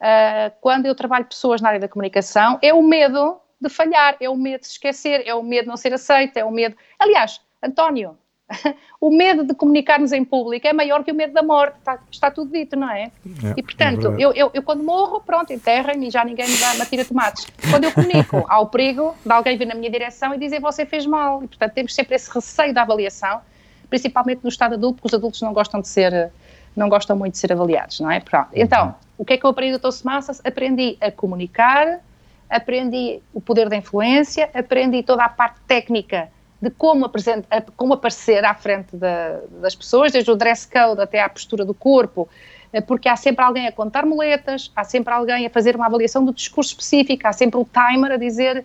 uh, 0.00 0.52
quando 0.60 0.86
eu 0.86 0.94
trabalho 0.94 1.26
pessoas 1.26 1.60
na 1.60 1.68
área 1.68 1.80
da 1.80 1.88
comunicação 1.88 2.58
é 2.62 2.72
o 2.72 2.82
medo 2.82 3.38
de 3.60 3.68
falhar, 3.68 4.16
é 4.20 4.28
o 4.28 4.36
medo 4.36 4.60
de 4.60 4.66
se 4.66 4.72
esquecer, 4.72 5.22
é 5.26 5.34
o 5.34 5.42
medo 5.42 5.64
de 5.64 5.68
não 5.68 5.76
ser 5.76 5.92
aceito, 5.92 6.36
é 6.36 6.44
o 6.44 6.50
medo. 6.50 6.74
Aliás, 6.98 7.40
António, 7.62 8.16
o 9.00 9.10
medo 9.10 9.44
de 9.44 9.54
comunicarmos 9.54 10.12
em 10.12 10.24
público 10.24 10.66
é 10.66 10.72
maior 10.72 11.04
que 11.04 11.12
o 11.12 11.14
medo 11.14 11.32
da 11.32 11.42
morte, 11.42 11.78
está, 11.78 11.98
está 12.10 12.30
tudo 12.30 12.52
dito, 12.52 12.76
não 12.76 12.90
é? 12.90 13.04
é 13.04 13.54
e 13.56 13.62
portanto, 13.62 14.08
é 14.08 14.14
eu, 14.18 14.32
eu, 14.32 14.50
eu, 14.52 14.62
quando 14.62 14.82
morro, 14.82 15.20
pronto, 15.20 15.52
enterrem-me 15.52 16.08
e 16.08 16.10
já 16.10 16.24
ninguém 16.24 16.48
me 16.48 16.56
dá, 16.58 16.74
me 16.74 16.86
tira 16.86 17.04
tomates. 17.04 17.46
Quando 17.70 17.84
eu 17.84 17.92
comunico, 17.92 18.44
há 18.48 18.60
o 18.60 18.66
perigo 18.66 19.14
de 19.24 19.32
alguém 19.32 19.56
vir 19.56 19.66
na 19.66 19.74
minha 19.74 19.90
direção 19.90 20.34
e 20.34 20.38
dizer 20.38 20.60
você 20.60 20.84
fez 20.84 21.06
mal. 21.06 21.42
E 21.42 21.48
portanto, 21.48 21.72
temos 21.72 21.94
sempre 21.94 22.16
esse 22.16 22.30
receio 22.30 22.74
da 22.74 22.82
avaliação, 22.82 23.40
principalmente 23.88 24.40
no 24.42 24.48
estado 24.48 24.74
adulto, 24.74 24.96
porque 24.96 25.08
os 25.08 25.14
adultos 25.14 25.40
não 25.40 25.52
gostam 25.52 25.80
de 25.80 25.88
ser, 25.88 26.30
não 26.74 26.88
gostam 26.88 27.16
muito 27.16 27.34
de 27.34 27.38
ser 27.38 27.52
avaliados, 27.52 28.00
não 28.00 28.10
é? 28.10 28.20
Pronto. 28.20 28.48
Então, 28.52 28.94
o 29.16 29.24
que 29.24 29.34
é 29.34 29.36
que 29.36 29.44
eu 29.44 29.50
aprendi 29.50 29.72
do 29.72 29.78
Toast 29.78 30.04
Massas? 30.04 30.40
Aprendi 30.44 30.96
a 31.00 31.10
comunicar, 31.10 32.00
aprendi 32.48 33.20
o 33.32 33.40
poder 33.40 33.68
da 33.68 33.76
influência, 33.76 34.50
aprendi 34.52 35.02
toda 35.02 35.24
a 35.24 35.28
parte 35.28 35.60
técnica 35.68 36.28
de 36.60 36.70
como, 36.70 37.10
como 37.76 37.94
aparecer 37.94 38.44
à 38.44 38.54
frente 38.54 38.94
da, 38.94 39.40
das 39.60 39.74
pessoas, 39.74 40.12
desde 40.12 40.30
o 40.30 40.36
dress 40.36 40.68
code 40.68 41.00
até 41.00 41.20
à 41.20 41.28
postura 41.28 41.64
do 41.64 41.72
corpo, 41.72 42.28
eh, 42.72 42.80
porque 42.80 43.08
há 43.08 43.16
sempre 43.16 43.44
alguém 43.44 43.66
a 43.66 43.72
contar 43.72 44.04
moletas, 44.04 44.70
há 44.76 44.84
sempre 44.84 45.12
alguém 45.12 45.46
a 45.46 45.50
fazer 45.50 45.74
uma 45.74 45.86
avaliação 45.86 46.24
do 46.24 46.32
discurso 46.32 46.70
específico, 46.70 47.26
há 47.26 47.32
sempre 47.32 47.58
o 47.58 47.64
timer 47.64 48.12
a 48.12 48.16
dizer 48.16 48.64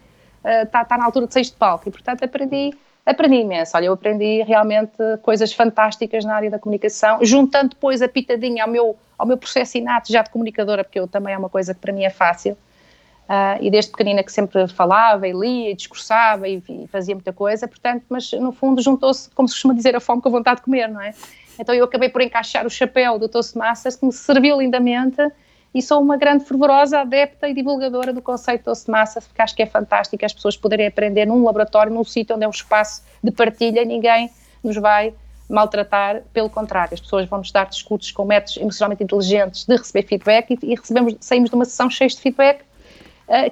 está 0.63 0.83
uh, 0.83 0.85
tá 0.85 0.97
na 0.97 1.05
altura 1.05 1.25
de 1.25 1.33
seis 1.33 1.47
de 1.49 1.55
palco. 1.55 1.87
E 1.87 1.91
portanto 1.91 2.23
aprendi, 2.23 2.71
aprendi 3.05 3.37
imenso, 3.37 3.75
olha 3.75 3.85
eu 3.85 3.93
aprendi 3.93 4.43
realmente 4.43 4.91
coisas 5.21 5.53
fantásticas 5.53 6.23
na 6.25 6.35
área 6.35 6.51
da 6.51 6.59
comunicação, 6.59 7.19
juntando 7.23 7.69
depois 7.69 8.01
a 8.01 8.07
pitadinha 8.07 8.63
ao 8.63 8.69
meu, 8.69 8.95
ao 9.17 9.25
meu 9.25 9.37
processo 9.37 9.77
inato 9.77 10.11
já 10.11 10.21
de 10.21 10.29
comunicadora, 10.29 10.83
porque 10.83 10.99
eu 10.99 11.07
também 11.07 11.33
é 11.33 11.37
uma 11.37 11.49
coisa 11.49 11.73
que 11.73 11.79
para 11.79 11.93
mim 11.93 12.03
é 12.03 12.09
fácil, 12.09 12.57
Uh, 13.25 13.57
e 13.59 13.71
desde 13.71 13.89
pequenina 13.89 14.23
que 14.23 14.31
sempre 14.31 14.67
falava 14.67 15.27
e 15.27 15.31
lia 15.31 15.71
e 15.71 15.73
discursava 15.73 16.47
e, 16.47 16.61
e 16.69 16.87
fazia 16.87 17.15
muita 17.15 17.33
coisa, 17.33 17.67
portanto, 17.67 18.03
mas 18.07 18.31
no 18.33 18.51
fundo 18.51 18.83
juntou-se, 18.83 19.31
como 19.31 19.47
se 19.47 19.55
costuma 19.55 19.73
dizer, 19.73 19.95
a 19.95 19.99
fome 19.99 20.21
com 20.21 20.29
a 20.29 20.31
vontade 20.31 20.57
de 20.57 20.63
comer, 20.63 20.87
não 20.87 21.01
é? 21.01 21.11
Então 21.57 21.73
eu 21.73 21.85
acabei 21.85 22.07
por 22.07 22.21
encaixar 22.21 22.67
o 22.67 22.69
chapéu 22.69 23.17
do 23.17 23.27
Toastmasters, 23.27 23.95
que 23.95 24.05
me 24.05 24.13
serviu 24.13 24.61
lindamente 24.61 25.19
e 25.73 25.81
sou 25.81 26.01
uma 26.01 26.17
grande 26.17 26.45
fervorosa 26.45 26.99
adepta 26.99 27.49
e 27.49 27.53
divulgadora 27.55 28.13
do 28.13 28.21
conceito 28.21 28.59
de 28.59 28.65
Toastmasters, 28.65 29.25
porque 29.25 29.41
acho 29.41 29.55
que 29.55 29.63
é 29.63 29.65
fantástico 29.65 30.23
as 30.23 30.31
pessoas 30.31 30.55
poderem 30.55 30.85
aprender 30.85 31.25
num 31.25 31.43
laboratório, 31.43 31.91
num 31.91 32.03
sítio 32.03 32.35
onde 32.35 32.45
é 32.45 32.47
um 32.47 32.51
espaço 32.51 33.01
de 33.23 33.31
partilha 33.31 33.83
ninguém 33.83 34.29
nos 34.63 34.75
vai 34.77 35.15
maltratar, 35.49 36.21
pelo 36.31 36.49
contrário, 36.49 36.93
as 36.93 37.01
pessoas 37.01 37.27
vão 37.27 37.39
nos 37.39 37.51
dar 37.51 37.65
discursos 37.65 38.11
com 38.11 38.23
métodos 38.25 38.57
emocionalmente 38.57 39.03
inteligentes 39.03 39.65
de 39.65 39.75
receber 39.75 40.07
feedback 40.07 40.51
e, 40.51 40.59
e 40.61 40.75
recebemos, 40.75 41.15
saímos 41.19 41.49
de 41.49 41.55
uma 41.55 41.65
sessão 41.65 41.89
cheia 41.89 42.07
de 42.07 42.19
feedback 42.19 42.63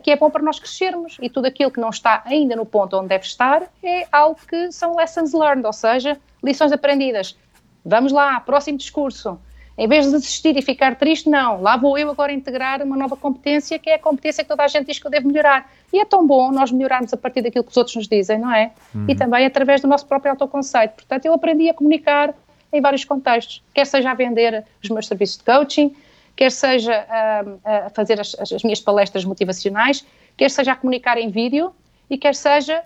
que 0.03 0.11
é 0.11 0.15
bom 0.15 0.29
para 0.29 0.43
nós 0.43 0.59
crescermos 0.59 1.17
e 1.21 1.29
tudo 1.29 1.45
aquilo 1.45 1.71
que 1.71 1.79
não 1.79 1.89
está 1.89 2.21
ainda 2.25 2.55
no 2.55 2.65
ponto 2.65 2.97
onde 2.97 3.07
deve 3.07 3.25
estar 3.25 3.63
é 3.83 4.07
algo 4.11 4.37
que 4.47 4.71
são 4.71 4.95
lessons 4.95 5.33
learned, 5.33 5.65
ou 5.65 5.73
seja, 5.73 6.17
lições 6.43 6.71
aprendidas. 6.71 7.37
Vamos 7.83 8.11
lá, 8.11 8.39
próximo 8.39 8.77
discurso. 8.77 9.39
Em 9.75 9.87
vez 9.87 10.05
de 10.05 10.11
desistir 10.11 10.55
e 10.55 10.61
ficar 10.61 10.95
triste, 10.95 11.27
não. 11.27 11.61
Lá 11.61 11.75
vou 11.75 11.97
eu 11.97 12.09
agora 12.09 12.31
integrar 12.31 12.83
uma 12.83 12.95
nova 12.95 13.17
competência, 13.17 13.79
que 13.79 13.89
é 13.89 13.95
a 13.95 13.99
competência 13.99 14.43
que 14.43 14.47
toda 14.47 14.63
a 14.63 14.67
gente 14.67 14.85
diz 14.85 14.99
que 14.99 15.07
eu 15.07 15.11
devo 15.11 15.27
melhorar. 15.27 15.69
E 15.91 15.99
é 15.99 16.05
tão 16.05 16.25
bom 16.25 16.51
nós 16.51 16.71
melhorarmos 16.71 17.11
a 17.11 17.17
partir 17.17 17.41
daquilo 17.41 17.63
que 17.63 17.71
os 17.71 17.77
outros 17.77 17.95
nos 17.95 18.07
dizem, 18.07 18.37
não 18.37 18.53
é? 18.53 18.71
Uhum. 18.93 19.05
E 19.07 19.15
também 19.15 19.45
através 19.45 19.81
do 19.81 19.87
nosso 19.87 20.05
próprio 20.05 20.31
autoconceito. 20.31 20.93
Portanto, 20.95 21.25
eu 21.25 21.33
aprendi 21.33 21.69
a 21.69 21.73
comunicar 21.73 22.35
em 22.71 22.81
vários 22.81 23.03
contextos. 23.03 23.63
Quer 23.73 23.85
seja 23.85 24.11
a 24.11 24.13
vender 24.13 24.63
os 24.81 24.89
meus 24.89 25.07
serviços 25.07 25.37
de 25.37 25.43
coaching, 25.43 25.95
quer 26.35 26.51
seja 26.51 27.05
a, 27.09 27.85
a 27.85 27.89
fazer 27.89 28.19
as, 28.19 28.35
as, 28.39 28.63
minhas 28.63 28.79
palestras 28.79 29.23
motivacionais, 29.25 30.05
quer 30.35 30.49
seja 30.49 30.71
a 30.71 30.75
comunicar 30.75 31.17
em 31.17 31.29
vídeo 31.29 31.73
e 32.09 32.17
quer 32.17 32.35
seja, 32.35 32.83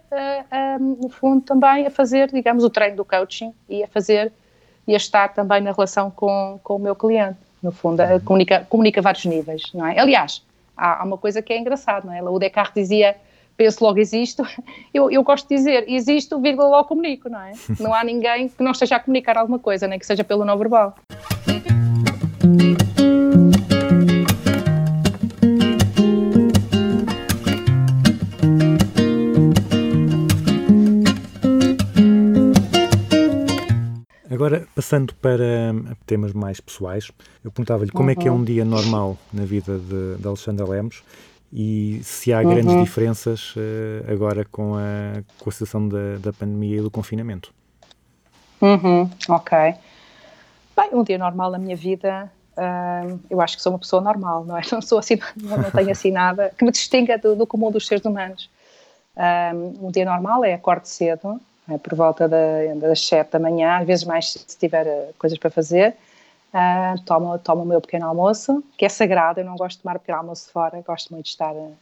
no 0.80 1.10
fundo, 1.10 1.42
também 1.42 1.86
a 1.86 1.90
fazer, 1.90 2.32
digamos, 2.32 2.64
o 2.64 2.70
treino 2.70 2.98
do 2.98 3.06
coaching 3.06 3.54
e 3.68 3.84
a 3.84 3.88
fazer 3.88 4.32
e 4.88 4.94
a 4.94 4.98
estar 4.98 5.30
também 5.34 5.62
na 5.62 5.72
relação 5.72 6.10
com, 6.10 6.60
com 6.64 6.76
o 6.76 6.80
meu 6.80 6.96
cliente. 6.96 7.38
No 7.62 7.72
fundo, 7.72 8.02
uhum. 8.04 8.20
comunica, 8.20 8.66
comunica 8.70 9.02
vários 9.02 9.26
níveis, 9.26 9.64
não 9.74 9.86
é? 9.86 10.00
Aliás, 10.00 10.44
há, 10.76 11.02
há 11.02 11.04
uma 11.04 11.18
coisa 11.18 11.42
que 11.42 11.52
é 11.52 11.58
engraçada, 11.58 12.06
não 12.06 12.14
é? 12.14 12.22
O 12.22 12.38
Descartes 12.38 12.84
dizia 12.84 13.16
penso 13.58 13.84
logo 13.84 14.00
existo, 14.00 14.44
eu, 14.94 15.10
eu 15.10 15.24
gosto 15.24 15.50
de 15.50 15.56
dizer 15.56 15.84
existo, 15.90 16.40
vírgula, 16.40 16.70
logo 16.70 16.88
comunico, 16.88 17.28
não 17.28 17.42
é? 17.42 17.54
Não 17.80 17.94
há 17.94 18.04
ninguém 18.04 18.48
que 18.48 18.64
não 18.64 18.72
esteja 18.72 18.98
a 18.98 19.00
comunicar 19.00 19.38
alguma 19.38 19.58
coisa, 19.58 19.88
nem 19.88 19.98
que 19.98 20.06
seja 20.06 20.24
pelo 20.24 20.46
não 20.46 20.58
verbal. 20.58 20.96
Passando 34.88 35.14
para 35.16 35.74
temas 36.06 36.32
mais 36.32 36.62
pessoais, 36.62 37.12
eu 37.44 37.52
perguntava-lhe 37.52 37.92
como 37.92 38.06
uhum. 38.06 38.10
é 38.12 38.16
que 38.16 38.26
é 38.26 38.32
um 38.32 38.36
uhum. 38.36 38.44
dia 38.46 38.64
normal 38.64 39.18
na 39.34 39.44
vida 39.44 39.78
de, 39.78 40.16
de 40.16 40.26
Alexandra 40.26 40.66
Lemos 40.66 41.04
e 41.52 42.00
se 42.04 42.32
há 42.32 42.42
grandes 42.42 42.74
uhum. 42.74 42.84
diferenças 42.86 43.54
uh, 43.58 44.10
agora 44.10 44.46
com 44.46 44.76
a, 44.76 45.22
com 45.40 45.50
a 45.50 45.52
situação 45.52 45.90
da, 45.90 46.18
da 46.20 46.32
pandemia 46.32 46.78
e 46.78 46.82
do 46.82 46.90
confinamento. 46.90 47.54
Uhum, 48.62 49.10
ok. 49.28 49.58
Bem, 50.74 50.90
um 50.94 51.04
dia 51.04 51.18
normal 51.18 51.52
na 51.52 51.58
minha 51.58 51.76
vida, 51.76 52.32
uh, 52.54 53.20
eu 53.30 53.42
acho 53.42 53.58
que 53.58 53.64
sou 53.64 53.74
uma 53.74 53.80
pessoa 53.80 54.02
normal, 54.02 54.46
não 54.46 54.58
é? 54.58 54.62
Não 54.72 54.82
sou 54.82 55.00
assim, 55.00 55.20
não, 55.36 55.58
não 55.58 55.72
tenho 55.72 55.92
assim 55.92 56.12
nada 56.12 56.54
que 56.58 56.64
me 56.64 56.72
distinga 56.72 57.18
do, 57.18 57.36
do 57.36 57.46
comum 57.46 57.70
dos 57.70 57.86
seres 57.86 58.06
humanos. 58.06 58.50
Um, 59.54 59.88
um 59.88 59.92
dia 59.92 60.06
normal 60.06 60.46
é 60.46 60.54
acorde 60.54 60.88
cedo, 60.88 61.42
é, 61.70 61.78
por 61.78 61.96
volta 61.96 62.28
da, 62.28 62.38
das 62.76 63.06
7 63.06 63.32
da 63.32 63.40
manhã, 63.40 63.78
às 63.78 63.86
vezes 63.86 64.06
mais 64.06 64.32
se 64.32 64.58
tiver 64.58 64.88
uh, 64.88 65.14
coisas 65.20 65.38
para 65.38 65.50
fazer. 65.50 65.96
Uh, 66.54 67.00
tomo, 67.04 67.38
tomo 67.40 67.64
o 67.64 67.66
meu 67.66 67.82
pequeno 67.82 68.08
almoço, 68.08 68.64
que 68.78 68.86
é 68.86 68.90
sagrado, 68.90 69.42
eu 69.42 69.46
não 69.46 69.58
gosto 69.58 69.78
de 69.78 69.84
tomar 69.84 69.98
o 69.98 70.00
pequeno 70.00 70.20
almoço 70.20 70.50
fora, 70.50 70.82
gosto 70.86 71.12
muito 71.14 71.26
de 71.26 71.32
estar 71.32 71.54
uh, 71.54 71.76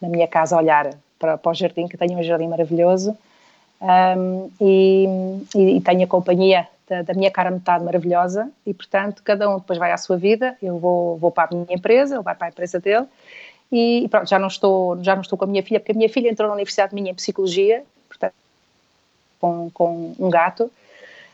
na 0.00 0.08
minha 0.08 0.26
casa 0.26 0.56
a 0.56 0.58
olhar 0.58 0.94
para, 1.18 1.36
para 1.36 1.50
o 1.50 1.54
jardim, 1.54 1.86
que 1.86 1.98
tenho 1.98 2.18
um 2.18 2.22
jardim 2.22 2.48
maravilhoso, 2.48 3.16
um, 3.80 4.50
e, 4.58 5.06
e, 5.54 5.76
e, 5.76 5.80
tenho 5.82 6.04
a 6.04 6.06
companhia 6.06 6.66
da, 6.88 7.02
da, 7.02 7.14
minha 7.14 7.30
cara 7.30 7.50
metade 7.50 7.84
maravilhosa, 7.84 8.50
e 8.66 8.72
portanto 8.72 9.22
cada 9.22 9.48
um 9.48 9.58
depois 9.58 9.78
vai 9.78 9.92
à 9.92 9.98
sua 9.98 10.16
vida, 10.16 10.56
eu 10.62 10.78
vou, 10.78 11.18
vou 11.18 11.30
para 11.30 11.50
a 11.52 11.54
minha 11.54 11.74
empresa, 11.74 12.14
ele 12.14 12.24
vai 12.24 12.34
para 12.34 12.46
a 12.46 12.50
empresa 12.50 12.80
dele, 12.80 13.06
e 13.70 14.08
pronto, 14.10 14.28
já 14.28 14.38
não 14.38 14.48
estou, 14.48 15.02
já 15.04 15.14
não 15.14 15.22
estou 15.22 15.38
com 15.38 15.44
a 15.44 15.48
minha 15.48 15.62
filha, 15.62 15.78
porque 15.78 15.92
a 15.92 15.94
minha 15.94 16.08
filha 16.08 16.30
entrou 16.30 16.48
na 16.48 16.54
universidade 16.54 16.94
minha 16.94 17.10
em 17.10 17.14
Psicologia, 17.14 17.84
com, 19.40 19.70
com 19.70 20.14
um 20.18 20.30
gato. 20.30 20.70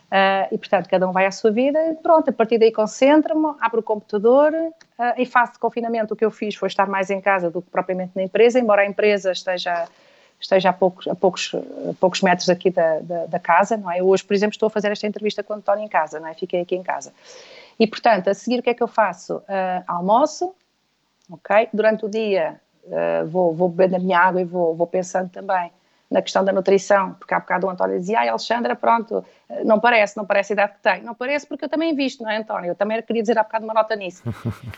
Uh, 0.07 0.47
e 0.55 0.59
portanto 0.59 0.89
cada 0.89 1.09
um 1.09 1.11
vai 1.11 1.27
à 1.27 1.33
sua 1.33 1.51
vida 1.51 1.85
e 1.91 1.95
pronto, 1.97 2.31
a 2.31 2.33
partir 2.33 2.59
daí 2.59 2.71
concentro-me, 2.71 3.57
abro 3.61 3.81
o 3.81 3.83
computador 3.83 4.53
uh, 4.55 5.27
fase 5.27 5.55
de 5.55 5.59
confinamento 5.59 6.15
o 6.15 6.17
que 6.17 6.25
eu 6.25 6.31
fiz 6.31 6.55
foi 6.55 6.69
estar 6.69 6.87
mais 6.87 7.11
em 7.11 7.21
casa 7.21 7.51
do 7.51 7.61
que 7.61 7.69
propriamente 7.69 8.13
na 8.15 8.23
empresa, 8.23 8.61
embora 8.61 8.83
a 8.83 8.87
empresa 8.87 9.33
esteja, 9.33 9.89
esteja 10.41 10.71
a, 10.71 10.73
poucos, 10.73 11.09
a, 11.09 11.15
poucos, 11.17 11.53
a 11.53 11.95
poucos 11.99 12.23
metros 12.23 12.49
aqui 12.49 12.71
da, 12.71 13.01
da, 13.01 13.27
da, 13.27 13.39
casa, 13.41 13.77
não 13.77 13.91
é? 13.91 14.01
Hoje, 14.01 14.23
por 14.23 14.33
exemplo, 14.33 14.53
estou 14.53 14.69
a 14.69 14.71
fazer 14.71 14.93
esta 14.93 15.09
entrevista 15.09 15.43
com 15.43 15.55
o 15.55 15.57
António 15.57 15.85
em 15.85 15.89
casa, 15.89 16.21
não 16.21 16.29
é? 16.29 16.35
Fiquei 16.35 16.61
aqui 16.61 16.77
em 16.77 16.85
casa. 16.85 17.13
E 17.77 17.85
portanto, 17.85 18.29
a 18.29 18.35
seguir 18.35 18.61
o 18.61 18.63
que 18.63 18.71
é 18.71 18.75
que 18.75 18.83
eu 18.85 18.89
faço? 18.89 19.39
Uh, 19.39 19.83
almoço, 19.89 20.55
ok? 21.29 21.69
Durante 21.73 22.07
o 22.07 22.09
dia 22.09 22.61
vou, 23.27 23.53
vou 23.53 23.69
bebendo 23.69 23.97
a 23.97 23.99
minha 23.99 24.17
água 24.17 24.41
e 24.41 24.45
vou, 24.45 24.73
vou 24.73 24.87
pensando 24.87 25.29
também 25.29 25.73
na 26.11 26.23
questão 26.23 26.45
da 26.45 26.53
nutrição, 26.53 27.15
porque 27.15 27.35
há 27.35 27.41
bocado 27.41 27.67
o 27.67 27.71
António 27.71 27.99
dizia, 27.99 28.21
ai 28.21 28.29
Alexandra, 28.29 28.77
pronto, 28.77 29.25
não 29.65 29.81
parece, 29.81 30.17
não 30.17 30.25
parece 30.25 30.53
a 30.53 30.55
idade 30.55 30.73
que 30.75 30.81
tem. 30.81 31.03
Não 31.03 31.15
parece 31.15 31.47
porque 31.47 31.65
eu 31.65 31.69
também 31.69 31.95
visto, 31.95 32.23
não 32.23 32.31
é 32.31 32.37
António? 32.37 32.71
Eu 32.71 32.75
também 32.75 33.01
queria 33.03 33.23
dizer 33.23 33.39
há 33.39 33.43
bocado 33.43 33.65
uma 33.65 33.75
nota 33.75 33.95
nisso. 33.97 34.23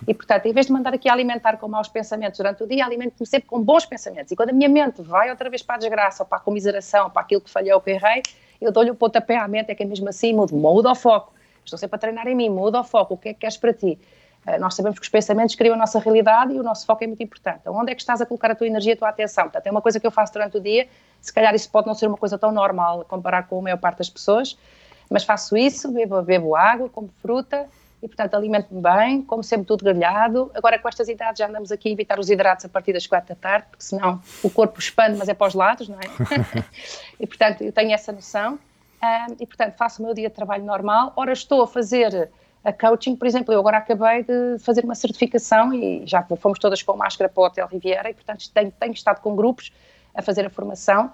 E 0.06 0.14
portanto, 0.14 0.46
em 0.46 0.52
vez 0.52 0.66
de 0.66 0.72
mandar 0.72 0.94
aqui 0.94 1.08
alimentar 1.08 1.58
com 1.58 1.68
maus 1.68 1.88
pensamentos 1.88 2.38
durante 2.38 2.62
o 2.62 2.66
dia, 2.66 2.84
alimento-me 2.84 3.26
sempre 3.26 3.46
com 3.46 3.62
bons 3.62 3.84
pensamentos. 3.84 4.32
E 4.32 4.36
quando 4.36 4.50
a 4.50 4.52
minha 4.52 4.68
mente 4.68 5.02
vai 5.02 5.28
outra 5.28 5.50
vez 5.50 5.62
para 5.62 5.74
a 5.74 5.78
desgraça, 5.78 6.22
ou 6.22 6.26
para 6.26 6.38
a 6.38 6.40
comiseração, 6.40 7.04
ou 7.04 7.10
para 7.10 7.20
aquilo 7.20 7.42
que 7.42 7.50
falhou, 7.50 7.78
que 7.80 7.90
errei, 7.90 8.22
eu 8.60 8.72
dou-lhe 8.72 8.90
o 8.90 8.94
pontapé 8.94 9.36
à 9.36 9.46
mente, 9.46 9.70
é 9.70 9.74
que 9.74 9.82
é 9.82 9.86
mesmo 9.86 10.08
assim, 10.08 10.32
muda, 10.32 10.54
muda 10.54 10.90
o 10.90 10.94
foco. 10.94 11.34
Estou 11.64 11.78
sempre 11.78 11.96
a 11.96 11.98
treinar 11.98 12.26
em 12.26 12.34
mim, 12.34 12.48
muda 12.48 12.80
o 12.80 12.84
foco, 12.84 13.14
o 13.14 13.16
que 13.18 13.28
é 13.28 13.34
que 13.34 13.40
queres 13.40 13.56
para 13.56 13.74
ti? 13.74 13.98
Uh, 14.46 14.58
nós 14.58 14.74
sabemos 14.74 14.98
que 14.98 15.04
os 15.04 15.10
pensamentos 15.10 15.54
criam 15.54 15.74
a 15.74 15.76
nossa 15.76 15.98
realidade 15.98 16.54
e 16.54 16.58
o 16.58 16.62
nosso 16.62 16.86
foco 16.86 17.04
é 17.04 17.06
muito 17.06 17.22
importante. 17.22 17.58
Então, 17.60 17.74
onde 17.74 17.92
é 17.92 17.94
que 17.94 18.00
estás 18.00 18.20
a 18.20 18.26
colocar 18.26 18.50
a 18.50 18.54
tua 18.54 18.66
energia, 18.66 18.94
a 18.94 18.96
tua 18.96 19.08
atenção? 19.08 19.44
Portanto, 19.44 19.66
é 19.66 19.70
uma 19.70 19.82
coisa 19.82 20.00
que 20.00 20.06
eu 20.06 20.10
faço 20.10 20.32
durante 20.32 20.56
o 20.56 20.60
dia, 20.60 20.88
se 21.28 21.32
calhar 21.32 21.54
isso 21.54 21.70
pode 21.70 21.86
não 21.86 21.94
ser 21.94 22.06
uma 22.06 22.16
coisa 22.16 22.38
tão 22.38 22.50
normal 22.50 23.04
comparar 23.06 23.46
com 23.46 23.58
a 23.58 23.62
maior 23.62 23.78
parte 23.78 23.98
das 23.98 24.08
pessoas, 24.10 24.58
mas 25.10 25.24
faço 25.24 25.56
isso, 25.56 25.92
bebo, 25.92 26.22
bebo 26.22 26.56
água, 26.56 26.88
como 26.88 27.08
fruta, 27.20 27.68
e, 28.02 28.06
portanto, 28.06 28.34
alimento-me 28.34 28.80
bem, 28.80 29.22
como 29.22 29.42
sempre 29.42 29.66
tudo 29.66 29.84
grelhado. 29.84 30.50
Agora, 30.54 30.78
com 30.78 30.88
estas 30.88 31.08
idades, 31.08 31.38
já 31.38 31.48
andamos 31.48 31.72
aqui 31.72 31.88
a 31.88 31.92
evitar 31.92 32.18
os 32.18 32.30
hidratos 32.30 32.64
a 32.64 32.68
partir 32.68 32.92
das 32.92 33.06
quatro 33.06 33.30
da 33.30 33.34
tarde, 33.34 33.66
porque 33.70 33.84
senão 33.84 34.22
o 34.42 34.48
corpo 34.48 34.78
expande, 34.78 35.18
mas 35.18 35.28
é 35.28 35.34
para 35.34 35.48
os 35.48 35.54
lados, 35.54 35.88
não 35.88 35.98
é? 35.98 36.64
e, 37.18 37.26
portanto, 37.26 37.62
eu 37.62 37.72
tenho 37.72 37.92
essa 37.92 38.12
noção. 38.12 38.58
Um, 39.02 39.36
e, 39.40 39.46
portanto, 39.46 39.74
faço 39.76 40.00
o 40.00 40.06
meu 40.06 40.14
dia 40.14 40.28
de 40.28 40.34
trabalho 40.34 40.64
normal. 40.64 41.12
Ora, 41.16 41.32
estou 41.32 41.62
a 41.62 41.66
fazer 41.66 42.30
a 42.64 42.72
coaching, 42.72 43.16
por 43.16 43.26
exemplo, 43.26 43.52
eu 43.52 43.60
agora 43.60 43.78
acabei 43.78 44.22
de 44.22 44.58
fazer 44.60 44.84
uma 44.84 44.94
certificação 44.94 45.72
e 45.72 46.02
já 46.06 46.22
fomos 46.40 46.58
todas 46.58 46.82
com 46.82 46.96
máscara 46.96 47.28
para 47.28 47.40
o 47.40 47.46
Hotel 47.46 47.66
Riviera 47.66 48.10
e, 48.10 48.14
portanto, 48.14 48.48
tenho, 48.52 48.72
tenho 48.72 48.92
estado 48.92 49.20
com 49.20 49.34
grupos 49.34 49.72
a 50.14 50.22
fazer 50.22 50.46
a 50.46 50.50
formação 50.50 51.12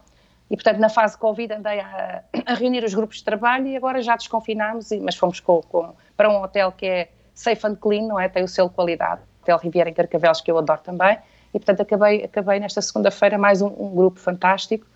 e, 0.50 0.56
portanto, 0.56 0.78
na 0.78 0.88
fase 0.88 1.16
Covid 1.16 1.52
andei 1.52 1.80
a, 1.80 2.22
a, 2.46 2.54
reunir 2.54 2.84
os 2.84 2.94
grupos 2.94 3.18
de 3.18 3.24
trabalho 3.24 3.66
e 3.66 3.76
agora 3.76 4.02
já 4.02 4.16
desconfinámos, 4.16 4.90
mas 5.00 5.16
fomos 5.16 5.40
com, 5.40 5.62
com, 5.62 5.94
para 6.16 6.28
um 6.28 6.42
hotel 6.42 6.70
que 6.72 6.86
é 6.86 7.08
safe 7.34 7.66
and 7.66 7.76
clean, 7.76 8.06
não 8.06 8.20
é? 8.20 8.28
Tem 8.28 8.44
o 8.44 8.48
selo 8.48 8.68
de 8.68 8.74
qualidade, 8.74 9.22
Hotel 9.42 9.58
Riviera 9.58 9.90
em 9.90 9.94
Carcavelos, 9.94 10.40
que 10.40 10.50
eu 10.50 10.58
adoro 10.58 10.80
também. 10.82 11.18
E, 11.52 11.58
portanto, 11.58 11.80
acabei, 11.80 12.24
acabei 12.24 12.60
nesta 12.60 12.82
segunda-feira 12.82 13.38
mais 13.38 13.62
um, 13.62 13.68
um, 13.68 13.94
grupo 13.94 14.18
fantástico 14.18 14.86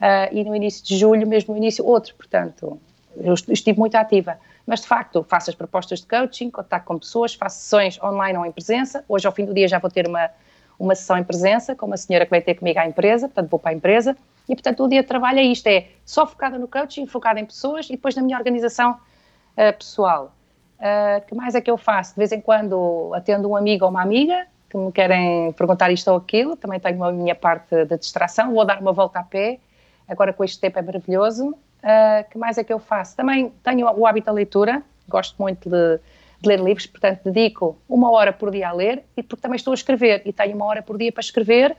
uh, 0.00 0.32
e 0.32 0.44
no 0.44 0.54
início 0.54 0.84
de 0.84 0.96
julho, 0.96 1.26
mesmo 1.26 1.52
no 1.52 1.58
início, 1.58 1.84
outro. 1.84 2.14
Portanto, 2.14 2.80
eu 3.16 3.34
estive 3.34 3.78
muito 3.78 3.96
ativa. 3.96 4.38
Mas, 4.66 4.80
de 4.80 4.86
facto, 4.86 5.24
faço 5.28 5.50
as 5.50 5.56
propostas 5.56 6.00
de 6.00 6.06
coaching, 6.06 6.50
contacto 6.50 6.86
com 6.86 6.98
pessoas, 6.98 7.34
faço 7.34 7.60
sessões 7.60 8.02
online 8.02 8.38
ou 8.38 8.46
em 8.46 8.52
presença. 8.52 9.04
Hoje, 9.08 9.26
ao 9.26 9.32
fim 9.32 9.44
do 9.44 9.54
dia, 9.54 9.68
já 9.68 9.78
vou 9.78 9.90
ter 9.90 10.08
uma, 10.08 10.30
uma 10.78 10.94
sessão 10.94 11.16
em 11.16 11.24
presença 11.24 11.74
com 11.74 11.86
uma 11.86 11.96
senhora 11.96 12.24
que 12.24 12.30
vai 12.30 12.40
ter 12.40 12.54
comigo 12.54 12.78
à 12.78 12.86
empresa, 12.86 13.28
portanto, 13.28 13.50
vou 13.50 13.58
para 13.58 13.70
a 13.70 13.74
empresa 13.74 14.16
e, 14.48 14.54
portanto, 14.54 14.84
o 14.84 14.88
dia 14.88 15.02
de 15.02 15.08
trabalho 15.08 15.38
é 15.38 15.42
isto, 15.42 15.66
é 15.66 15.88
só 16.04 16.26
focada 16.26 16.58
no 16.58 16.68
coaching, 16.68 17.06
focada 17.06 17.40
em 17.40 17.44
pessoas 17.44 17.86
e 17.86 17.92
depois 17.92 18.14
na 18.14 18.22
minha 18.22 18.38
organização 18.38 18.92
uh, 18.92 19.76
pessoal. 19.76 20.32
Uh, 20.78 21.26
que 21.26 21.34
mais 21.34 21.54
é 21.54 21.60
que 21.60 21.70
eu 21.70 21.76
faço? 21.76 22.12
De 22.12 22.18
vez 22.18 22.32
em 22.32 22.40
quando 22.40 23.12
atendo 23.14 23.48
um 23.48 23.56
amigo 23.56 23.84
ou 23.84 23.90
uma 23.90 24.02
amiga 24.02 24.46
que 24.68 24.76
me 24.76 24.92
querem 24.92 25.52
perguntar 25.52 25.90
isto 25.90 26.08
ou 26.10 26.18
aquilo, 26.18 26.56
também 26.56 26.78
tenho 26.78 27.02
a 27.02 27.10
minha 27.10 27.34
parte 27.34 27.84
de 27.86 27.98
distração, 27.98 28.52
vou 28.52 28.64
dar 28.64 28.80
uma 28.80 28.92
volta 28.92 29.20
a 29.20 29.22
pé, 29.22 29.58
agora 30.06 30.32
com 30.32 30.44
este 30.44 30.60
tempo 30.60 30.78
é 30.78 30.82
maravilhoso. 30.82 31.48
Uh, 31.48 32.30
que 32.30 32.38
mais 32.38 32.58
é 32.58 32.64
que 32.64 32.72
eu 32.72 32.78
faço? 32.78 33.16
Também 33.16 33.52
tenho 33.62 33.86
o 33.86 34.06
hábito 34.06 34.26
da 34.26 34.32
leitura, 34.32 34.82
gosto 35.08 35.40
muito 35.40 35.68
de, 35.68 36.00
de 36.40 36.48
ler 36.48 36.60
livros, 36.60 36.86
portanto 36.86 37.20
dedico 37.24 37.78
uma 37.88 38.10
hora 38.10 38.32
por 38.32 38.50
dia 38.50 38.68
a 38.68 38.72
ler 38.72 39.04
e 39.16 39.22
porque 39.22 39.42
também 39.42 39.56
estou 39.56 39.72
a 39.72 39.74
escrever 39.74 40.22
e 40.24 40.32
tenho 40.32 40.54
uma 40.54 40.66
hora 40.66 40.82
por 40.82 40.98
dia 40.98 41.10
para 41.10 41.20
escrever 41.20 41.76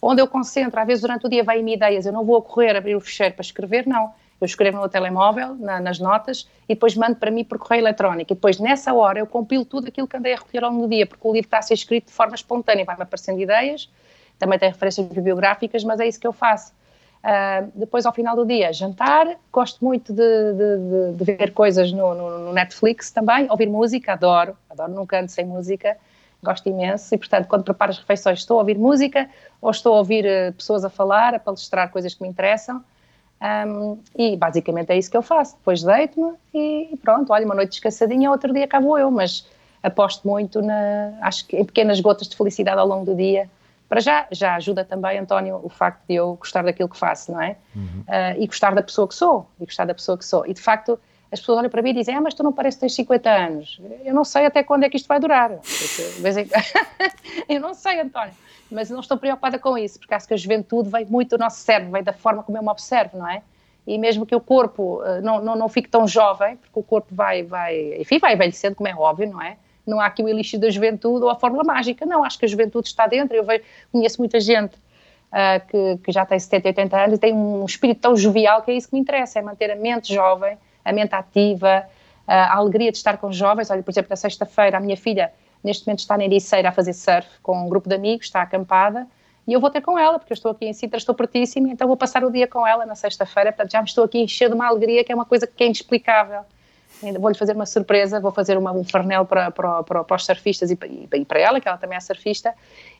onde 0.00 0.22
eu 0.22 0.26
concentro, 0.26 0.80
às 0.80 0.86
vezes 0.86 1.02
durante 1.02 1.26
o 1.26 1.28
dia 1.28 1.42
vêm-me 1.42 1.74
ideias, 1.74 2.06
eu 2.06 2.12
não 2.12 2.24
vou 2.24 2.40
correr 2.40 2.76
abrir 2.76 2.94
o 2.94 3.00
fecheiro 3.00 3.34
para 3.34 3.42
escrever, 3.42 3.86
não. 3.86 4.12
Eu 4.40 4.44
escrevo 4.44 4.76
no 4.76 4.82
meu 4.82 4.88
telemóvel, 4.88 5.56
na, 5.56 5.80
nas 5.80 5.98
notas, 5.98 6.48
e 6.68 6.74
depois 6.74 6.94
mando 6.94 7.16
para 7.16 7.28
mim 7.28 7.42
por 7.42 7.58
correio 7.58 7.82
eletrónico. 7.82 8.32
E 8.32 8.36
depois, 8.36 8.60
nessa 8.60 8.94
hora, 8.94 9.18
eu 9.18 9.26
compilo 9.26 9.64
tudo 9.64 9.88
aquilo 9.88 10.06
que 10.06 10.16
andei 10.16 10.32
a 10.32 10.36
recolher 10.36 10.62
ao 10.62 10.70
longo 10.70 10.86
do 10.86 10.90
dia, 10.90 11.06
porque 11.06 11.26
o 11.26 11.32
livro 11.32 11.48
está 11.48 11.58
a 11.58 11.62
ser 11.62 11.74
escrito 11.74 12.06
de 12.06 12.12
forma 12.12 12.36
espontânea, 12.36 12.84
vai-me 12.84 13.02
aparecendo 13.02 13.40
ideias, 13.40 13.90
também 14.38 14.56
tem 14.56 14.68
referências 14.68 15.08
bibliográficas, 15.08 15.82
mas 15.82 15.98
é 15.98 16.06
isso 16.06 16.20
que 16.20 16.26
eu 16.26 16.32
faço. 16.32 16.72
Uh, 17.18 17.70
depois, 17.74 18.06
ao 18.06 18.12
final 18.12 18.36
do 18.36 18.46
dia, 18.46 18.72
jantar. 18.72 19.26
Gosto 19.52 19.84
muito 19.84 20.12
de, 20.12 20.22
de, 20.22 21.12
de, 21.16 21.24
ver 21.24 21.52
coisas 21.52 21.92
no, 21.92 22.14
no, 22.14 22.38
no, 22.38 22.52
Netflix 22.52 23.10
também. 23.10 23.46
Ouvir 23.50 23.68
música, 23.68 24.12
adoro. 24.12 24.56
Adoro, 24.70 24.92
nunca 24.92 25.20
ando 25.20 25.30
sem 25.30 25.44
música 25.44 25.96
gosto 26.40 26.68
imenso 26.68 27.12
e, 27.12 27.18
portanto, 27.18 27.48
quando 27.48 27.64
preparo 27.64 27.90
as 27.90 27.98
refeições 27.98 28.38
estou 28.38 28.58
a 28.58 28.60
ouvir 28.60 28.78
música 28.78 29.28
ou 29.60 29.72
estou 29.72 29.94
a 29.94 29.98
ouvir 29.98 30.24
uh, 30.24 30.52
pessoas 30.52 30.84
a 30.84 30.88
falar, 30.88 31.34
a 31.34 31.38
palestrar 31.40 31.90
coisas 31.90 32.14
que 32.14 32.22
me 32.22 32.28
interessam 32.28 32.80
um, 33.40 33.98
e 34.16 34.36
basicamente 34.36 34.90
é 34.90 34.98
isso 34.98 35.10
que 35.10 35.16
eu 35.16 35.22
faço. 35.22 35.56
Depois 35.56 35.82
deito-me 35.82 36.34
e, 36.52 36.96
pronto, 37.02 37.32
olha, 37.32 37.44
uma 37.44 37.54
noite 37.54 37.70
descansadinha, 37.70 38.30
outro 38.30 38.52
dia 38.52 38.64
acabo 38.64 38.98
eu, 38.98 39.10
mas 39.10 39.46
aposto 39.82 40.26
muito 40.26 40.60
na, 40.60 41.16
acho 41.22 41.46
que 41.46 41.56
em 41.56 41.64
pequenas 41.64 42.00
gotas 42.00 42.28
de 42.28 42.36
felicidade 42.36 42.78
ao 42.78 42.86
longo 42.86 43.04
do 43.04 43.14
dia. 43.14 43.48
Para 43.88 44.00
já, 44.00 44.26
já 44.30 44.54
ajuda 44.56 44.84
também, 44.84 45.18
António, 45.18 45.60
o 45.62 45.68
facto 45.68 46.02
de 46.06 46.16
eu 46.16 46.34
gostar 46.34 46.62
daquilo 46.62 46.88
que 46.88 46.96
faço, 46.96 47.32
não 47.32 47.40
é? 47.40 47.56
Uhum. 47.74 48.04
Uh, 48.06 48.42
e 48.42 48.46
gostar 48.46 48.74
da 48.74 48.82
pessoa 48.82 49.08
que 49.08 49.14
sou, 49.14 49.48
e 49.58 49.64
gostar 49.64 49.86
da 49.86 49.94
pessoa 49.94 50.18
que 50.18 50.26
sou. 50.26 50.46
E, 50.46 50.52
de 50.52 50.60
facto, 50.60 51.00
as 51.32 51.40
pessoas 51.40 51.58
olham 51.58 51.70
para 51.70 51.80
mim 51.80 51.90
e 51.90 51.94
dizem, 51.94 52.14
ah, 52.14 52.20
mas 52.20 52.34
tu 52.34 52.42
não 52.42 52.52
pareces 52.52 52.76
que 52.76 52.80
tens 52.80 52.94
50 52.94 53.30
anos. 53.30 53.80
Eu 54.04 54.14
não 54.14 54.24
sei 54.24 54.44
até 54.44 54.62
quando 54.62 54.84
é 54.84 54.90
que 54.90 54.96
isto 54.96 55.06
vai 55.06 55.18
durar. 55.18 55.50
Porque, 55.50 56.22
eu 57.48 57.60
não 57.60 57.72
sei, 57.72 58.00
António, 58.00 58.34
mas 58.70 58.90
não 58.90 59.00
estou 59.00 59.16
preocupada 59.16 59.58
com 59.58 59.76
isso, 59.78 59.98
porque 59.98 60.12
acho 60.12 60.28
que 60.28 60.34
a 60.34 60.36
juventude 60.36 60.90
vem 60.90 61.06
muito 61.06 61.36
do 61.36 61.38
nosso 61.38 61.60
cérebro, 61.60 61.92
vem 61.92 62.02
da 62.02 62.12
forma 62.12 62.42
como 62.42 62.58
eu 62.58 62.62
me 62.62 62.68
observo, 62.68 63.18
não 63.18 63.28
é? 63.28 63.42
E 63.86 63.96
mesmo 63.96 64.26
que 64.26 64.34
o 64.34 64.40
corpo 64.40 65.02
uh, 65.02 65.22
não, 65.22 65.42
não, 65.42 65.56
não 65.56 65.68
fique 65.68 65.88
tão 65.88 66.06
jovem, 66.06 66.56
porque 66.56 66.78
o 66.78 66.82
corpo 66.82 67.14
vai, 67.14 67.42
vai, 67.42 68.00
enfim, 68.00 68.18
vai 68.18 68.34
envelhecendo, 68.34 68.76
como 68.76 68.88
é 68.88 68.94
óbvio, 68.94 69.30
não 69.30 69.40
é? 69.40 69.56
Não 69.88 70.00
há 70.00 70.06
aqui 70.06 70.22
o 70.22 70.28
elixir 70.28 70.60
da 70.60 70.70
juventude 70.70 71.24
ou 71.24 71.30
a 71.30 71.34
fórmula 71.34 71.64
mágica, 71.64 72.04
não, 72.04 72.24
acho 72.24 72.38
que 72.38 72.44
a 72.44 72.48
juventude 72.48 72.88
está 72.88 73.06
dentro, 73.06 73.36
eu 73.36 73.44
vejo, 73.44 73.62
conheço 73.90 74.20
muita 74.20 74.38
gente 74.40 74.74
uh, 74.76 75.66
que, 75.68 75.98
que 76.04 76.12
já 76.12 76.26
tem 76.26 76.38
70, 76.38 76.68
80 76.68 76.96
anos 76.96 77.16
e 77.16 77.18
tem 77.18 77.32
um 77.32 77.64
espírito 77.64 78.00
tão 78.00 78.16
jovial 78.16 78.62
que 78.62 78.70
é 78.70 78.74
isso 78.74 78.88
que 78.88 78.94
me 78.94 79.00
interessa, 79.00 79.38
é 79.38 79.42
manter 79.42 79.70
a 79.70 79.76
mente 79.76 80.12
jovem, 80.12 80.58
a 80.84 80.92
mente 80.92 81.14
ativa, 81.14 81.86
a 82.28 82.56
alegria 82.56 82.92
de 82.92 82.98
estar 82.98 83.16
com 83.16 83.32
jovens. 83.32 83.70
Olha, 83.70 83.82
por 83.82 83.90
exemplo, 83.90 84.10
na 84.10 84.16
sexta-feira, 84.16 84.76
a 84.76 84.80
minha 84.80 84.96
filha, 84.96 85.32
neste 85.64 85.86
momento, 85.86 86.00
está 86.00 86.16
na 86.16 86.24
Ericeira 86.24 86.68
a 86.68 86.72
fazer 86.72 86.92
surf 86.92 87.26
com 87.42 87.64
um 87.64 87.68
grupo 87.68 87.88
de 87.88 87.94
amigos, 87.94 88.26
está 88.26 88.42
acampada, 88.42 89.06
e 89.46 89.54
eu 89.54 89.60
vou 89.60 89.70
ter 89.70 89.80
com 89.80 89.98
ela, 89.98 90.18
porque 90.18 90.34
eu 90.34 90.34
estou 90.34 90.52
aqui 90.52 90.66
em 90.66 90.74
Sintra, 90.74 90.98
estou 90.98 91.14
pertíssima, 91.14 91.70
então 91.70 91.88
vou 91.88 91.96
passar 91.96 92.22
o 92.22 92.30
dia 92.30 92.46
com 92.46 92.66
ela 92.66 92.84
na 92.84 92.94
sexta-feira, 92.94 93.50
portanto 93.50 93.72
já 93.72 93.80
me 93.80 93.88
estou 93.88 94.04
aqui 94.04 94.18
encher 94.18 94.50
de 94.50 94.54
uma 94.54 94.66
alegria 94.66 95.02
que 95.02 95.10
é 95.10 95.14
uma 95.14 95.24
coisa 95.24 95.46
que 95.46 95.64
é 95.64 95.66
inexplicável. 95.66 96.42
Vou-lhe 97.18 97.36
fazer 97.36 97.54
uma 97.54 97.66
surpresa, 97.66 98.18
vou 98.18 98.32
fazer 98.32 98.58
uma, 98.58 98.72
um 98.72 98.82
farnel 98.82 99.24
para, 99.24 99.50
para, 99.50 99.82
para, 99.82 100.04
para 100.04 100.16
os 100.16 100.24
surfistas 100.24 100.70
e, 100.70 100.78
e, 101.14 101.24
para 101.24 101.38
ela, 101.38 101.60
que 101.60 101.68
ela 101.68 101.78
também 101.78 101.96
é 101.96 102.00
surfista, 102.00 102.54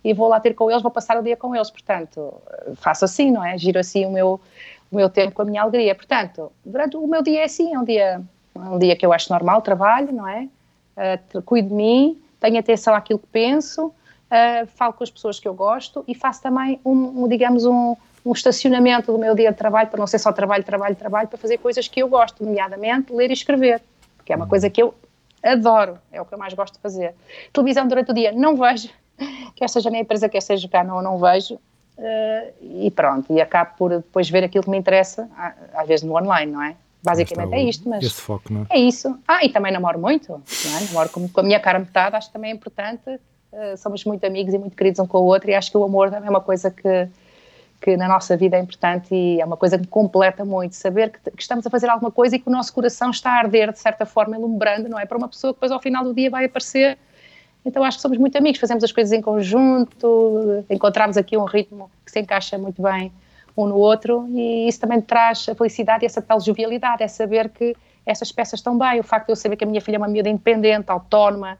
e 0.05 0.15
vou 0.15 0.29
lá 0.29 0.39
ter 0.39 0.55
com 0.55 0.71
eles, 0.71 0.83
vou 0.83 0.91
passar 0.91 1.19
o 1.19 1.23
dia 1.23 1.37
com 1.37 1.55
eles, 1.55 1.71
portanto, 1.71 2.35
faço 2.77 3.05
assim, 3.05 3.31
não 3.31 3.45
é? 3.45 3.59
Giro 3.59 3.79
assim 3.79 4.07
o 4.07 4.11
meu, 4.11 4.41
o 4.91 4.97
meu 4.97 5.09
tempo 5.11 5.35
com 5.35 5.43
a 5.43 5.45
minha 5.45 5.63
alegria. 5.63 5.95
Portanto, 5.95 6.53
durante 6.65 6.97
o 6.97 7.07
meu 7.07 7.23
dia 7.23 7.41
é 7.41 7.45
assim, 7.45 7.75
é 7.75 7.79
um 7.79 7.85
dia, 7.85 8.23
é 8.55 8.61
um 8.61 8.79
dia 8.79 8.97
que 8.97 9.05
eu 9.05 9.13
acho 9.13 9.33
normal, 9.33 9.63
trabalho, 9.63 10.13
não 10.13 10.29
é? 10.29 10.49
Uh, 11.35 11.43
cuido 11.43 11.69
de 11.69 11.75
mim, 11.75 12.21
tenho 12.41 12.59
atenção 12.59 12.95
àquilo 12.95 13.19
que 13.19 13.27
penso, 13.29 13.87
uh, 13.87 14.67
falo 14.77 14.93
com 14.93 15.05
as 15.05 15.11
pessoas 15.11 15.39
que 15.41 15.47
eu 15.47 15.55
gosto 15.55 16.05
e 16.07 16.15
faço 16.15 16.43
também, 16.43 16.81
um, 16.85 17.25
um, 17.25 17.29
digamos, 17.29 17.65
um, 17.65 17.97
um 18.25 18.33
estacionamento 18.33 19.13
do 19.13 19.19
meu 19.19 19.35
dia 19.35 19.51
de 19.51 19.59
trabalho, 19.59 19.89
para 19.89 19.99
não 19.99 20.07
ser 20.07 20.19
só 20.19 20.33
trabalho, 20.33 20.65
trabalho, 20.65 20.97
trabalho, 20.97 21.29
para 21.29 21.39
fazer 21.39 21.59
coisas 21.59 21.89
que 21.89 22.01
eu 22.01 22.09
gosto, 22.09 22.45
nomeadamente 22.45 23.13
ler 23.13 23.31
e 23.31 23.33
escrever, 23.33 23.83
que 24.25 24.33
é 24.33 24.37
uma 24.37 24.47
coisa 24.47 24.69
que 24.69 24.83
eu 24.83 24.95
adoro, 25.43 25.99
é 26.13 26.21
o 26.21 26.25
que 26.25 26.35
eu 26.35 26.39
mais 26.39 26.53
gosto 26.55 26.75
de 26.75 26.81
fazer. 26.81 27.15
Televisão 27.53 27.87
durante 27.87 28.11
o 28.11 28.15
dia 28.15 28.33
não 28.33 28.57
vejo, 28.57 28.91
quer 29.55 29.69
seja 29.69 29.91
na 29.91 29.99
empresa, 29.99 30.29
quer 30.29 30.43
seja 30.43 30.69
cá, 30.69 30.85
não, 30.85 31.03
não 31.03 31.19
vejo, 31.19 31.59
Uh, 31.99 32.55
e 32.85 32.93
pronto, 32.93 33.33
e 33.33 33.41
acabo 33.41 33.73
por 33.77 33.91
depois 33.91 34.31
ver 34.31 34.45
aquilo 34.45 34.63
que 34.63 34.71
me 34.71 34.79
interessa, 34.79 35.29
às 35.75 35.89
vezes 35.89 36.07
no 36.07 36.17
online, 36.17 36.53
não 36.53 36.63
é? 36.63 36.77
Basicamente 37.03 37.53
é 37.55 37.63
isto, 37.63 37.89
mas 37.89 38.05
esse 38.05 38.21
foco, 38.21 38.53
não 38.53 38.67
é? 38.71 38.77
é 38.77 38.79
isso. 38.79 39.19
Ah, 39.27 39.45
e 39.45 39.49
também 39.49 39.73
namoro 39.73 39.99
muito, 39.99 40.31
não 40.31 40.77
é? 40.77 40.85
namoro 40.85 41.09
com, 41.09 41.29
com 41.29 41.41
a 41.41 41.43
minha 41.43 41.59
cara 41.59 41.81
metade, 41.81 42.15
acho 42.15 42.29
que 42.29 42.33
também 42.33 42.53
é 42.53 42.55
importante, 42.55 43.11
uh, 43.11 43.77
somos 43.77 44.05
muito 44.05 44.25
amigos 44.25 44.55
e 44.55 44.59
muito 44.59 44.77
queridos 44.77 45.01
um 45.01 45.09
com 45.09 45.19
o 45.19 45.25
outro, 45.25 45.51
e 45.51 45.57
acho 45.57 45.73
que 45.73 45.77
o 45.77 45.83
amor 45.83 46.09
também 46.09 46.29
é 46.29 46.31
uma 46.31 46.41
coisa 46.41 46.71
que, 46.71 47.09
que 47.81 47.97
na 47.97 48.09
nossa 48.09 48.37
vida 48.37 48.57
é 48.57 48.61
importante 48.61 49.15
e 49.15 49.41
é 49.41 49.45
uma 49.45 49.57
coisa 49.57 49.77
que 49.77 49.83
me 49.83 49.89
completa 49.89 50.45
muito, 50.45 50.75
saber 50.75 51.11
que, 51.11 51.31
que, 51.31 51.43
estamos 51.43 51.67
a 51.67 51.71
fazer 51.71 51.89
alguma 51.89 52.11
coisa 52.11 52.37
e 52.37 52.39
que 52.39 52.49
o 52.49 52.51
nosso 52.51 52.73
coração 52.73 53.11
está 53.11 53.31
a 53.31 53.39
arder 53.39 53.73
de 53.73 53.79
certa 53.79 54.05
forma, 54.05 54.37
ilumbrando, 54.37 54.89
não 54.89 54.99
é? 54.99 55.07
Para 55.07 55.17
uma 55.17 55.29
pessoa 55.29 55.53
que 55.53 55.57
depois 55.57 55.71
ao 55.71 55.81
final 55.81 56.03
do 56.05 56.13
dia 56.13 56.31
vai 56.31 56.45
aparecer 56.45 56.99
então 57.65 57.85
acho 57.85 57.99
que 57.99 58.03
somos 58.03 58.19
muito 58.19 58.37
amigos, 58.39 58.61
fazemos 58.61 58.83
as 58.83 58.93
coisas 58.93 59.13
em 59.13 59.21
conjunto, 59.21 60.65
encontramos 60.71 61.17
aqui 61.17 61.37
um 61.37 61.45
ritmo 61.45 61.91
que 62.05 62.11
se 62.11 62.21
encaixa 62.21 62.57
muito 62.57 62.81
bem 62.81 63.13
um 63.57 63.67
no 63.67 63.77
outro 63.77 64.27
e 64.31 64.69
isso 64.69 64.81
também 64.81 65.01
traz 65.01 65.49
a 65.49 65.55
felicidade 65.55 66.05
e 66.05 66.07
essa 66.07 66.23
tal 66.23 66.41
jovialidade, 66.41 67.03
é 67.03 67.09
saber 67.09 67.51
que 67.51 67.77
essas 68.07 68.33
peças 68.33 68.61
estão 68.61 68.79
bem, 68.79 69.01
o 69.01 69.03
facto 69.03 69.27
de 69.27 69.33
eu 69.33 69.37
saber 69.37 69.57
que 69.57 69.65
a 69.65 69.67
minha 69.67 69.81
filha 69.81 69.97
é 69.97 69.99
uma 69.99 70.09
miúda 70.09 70.29
independente, 70.31 70.91
autónoma 70.91 71.59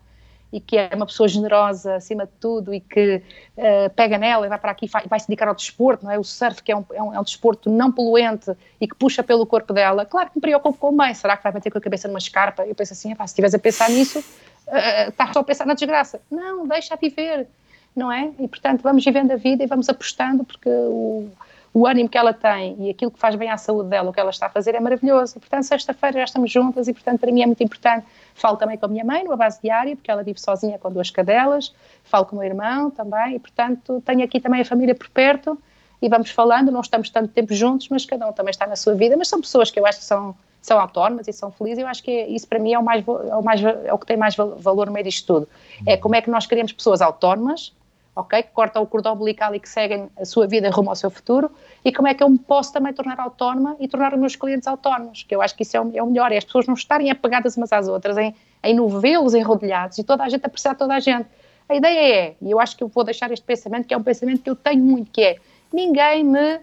e 0.53 0.61
que 0.61 0.77
é 0.77 0.91
uma 0.95 1.07
pessoa 1.07 1.29
generosa 1.29 1.97
acima 1.97 2.25
de 2.25 2.33
tudo 2.41 2.73
e 2.73 2.81
que 2.81 3.23
uh, 3.57 3.91
pega 3.95 4.17
nela 4.17 4.47
e 4.47 4.49
vai 4.49 4.59
para 4.59 4.71
aqui 4.71 4.87
e 4.87 5.09
vai, 5.09 5.21
se 5.21 5.29
dedicar 5.29 5.49
ao 5.49 5.55
desporto, 5.55 6.05
não 6.05 6.11
é? 6.11 6.19
O 6.19 6.25
surf 6.25 6.63
que 6.63 6.73
é 6.73 6.77
um, 6.77 6.85
é, 6.93 7.03
um, 7.03 7.15
é 7.15 7.21
um 7.21 7.23
desporto 7.23 7.71
não 7.71 7.93
poluente 7.93 8.53
e 8.81 8.89
que 8.89 8.95
puxa 8.95 9.23
pelo 9.23 9.47
corpo 9.47 9.73
dela, 9.75 10.07
claro 10.07 10.31
que 10.31 10.37
me 10.37 10.41
preocupo 10.41 10.79
com 10.79 10.89
o 10.89 10.97
mãe, 10.97 11.13
será 11.13 11.37
que 11.37 11.43
vai 11.43 11.53
bater 11.53 11.71
com 11.71 11.79
a 11.79 11.81
cabeça 11.81 12.09
numa 12.09 12.19
escarpa? 12.19 12.65
Eu 12.67 12.75
penso 12.75 12.95
assim, 12.95 13.15
se 13.15 13.25
estiveres 13.25 13.55
a 13.55 13.59
pensar 13.59 13.91
nisso, 13.91 14.21
uh, 14.21 15.09
estás 15.09 15.33
só 15.33 15.41
a 15.41 15.45
pensar 15.45 15.67
na 15.67 15.75
desgraça. 15.75 16.21
Não, 16.31 16.67
deixa 16.67 16.95
a 16.95 16.97
viver, 16.97 17.47
não 17.95 18.11
é? 18.11 18.31
E 18.39 18.49
portanto 18.49 18.81
vamos 18.83 19.05
vivendo 19.05 19.33
a 19.33 19.37
vida 19.37 19.63
e 19.63 19.67
vamos 19.67 19.89
apostando 19.89 20.45
porque 20.45 20.71
o, 20.71 21.31
o 21.73 21.87
ânimo 21.87 22.09
que 22.09 22.19
ela 22.19 22.33
tem 22.33 22.77
e 22.81 22.91
aquilo 22.91 23.11
que 23.11 23.19
faz 23.19 23.35
bem 23.37 23.51
à 23.51 23.57
saúde 23.57 23.91
dela, 23.91 24.11
o 24.11 24.13
que 24.13 24.21
ela 24.21 24.31
está 24.31 24.47
a 24.47 24.51
fazer 24.51 24.75
é 24.75 24.81
maravilhoso. 24.81 25.37
E, 25.37 25.41
portanto, 25.41 25.65
sexta-feira 25.65 26.19
já 26.19 26.25
estamos 26.25 26.51
juntas 26.51 26.89
e, 26.89 26.93
portanto, 26.93 27.21
para 27.21 27.31
mim 27.31 27.43
é 27.43 27.47
muito 27.47 27.63
importante. 27.63 28.07
Falo 28.39 28.57
também 28.57 28.79
com 28.79 28.87
a 28.87 28.89
minha 28.89 29.05
mãe, 29.05 29.25
numa 29.25 29.37
base 29.37 29.61
diária, 29.61 29.97
porque 29.97 30.11
ela 30.11 30.23
vive 30.23 30.41
sozinha 30.41 30.79
com 30.79 30.91
duas 30.91 31.11
cadelas. 31.11 31.75
Falo 32.05 32.25
com 32.25 32.37
o 32.37 32.39
meu 32.39 32.49
irmão 32.49 32.91
também 32.91 33.35
e, 33.35 33.39
portanto, 33.39 34.03
tenho 34.07 34.23
aqui 34.25 34.39
também 34.41 34.61
a 34.61 34.65
família 34.65 34.95
por 34.95 35.09
perto 35.11 35.59
e 36.01 36.09
vamos 36.09 36.31
falando. 36.31 36.71
Não 36.71 36.81
estamos 36.81 37.11
tanto 37.11 37.29
tempo 37.33 37.53
juntos, 37.53 37.89
mas 37.89 38.05
cada 38.07 38.27
um 38.29 38.33
também 38.33 38.51
está 38.51 38.67
na 38.67 38.77
sua 38.77 38.95
vida. 38.95 39.17
Mas 39.17 39.29
são 39.29 39.41
pessoas 39.41 39.71
que 39.71 39.81
eu 39.81 39.85
acho 39.85 39.99
que 39.99 40.05
são, 40.05 40.35
são 40.63 40.79
autónomas 40.79 41.27
e 41.27 41.33
são 41.33 41.51
felizes. 41.51 41.79
Eu 41.81 41.89
acho 41.89 42.03
que 42.03 42.23
isso, 42.27 42.47
para 42.47 42.59
mim, 42.61 42.73
é 42.73 42.79
o, 42.79 42.83
mais, 42.83 43.05
é 43.07 43.35
o, 43.37 43.43
mais, 43.43 43.63
é 43.63 43.93
o 43.93 43.99
que 43.99 44.07
tem 44.07 44.17
mais 44.17 44.37
val- 44.37 44.55
valor 44.57 44.87
no 44.87 44.93
meio 44.93 45.05
disto 45.05 45.27
tudo. 45.27 45.49
É 45.85 45.97
como 45.97 46.15
é 46.15 46.23
que 46.23 46.31
nós 46.31 46.47
queremos 46.47 46.73
pessoas 46.73 47.03
autónomas, 47.03 47.73
ok? 48.19 48.43
Que 48.43 48.51
cortam 48.51 48.83
o 48.83 48.87
cordão 48.87 49.15
umbilical 49.15 49.55
e 49.55 49.61
que 49.61 49.69
seguem 49.69 50.11
a 50.21 50.25
sua 50.25 50.47
vida 50.47 50.69
rumo 50.71 50.91
ao 50.91 50.97
seu 50.97 51.11
futuro, 51.11 51.51
e 51.85 51.93
como 51.93 52.09
é 52.09 52.15
que 52.15 52.23
eu 52.23 52.29
me 52.29 52.39
posso 52.39 52.73
também 52.73 52.93
tornar 52.93 53.19
autónoma 53.21 53.77
e 53.79 53.87
tornar 53.87 54.13
os 54.13 54.19
meus 54.19 54.35
clientes 54.35 54.67
autónomos, 54.67 55.23
que 55.23 55.35
eu 55.35 55.41
acho 55.41 55.55
que 55.55 55.63
isso 55.63 55.77
é 55.77 55.81
o, 55.81 55.91
é 55.95 56.03
o 56.03 56.07
melhor, 56.07 56.33
é 56.33 56.37
as 56.37 56.45
pessoas 56.45 56.67
não 56.67 56.75
estarem 56.75 57.11
apegadas 57.11 57.57
umas 57.57 57.73
às 57.73 57.87
outras, 57.87 58.19
em, 58.19 58.35
em 58.63 58.75
novelos 58.75 59.35
enrodilhados, 59.35 59.99
e 59.99 60.05
toda 60.05 60.25
a 60.25 60.29
gente 60.29 60.45
a 60.45 60.49
precisar 60.49 60.73
de 60.73 60.79
toda 60.79 60.95
a 60.95 61.01
gente. 61.01 61.29
A 61.69 61.75
ideia 61.75 62.15
é, 62.15 62.37
e 62.43 62.51
eu 62.51 62.59
acho 62.59 62.77
que 62.77 62.83
eu 62.83 62.89
vou 62.89 63.05
deixar 63.05 63.31
este 63.31 63.45
pensamento, 63.45 63.87
que 63.87 63.95
é 63.95 63.97
um 63.97 64.03
pensamento 64.03 64.43
que 64.43 64.51
eu 64.51 64.57
tenho 64.57 64.83
muito, 64.83 65.11
que 65.13 65.23
é, 65.23 65.37
ninguém 65.73 66.25
me 66.25 66.61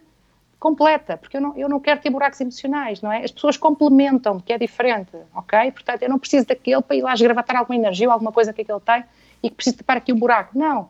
completa, 0.59 1.15
porque 1.15 1.37
eu 1.37 1.41
não, 1.41 1.55
eu 1.55 1.69
não 1.69 1.79
quero 1.79 2.01
ter 2.01 2.09
buracos 2.09 2.41
emocionais, 2.41 3.01
não 3.01 3.11
é? 3.11 3.23
As 3.23 3.31
pessoas 3.31 3.55
complementam-me, 3.55 4.41
que 4.41 4.51
é 4.51 4.57
diferente, 4.57 5.15
ok? 5.35 5.71
Portanto, 5.71 6.01
eu 6.01 6.09
não 6.09 6.17
preciso 6.17 6.47
daquele 6.47 6.81
para 6.81 6.95
ir 6.95 7.03
lá 7.03 7.13
esgravatar 7.13 7.55
alguma 7.55 7.75
energia 7.75 8.07
ou 8.07 8.13
alguma 8.13 8.31
coisa 8.31 8.51
que 8.51 8.61
aquele 8.61 8.79
tem 8.79 9.03
e 9.43 9.49
que 9.49 9.55
preciso 9.55 9.77
tapar 9.77 9.97
aqui 9.97 10.11
um 10.11 10.17
buraco. 10.17 10.57
Não. 10.57 10.89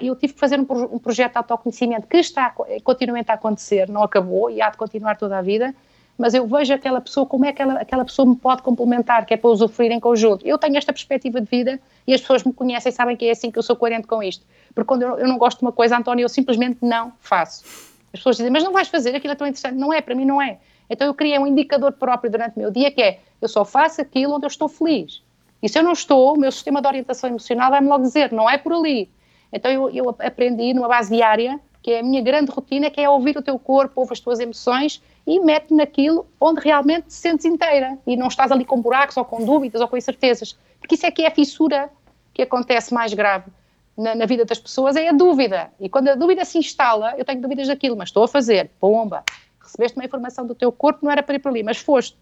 Eu 0.00 0.16
tive 0.16 0.32
que 0.32 0.38
fazer 0.38 0.58
um, 0.58 0.66
um 0.92 0.98
projeto 0.98 1.32
de 1.32 1.38
autoconhecimento 1.38 2.06
que 2.06 2.16
está 2.16 2.54
continuamente 2.84 3.30
a 3.30 3.34
acontecer, 3.34 3.88
não 3.88 4.02
acabou 4.02 4.50
e 4.50 4.62
há 4.62 4.70
de 4.70 4.76
continuar 4.76 5.16
toda 5.16 5.36
a 5.36 5.42
vida, 5.42 5.74
mas 6.16 6.34
eu 6.34 6.46
vejo 6.46 6.72
aquela 6.72 7.00
pessoa, 7.00 7.26
como 7.26 7.44
é 7.44 7.52
que 7.52 7.62
aquela, 7.62 7.80
aquela 7.80 8.04
pessoa 8.04 8.28
me 8.28 8.36
pode 8.36 8.62
complementar, 8.62 9.26
que 9.26 9.34
é 9.34 9.36
para 9.36 9.50
usufruir 9.50 9.90
em 9.90 9.98
conjunto. 9.98 10.46
Eu 10.46 10.58
tenho 10.58 10.76
esta 10.76 10.92
perspectiva 10.92 11.40
de 11.40 11.48
vida 11.48 11.80
e 12.06 12.14
as 12.14 12.20
pessoas 12.20 12.44
me 12.44 12.52
conhecem 12.52 12.92
sabem 12.92 13.16
que 13.16 13.24
é 13.26 13.30
assim 13.32 13.50
que 13.50 13.58
eu 13.58 13.62
sou 13.62 13.74
coerente 13.74 14.06
com 14.06 14.22
isto. 14.22 14.44
Porque 14.74 14.86
quando 14.86 15.02
eu, 15.02 15.18
eu 15.18 15.26
não 15.26 15.38
gosto 15.38 15.58
de 15.58 15.64
uma 15.64 15.72
coisa, 15.72 15.96
António, 15.96 16.24
eu 16.24 16.28
simplesmente 16.28 16.78
não 16.82 17.12
faço. 17.20 17.64
As 18.12 18.20
pessoas 18.20 18.36
dizem, 18.36 18.52
mas 18.52 18.62
não 18.62 18.72
vais 18.72 18.88
fazer, 18.88 19.16
aquilo 19.16 19.32
é 19.32 19.36
tão 19.36 19.46
interessante. 19.46 19.76
Não 19.76 19.92
é, 19.92 20.00
para 20.00 20.14
mim 20.14 20.24
não 20.24 20.40
é. 20.40 20.58
Então 20.88 21.06
eu 21.06 21.14
criei 21.14 21.38
um 21.38 21.46
indicador 21.46 21.92
próprio 21.92 22.30
durante 22.30 22.56
o 22.56 22.58
meu 22.58 22.70
dia 22.70 22.90
que 22.90 23.02
é, 23.02 23.20
eu 23.40 23.48
só 23.48 23.64
faço 23.64 24.00
aquilo 24.00 24.34
onde 24.34 24.44
eu 24.44 24.48
estou 24.48 24.68
feliz. 24.68 25.22
E 25.62 25.68
se 25.68 25.78
eu 25.78 25.82
não 25.82 25.92
estou, 25.92 26.34
o 26.34 26.38
meu 26.38 26.52
sistema 26.52 26.82
de 26.82 26.88
orientação 26.88 27.30
emocional 27.30 27.70
vai-me 27.70 27.88
logo 27.88 28.02
dizer, 28.02 28.32
não 28.32 28.50
é 28.50 28.58
por 28.58 28.72
ali. 28.74 29.08
Então 29.52 29.70
eu, 29.70 29.90
eu 29.90 30.16
aprendi 30.18 30.72
numa 30.72 30.88
base 30.88 31.14
diária, 31.14 31.60
que 31.82 31.90
é 31.90 32.00
a 32.00 32.02
minha 32.02 32.22
grande 32.22 32.50
rotina, 32.50 32.90
que 32.90 33.00
é 33.00 33.08
ouvir 33.08 33.36
o 33.36 33.42
teu 33.42 33.58
corpo, 33.58 34.00
ouvir 34.00 34.12
as 34.12 34.20
tuas 34.20 34.40
emoções 34.40 35.02
e 35.26 35.40
mete 35.40 35.74
naquilo 35.74 36.26
onde 36.40 36.60
realmente 36.60 37.08
te 37.08 37.14
sentes 37.14 37.44
inteira 37.44 37.98
e 38.06 38.16
não 38.16 38.28
estás 38.28 38.50
ali 38.52 38.64
com 38.64 38.80
buracos 38.80 39.16
ou 39.16 39.24
com 39.24 39.44
dúvidas 39.44 39.80
ou 39.80 39.88
com 39.88 39.96
incertezas. 39.96 40.56
Porque 40.78 40.94
isso 40.94 41.06
é 41.06 41.10
que 41.10 41.22
é 41.22 41.28
a 41.28 41.30
fissura 41.30 41.90
que 42.32 42.42
acontece 42.42 42.94
mais 42.94 43.12
grave 43.12 43.50
na, 43.96 44.14
na 44.14 44.26
vida 44.26 44.44
das 44.44 44.58
pessoas, 44.58 44.96
é 44.96 45.08
a 45.08 45.12
dúvida. 45.12 45.70
E 45.78 45.88
quando 45.88 46.08
a 46.08 46.14
dúvida 46.14 46.44
se 46.44 46.58
instala, 46.58 47.14
eu 47.18 47.24
tenho 47.24 47.40
dúvidas 47.40 47.68
daquilo, 47.68 47.96
mas 47.96 48.08
estou 48.08 48.24
a 48.24 48.28
fazer, 48.28 48.70
pomba, 48.80 49.24
recebeste 49.60 49.98
uma 49.98 50.04
informação 50.04 50.46
do 50.46 50.54
teu 50.54 50.72
corpo, 50.72 51.00
não 51.04 51.12
era 51.12 51.22
para 51.22 51.34
ir 51.34 51.38
para 51.38 51.50
ali, 51.50 51.62
mas 51.62 51.78
foste. 51.78 52.16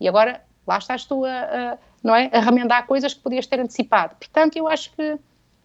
E 0.00 0.08
agora 0.08 0.42
lá 0.66 0.78
estás 0.78 1.04
tu 1.04 1.24
a, 1.24 1.28
a, 1.30 1.78
não 2.02 2.14
é, 2.14 2.30
a 2.32 2.40
remendar 2.40 2.86
coisas 2.86 3.12
que 3.14 3.20
podias 3.20 3.46
ter 3.46 3.60
antecipado. 3.60 4.16
Portanto, 4.16 4.56
eu 4.56 4.66
acho 4.66 4.92
que 4.92 5.18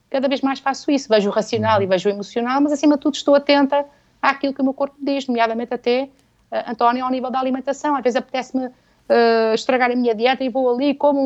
cada 0.09 0.27
vez 0.27 0.41
mais 0.41 0.59
faço 0.59 0.89
isso. 0.91 1.07
Vejo 1.09 1.29
o 1.29 1.33
racional 1.33 1.81
e 1.81 1.85
vejo 1.85 2.09
o 2.09 2.11
emocional, 2.11 2.61
mas 2.61 2.71
acima 2.71 2.95
de 2.95 3.01
tudo 3.01 3.15
estou 3.15 3.35
atenta 3.35 3.85
àquilo 4.21 4.53
que 4.53 4.61
o 4.61 4.63
meu 4.63 4.73
corpo 4.73 4.95
diz, 5.01 5.27
nomeadamente 5.27 5.73
até, 5.73 6.09
uh, 6.51 6.71
António, 6.71 7.05
ao 7.05 7.11
nível 7.11 7.29
da 7.29 7.39
alimentação. 7.39 7.95
Às 7.95 8.03
vezes 8.03 8.17
apetece-me 8.17 8.65
uh, 8.67 9.53
estragar 9.53 9.91
a 9.91 9.95
minha 9.95 10.15
dieta 10.15 10.43
e 10.43 10.49
vou 10.49 10.73
ali 10.73 10.93
como 10.93 11.19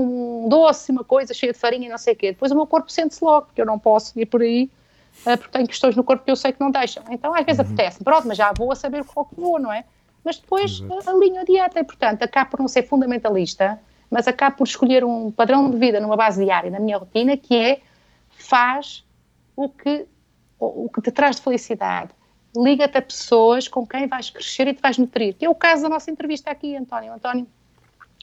um 0.46 0.50
doce, 0.50 0.92
uma 0.92 1.04
coisa 1.04 1.34
cheia 1.34 1.54
de 1.54 1.60
farinha 1.60 1.88
e 1.88 1.90
não 1.90 1.98
sei 1.98 2.14
o 2.14 2.18
quê. 2.18 2.32
Depois 2.32 2.52
o 2.52 2.56
meu 2.56 2.68
corpo 2.68 2.92
sente-se 2.92 3.24
logo, 3.24 3.48
porque 3.48 3.62
eu 3.62 3.66
não 3.66 3.80
posso 3.80 4.20
ir 4.20 4.26
por 4.26 4.42
aí, 4.42 4.70
uh, 5.26 5.38
porque 5.38 5.52
tenho 5.52 5.68
questões 5.68 5.96
no 5.96 6.04
corpo 6.04 6.24
que 6.26 6.32
eu 6.32 6.36
sei 6.36 6.52
que 6.52 6.60
não 6.60 6.72
deixam. 6.72 7.04
Então 7.10 7.34
às 7.34 7.46
vezes 7.46 7.60
Uhum. 7.60 7.66
apetece, 7.74 8.04
pronto, 8.04 8.28
mas 8.28 8.38
já 8.38 8.52
vou 8.52 8.72
a 8.72 8.76
saber 8.76 9.04
qual 9.06 9.26
que 9.26 9.40
vou, 9.40 9.60
não 9.60 9.72
é? 9.72 9.84
Mas 10.24 10.38
depois 10.38 10.84
alinho 11.08 11.42
a 11.42 11.44
dieta 11.44 11.80
e, 11.80 11.84
portanto, 11.84 12.22
acabo 12.22 12.52
por 12.52 12.60
não 12.60 12.68
ser 12.68 12.84
fundamentalista, 12.84 13.80
mas 14.10 14.28
acabo 14.28 14.58
por 14.58 14.68
escolher 14.68 15.04
um 15.04 15.32
padrão 15.32 15.70
de 15.72 15.78
vida 15.78 16.00
numa 16.00 16.16
base 16.16 16.44
diária, 16.44 16.70
na 16.70 16.80
minha 16.80 16.98
rotina, 16.98 17.36
que 17.36 17.56
é 17.56 17.82
faz 18.52 19.06
o 19.56 19.70
que, 19.70 20.06
o, 20.60 20.90
que 20.90 21.02
te 21.02 21.10
traz 21.10 21.38
de 21.38 21.42
felicidade. 21.42 22.12
Liga-te 22.56 22.98
a 22.98 23.02
pessoas 23.02 23.70
com 23.70 23.88
quem 23.88 24.08
vais 24.08 24.30
crescer 24.30 24.68
e 24.68 24.74
te 24.74 24.82
vais 24.82 24.98
nutrir. 24.98 25.36
Que 25.36 25.46
é 25.46 25.50
o 25.50 25.56
caso 25.56 25.84
da 25.84 25.90
nossa 25.90 26.12
entrevista 26.12 26.52
aqui, 26.52 26.76
António. 26.76 27.14
António 27.14 27.48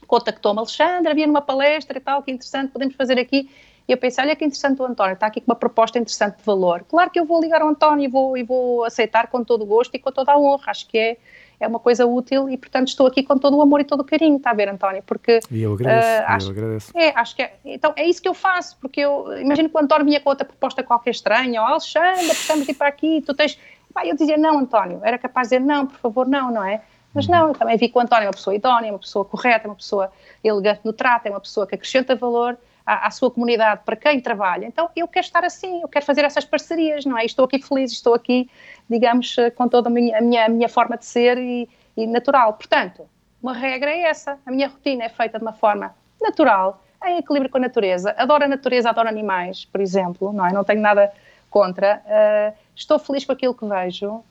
contactou-me, 0.06 0.58
Alexandre, 0.58 1.10
havia 1.10 1.26
numa 1.26 1.40
palestra 1.40 1.96
e 1.96 2.00
tal, 2.00 2.22
que 2.22 2.30
interessante, 2.30 2.72
podemos 2.72 2.94
fazer 2.94 3.18
aqui. 3.18 3.50
E 3.88 3.92
eu 3.92 3.96
pensei, 3.96 4.22
olha 4.22 4.36
que 4.36 4.44
interessante 4.44 4.82
o 4.82 4.84
António, 4.84 5.14
está 5.14 5.26
aqui 5.26 5.40
com 5.40 5.50
uma 5.50 5.56
proposta 5.56 5.98
interessante 5.98 6.36
de 6.36 6.44
valor. 6.44 6.84
Claro 6.86 7.10
que 7.10 7.18
eu 7.18 7.24
vou 7.24 7.40
ligar 7.40 7.62
ao 7.62 7.68
António 7.68 8.04
e 8.04 8.08
vou, 8.08 8.36
e 8.36 8.42
vou 8.42 8.84
aceitar 8.84 9.28
com 9.28 9.42
todo 9.42 9.62
o 9.62 9.66
gosto 9.66 9.94
e 9.94 9.98
com 9.98 10.12
toda 10.12 10.32
a 10.32 10.38
honra. 10.38 10.64
Acho 10.66 10.86
que 10.86 10.98
é, 10.98 11.16
é 11.60 11.66
uma 11.66 11.78
coisa 11.78 12.06
útil 12.06 12.48
e, 12.48 12.56
portanto, 12.56 12.88
estou 12.88 13.06
aqui 13.06 13.22
com 13.22 13.36
todo 13.36 13.56
o 13.56 13.62
amor 13.62 13.80
e 13.80 13.84
todo 13.84 14.00
o 14.00 14.04
carinho, 14.04 14.36
está 14.36 14.50
a 14.50 14.54
ver, 14.54 14.68
António? 14.68 15.02
Porque 15.04 15.40
E 15.50 15.62
eu 15.62 15.72
agradeço, 15.74 16.08
eu 16.22 16.26
acho- 16.28 16.50
agradeço. 16.50 16.92
é, 16.96 17.12
acho 17.18 17.34
que 17.36 17.42
é. 17.42 17.54
Então 17.64 17.92
é 17.96 18.06
isso 18.06 18.22
que 18.22 18.28
eu 18.28 18.34
faço, 18.34 18.76
porque 18.80 19.00
eu 19.00 19.36
imagino 19.40 19.68
que 19.68 19.76
o 19.76 19.80
António 19.80 20.04
vinha 20.04 20.20
com 20.20 20.30
outra 20.30 20.44
proposta 20.44 20.82
qualquer 20.82 21.10
estranha, 21.10 21.60
ou 21.60 21.66
Alexandre, 21.66 22.26
precisamos 22.26 22.64
de 22.64 22.72
ir 22.72 22.74
para 22.74 22.88
aqui, 22.88 23.22
tu 23.26 23.34
tens. 23.34 23.58
Pá, 23.92 24.06
eu 24.06 24.14
dizia, 24.14 24.36
não, 24.36 24.58
António, 24.58 25.00
era 25.02 25.18
capaz 25.18 25.48
de 25.48 25.56
dizer, 25.58 25.66
não, 25.66 25.86
por 25.86 25.98
favor, 25.98 26.28
não, 26.28 26.50
não 26.52 26.62
é? 26.64 26.82
Mas 27.14 27.26
não, 27.26 27.48
eu 27.48 27.54
também 27.54 27.76
vi 27.76 27.88
que 27.88 27.96
o 27.96 28.00
António 28.00 28.24
é 28.24 28.26
uma 28.26 28.32
pessoa 28.34 28.54
idónea, 28.54 28.92
uma 28.92 28.98
pessoa 28.98 29.24
correta, 29.24 29.66
é 29.66 29.68
uma 29.70 29.74
pessoa 29.76 30.12
elegante 30.44 30.80
no 30.84 30.92
trato, 30.92 31.26
é 31.26 31.30
uma 31.30 31.40
pessoa 31.40 31.66
que 31.66 31.74
acrescenta 31.74 32.14
valor 32.14 32.56
à, 32.88 33.06
à 33.06 33.10
sua 33.10 33.30
comunidade, 33.30 33.82
para 33.84 33.94
quem 33.94 34.18
trabalha. 34.18 34.64
Então 34.64 34.88
eu 34.96 35.06
quero 35.06 35.26
estar 35.26 35.44
assim, 35.44 35.82
eu 35.82 35.88
quero 35.88 36.06
fazer 36.06 36.24
essas 36.24 36.46
parcerias, 36.46 37.04
não 37.04 37.18
é? 37.18 37.26
Estou 37.26 37.44
aqui 37.44 37.60
feliz, 37.60 37.92
estou 37.92 38.14
aqui, 38.14 38.48
digamos, 38.88 39.36
eh, 39.36 39.50
com 39.50 39.68
toda 39.68 39.90
a 39.90 39.92
minha, 39.92 40.16
a 40.16 40.20
minha, 40.22 40.46
a 40.46 40.48
minha 40.48 40.68
forma 40.70 40.96
de 40.96 41.04
ser 41.04 41.36
e, 41.36 41.68
e 41.94 42.06
natural. 42.06 42.54
Portanto, 42.54 43.06
uma 43.42 43.52
regra 43.52 43.90
é 43.90 44.04
essa. 44.04 44.38
A 44.46 44.50
minha 44.50 44.68
rotina 44.68 45.04
é 45.04 45.10
feita 45.10 45.38
de 45.38 45.44
uma 45.44 45.52
forma 45.52 45.94
natural, 46.18 46.82
em 47.04 47.18
equilíbrio 47.18 47.50
com 47.50 47.58
a 47.58 47.60
natureza. 47.60 48.14
Adoro 48.16 48.44
a 48.44 48.48
natureza, 48.48 48.88
adoro 48.88 49.08
animais, 49.08 49.66
por 49.66 49.82
exemplo, 49.82 50.32
não 50.32 50.46
é? 50.46 50.52
Não 50.52 50.64
tenho 50.64 50.80
nada 50.80 51.12
contra. 51.50 52.02
Uh, 52.06 52.58
estou 52.74 52.98
feliz 52.98 53.26
com 53.26 53.32
aquilo 53.32 53.54
que 53.54 53.66
vejo. 53.66 54.24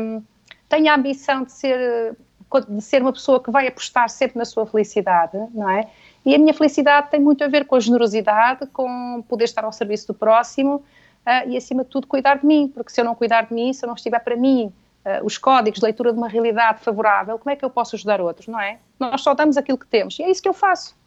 Um, 0.00 0.22
tenho 0.68 0.90
a 0.90 0.94
ambição 0.96 1.44
de 1.44 1.52
ser, 1.52 2.16
de 2.68 2.82
ser 2.82 3.02
uma 3.02 3.12
pessoa 3.12 3.40
que 3.40 3.50
vai 3.50 3.68
apostar 3.68 4.10
sempre 4.10 4.36
na 4.36 4.44
sua 4.44 4.66
felicidade, 4.66 5.38
não 5.54 5.70
é? 5.70 5.88
E 6.24 6.34
a 6.34 6.38
minha 6.38 6.52
felicidade 6.52 7.10
tem 7.10 7.20
muito 7.20 7.42
a 7.42 7.48
ver 7.48 7.64
com 7.64 7.76
a 7.76 7.80
generosidade, 7.80 8.66
com 8.66 9.24
poder 9.28 9.44
estar 9.44 9.64
ao 9.64 9.72
serviço 9.72 10.08
do 10.08 10.14
próximo 10.14 10.76
uh, 10.76 11.48
e, 11.48 11.56
acima 11.56 11.82
de 11.84 11.90
tudo, 11.90 12.06
cuidar 12.06 12.38
de 12.38 12.46
mim, 12.46 12.70
porque 12.72 12.90
se 12.90 13.00
eu 13.00 13.04
não 13.04 13.14
cuidar 13.14 13.42
de 13.42 13.54
mim, 13.54 13.72
se 13.72 13.84
eu 13.84 13.86
não 13.86 13.94
estiver 13.94 14.18
para 14.20 14.36
mim 14.36 14.72
uh, 15.04 15.24
os 15.24 15.38
códigos 15.38 15.80
de 15.80 15.84
leitura 15.84 16.12
de 16.12 16.18
uma 16.18 16.28
realidade 16.28 16.80
favorável, 16.80 17.38
como 17.38 17.50
é 17.50 17.56
que 17.56 17.64
eu 17.64 17.70
posso 17.70 17.96
ajudar 17.96 18.20
outros, 18.20 18.48
não 18.48 18.60
é? 18.60 18.78
Nós 18.98 19.22
só 19.22 19.34
damos 19.34 19.56
aquilo 19.56 19.78
que 19.78 19.86
temos 19.86 20.18
e 20.18 20.22
é 20.22 20.30
isso 20.30 20.42
que 20.42 20.48
eu 20.48 20.54
faço. 20.54 20.98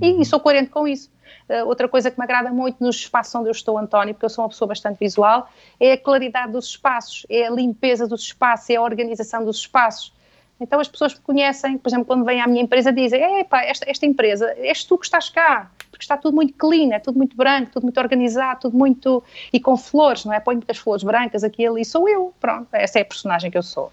E, 0.00 0.20
e 0.20 0.24
sou 0.24 0.38
coerente 0.38 0.70
com 0.70 0.86
isso. 0.86 1.10
Uh, 1.48 1.66
outra 1.66 1.88
coisa 1.88 2.10
que 2.10 2.18
me 2.18 2.24
agrada 2.24 2.50
muito 2.50 2.82
nos 2.82 2.96
espaços 2.96 3.34
onde 3.34 3.48
eu 3.48 3.52
estou, 3.52 3.76
António, 3.76 4.14
porque 4.14 4.24
eu 4.24 4.30
sou 4.30 4.44
uma 4.44 4.48
pessoa 4.48 4.68
bastante 4.68 4.98
visual, 4.98 5.48
é 5.78 5.92
a 5.92 5.98
claridade 5.98 6.52
dos 6.52 6.66
espaços, 6.66 7.26
é 7.28 7.46
a 7.46 7.50
limpeza 7.50 8.06
dos 8.06 8.22
espaços, 8.22 8.70
é 8.70 8.76
a 8.76 8.82
organização 8.82 9.44
dos 9.44 9.56
espaços. 9.58 10.12
Então 10.60 10.78
as 10.78 10.88
pessoas 10.88 11.14
me 11.14 11.20
conhecem, 11.20 11.78
por 11.78 11.88
exemplo, 11.88 12.04
quando 12.04 12.24
vêm 12.24 12.40
à 12.40 12.46
minha 12.46 12.62
empresa 12.62 12.92
dizem, 12.92 13.40
epá, 13.40 13.62
esta, 13.62 13.88
esta 13.90 14.04
empresa, 14.04 14.52
és 14.58 14.84
tu 14.84 14.98
que 14.98 15.06
estás 15.06 15.30
cá, 15.30 15.70
porque 15.90 16.04
está 16.04 16.16
tudo 16.16 16.34
muito 16.34 16.52
clean, 16.54 16.94
é 16.94 16.98
tudo 16.98 17.16
muito 17.16 17.36
branco, 17.36 17.70
tudo 17.72 17.84
muito 17.84 17.98
organizado, 17.98 18.60
tudo 18.60 18.76
muito... 18.76 19.22
e 19.52 19.58
com 19.58 19.76
flores, 19.76 20.24
não 20.24 20.32
é? 20.32 20.40
Põe 20.40 20.56
muitas 20.56 20.78
flores 20.78 21.02
brancas 21.02 21.42
aqui 21.42 21.62
e 21.62 21.66
ali, 21.66 21.84
sou 21.84 22.08
eu, 22.08 22.34
pronto, 22.38 22.68
essa 22.72 22.98
é 22.98 23.02
a 23.02 23.04
personagem 23.04 23.50
que 23.50 23.56
eu 23.56 23.62
sou. 23.62 23.90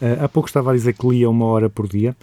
Uh, 0.00 0.24
há 0.24 0.28
pouco 0.28 0.48
estava 0.48 0.70
a 0.70 0.74
dizer 0.74 0.92
que 0.92 1.06
lia 1.06 1.28
uma 1.28 1.46
hora 1.46 1.70
por 1.70 1.88
dia. 1.88 2.14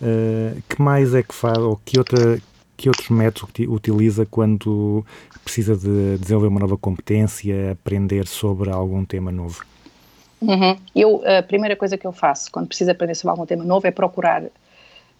Uh, 0.00 0.60
que 0.68 0.82
mais 0.82 1.14
é 1.14 1.22
que 1.22 1.34
faz, 1.34 1.58
ou 1.58 1.80
que, 1.84 1.98
outra, 1.98 2.40
que 2.76 2.88
outros 2.88 3.08
métodos 3.08 3.54
utiliza 3.68 4.26
quando 4.26 5.04
precisa 5.44 5.76
de 5.76 6.18
desenvolver 6.18 6.48
uma 6.48 6.60
nova 6.60 6.76
competência, 6.76 7.72
aprender 7.72 8.26
sobre 8.26 8.70
algum 8.70 9.04
tema 9.04 9.30
novo? 9.30 9.64
Uhum. 10.40 10.78
Eu, 10.94 11.22
a 11.26 11.42
primeira 11.42 11.76
coisa 11.76 11.98
que 11.98 12.06
eu 12.06 12.12
faço 12.12 12.50
quando 12.50 12.66
preciso 12.66 12.90
aprender 12.90 13.14
sobre 13.14 13.30
algum 13.30 13.46
tema 13.46 13.62
novo 13.62 13.86
é 13.86 13.90
procurar 13.90 14.42
uh, 14.42 14.50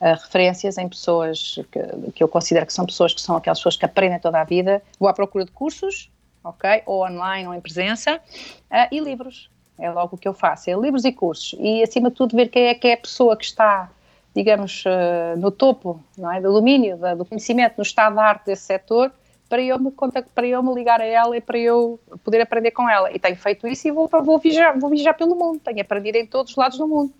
referências 0.00 0.78
em 0.78 0.88
pessoas 0.88 1.58
que, 1.70 2.12
que, 2.12 2.22
eu 2.22 2.28
considero 2.28 2.66
que 2.66 2.72
são 2.72 2.86
pessoas 2.86 3.12
que 3.12 3.20
são 3.20 3.36
aquelas 3.36 3.58
pessoas 3.58 3.76
que 3.76 3.84
aprendem 3.84 4.18
toda 4.18 4.40
a 4.40 4.44
vida. 4.44 4.82
Vou 4.98 5.08
à 5.08 5.12
procura 5.12 5.44
de 5.44 5.50
cursos, 5.52 6.10
ok? 6.42 6.82
Ou 6.86 7.04
online 7.04 7.46
ou 7.46 7.54
em 7.54 7.60
presença, 7.60 8.16
uh, 8.16 8.88
e 8.90 8.98
livros. 8.98 9.50
É 9.78 9.90
logo 9.90 10.16
o 10.16 10.18
que 10.18 10.28
eu 10.28 10.34
faço, 10.34 10.70
é 10.70 10.74
livros 10.74 11.04
e 11.04 11.12
cursos. 11.12 11.58
E, 11.58 11.82
acima 11.82 12.10
de 12.10 12.16
tudo, 12.16 12.36
ver 12.36 12.48
quem 12.48 12.66
é 12.66 12.74
que 12.74 12.88
é 12.88 12.94
a 12.94 12.98
pessoa 12.98 13.36
que 13.36 13.44
está, 13.44 13.90
digamos, 14.34 14.84
uh, 14.84 15.38
no 15.38 15.50
topo 15.50 16.02
não 16.16 16.30
é? 16.32 16.40
do 16.40 16.52
domínio, 16.52 16.96
da, 16.96 17.14
do 17.14 17.24
conhecimento, 17.24 17.74
no 17.78 17.82
estado 17.82 18.16
da 18.16 18.24
arte 18.24 18.46
desse 18.46 18.62
setor, 18.62 19.10
para 19.50 19.60
eu 19.60 19.80
me 19.80 19.90
contactar, 19.90 20.32
para 20.32 20.46
eu 20.46 20.62
me 20.62 20.72
ligar 20.72 21.00
a 21.00 21.04
ela 21.04 21.36
e 21.36 21.40
para 21.40 21.58
eu 21.58 21.98
poder 22.24 22.40
aprender 22.40 22.70
com 22.70 22.88
ela. 22.88 23.12
E 23.12 23.18
tenho 23.18 23.34
feito 23.34 23.66
isso 23.66 23.88
e 23.88 23.90
vou, 23.90 24.08
vou, 24.08 24.38
viajar, 24.38 24.78
vou 24.78 24.88
viajar 24.88 25.12
pelo 25.14 25.34
mundo. 25.34 25.58
Tenho 25.58 25.80
aprendido 25.80 26.16
em 26.16 26.24
todos 26.24 26.52
os 26.52 26.56
lados 26.56 26.78
do 26.78 26.86
mundo. 26.86 27.12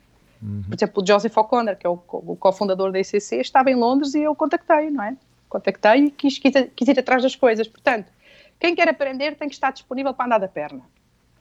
Por 0.68 0.74
exemplo, 0.74 1.02
o 1.02 1.06
Joseph 1.06 1.36
O'Connor, 1.36 1.76
que 1.76 1.84
é 1.86 1.90
o, 1.90 2.00
o 2.08 2.36
cofundador 2.36 2.92
da 2.92 3.00
ICC, 3.00 3.40
estava 3.40 3.68
em 3.68 3.74
Londres 3.74 4.14
e 4.14 4.20
eu 4.20 4.34
contactei, 4.34 4.90
não 4.90 5.02
é? 5.02 5.16
Contactei 5.48 6.04
e 6.04 6.10
quis, 6.12 6.38
quis, 6.38 6.52
quis 6.74 6.88
ir 6.88 6.98
atrás 6.98 7.22
das 7.22 7.34
coisas. 7.34 7.66
Portanto, 7.66 8.10
quem 8.60 8.76
quer 8.76 8.88
aprender 8.88 9.34
tem 9.34 9.48
que 9.48 9.54
estar 9.54 9.72
disponível 9.72 10.14
para 10.14 10.26
andar 10.26 10.38
da 10.38 10.48
perna. 10.48 10.82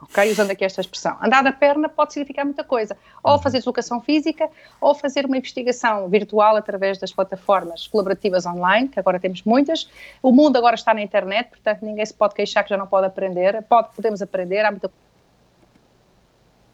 Ok? 0.01 0.31
Usando 0.31 0.51
aqui 0.51 0.63
esta 0.63 0.79
expressão. 0.79 1.17
Andar 1.21 1.43
da 1.43 1.51
perna 1.51 1.89
pode 1.89 2.13
significar 2.13 2.45
muita 2.45 2.63
coisa. 2.63 2.97
Ou 3.21 3.37
fazer 3.37 3.57
educação 3.57 3.99
física, 3.99 4.49
ou 4.79 4.95
fazer 4.95 5.25
uma 5.25 5.37
investigação 5.37 6.07
virtual 6.07 6.55
através 6.55 6.97
das 6.97 7.11
plataformas 7.11 7.87
colaborativas 7.87 8.45
online, 8.45 8.87
que 8.87 8.99
agora 8.99 9.19
temos 9.19 9.43
muitas. 9.43 9.89
O 10.21 10.31
mundo 10.31 10.57
agora 10.57 10.75
está 10.75 10.93
na 10.93 11.01
internet, 11.01 11.49
portanto 11.49 11.81
ninguém 11.83 12.05
se 12.05 12.13
pode 12.13 12.33
queixar 12.33 12.63
que 12.63 12.69
já 12.69 12.77
não 12.77 12.87
pode 12.87 13.07
aprender. 13.07 13.61
Pode, 13.63 13.89
podemos 13.95 14.21
aprender, 14.21 14.65
há 14.65 14.71
muita 14.71 14.89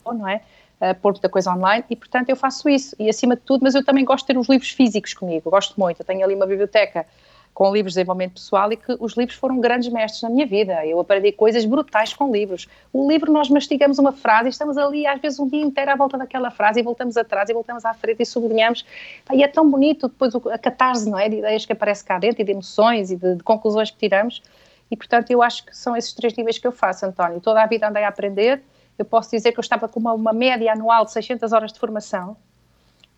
não 0.06 0.28
é? 0.28 0.42
Uh, 0.80 0.94
pôr 1.02 1.14
muita 1.14 1.30
coisa 1.30 1.52
online 1.52 1.86
e, 1.90 1.96
portanto, 1.96 2.30
eu 2.30 2.36
faço 2.36 2.68
isso. 2.70 2.96
E, 3.00 3.10
acima 3.10 3.36
de 3.36 3.42
tudo, 3.42 3.64
mas 3.64 3.74
eu 3.76 3.84
também 3.84 4.04
gosto 4.04 4.28
de 4.28 4.34
ter 4.34 4.40
os 4.40 4.48
livros 4.48 4.70
físicos 4.70 5.14
comigo, 5.14 5.50
gosto 5.50 5.80
muito. 5.80 6.02
Eu 6.02 6.06
tenho 6.06 6.24
ali 6.24 6.36
uma 6.36 6.46
biblioteca 6.46 7.08
com 7.56 7.74
livros 7.74 7.94
de 7.94 8.00
desenvolvimento 8.00 8.34
pessoal 8.34 8.70
e 8.74 8.76
que 8.76 8.98
os 9.00 9.14
livros 9.14 9.38
foram 9.38 9.62
grandes 9.62 9.88
mestres 9.88 10.22
na 10.22 10.30
minha 10.30 10.46
vida. 10.46 10.86
Eu 10.86 11.00
aprendi 11.00 11.32
coisas 11.32 11.64
brutais 11.64 12.14
com 12.14 12.30
livros. 12.30 12.68
O 12.92 13.10
livro, 13.10 13.32
nós 13.32 13.50
mastigamos 13.50 13.98
uma 13.98 14.12
frase 14.12 14.48
e 14.48 14.52
estamos 14.52 14.78
ali, 14.78 15.08
às 15.08 15.22
vezes, 15.22 15.40
um 15.40 15.48
dia 15.48 15.64
inteiro 15.64 15.90
à 15.90 15.96
volta 15.96 16.18
daquela 16.18 16.52
frase 16.52 16.82
e 16.82 16.84
voltamos 16.84 17.16
atrás 17.16 17.50
e 17.50 17.54
voltamos 17.54 17.86
à 17.86 17.94
frente 17.94 18.22
e 18.22 18.26
sublinhamos. 18.26 18.86
E 19.34 19.42
é 19.42 19.48
tão 19.48 19.72
bonito 19.72 20.10
depois 20.10 20.36
a 20.36 20.58
catarse, 20.58 21.10
não 21.10 21.18
é? 21.18 21.30
De 21.30 21.38
ideias 21.38 21.66
que 21.66 21.72
aparece 21.72 22.04
cá 22.04 22.20
dentro 22.20 22.42
e 22.42 22.44
de 22.44 22.52
emoções 22.52 23.10
e 23.10 23.16
de, 23.16 23.36
de 23.36 23.44
conclusões 23.44 23.90
que 23.90 23.98
tiramos. 23.98 24.44
E, 24.92 24.98
portanto, 24.98 25.32
eu 25.32 25.42
acho 25.42 25.66
que 25.66 25.76
são 25.76 25.96
esses 25.96 26.12
três 26.12 26.36
níveis 26.36 26.58
que 26.58 26.68
eu 26.68 26.74
faço, 26.74 27.06
António. 27.06 27.40
Toda 27.40 27.64
a 27.64 27.66
vida 27.66 27.88
andei 27.88 28.04
a 28.04 28.10
aprender. 28.10 28.62
Eu 29.00 29.06
posso 29.06 29.32
dizer 29.32 29.54
que 29.54 29.60
eu 29.60 29.62
estava 29.62 29.88
com 29.88 29.98
uma, 29.98 30.12
uma 30.14 30.34
média 30.34 30.74
anual 30.74 31.06
de 31.06 31.14
600 31.14 31.54
horas 31.54 31.72
de 31.72 31.80
formação. 31.80 32.36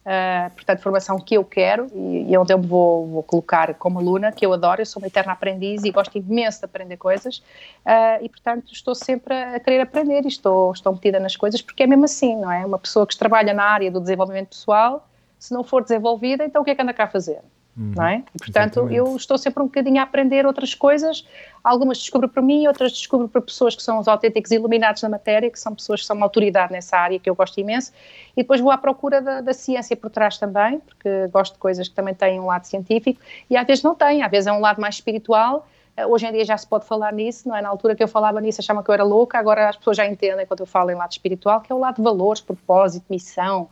Uh, 0.07 0.49
portanto, 0.51 0.79
formação 0.79 1.19
que 1.19 1.35
eu 1.35 1.43
quero 1.43 1.91
e, 1.93 2.31
e 2.31 2.37
onde 2.37 2.53
eu 2.53 2.57
me 2.57 2.65
vou, 2.65 3.05
vou 3.07 3.23
colocar 3.23 3.73
como 3.73 3.99
aluna, 3.99 4.31
que 4.31 4.45
eu 4.45 4.53
adoro, 4.53 4.81
eu 4.81 4.85
sou 4.85 5.01
uma 5.01 5.07
eterna 5.07 5.33
aprendiz 5.33 5.83
e 5.83 5.91
gosto 5.91 6.17
imenso 6.17 6.59
de 6.59 6.65
aprender 6.65 6.95
coisas 6.95 7.39
uh, 7.85 8.23
e, 8.23 8.29
portanto, 8.29 8.71
estou 8.71 8.95
sempre 8.95 9.33
a 9.33 9.59
querer 9.59 9.81
aprender 9.81 10.23
e 10.23 10.29
estou, 10.29 10.71
estou 10.71 10.93
metida 10.93 11.19
nas 11.19 11.35
coisas 11.35 11.61
porque 11.61 11.83
é 11.83 11.87
mesmo 11.87 12.05
assim, 12.05 12.37
não 12.37 12.49
é? 12.49 12.65
Uma 12.65 12.79
pessoa 12.79 13.05
que 13.05 13.17
trabalha 13.17 13.53
na 13.53 13.65
área 13.65 13.91
do 13.91 13.99
desenvolvimento 13.99 14.47
pessoal, 14.47 15.05
se 15.37 15.53
não 15.53 15.61
for 15.61 15.83
desenvolvida, 15.83 16.45
então 16.45 16.61
o 16.61 16.63
que 16.63 16.71
é 16.71 16.75
que 16.75 16.81
anda 16.81 16.93
cá 16.93 17.03
a 17.03 17.09
fazer? 17.09 17.41
Não 17.77 18.05
é? 18.05 18.23
E, 18.33 18.37
portanto, 18.39 18.79
exatamente. 18.79 18.95
eu 18.95 19.15
estou 19.15 19.37
sempre 19.37 19.61
um 19.61 19.67
bocadinho 19.67 19.99
a 19.99 20.03
aprender 20.03 20.45
outras 20.45 20.73
coisas, 20.73 21.25
algumas 21.63 21.99
descubro 21.99 22.27
para 22.27 22.41
mim, 22.41 22.65
outras 22.67 22.91
descubro 22.91 23.27
para 23.27 23.39
pessoas 23.41 23.75
que 23.75 23.83
são 23.83 23.99
os 23.99 24.07
autênticos 24.07 24.51
iluminados 24.51 25.03
na 25.03 25.09
matéria, 25.09 25.51
que 25.51 25.59
são 25.59 25.75
pessoas 25.75 26.01
que 26.01 26.07
são 26.07 26.15
uma 26.15 26.25
autoridade 26.25 26.73
nessa 26.73 26.97
área, 26.97 27.19
que 27.19 27.29
eu 27.29 27.35
gosto 27.35 27.59
imenso, 27.59 27.91
e 28.35 28.41
depois 28.41 28.59
vou 28.59 28.71
à 28.71 28.77
procura 28.77 29.21
da, 29.21 29.41
da 29.41 29.53
ciência 29.53 29.95
por 29.95 30.09
trás 30.09 30.37
também, 30.37 30.79
porque 30.79 31.27
gosto 31.27 31.53
de 31.53 31.59
coisas 31.59 31.87
que 31.87 31.93
também 31.93 32.15
têm 32.15 32.39
um 32.39 32.47
lado 32.47 32.65
científico, 32.65 33.21
e 33.49 33.55
às 33.55 33.67
vezes 33.67 33.83
não 33.83 33.93
têm, 33.93 34.23
às 34.23 34.31
vezes 34.31 34.47
é 34.47 34.51
um 34.51 34.59
lado 34.59 34.81
mais 34.81 34.95
espiritual, 34.95 35.67
Eh, 35.97 36.05
Hoje 36.05 36.27
em 36.27 36.31
dia 36.31 36.45
já 36.45 36.57
se 36.57 36.67
pode 36.67 36.85
falar 36.85 37.11
nisso, 37.11 37.49
não 37.49 37.55
é? 37.55 37.61
Na 37.61 37.69
altura 37.69 37.95
que 37.95 38.03
eu 38.03 38.07
falava 38.07 38.39
nisso 38.39 38.61
achavam 38.61 38.83
que 38.83 38.89
eu 38.89 38.93
era 38.93 39.03
louca, 39.03 39.37
agora 39.39 39.67
as 39.67 39.75
pessoas 39.75 39.97
já 39.97 40.05
entendem 40.05 40.45
quando 40.45 40.59
eu 40.61 40.67
falo 40.67 40.91
em 40.91 40.95
lado 40.95 41.11
espiritual, 41.11 41.59
que 41.59 41.71
é 41.71 41.75
o 41.75 41.79
lado 41.79 41.95
de 41.95 42.03
valores, 42.03 42.39
propósito, 42.39 43.05
missão, 43.09 43.67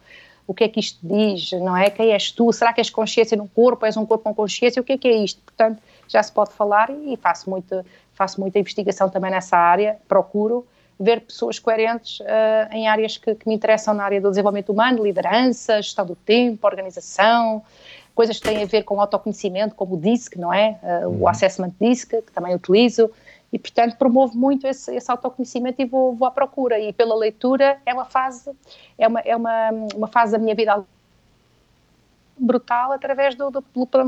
o 0.48 0.54
que 0.54 0.64
é 0.64 0.70
que 0.70 0.80
isto 0.80 1.00
diz, 1.02 1.52
não 1.54 1.76
é? 1.76 1.90
Quem 1.90 2.12
és 2.12 2.32
tu? 2.32 2.52
Será 2.54 2.72
que 2.72 2.80
és 2.80 2.90
consciência 2.90 3.36
num 3.36 3.48
corpo? 3.48 3.86
És 3.86 3.98
um 3.98 4.06
corpo 4.06 4.24
com 4.24 4.34
consciência? 4.34 4.82
O 4.82 4.86
que 4.86 4.94
é 4.94 4.98
que 4.98 5.08
é 5.08 5.16
isto? 5.16 5.42
Portanto, 5.42 5.82
já 6.08 6.22
se 6.22 6.32
pode 6.32 6.54
falar 6.54 6.90
e 6.92 7.18
faço, 7.18 7.50
muito, 7.50 7.84
faço 8.14 8.40
muita 8.40 8.60
investigação 8.60 9.10
também 9.10 9.32
nessa 9.32 9.58
área, 9.58 9.98
procuro 10.08 10.66
ver 11.00 11.22
pessoas 11.22 11.60
coerentes 11.60 12.20
eh, 12.22 12.70
em 12.72 12.88
áreas 12.88 13.18
que, 13.18 13.36
que 13.36 13.48
me 13.48 13.56
interessam 13.56 13.94
na 13.94 14.04
área 14.04 14.22
do 14.22 14.30
desenvolvimento 14.30 14.72
humano, 14.72 15.04
liderança, 15.04 15.82
gestão 15.82 16.06
do 16.06 16.16
tempo, 16.16 16.66
organização, 16.66 17.62
coisas 18.14 18.40
que 18.40 18.48
têm 18.48 18.64
a 18.64 18.66
ver 18.66 18.84
com 18.84 19.02
autoconhecimento, 19.02 19.76
como 19.76 19.96
o 19.96 20.00
DISC, 20.00 20.38
não 20.38 20.54
é? 20.54 20.80
Eh, 20.82 21.08
o 21.08 21.28
Assessment 21.28 21.74
DISC, 21.82 22.22
que 22.22 22.32
também 22.32 22.56
utilizo, 22.56 23.12
e 23.52 23.60
portanto 23.60 23.98
promovo 23.98 24.38
muito 24.38 24.68
esse, 24.68 24.96
esse 24.96 25.10
autoconhecimento 25.10 25.82
e 25.82 25.86
vou, 25.86 26.16
vou 26.16 26.28
à 26.28 26.32
procura. 26.32 26.80
E 26.80 26.92
pela 26.92 27.16
leitura 27.16 27.80
é 27.86 27.94
uma 27.94 28.06
fase, 28.06 28.52
é 28.98 29.08
uma, 29.08 29.20
é 29.22 29.36
uma, 29.36 29.70
uma 29.96 30.08
fase 30.08 30.34
da 30.34 30.38
minha 30.38 30.56
vida 30.56 30.84
brutal 32.38 32.92
através 32.92 33.36
do, 33.36 33.50
do, 33.50 33.64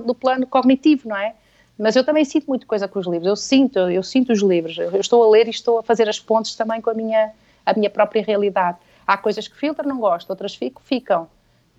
do 0.06 0.16
plano- 0.16 0.48
cognitivo, 0.48 1.10
não 1.10 1.18
é? 1.18 1.34
Mas 1.78 1.96
eu 1.96 2.04
também 2.04 2.26
sinto 2.26 2.48
muito 2.48 2.66
coisa 2.66 2.88
com 2.88 2.98
os 2.98 3.06
livros, 3.06 3.28
eu 3.28 3.36
sinto, 3.36 3.78
eu 3.78 4.02
sinto 4.02 4.34
os 4.34 4.42
livros, 4.42 4.78
eu 4.78 5.00
estou 5.00 5.24
a 5.24 5.30
ler 5.30 5.48
e 5.48 5.52
estou 5.52 5.80
a 5.80 5.84
fazer 5.84 6.10
as 6.10 6.20
pontes 6.20 6.56
também 6.56 6.82
com 6.82 6.90
a 6.90 6.94
minha, 6.94 7.32
a 7.66 7.74
minha 7.74 7.90
própria 7.90 8.24
realidade. 8.24 8.78
Há 9.06 9.16
coisas 9.16 9.48
que 9.48 9.56
filtro, 9.56 9.88
não 9.88 10.00
gosto, 10.00 10.30
outras 10.30 10.56
fico, 10.56 10.82
ficam. 10.84 11.30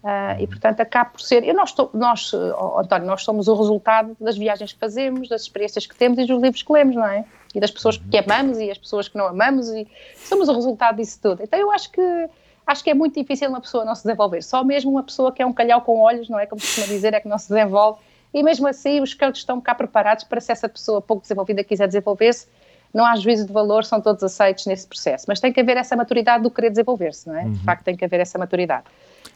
Ah, 0.03 0.37
e 0.39 0.47
portanto 0.47 0.81
acaba 0.81 1.11
por 1.11 1.21
ser, 1.21 1.43
eu 1.45 1.55
nós, 1.55 1.75
nós 1.93 2.33
oh, 2.33 2.79
António, 2.79 3.07
nós 3.07 3.25
somos 3.25 3.49
o 3.49 3.55
resultado 3.55 4.17
das 4.21 4.39
viagens 4.39 4.73
que 4.73 4.79
fazemos, 4.79 5.29
das 5.29 5.43
experiências 5.43 5.87
que 5.87 5.97
temos 5.97 6.19
e 6.19 6.25
dos 6.25 6.41
livros 6.41 6.63
que 6.63 6.73
lemos, 6.73 6.95
não 6.95 7.07
é? 7.07 7.25
E 7.55 7.59
das 7.59 7.71
pessoas 7.71 7.97
que 7.97 8.17
amamos 8.17 8.59
e 8.59 8.71
as 8.71 8.79
pessoas 8.79 9.09
que 9.09 9.17
não 9.17 9.27
amamos 9.27 9.69
e 9.71 9.89
somos 10.17 10.49
o 10.49 10.53
resultado 10.53 10.97
disso 10.97 11.19
tudo. 11.21 11.43
Então 11.43 11.59
eu 11.59 11.71
acho 11.73 11.91
que 11.91 12.29
acho 12.67 12.85
que 12.85 12.91
é 12.91 12.95
muito 12.95 13.19
difícil 13.19 13.49
uma 13.49 13.61
pessoa 13.61 13.85
não 13.85 13.95
se 13.95 14.05
desenvolver. 14.05 14.43
Só 14.43 14.63
mesmo 14.63 14.91
uma 14.91 15.03
pessoa 15.03 15.33
que 15.33 15.43
é 15.43 15.47
um 15.47 15.53
calhau 15.53 15.81
com 15.81 15.99
olhos, 15.99 16.29
não 16.29 16.39
é? 16.39 16.47
Como 16.47 16.61
se 16.61 16.67
costuma 16.67 16.87
dizer, 16.87 17.15
é 17.15 17.21
que 17.21 17.27
não 17.27 17.39
se 17.39 17.49
desenvolve. 17.49 17.99
E 18.33 18.43
mesmo 18.43 18.69
assim, 18.69 19.01
os 19.01 19.15
coaches 19.15 19.39
estão 19.39 19.61
cá 19.61 19.75
preparados 19.75 20.25
para 20.25 20.41
se 20.41 20.53
essa 20.53 20.69
pessoa 20.69 21.01
pouco 21.01 21.23
desenvolvida 21.23 21.65
quiser 21.65 21.87
desenvolver-se, 21.87 22.47
não 22.93 23.07
há 23.07 23.17
juízo 23.17 23.47
de 23.47 23.53
valor, 23.53 23.85
são 23.85 24.01
todos 24.01 24.23
aceitos 24.23 24.67
nesse 24.67 24.87
processo. 24.87 25.25
Mas 25.27 25.41
tem 25.41 25.51
que 25.51 25.61
haver 25.61 25.79
essa 25.79 25.97
maturidade 25.97 26.43
do 26.43 26.51
querer 26.51 26.71
desenvolver-se, 26.71 27.27
não 27.27 27.37
é? 27.37 27.45
De 27.45 27.59
facto, 27.65 27.85
tem 27.85 27.97
que 27.97 28.05
haver 28.05 28.21
essa 28.21 28.39
maturidade. 28.39 28.85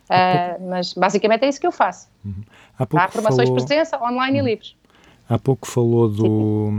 Ah, 0.08 0.56
mas 0.60 0.92
basicamente 0.94 1.44
é 1.44 1.48
isso 1.48 1.60
que 1.60 1.66
eu 1.66 1.72
faço. 1.72 2.08
Há 2.78 2.86
pouco 2.86 3.04
Há 3.04 3.08
formações 3.08 3.48
falou, 3.48 3.58
de 3.58 3.64
presença, 3.66 4.02
online 4.02 4.38
e 4.38 4.42
livros. 4.42 4.76
há 5.28 5.38
pouco 5.38 5.66
falou 5.66 6.08
do, 6.08 6.70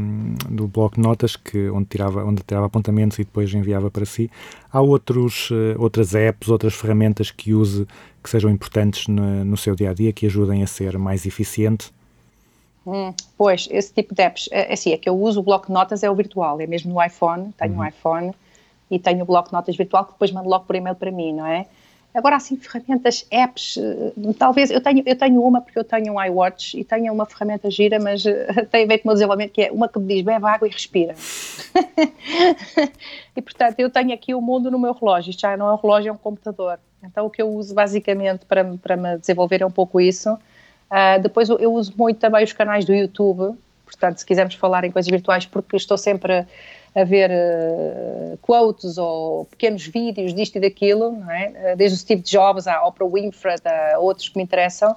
do 0.50 0.68
bloco 0.68 0.96
de 0.96 1.02
notas 1.02 1.36
que, 1.36 1.70
onde, 1.70 1.86
tirava, 1.86 2.24
onde 2.24 2.44
tirava 2.44 2.68
apontamentos 2.68 3.18
e 3.18 3.24
depois 3.24 3.52
enviava 3.54 3.90
para 3.90 4.06
si. 4.06 4.30
Há 4.72 4.82
outros, 4.82 5.50
eh, 5.52 5.76
outras 5.80 6.14
apps, 6.14 6.50
outras 6.50 6.74
ferramentas 6.76 7.32
que 7.32 7.54
use 7.54 7.88
que 8.22 8.30
sejam 8.30 8.52
importantes 8.52 9.08
no, 9.08 9.44
no 9.46 9.58
seu 9.58 9.76
dia 9.76 9.90
a 9.92 9.94
dia, 9.94 10.14
que 10.14 10.26
ajudem 10.28 10.62
a 10.64 10.68
ser 10.68 10.98
mais 10.98 11.26
eficiente? 11.26 11.92
Hum, 12.86 13.14
pois, 13.38 13.68
esse 13.72 13.94
tipo 13.94 14.14
de 14.14 14.22
apps, 14.22 14.50
é, 14.52 14.70
é 14.70 14.74
assim, 14.74 14.92
é 14.92 14.98
que 14.98 15.08
eu 15.10 15.18
uso 15.18 15.40
o 15.40 15.44
bloco 15.44 15.68
de 15.68 15.74
notas, 15.74 16.04
é 16.04 16.10
o 16.12 16.16
virtual, 16.16 16.60
é 16.60 16.68
mesmo 16.68 16.94
no 16.94 17.04
iPhone, 17.04 17.54
tenho 17.58 17.76
um 17.76 17.86
iPhone 17.86 18.34
e 18.92 19.00
tenho 19.00 19.24
o 19.24 19.26
bloco 19.26 19.50
de 19.50 19.54
notas 19.54 19.76
virtual 19.76 20.06
que 20.06 20.12
depois 20.14 20.32
mando 20.32 20.50
logo 20.50 20.66
por 20.66 20.76
e-mail 20.76 20.96
para 20.96 21.10
mim, 21.12 21.34
não 21.34 21.48
é? 21.48 21.66
Agora, 22.14 22.36
assim, 22.36 22.58
ferramentas, 22.58 23.26
apps, 23.32 23.78
eh, 23.78 24.14
talvez, 24.38 24.70
eu 24.70 24.80
tenho, 24.80 25.02
eu 25.06 25.16
tenho 25.16 25.42
uma 25.42 25.62
porque 25.62 25.80
eu 25.80 25.84
tenho 25.84 26.14
um 26.14 26.24
iWatch 26.24 26.80
e 26.80 26.84
tenho 26.84 27.12
uma 27.12 27.26
ferramenta 27.26 27.72
gira, 27.72 28.00
mas 28.00 28.24
eh, 28.26 28.46
tem 28.70 28.84
a 28.84 28.88
ver 28.88 29.00
com 29.00 29.06
o 29.06 29.08
meu 29.08 29.16
desenvolvimento, 29.16 29.52
que 29.52 29.64
é 29.64 29.72
uma 29.72 29.90
que 29.90 29.98
me 29.98 30.08
diz, 30.08 30.22
bebe 30.22 30.46
água 30.46 30.68
e 30.68 30.72
respira. 30.72 31.16
e, 33.36 33.42
portanto, 33.42 33.80
eu 33.80 33.90
tenho 33.90 34.14
aqui 34.14 34.36
o 34.36 34.42
mundo 34.42 34.70
no 34.70 34.78
meu 34.78 34.94
relógio, 34.94 35.32
isto 35.32 35.40
já 35.40 35.58
não 35.58 35.70
é 35.70 35.74
um 35.74 35.78
relógio, 35.78 36.10
é 36.10 36.14
um 36.14 36.18
computador. 36.18 36.78
Então, 37.04 37.26
o 37.26 37.32
que 37.32 37.42
eu 37.42 37.50
uso, 37.50 37.74
basicamente, 37.74 38.46
para, 38.46 38.64
para 38.78 38.96
me 38.96 39.18
desenvolver 39.18 39.62
é 39.62 39.66
um 39.66 39.72
pouco 39.72 40.00
isso. 40.00 40.38
Ah, 40.90 41.18
depois 41.18 41.50
eu, 41.50 41.58
eu 41.58 41.74
uso 41.74 41.94
muito 41.98 42.20
também 42.20 42.44
os 42.44 42.54
canais 42.54 42.86
do 42.86 42.94
YouTube, 42.94 43.58
portanto, 43.86 44.20
se 44.20 44.26
quisermos 44.26 44.54
falar 44.54 44.84
em 44.84 44.92
coisas 44.92 45.10
virtuais, 45.10 45.48
porque 45.48 45.76
estou 45.76 45.98
sempre 45.98 46.46
a, 46.96 47.04
ver 47.04 47.30
eh, 47.32 48.38
quotes 48.42 48.98
ou 48.98 49.46
pequenos 49.46 49.86
vídeos 49.86 50.34
disto 50.34 50.58
e 50.58 50.60
daquilo, 50.60 51.24
é? 51.30 51.52
Eh, 51.56 51.76
desde 51.76 51.96
o 51.96 52.00
Steve 52.00 52.22
Jobs 52.22 52.68
à 52.68 52.86
Oprah 52.86 53.08
Winfrey, 53.08 53.56
a 53.66 54.00
outros 54.00 54.30
que 54.30 54.38
me 54.38 54.44
interessam, 54.44 54.96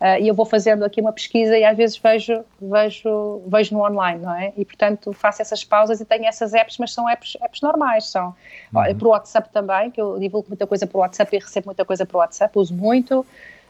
ah, 0.00 0.18
e 0.18 0.28
eu 0.28 0.34
vou 0.34 0.44
fazendo 0.44 0.84
aqui 0.84 1.00
uma 1.00 1.12
pesquisa 1.12 1.56
e 1.56 1.64
às 1.64 1.76
vezes 1.76 1.96
vejo, 1.96 2.44
vejo, 2.60 3.42
vejo 3.46 3.74
no 3.74 3.84
online, 3.84 4.20
não 4.20 4.34
é? 4.34 4.52
E 4.56 4.64
portanto 4.64 5.12
faço 5.12 5.40
essas 5.40 5.62
pausas 5.64 6.00
e 6.00 6.04
tenho 6.04 6.26
essas 6.26 6.52
apps, 6.52 6.76
mas 6.78 6.92
são 6.92 7.08
apps, 7.08 7.36
apps 7.40 7.60
normais, 7.60 8.06
são. 8.06 8.34
Olha, 8.74 8.94
Por 8.94 9.08
WhatsApp 9.08 9.48
também, 9.50 9.90
que 9.90 10.00
eu 10.00 10.18
divulgo 10.18 10.48
muita 10.48 10.66
coisa 10.66 10.86
por 10.86 10.98
WhatsApp 10.98 11.34
e 11.34 11.38
recebo 11.38 11.66
muita 11.66 11.84
coisa 11.84 12.04
por 12.04 12.18
WhatsApp, 12.18 12.58
uso 12.58 12.74
muito. 12.74 13.24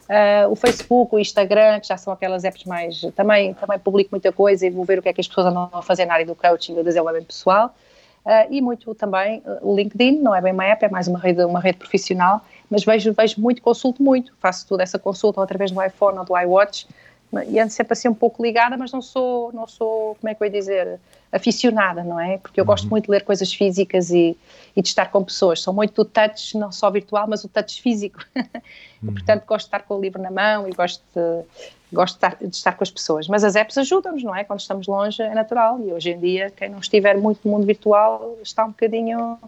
Ah, 0.08 0.46
o 0.48 0.56
Facebook, 0.56 1.14
o 1.14 1.18
Instagram, 1.18 1.80
que 1.80 1.88
já 1.88 1.96
são 1.96 2.12
aquelas 2.12 2.44
apps 2.44 2.64
mais. 2.64 3.00
Também, 3.14 3.54
também 3.54 3.78
publico 3.78 4.10
muita 4.12 4.32
coisa 4.32 4.66
e 4.66 4.70
vou 4.70 4.84
ver 4.84 4.98
o 4.98 5.02
que 5.02 5.08
é 5.08 5.12
que 5.12 5.20
as 5.20 5.28
pessoas 5.28 5.46
andam 5.46 5.70
a 5.72 5.82
fazer 5.82 6.04
na 6.04 6.14
área 6.14 6.26
do 6.26 6.34
coaching 6.34 6.72
e 6.72 6.76
do 6.76 6.84
desenvolvimento 6.84 7.28
pessoal. 7.28 7.74
Ah, 8.24 8.46
e 8.50 8.60
muito 8.60 8.94
também 8.94 9.42
o 9.60 9.74
LinkedIn, 9.74 10.20
não 10.20 10.34
é 10.34 10.40
bem 10.40 10.52
uma 10.52 10.64
app, 10.64 10.84
é 10.84 10.88
mais 10.88 11.06
uma 11.08 11.18
rede, 11.18 11.44
uma 11.44 11.60
rede 11.60 11.78
profissional, 11.78 12.40
mas 12.70 12.84
vejo, 12.84 13.12
vejo 13.12 13.40
muito, 13.40 13.60
consulto 13.60 14.02
muito, 14.02 14.32
faço 14.40 14.66
toda 14.66 14.82
essa 14.82 14.98
consulta 14.98 15.40
ou 15.40 15.44
através 15.44 15.70
do 15.70 15.82
iPhone 15.82 16.18
ou 16.18 16.24
do 16.24 16.38
iWatch 16.38 16.86
e 17.42 17.58
ando 17.58 17.72
sempre 17.72 17.92
assim 17.92 18.08
um 18.08 18.14
pouco 18.14 18.42
ligada, 18.42 18.76
mas 18.76 18.92
não 18.92 19.02
sou, 19.02 19.52
não 19.52 19.66
sou, 19.66 20.16
como 20.20 20.30
é 20.30 20.34
que 20.34 20.42
eu 20.42 20.46
ia 20.46 20.52
dizer, 20.52 21.00
aficionada, 21.32 22.04
não 22.04 22.18
é? 22.20 22.38
Porque 22.38 22.60
eu 22.60 22.64
gosto 22.64 22.88
muito 22.88 23.06
de 23.06 23.10
ler 23.10 23.24
coisas 23.24 23.52
físicas 23.52 24.10
e, 24.10 24.36
e 24.76 24.80
de 24.80 24.88
estar 24.88 25.10
com 25.10 25.24
pessoas. 25.24 25.60
Sou 25.60 25.74
muito 25.74 25.94
do 25.94 26.04
touch, 26.04 26.56
não 26.56 26.70
só 26.70 26.90
virtual, 26.90 27.26
mas 27.28 27.42
o 27.42 27.48
touch 27.48 27.82
físico. 27.82 28.20
e, 28.36 29.12
portanto, 29.12 29.44
gosto 29.44 29.64
de 29.64 29.68
estar 29.68 29.82
com 29.82 29.96
o 29.96 30.00
livro 30.00 30.22
na 30.22 30.30
mão 30.30 30.68
e 30.68 30.72
gosto 30.72 31.02
de, 31.14 31.44
gosto 31.92 32.14
de 32.14 32.18
estar, 32.18 32.36
de 32.40 32.54
estar 32.54 32.72
com 32.72 32.84
as 32.84 32.90
pessoas. 32.90 33.26
Mas 33.26 33.42
as 33.42 33.56
apps 33.56 33.76
ajudam-nos, 33.78 34.22
não 34.22 34.34
é? 34.34 34.44
Quando 34.44 34.60
estamos 34.60 34.86
longe 34.86 35.22
é 35.22 35.34
natural. 35.34 35.80
E 35.80 35.92
hoje 35.92 36.10
em 36.10 36.20
dia, 36.20 36.50
quem 36.50 36.68
não 36.68 36.78
estiver 36.78 37.16
muito 37.16 37.40
no 37.44 37.50
mundo 37.50 37.66
virtual 37.66 38.38
está 38.42 38.64
um 38.64 38.68
bocadinho 38.68 39.38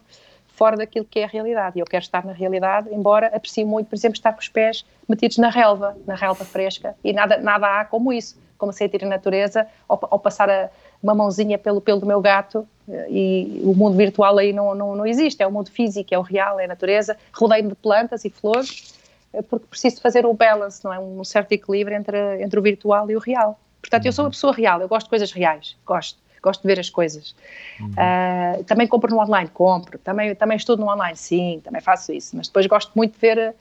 fora 0.56 0.76
daquilo 0.76 1.04
que 1.04 1.20
é 1.20 1.24
a 1.24 1.28
realidade. 1.28 1.78
E 1.78 1.80
eu 1.80 1.86
quero 1.86 2.02
estar 2.02 2.24
na 2.24 2.32
realidade, 2.32 2.88
embora 2.92 3.26
aprecie 3.28 3.64
muito, 3.64 3.88
por 3.88 3.94
exemplo, 3.94 4.16
estar 4.16 4.32
com 4.32 4.40
os 4.40 4.48
pés 4.48 4.84
metidos 5.08 5.36
na 5.38 5.50
relva, 5.50 5.96
na 6.06 6.14
relva 6.14 6.44
fresca. 6.44 6.96
E 7.04 7.12
nada, 7.12 7.36
nada 7.36 7.80
há 7.80 7.84
como 7.84 8.12
isso, 8.12 8.38
como 8.56 8.72
sentir 8.72 9.04
a 9.04 9.08
natureza 9.08 9.66
ou 9.86 10.18
passar 10.18 10.48
a, 10.48 10.70
uma 11.02 11.14
mãozinha 11.14 11.58
pelo 11.58 11.80
pelo 11.80 12.00
do 12.00 12.06
meu 12.06 12.20
gato 12.20 12.66
e 13.08 13.60
o 13.64 13.74
mundo 13.74 13.96
virtual 13.96 14.38
aí 14.38 14.52
não, 14.52 14.74
não, 14.74 14.96
não 14.96 15.06
existe, 15.06 15.42
é 15.42 15.46
o 15.46 15.52
mundo 15.52 15.70
físico, 15.70 16.14
é 16.14 16.18
o 16.18 16.22
real, 16.22 16.58
é 16.58 16.64
a 16.64 16.68
natureza, 16.68 17.16
rodeio 17.32 17.68
de 17.68 17.74
plantas 17.74 18.24
e 18.24 18.30
flores, 18.30 18.94
eh, 19.32 19.42
porque 19.42 19.66
preciso 19.66 20.00
fazer 20.00 20.24
o 20.24 20.32
balance, 20.32 20.84
não 20.84 20.92
é? 20.92 20.98
Um 20.98 21.24
certo 21.24 21.52
equilíbrio 21.52 21.96
entre, 21.96 22.42
entre 22.42 22.58
o 22.58 22.62
virtual 22.62 23.10
e 23.10 23.16
o 23.16 23.18
real. 23.18 23.58
Portanto, 23.80 24.06
eu 24.06 24.12
sou 24.12 24.24
uma 24.24 24.30
pessoa 24.30 24.52
real, 24.52 24.80
eu 24.80 24.88
gosto 24.88 25.06
de 25.06 25.10
coisas 25.10 25.32
reais, 25.32 25.76
gosto, 25.84 26.18
gosto 26.46 26.62
de 26.62 26.68
ver 26.68 26.78
as 26.78 26.88
coisas. 26.88 27.34
Uh, 27.80 28.62
também 28.64 28.86
compro 28.86 29.10
no 29.10 29.20
online, 29.20 29.50
compro, 29.52 29.98
também, 29.98 30.34
também 30.34 30.56
estudo 30.56 30.80
no 30.80 30.90
online, 30.90 31.16
sim, 31.16 31.60
também 31.64 31.80
faço 31.80 32.12
isso, 32.12 32.36
mas 32.36 32.46
depois 32.46 32.66
gosto 32.66 32.92
muito 32.94 33.14
de 33.14 33.18
ver, 33.18 33.54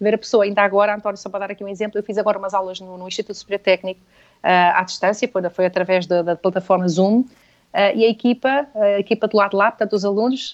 ver 0.00 0.14
a 0.14 0.18
pessoa. 0.18 0.44
Ainda 0.44 0.62
agora, 0.62 0.94
António, 0.94 1.18
só 1.18 1.28
para 1.28 1.40
dar 1.40 1.50
aqui 1.50 1.62
um 1.62 1.68
exemplo, 1.68 1.98
eu 1.98 2.02
fiz 2.02 2.16
agora 2.16 2.38
umas 2.38 2.54
aulas 2.54 2.80
no, 2.80 2.96
no 2.96 3.06
Instituto 3.06 3.36
Superior 3.36 3.60
Técnico, 3.60 4.00
uh, 4.42 4.78
à 4.78 4.82
distância, 4.82 5.28
foi, 5.28 5.42
foi 5.50 5.66
através 5.66 6.06
da, 6.06 6.22
da 6.22 6.36
plataforma 6.36 6.88
Zoom, 6.88 7.24
Uh, 7.72 7.94
e 7.94 8.04
a 8.04 8.08
equipa, 8.08 8.66
a 8.74 8.98
equipa 8.98 9.28
do 9.28 9.36
lado 9.36 9.52
de 9.52 9.56
lá, 9.56 9.70
portanto, 9.70 9.92
os 9.92 10.04
alunos, 10.04 10.52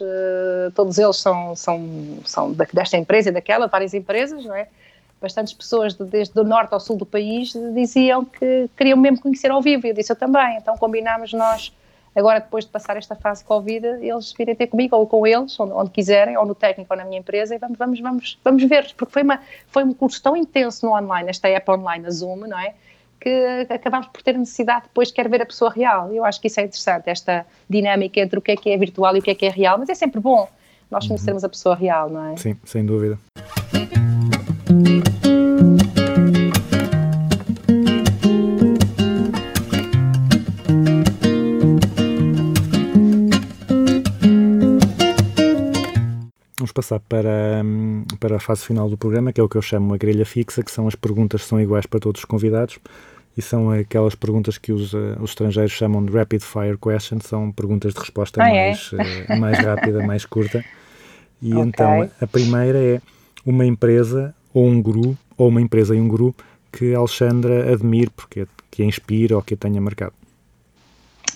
todos 0.74 0.98
eles 0.98 1.16
são, 1.16 1.56
são, 1.56 2.18
são 2.26 2.52
desta 2.52 2.98
empresa 2.98 3.30
e 3.30 3.32
daquela, 3.32 3.66
várias 3.68 3.94
empresas, 3.94 4.44
não 4.44 4.54
é? 4.54 4.68
Bastantes 5.20 5.52
pessoas, 5.52 5.94
de, 5.94 6.04
desde 6.04 6.38
o 6.38 6.44
norte 6.44 6.72
ao 6.72 6.80
sul 6.80 6.96
do 6.96 7.06
país, 7.06 7.52
diziam 7.74 8.24
que 8.24 8.68
queriam 8.76 8.98
mesmo 8.98 9.20
conhecer 9.20 9.50
ao 9.50 9.62
vivo, 9.62 9.86
e 9.86 9.90
eu 9.90 9.94
disse 9.94 10.12
eu 10.12 10.16
também. 10.16 10.56
Então 10.56 10.76
combinámos 10.76 11.32
nós, 11.32 11.72
agora 12.14 12.40
depois 12.40 12.64
de 12.64 12.70
passar 12.70 12.96
esta 12.96 13.14
fase 13.14 13.42
Covid, 13.44 13.86
eles 13.86 14.32
virem 14.32 14.54
ter 14.54 14.66
comigo, 14.66 14.94
ou 14.94 15.06
com 15.06 15.26
eles, 15.26 15.58
onde, 15.58 15.72
onde 15.72 15.90
quiserem, 15.90 16.36
ou 16.36 16.44
no 16.44 16.54
técnico, 16.54 16.92
ou 16.92 16.98
na 16.98 17.04
minha 17.04 17.18
empresa, 17.18 17.54
e 17.54 17.58
vamos, 17.58 17.78
vamos, 17.78 18.00
vamos, 18.00 18.38
vamos 18.44 18.64
ver, 18.64 18.92
porque 18.96 19.12
foi, 19.12 19.22
uma, 19.22 19.40
foi 19.68 19.84
um 19.84 19.94
curso 19.94 20.22
tão 20.22 20.36
intenso 20.36 20.84
no 20.84 20.92
online, 20.92 21.30
esta 21.30 21.48
app 21.48 21.70
online, 21.70 22.06
a 22.06 22.10
Zoom, 22.10 22.46
não 22.46 22.58
é? 22.58 22.74
que 23.18 23.66
acabamos 23.70 24.06
por 24.08 24.22
ter 24.22 24.38
necessidade 24.38 24.84
depois 24.84 25.08
de 25.08 25.14
quer 25.14 25.28
ver 25.28 25.42
a 25.42 25.46
pessoa 25.46 25.70
real. 25.70 26.12
Eu 26.12 26.24
acho 26.24 26.40
que 26.40 26.46
isso 26.46 26.60
é 26.60 26.64
interessante, 26.64 27.08
esta 27.08 27.46
dinâmica 27.68 28.20
entre 28.20 28.38
o 28.38 28.42
que 28.42 28.52
é 28.52 28.56
que 28.56 28.70
é 28.70 28.76
virtual 28.76 29.16
e 29.16 29.18
o 29.18 29.22
que 29.22 29.30
é 29.30 29.34
que 29.34 29.46
é 29.46 29.50
real, 29.50 29.78
mas 29.78 29.88
é 29.88 29.94
sempre 29.94 30.20
bom 30.20 30.48
nós 30.90 31.06
conhecermos 31.06 31.42
a 31.42 31.48
pessoa 31.48 31.74
real, 31.74 32.08
não 32.08 32.32
é? 32.32 32.36
Sim, 32.36 32.56
sem 32.64 32.86
dúvida. 32.86 33.18
Vamos 46.58 46.72
passar 46.72 47.00
para, 47.00 47.62
para 48.18 48.36
a 48.36 48.40
fase 48.40 48.64
final 48.64 48.88
do 48.88 48.96
programa, 48.96 49.32
que 49.32 49.40
é 49.40 49.44
o 49.44 49.48
que 49.48 49.56
eu 49.56 49.62
chamo 49.62 49.86
uma 49.86 49.96
grelha 49.98 50.26
fixa, 50.26 50.62
que 50.62 50.70
são 50.70 50.88
as 50.88 50.94
perguntas 50.94 51.42
que 51.42 51.48
são 51.48 51.60
iguais 51.60 51.86
para 51.86 52.00
todos 52.00 52.20
os 52.20 52.24
convidados 52.24 52.78
e 53.36 53.42
são 53.42 53.70
aquelas 53.70 54.14
perguntas 54.14 54.56
que 54.56 54.72
os, 54.72 54.94
uh, 54.94 55.16
os 55.20 55.30
estrangeiros 55.30 55.72
chamam 55.72 56.04
de 56.04 56.12
rapid 56.12 56.40
fire 56.42 56.78
questions, 56.78 57.24
são 57.24 57.52
perguntas 57.52 57.92
de 57.92 58.00
resposta 58.00 58.42
Ah, 58.42 58.48
é? 58.48 58.68
mais, 58.68 58.92
uh, 58.92 58.96
mais 59.38 59.58
rápida, 59.58 60.06
mais 60.06 60.24
curta. 60.24 60.64
E 61.42 61.52
Ok. 61.54 61.66
então 61.68 62.10
a 62.20 62.26
primeira 62.26 62.78
é 62.78 63.00
uma 63.44 63.66
empresa 63.66 64.34
ou 64.56 64.64
um 64.64 64.80
guru, 64.80 65.14
ou 65.36 65.48
uma 65.48 65.60
empresa 65.60 65.94
e 65.94 66.00
um 66.00 66.08
guru 66.08 66.34
que 66.72 66.94
a 66.94 66.98
Alexandra 66.98 67.70
admire, 67.70 68.08
porque 68.08 68.46
que 68.70 68.82
a 68.82 68.86
inspira 68.86 69.36
ou 69.36 69.42
que 69.42 69.52
a 69.52 69.56
tenha 69.56 69.78
marcado. 69.82 70.14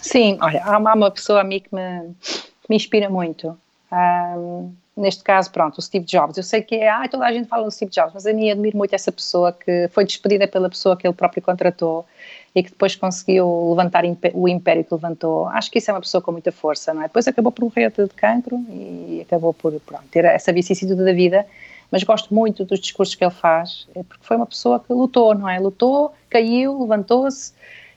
Sim, 0.01 0.39
olha, 0.41 0.65
há 0.65 0.79
uma, 0.79 0.91
há 0.91 0.95
uma 0.95 1.11
pessoa 1.11 1.43
a 1.43 1.45
mim 1.45 1.61
que 1.61 1.75
me, 1.75 2.15
que 2.23 2.71
me 2.71 2.77
inspira 2.77 3.11
muito. 3.11 3.55
Ahm, 3.93 4.71
neste 4.97 5.23
caso, 5.23 5.51
pronto, 5.51 5.77
o 5.77 5.83
Steve 5.83 6.07
Jobs. 6.07 6.39
Eu 6.39 6.43
sei 6.43 6.63
que 6.63 6.77
é, 6.77 6.89
ah, 6.89 7.07
toda 7.11 7.27
a 7.27 7.33
gente 7.33 7.47
fala 7.47 7.65
do 7.65 7.71
Steve 7.71 7.91
Jobs, 7.91 8.13
mas 8.15 8.25
a 8.25 8.33
mim 8.33 8.51
admiro 8.51 8.79
muito 8.79 8.95
essa 8.95 9.13
pessoa 9.13 9.53
que 9.53 9.89
foi 9.89 10.07
despedida 10.07 10.49
pela 10.49 10.71
pessoa 10.71 10.97
que 10.97 11.07
ele 11.07 11.15
próprio 11.15 11.43
contratou 11.43 12.07
e 12.55 12.63
que 12.63 12.71
depois 12.71 12.97
conseguiu 12.97 13.71
levantar 13.71 14.05
o 14.33 14.49
império 14.49 14.83
que 14.83 14.95
levantou. 14.95 15.47
Acho 15.49 15.71
que 15.71 15.79
isso 15.79 15.91
é 15.91 15.95
uma 15.95 16.01
pessoa 16.01 16.23
com 16.23 16.33
muita 16.33 16.51
força, 16.51 16.95
não 16.95 17.03
é? 17.03 17.05
Depois 17.05 17.29
acabou 17.29 17.53
por 17.53 17.65
morrer 17.65 17.91
de 17.91 18.09
cancro 18.09 18.57
e 18.71 19.25
acabou 19.27 19.53
por 19.53 19.79
pronto, 19.81 20.05
ter 20.11 20.25
essa 20.25 20.51
vicissitude 20.53 21.05
da 21.05 21.13
vida, 21.13 21.47
mas 21.91 22.03
gosto 22.03 22.33
muito 22.33 22.65
dos 22.65 22.79
discursos 22.79 23.15
que 23.15 23.25
ele 23.25 23.33
faz, 23.33 23.89
é 23.95 24.03
porque 24.03 24.25
foi 24.25 24.37
uma 24.37 24.47
pessoa 24.47 24.79
que 24.79 24.93
lutou, 24.93 25.35
não 25.35 25.49
é? 25.49 25.59
Lutou, 25.59 26.15
caiu, 26.29 26.81
levantou-se 26.81 27.53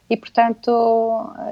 e 0.10 0.18
portanto 0.18 0.70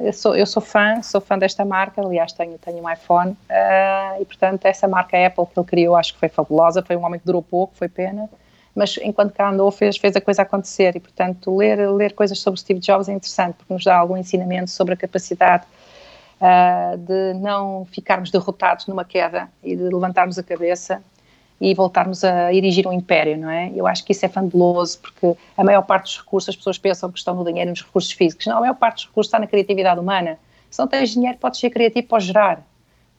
eu 0.04 0.14
sou, 0.14 0.36
eu 0.36 0.46
sou 0.46 0.62
fã, 0.62 1.02
sou 1.02 1.22
fã 1.22 1.38
desta 1.38 1.64
marca, 1.64 2.02
aliás 2.02 2.34
tenho, 2.34 2.58
tenho 2.58 2.84
um 2.84 2.90
iPhone 2.90 3.36
ah, 3.50 4.18
e 4.20 4.26
portanto 4.26 4.66
essa 4.66 4.88
marca 4.88 5.18
Apple 5.26 5.46
que 5.46 5.60
ele 5.60 5.68
criou 5.68 5.96
acho 5.96 6.14
que 6.14 6.20
foi 6.20 6.30
fabulosa, 6.30 6.84
foi 6.84 6.96
um 6.96 7.06
homem 7.06 7.20
que 7.20 7.26
durou 7.26 7.42
pouco, 7.42 7.74
foi 7.76 7.88
pena, 7.88 8.30
mas 8.76 8.98
enquanto 9.02 9.34
cá 9.34 9.50
andou 9.50 9.70
fez, 9.72 9.98
fez 9.98 10.16
a 10.16 10.22
coisa 10.22 10.42
acontecer. 10.42 10.96
E 10.96 11.00
portanto 11.00 11.56
ler, 11.56 11.90
ler 11.92 12.14
coisas 12.14 12.40
sobre 12.40 12.60
Steve 12.60 12.80
Jobs 12.80 13.10
é 13.10 13.14
interessante 13.14 13.56
porque 13.56 13.74
nos 13.74 13.84
dá 13.84 13.98
algum 13.98 14.18
ensinamento 14.18 14.70
sobre 14.70 14.94
a 14.94 14.98
capacidade 14.98 15.66
ah, 16.40 16.96
de 16.98 17.34
não 17.36 17.86
ficarmos 17.86 18.32
derrotados 18.32 18.88
numa 18.88 19.06
queda 19.06 19.50
e 19.64 19.76
de 19.76 19.84
levantarmos 19.84 20.38
a 20.38 20.44
cabeça 20.44 21.02
e 21.62 21.76
voltarmos 21.76 22.24
a 22.24 22.52
erigir 22.52 22.88
um 22.88 22.92
império, 22.92 23.38
não 23.38 23.48
é? 23.48 23.72
Eu 23.76 23.86
acho 23.86 24.04
que 24.04 24.14
isso 24.14 24.26
é 24.26 24.30
fabuloso, 24.30 24.98
porque 25.00 25.38
a 25.56 25.64
maior 25.64 25.84
parte 25.84 26.06
dos 26.06 26.18
recursos, 26.18 26.50
as 26.50 26.56
pessoas 26.56 26.80
pensam 26.80 27.12
que 27.12 27.20
estão 27.20 27.36
no 27.36 27.46
dinheiro 27.46 27.70
e 27.70 27.72
nos 27.72 27.84
recursos 27.84 28.12
físicos. 28.12 28.48
Não, 28.48 28.58
a 28.58 28.62
maior 28.62 28.74
parte 28.74 28.96
dos 28.96 29.06
recursos 29.06 29.28
está 29.28 29.38
na 29.38 29.46
criatividade 29.46 30.00
humana. 30.00 30.40
Se 30.72 30.80
não 30.80 30.88
tens 30.88 31.12
dinheiro, 31.12 31.38
podes 31.38 31.60
ser 31.60 31.70
criativo, 31.70 32.08
podes 32.08 32.26
gerar, 32.26 32.66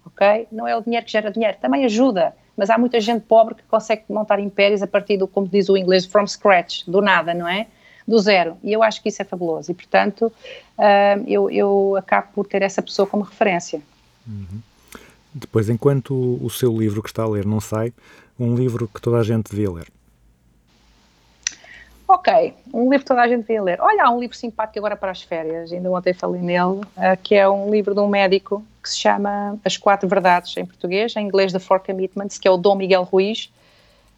ok? 0.04 0.48
Não 0.50 0.66
é 0.66 0.76
o 0.76 0.82
dinheiro 0.82 1.06
que 1.06 1.12
gera 1.12 1.30
dinheiro, 1.30 1.56
também 1.60 1.84
ajuda, 1.84 2.34
mas 2.56 2.68
há 2.68 2.76
muita 2.76 3.00
gente 3.00 3.22
pobre 3.22 3.54
que 3.54 3.62
consegue 3.62 4.02
montar 4.08 4.40
impérios 4.40 4.82
a 4.82 4.88
partir 4.88 5.16
do, 5.18 5.28
como 5.28 5.46
diz 5.46 5.68
o 5.68 5.76
inglês, 5.76 6.04
from 6.04 6.26
scratch, 6.26 6.82
do 6.88 7.00
nada, 7.00 7.32
não 7.32 7.46
é? 7.46 7.68
Do 8.08 8.18
zero. 8.18 8.56
E 8.64 8.72
eu 8.72 8.82
acho 8.82 9.00
que 9.00 9.08
isso 9.08 9.22
é 9.22 9.24
fabuloso. 9.24 9.70
E, 9.70 9.74
portanto, 9.74 10.32
ah, 10.76 11.16
eu, 11.28 11.48
eu 11.48 11.94
acabo 11.96 12.26
por 12.34 12.46
ter 12.48 12.62
essa 12.62 12.82
pessoa 12.82 13.06
como 13.06 13.22
referência. 13.22 13.80
Depois, 15.32 15.68
enquanto 15.68 16.38
o 16.42 16.50
seu 16.50 16.76
livro 16.76 17.02
que 17.02 17.08
está 17.08 17.22
a 17.22 17.28
ler 17.28 17.46
não 17.46 17.60
sai, 17.60 17.92
um 18.42 18.54
livro 18.56 18.88
que 18.88 19.00
toda 19.00 19.18
a 19.18 19.22
gente 19.22 19.50
devia 19.50 19.70
ler. 19.70 19.86
Ok, 22.08 22.54
um 22.74 22.90
livro 22.90 22.98
que 22.98 23.04
toda 23.04 23.22
a 23.22 23.28
gente 23.28 23.40
devia 23.40 23.62
ler. 23.62 23.80
Olha, 23.80 24.04
há 24.04 24.10
um 24.10 24.20
livro 24.20 24.36
simpático 24.36 24.78
agora 24.78 24.96
para 24.96 25.12
as 25.12 25.22
férias, 25.22 25.72
ainda 25.72 25.90
ontem 25.90 26.12
falei 26.12 26.42
nele, 26.42 26.80
eh, 26.96 27.16
que 27.16 27.34
é 27.34 27.48
um 27.48 27.70
livro 27.70 27.94
de 27.94 28.00
um 28.00 28.08
médico 28.08 28.62
que 28.82 28.90
se 28.90 28.98
chama 28.98 29.56
As 29.64 29.76
Quatro 29.76 30.08
Verdades 30.08 30.54
em 30.56 30.66
português, 30.66 31.14
em 31.16 31.24
inglês 31.24 31.52
The 31.52 31.58
Four 31.58 31.80
Commitments, 31.80 32.36
que 32.36 32.46
é 32.46 32.50
o 32.50 32.56
Dom 32.56 32.74
Miguel 32.74 33.04
Ruiz. 33.04 33.50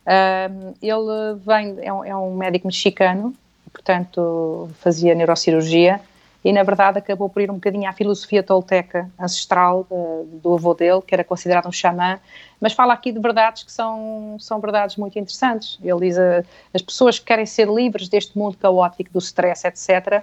Ahm, 0.07 0.75
ele 0.83 1.39
vem, 1.47 1.77
é 1.83 1.93
um, 1.93 2.05
é 2.05 2.17
um 2.17 2.35
médico 2.35 2.67
mexicano, 2.67 3.35
portanto 3.73 4.71
fazia 4.81 5.15
neurocirurgia 5.15 6.01
e 6.45 6.53
na 6.53 6.63
verdade 6.63 6.99
acabou 6.99 7.29
por 7.29 7.41
ir 7.41 7.51
um 7.51 7.55
bocadinho 7.55 7.89
à 7.89 7.93
filosofia 7.93 8.43
tolteca 8.43 9.11
ancestral 9.19 9.87
eh, 9.91 10.25
do 10.43 10.55
avô 10.55 10.75
dele, 10.75 11.01
que 11.01 11.15
era 11.15 11.25
considerado 11.25 11.67
um 11.67 11.73
xamã, 11.73 12.21
mas 12.61 12.75
fala 12.75 12.93
aqui 12.93 13.11
de 13.11 13.19
verdades 13.19 13.63
que 13.63 13.73
são, 13.73 14.37
são 14.39 14.61
verdades 14.61 14.97
muito 14.97 15.19
interessantes. 15.19 15.79
Ele 15.83 16.01
diz 16.01 16.19
eh, 16.19 16.45
as 16.75 16.83
pessoas 16.83 17.19
que 17.19 17.25
querem 17.25 17.47
ser 17.47 17.67
livres 17.69 18.09
deste 18.09 18.37
mundo 18.37 18.59
caótico, 18.59 19.11
do 19.11 19.19
stress, 19.19 19.67
etc., 19.67 20.23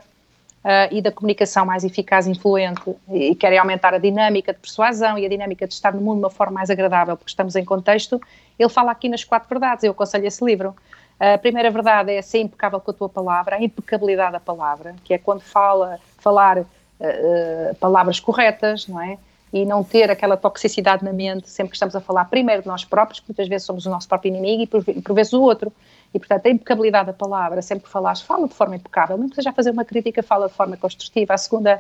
ah, 0.64 0.88
e 0.92 1.02
da 1.02 1.12
comunicação 1.12 1.66
mais 1.66 1.84
eficaz 1.84 2.28
e 2.28 2.32
influente, 2.32 2.84
e 3.10 3.34
querem 3.34 3.58
aumentar 3.58 3.96
a 3.96 3.98
dinâmica 3.98 4.54
de 4.54 4.60
persuasão 4.60 5.18
e 5.18 5.26
a 5.26 5.30
dinâmica 5.30 5.68
de 5.68 5.74
estar 5.74 5.92
no 5.92 6.00
mundo 6.02 6.18
de 6.18 6.26
uma 6.26 6.30
forma 6.30 6.54
mais 6.54 6.70
agradável, 6.70 7.18
porque 7.18 7.32
estamos 7.32 7.56
em 7.56 7.66
contexto, 7.66 8.22
ele 8.60 8.70
fala 8.70 8.92
aqui 8.92 9.10
nas 9.10 9.24
quatro 9.24 9.50
verdades, 9.50 9.84
eu 9.84 9.92
aconselho 9.92 10.28
esse 10.28 10.46
livro. 10.46 10.76
A 11.20 11.38
primeira 11.38 11.72
verdade 11.72 12.12
é 12.12 12.22
ser 12.22 12.42
impecável 12.42 12.80
com 12.80 12.92
a 12.92 12.94
tua 12.94 13.10
palavra, 13.10 13.56
a 13.56 13.64
impecabilidade 13.64 14.34
da 14.34 14.40
palavra, 14.40 14.96
que 15.04 15.16
é 15.16 15.18
quando 15.18 15.42
fala, 15.42 16.00
falar 16.22 16.60
uh, 16.60 17.76
palavras 17.80 18.20
corretas, 18.20 18.88
não 18.88 19.02
é? 19.02 19.18
E 19.52 19.66
não 19.66 19.84
ter 19.84 20.10
aquela 20.10 20.38
toxicidade 20.38 21.04
na 21.04 21.12
mente 21.12 21.50
sempre 21.50 21.72
que 21.72 21.76
estamos 21.76 21.96
a 21.96 22.00
falar 22.00 22.26
primeiro 22.26 22.62
de 22.62 22.68
nós 22.68 22.86
próprios, 22.86 23.20
que 23.20 23.28
muitas 23.28 23.50
vezes 23.50 23.66
somos 23.66 23.86
o 23.86 23.90
nosso 23.90 24.08
próprio 24.08 24.30
inimigo 24.30 24.64
e 24.64 24.68
por, 24.68 24.84
por 24.84 25.14
vezes 25.14 25.34
o 25.34 25.42
outro. 25.42 25.74
E, 26.14 26.20
portanto, 26.20 26.46
a 26.46 26.50
impecabilidade 26.50 27.08
da 27.08 27.14
palavra, 27.14 27.62
sempre 27.62 27.86
que 27.86 27.90
falares, 27.90 28.22
fala 28.22 28.48
de 28.48 28.54
forma 28.54 28.76
impecável, 28.76 29.18
mesmo 29.18 29.30
que 29.30 29.36
seja 29.36 29.50
a 29.50 29.54
fazer 29.54 29.72
uma 29.72 29.84
crítica, 29.84 30.22
fala 30.22 30.48
de 30.48 30.54
forma 30.54 30.78
construtiva. 30.78 31.34
A 31.34 31.38
segunda, 31.38 31.80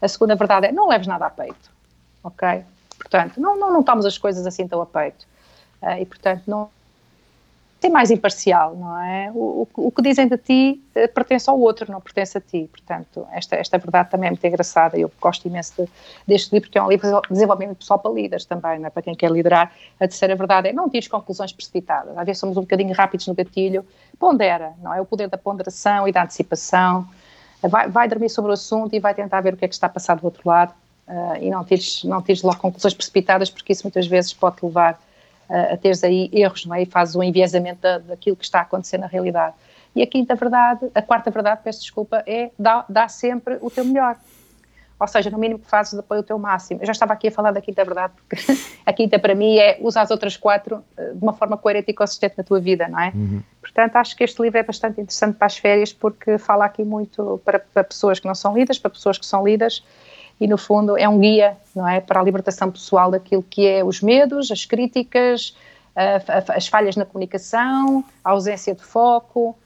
a 0.00 0.08
segunda 0.08 0.34
verdade 0.34 0.66
é 0.66 0.72
não 0.72 0.88
leves 0.88 1.06
nada 1.06 1.26
a 1.26 1.30
peito, 1.30 1.70
ok? 2.22 2.64
Portanto, 2.96 3.40
não, 3.40 3.58
não, 3.58 3.72
não 3.72 3.82
tomes 3.82 4.04
as 4.04 4.16
coisas 4.16 4.46
assim 4.46 4.66
tão 4.66 4.80
a 4.80 4.86
peito. 4.86 5.26
Uh, 5.82 6.00
e, 6.00 6.06
portanto, 6.06 6.42
não 6.46 6.70
ser 7.82 7.88
mais 7.88 8.12
imparcial, 8.12 8.76
não 8.76 8.96
é? 9.00 9.30
O, 9.34 9.66
o, 9.74 9.86
o 9.88 9.90
que 9.90 10.00
dizem 10.00 10.28
de 10.28 10.38
ti 10.38 10.80
eh, 10.94 11.08
pertence 11.08 11.50
ao 11.50 11.58
outro, 11.58 11.90
não 11.90 12.00
pertence 12.00 12.38
a 12.38 12.40
ti. 12.40 12.68
Portanto, 12.70 13.26
esta, 13.32 13.56
esta 13.56 13.76
verdade 13.76 14.08
também 14.08 14.28
é 14.28 14.30
muito 14.30 14.46
engraçada. 14.46 14.96
Eu 14.96 15.10
gosto 15.20 15.46
imenso 15.48 15.74
de, 15.76 15.88
deste 16.26 16.54
livro, 16.54 16.70
que 16.70 16.78
é 16.78 16.82
um 16.82 16.88
livro 16.88 17.08
de 17.08 17.28
desenvolvimento 17.28 17.78
pessoal 17.78 17.98
para 17.98 18.12
líderes 18.12 18.44
também, 18.44 18.78
não 18.78 18.86
é? 18.86 18.90
para 18.90 19.02
quem 19.02 19.16
quer 19.16 19.32
liderar. 19.32 19.72
A 19.96 20.06
terceira 20.06 20.36
verdade 20.36 20.68
é 20.68 20.72
não 20.72 20.88
tires 20.88 21.08
conclusões 21.08 21.52
precipitadas. 21.52 22.16
Às 22.16 22.24
vezes 22.24 22.38
somos 22.38 22.56
um 22.56 22.60
bocadinho 22.60 22.94
rápidos 22.94 23.26
no 23.26 23.34
gatilho. 23.34 23.84
Pondera, 24.16 24.74
não 24.80 24.94
é? 24.94 25.00
O 25.00 25.04
poder 25.04 25.28
da 25.28 25.36
ponderação 25.36 26.06
e 26.06 26.12
da 26.12 26.22
antecipação. 26.22 27.08
Vai, 27.62 27.88
vai 27.88 28.08
dormir 28.08 28.28
sobre 28.28 28.52
o 28.52 28.54
assunto 28.54 28.94
e 28.94 29.00
vai 29.00 29.12
tentar 29.12 29.40
ver 29.40 29.54
o 29.54 29.56
que 29.56 29.64
é 29.64 29.68
que 29.68 29.74
está 29.74 29.88
a 29.88 29.90
passar 29.90 30.16
do 30.16 30.24
outro 30.24 30.42
lado. 30.48 30.72
Uh, 31.08 31.36
e 31.40 31.50
não 31.50 31.64
tires, 31.64 32.04
não 32.04 32.22
tires 32.22 32.42
logo 32.42 32.58
conclusões 32.58 32.94
precipitadas, 32.94 33.50
porque 33.50 33.72
isso 33.72 33.82
muitas 33.82 34.06
vezes 34.06 34.32
pode 34.32 34.56
levar 34.62 35.00
a 35.48 35.76
teres 35.76 36.02
aí 36.02 36.30
erros, 36.32 36.66
não 36.66 36.74
é? 36.74 36.82
E 36.82 36.86
fazes 36.86 37.14
um 37.14 37.22
enviesamento 37.22 37.80
da, 37.80 37.98
daquilo 37.98 38.36
que 38.36 38.44
está 38.44 38.60
a 38.60 38.62
acontecer 38.62 38.98
na 38.98 39.06
realidade. 39.06 39.54
E 39.94 40.02
a 40.02 40.06
quinta 40.06 40.34
verdade, 40.34 40.90
a 40.94 41.02
quarta 41.02 41.30
verdade, 41.30 41.60
peço 41.62 41.80
desculpa, 41.80 42.22
é 42.26 42.50
dá, 42.58 42.84
dá 42.88 43.08
sempre 43.08 43.58
o 43.60 43.70
teu 43.70 43.84
melhor. 43.84 44.16
Ou 45.02 45.08
seja, 45.08 45.30
no 45.30 45.36
mínimo 45.38 45.58
que 45.58 45.66
fazes, 45.66 45.98
apoio 45.98 46.20
o 46.20 46.22
teu 46.22 46.38
máximo. 46.38 46.80
Eu 46.80 46.86
já 46.86 46.92
estava 46.92 47.12
aqui 47.12 47.26
a 47.26 47.30
falar 47.32 47.50
da 47.50 47.60
quinta 47.60 47.84
verdade, 47.84 48.12
porque 48.16 48.36
a 48.86 48.92
quinta 48.92 49.18
para 49.18 49.34
mim 49.34 49.58
é 49.58 49.76
usar 49.80 50.02
as 50.02 50.12
outras 50.12 50.36
quatro 50.36 50.82
eh, 50.96 51.10
de 51.12 51.20
uma 51.20 51.32
forma 51.32 51.56
coerente 51.56 51.90
e 51.90 51.94
consistente 51.94 52.36
na 52.38 52.44
tua 52.44 52.60
vida, 52.60 52.86
não 52.86 53.00
é? 53.00 53.10
Uhum. 53.12 53.42
Portanto, 53.60 53.96
acho 53.96 54.16
que 54.16 54.22
este 54.22 54.40
livro 54.40 54.58
é 54.58 54.62
bastante 54.62 55.00
interessante 55.00 55.36
para 55.36 55.46
as 55.46 55.58
férias, 55.58 55.92
porque 55.92 56.38
fala 56.38 56.64
aqui 56.66 56.84
muito 56.84 57.40
para, 57.44 57.58
para 57.58 57.82
pessoas 57.82 58.20
que 58.20 58.28
não 58.28 58.34
são 58.34 58.54
líderes, 58.54 58.78
para 58.78 58.90
pessoas 58.90 59.18
que 59.18 59.26
são 59.26 59.44
líderes, 59.44 59.84
e 60.42 60.48
no 60.48 60.58
fundo 60.58 60.98
é 60.98 61.08
um 61.08 61.20
guia, 61.20 61.56
não 61.74 61.86
é, 61.86 62.00
para 62.00 62.18
a 62.18 62.22
libertação 62.24 62.68
pessoal 62.68 63.12
daquilo 63.12 63.44
que 63.44 63.64
é 63.64 63.84
os 63.84 64.00
medos, 64.00 64.50
as 64.50 64.64
críticas, 64.64 65.56
as 66.48 66.66
falhas 66.66 66.96
na 66.96 67.04
comunicação, 67.04 68.04
a 68.24 68.30
ausência 68.30 68.74
de 68.74 68.82
foco 68.82 69.56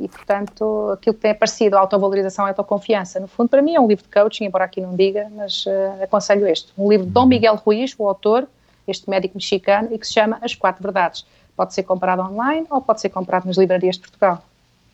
e 0.00 0.08
portanto 0.08 0.90
aquilo 0.92 1.14
que 1.14 1.20
tem 1.20 1.30
aparecido, 1.30 1.76
a 1.76 1.78
autovalorização 1.78 2.46
e 2.46 2.48
a 2.48 2.50
autoconfiança. 2.50 3.20
No 3.20 3.28
fundo, 3.28 3.48
para 3.48 3.62
mim 3.62 3.76
é 3.76 3.80
um 3.80 3.86
livro 3.86 4.02
de 4.02 4.10
coaching, 4.10 4.46
embora 4.46 4.64
aqui 4.64 4.80
não 4.80 4.96
diga, 4.96 5.30
mas 5.36 5.64
aconselho 6.02 6.48
este, 6.48 6.72
um 6.76 6.90
livro 6.90 7.06
de 7.06 7.12
Dom 7.12 7.26
Miguel 7.26 7.54
Ruiz, 7.54 7.94
o 7.96 8.08
autor, 8.08 8.48
este 8.88 9.08
médico 9.08 9.36
mexicano, 9.36 9.88
e 9.92 9.98
que 9.98 10.06
se 10.06 10.14
chama 10.14 10.38
As 10.42 10.56
Quatro 10.56 10.82
Verdades. 10.82 11.24
Pode 11.54 11.74
ser 11.74 11.84
comprado 11.84 12.22
online 12.22 12.66
ou 12.70 12.80
pode 12.80 13.00
ser 13.00 13.10
comprado 13.10 13.46
nas 13.46 13.56
livrarias 13.56 13.94
de 13.94 14.00
Portugal. 14.00 14.42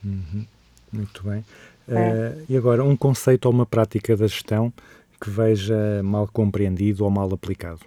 Uhum. 0.05 0.45
Muito 0.93 1.23
bem. 1.23 1.43
É. 1.89 1.95
Uh, 1.95 2.45
e 2.51 2.57
agora, 2.57 2.85
um 2.85 2.95
conceito 2.95 3.47
ou 3.47 3.53
uma 3.53 3.65
prática 3.65 4.15
da 4.15 4.27
gestão 4.27 4.71
que 5.21 5.31
veja 5.31 6.03
mal 6.03 6.29
compreendido 6.33 7.05
ou 7.05 7.11
mal 7.11 7.33
aplicado? 7.33 7.81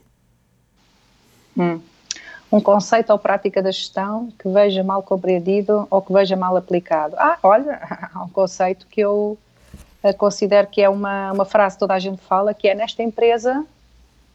Hum. 1.58 1.80
Um 2.52 2.60
conceito 2.60 3.12
ou 3.12 3.18
prática 3.18 3.62
da 3.62 3.72
gestão 3.72 4.32
que 4.38 4.50
veja 4.50 4.84
mal 4.84 5.02
compreendido 5.02 5.88
ou 5.90 6.02
que 6.02 6.12
veja 6.12 6.36
mal 6.36 6.56
aplicado. 6.58 7.16
Ah, 7.18 7.38
olha, 7.42 7.80
há 8.14 8.24
um 8.24 8.30
conceito 8.30 8.86
que 8.88 9.00
eu 9.00 9.38
uh, 10.04 10.14
considero 10.18 10.68
que 10.68 10.82
é 10.82 10.90
uma, 10.90 11.32
uma 11.32 11.46
frase 11.46 11.76
que 11.76 11.80
toda 11.80 11.94
a 11.94 12.00
gente 12.00 12.22
fala, 12.22 12.54
que 12.54 12.68
é 12.68 12.76
nesta 12.76 13.02
empresa, 13.02 13.66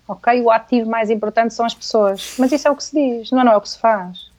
ok, 0.09 0.41
o 0.41 0.51
ativo 0.51 0.89
mais 0.89 1.11
importante 1.11 1.53
são 1.53 1.67
as 1.67 1.75
pessoas. 1.75 2.37
Mas 2.39 2.53
isso 2.53 2.67
é 2.67 2.71
o 2.71 2.77
que 2.77 2.85
se 2.85 2.95
diz, 2.95 3.31
não, 3.31 3.45
não 3.45 3.53
é 3.53 3.57
o 3.57 3.61
que 3.61 3.69
se 3.69 3.79
faz. 3.79 4.31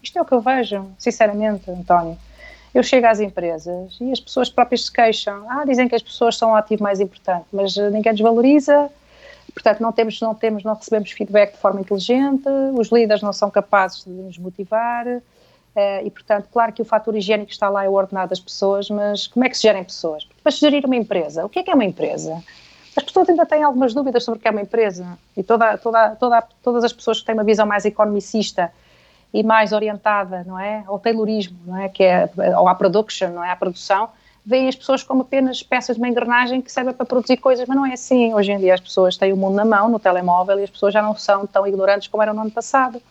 Isto 0.00 0.18
é 0.18 0.22
o 0.22 0.24
que 0.24 0.34
eu 0.34 0.40
vejo, 0.40 0.86
sinceramente, 0.98 1.68
António 1.68 2.16
eu 2.74 2.82
chego 2.82 3.06
às 3.06 3.20
empresas 3.20 3.96
e 4.00 4.10
as 4.10 4.18
pessoas 4.18 4.50
próprias 4.50 4.86
se 4.86 4.92
queixam. 4.92 5.48
Ah, 5.48 5.64
dizem 5.64 5.88
que 5.88 5.94
as 5.94 6.02
pessoas 6.02 6.36
são 6.36 6.50
o 6.50 6.54
ativo 6.56 6.82
mais 6.82 6.98
importante, 6.98 7.46
mas 7.52 7.76
eh, 7.76 7.88
ninguém 7.88 8.12
desvaloriza. 8.12 8.90
Portanto, 9.52 9.80
não 9.80 9.92
temos, 9.92 10.20
não 10.20 10.34
temos, 10.34 10.64
não 10.64 10.74
recebemos 10.74 11.12
feedback 11.12 11.52
de 11.52 11.58
forma 11.58 11.80
inteligente. 11.80 12.48
Os 12.76 12.88
líderes 12.90 13.22
não 13.22 13.32
são 13.32 13.48
capazes 13.48 14.04
de 14.04 14.10
nos 14.10 14.36
motivar. 14.38 15.06
Eh, 15.76 16.02
e, 16.04 16.10
portanto, 16.10 16.48
claro 16.52 16.72
que 16.72 16.82
o 16.82 16.84
fator 16.84 17.16
higiênico 17.16 17.52
está 17.52 17.68
lá, 17.68 17.84
é 17.84 17.88
o 17.88 17.92
ordenado 17.92 18.30
das 18.30 18.40
pessoas, 18.40 18.90
mas 18.90 19.28
como 19.28 19.44
é 19.44 19.48
que 19.48 19.56
se 19.56 19.62
gerem 19.62 19.84
pessoas? 19.84 20.26
Para 20.42 20.50
se 20.50 20.58
gerir 20.58 20.84
uma 20.84 20.96
empresa, 20.96 21.46
o 21.46 21.48
que 21.48 21.60
é 21.60 21.62
que 21.62 21.70
é 21.70 21.74
uma 21.74 21.84
empresa? 21.84 22.42
As 22.96 23.04
pessoas 23.04 23.28
ainda 23.28 23.46
têm 23.46 23.62
algumas 23.62 23.94
dúvidas 23.94 24.24
sobre 24.24 24.38
o 24.38 24.42
que 24.42 24.48
é 24.48 24.50
uma 24.50 24.62
empresa. 24.62 25.18
E 25.36 25.42
toda, 25.42 25.78
toda, 25.78 26.10
toda, 26.16 26.42
todas 26.62 26.84
as 26.84 26.92
pessoas 26.92 27.20
que 27.20 27.26
têm 27.26 27.34
uma 27.34 27.44
visão 27.44 27.66
mais 27.66 27.84
economicista 27.84 28.72
e 29.34 29.42
mais 29.42 29.72
orientada, 29.72 30.44
não 30.46 30.56
é, 30.56 30.84
ao 30.86 30.96
taylorismo, 30.96 31.58
não 31.66 31.76
é, 31.76 31.88
que 31.88 32.04
é 32.04 32.30
ou 32.56 32.68
à 32.68 32.74
production, 32.74 33.30
não 33.30 33.42
é, 33.42 33.50
à 33.50 33.56
produção, 33.56 34.08
veem 34.46 34.68
as 34.68 34.76
pessoas 34.76 35.02
como 35.02 35.22
apenas 35.22 35.60
peças 35.60 35.96
de 35.96 36.00
uma 36.00 36.08
engrenagem 36.08 36.62
que 36.62 36.70
servem 36.70 36.94
para 36.94 37.04
produzir 37.04 37.38
coisas, 37.38 37.66
mas 37.66 37.76
não 37.76 37.84
é 37.84 37.94
assim. 37.94 38.32
Hoje 38.32 38.52
em 38.52 38.58
dia 38.58 38.74
as 38.74 38.80
pessoas 38.80 39.16
têm 39.16 39.32
o 39.32 39.36
mundo 39.36 39.56
na 39.56 39.64
mão, 39.64 39.88
no 39.88 39.98
telemóvel, 39.98 40.60
e 40.60 40.62
as 40.62 40.70
pessoas 40.70 40.94
já 40.94 41.02
não 41.02 41.16
são 41.16 41.48
tão 41.48 41.66
ignorantes 41.66 42.06
como 42.06 42.22
eram 42.22 42.32
no 42.32 42.42
ano 42.42 42.50
passado. 42.52 43.02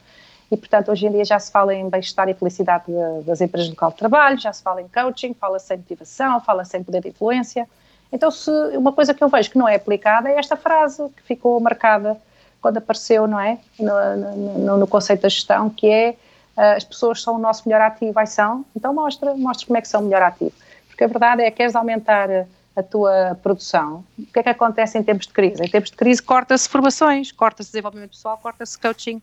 E, 0.49 0.55
portanto, 0.55 0.91
hoje 0.91 1.07
em 1.07 1.11
dia 1.11 1.25
já 1.25 1.37
se 1.37 1.51
fala 1.51 1.75
em 1.75 1.89
bem-estar 1.89 2.29
e 2.29 2.33
felicidade 2.33 2.85
das 3.25 3.41
empresas 3.41 3.67
de 3.67 3.73
local 3.73 3.91
de 3.91 3.97
trabalho, 3.97 4.39
já 4.39 4.53
se 4.53 4.63
fala 4.63 4.81
em 4.81 4.87
coaching, 4.87 5.33
fala-se 5.33 5.73
em 5.73 5.77
motivação, 5.77 6.39
fala-se 6.39 6.77
em 6.77 6.83
poder 6.83 7.01
de 7.01 7.09
influência. 7.09 7.67
Então, 8.13 8.31
se 8.31 8.49
uma 8.77 8.93
coisa 8.93 9.13
que 9.13 9.21
eu 9.21 9.27
vejo 9.27 9.51
que 9.51 9.57
não 9.57 9.67
é 9.67 9.75
aplicada 9.75 10.29
é 10.29 10.37
esta 10.37 10.55
frase 10.55 11.03
que 11.17 11.23
ficou 11.23 11.59
marcada 11.59 12.15
quando 12.63 12.77
apareceu, 12.77 13.27
não 13.27 13.37
é? 13.37 13.59
No, 13.77 14.57
no, 14.57 14.77
no 14.77 14.87
conceito 14.87 15.23
da 15.23 15.29
gestão, 15.29 15.69
que 15.69 15.85
é 15.85 16.15
uh, 16.55 16.77
as 16.77 16.85
pessoas 16.85 17.21
são 17.21 17.35
o 17.35 17.37
nosso 17.37 17.67
melhor 17.67 17.81
ativo, 17.81 18.17
aí 18.17 18.25
são, 18.25 18.65
então 18.73 18.93
mostra, 18.93 19.35
mostra 19.35 19.67
como 19.67 19.77
é 19.77 19.81
que 19.81 19.87
são 19.89 19.99
o 19.99 20.05
melhor 20.05 20.21
ativo. 20.21 20.53
Porque 20.87 21.03
a 21.03 21.07
verdade 21.07 21.41
é 21.41 21.51
que 21.51 21.57
queres 21.57 21.75
aumentar 21.75 22.29
a 22.73 22.81
tua 22.81 23.37
produção, 23.43 24.03
o 24.17 24.25
que 24.25 24.39
é 24.39 24.43
que 24.43 24.49
acontece 24.49 24.97
em 24.97 25.03
tempos 25.03 25.27
de 25.27 25.33
crise? 25.33 25.61
Em 25.61 25.69
tempos 25.69 25.91
de 25.91 25.97
crise 25.97 26.23
corta-se 26.23 26.67
formações, 26.69 27.33
corta-se 27.33 27.69
desenvolvimento 27.69 28.11
pessoal, 28.11 28.37
corta-se 28.41 28.79
coaching, 28.79 29.21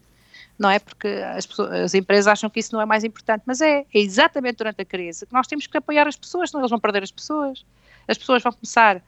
não 0.58 0.70
é? 0.70 0.78
Porque 0.78 1.08
as, 1.34 1.46
pessoas, 1.46 1.72
as, 1.72 1.94
empresas 1.94 2.28
acham 2.28 2.50
que 2.50 2.60
isso 2.60 2.74
não 2.74 2.82
é 2.82 2.84
mais 2.84 3.02
importante, 3.04 3.42
mas 3.46 3.62
é, 3.62 3.80
é 3.80 3.86
exatamente 3.98 4.58
durante 4.58 4.82
a 4.82 4.84
crise 4.84 5.24
que 5.24 5.32
nós 5.32 5.46
temos 5.46 5.66
que 5.66 5.78
apoiar 5.78 6.06
as 6.06 6.16
pessoas, 6.16 6.50
senão 6.50 6.60
eles 6.60 6.70
vão 6.70 6.78
perder 6.78 7.02
as 7.02 7.10
pessoas. 7.10 7.64
As 8.06 8.18
pessoas 8.18 8.42
vão 8.42 8.52
começar 8.52 9.00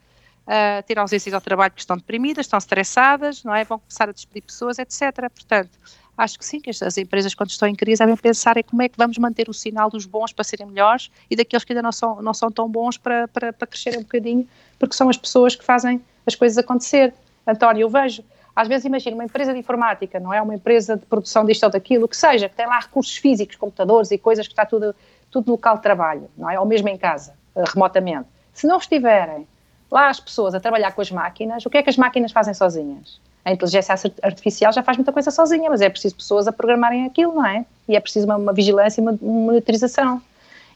a 0.47 0.82
ter 0.82 0.98
ausências 0.98 1.35
ao 1.35 1.40
trabalho 1.40 1.70
porque 1.70 1.82
estão 1.82 1.97
deprimidas, 1.97 2.47
estão 2.47 2.59
estressadas, 2.59 3.44
não 3.44 3.55
é? 3.55 3.64
Vão 3.64 3.78
começar 3.78 4.09
a 4.09 4.12
despedir 4.12 4.43
pessoas, 4.43 4.78
etc. 4.78 5.31
Portanto, 5.32 5.70
acho 6.16 6.39
que 6.39 6.44
sim, 6.44 6.60
que 6.60 6.70
as, 6.70 6.98
empresas 6.98 7.35
quando 7.35 7.51
estão 7.51 7.69
em 7.69 7.74
crise 7.74 8.01
devem 8.01 8.16
pensar 8.16 8.56
em 8.56 8.62
como 8.62 8.82
é 8.82 8.89
que 8.89 8.97
vamos 8.98 9.19
manter 9.19 9.48
o 9.48 9.55
sinal 9.55 9.89
dos 9.89 10.05
bons 10.05 10.32
para 10.32 10.44
serem 10.44 10.66
melhores 10.66 11.10
e 11.31 11.36
daqueles 11.36 11.64
que 11.64 11.73
ainda 11.73 11.82
não 11.82 11.93
são, 11.93 12.20
não 12.20 12.35
são 12.35 12.51
tão 12.51 12.69
bons 12.69 12.97
para, 12.97 13.28
para, 13.28 13.52
para 13.52 13.66
crescerem 13.66 14.01
um 14.01 14.02
bocadinho, 14.02 14.47
porque 14.78 14.94
são 14.94 15.09
as 15.09 15.16
pessoas 15.16 15.55
que 15.55 15.64
fazem 15.64 16.02
as 16.27 16.35
coisas 16.35 16.59
acontecer. 16.59 17.14
António, 17.47 17.82
eu 17.82 17.90
vejo, 17.90 18.23
às 18.55 18.69
vezes 18.69 18.85
imagino 18.85 19.16
uma 19.16 19.24
empresa 19.24 19.52
de 19.52 19.59
informática, 19.59 20.20
não 20.20 20.32
é? 20.32 20.40
Uma 20.40 20.55
empresa 20.55 20.97
de 20.97 21.06
produção 21.06 21.44
disto 21.44 21.64
ou 21.64 21.70
daquilo, 21.70 22.06
que 22.06 22.16
seja, 22.16 22.48
que 22.48 22.55
tem 22.55 22.66
lá 22.66 22.78
recursos 22.78 23.16
físicos, 23.16 23.56
computadores 23.56 24.10
e 24.10 24.19
coisas 24.19 24.47
que 24.47 24.52
está 24.52 24.66
tudo, 24.66 24.94
tudo 25.31 25.47
no 25.47 25.52
local 25.52 25.77
de 25.77 25.82
trabalho, 25.82 26.28
não 26.36 26.48
é? 26.51 26.59
Ou 26.60 26.66
mesmo 26.66 26.89
em 26.89 26.97
casa, 26.97 27.35
eh, 27.56 27.64
remotamente. 27.73 28.28
Se 28.52 28.66
não 28.66 28.78
estiverem 28.78 29.47
lá 29.93 30.09
as 30.09 30.19
pessoas 30.19 30.55
a 30.55 30.60
trabalhar 30.60 30.93
com 30.93 31.02
as 31.02 31.10
máquinas, 31.10 31.66
o 31.66 31.70
que 31.70 31.77
é 31.77 31.82
que 31.82 31.90
as 31.90 31.98
máquinas 31.98 32.32
fazem 32.32 32.55
sozinhas? 32.55 33.20
A 33.44 33.52
inteligência 33.52 33.94
artificial 34.23 34.73
já 34.73 34.82
faz 34.82 34.97
muita 34.97 35.12
coisa 35.12 35.31
sozinha, 35.31 35.69
mas 35.69 35.82
é 35.82 35.90
preciso 35.90 36.14
pessoas 36.14 36.48
a 36.48 36.52
programarem 36.52 37.05
aquilo, 37.05 37.35
não 37.35 37.44
é? 37.44 37.66
E 37.86 37.94
é 37.94 38.01
preciso 38.01 38.24
uma, 38.24 38.36
uma 38.36 38.52
vigilância 38.55 39.01
e 39.01 39.02
uma 39.02 39.19
monitorização. 39.20 40.23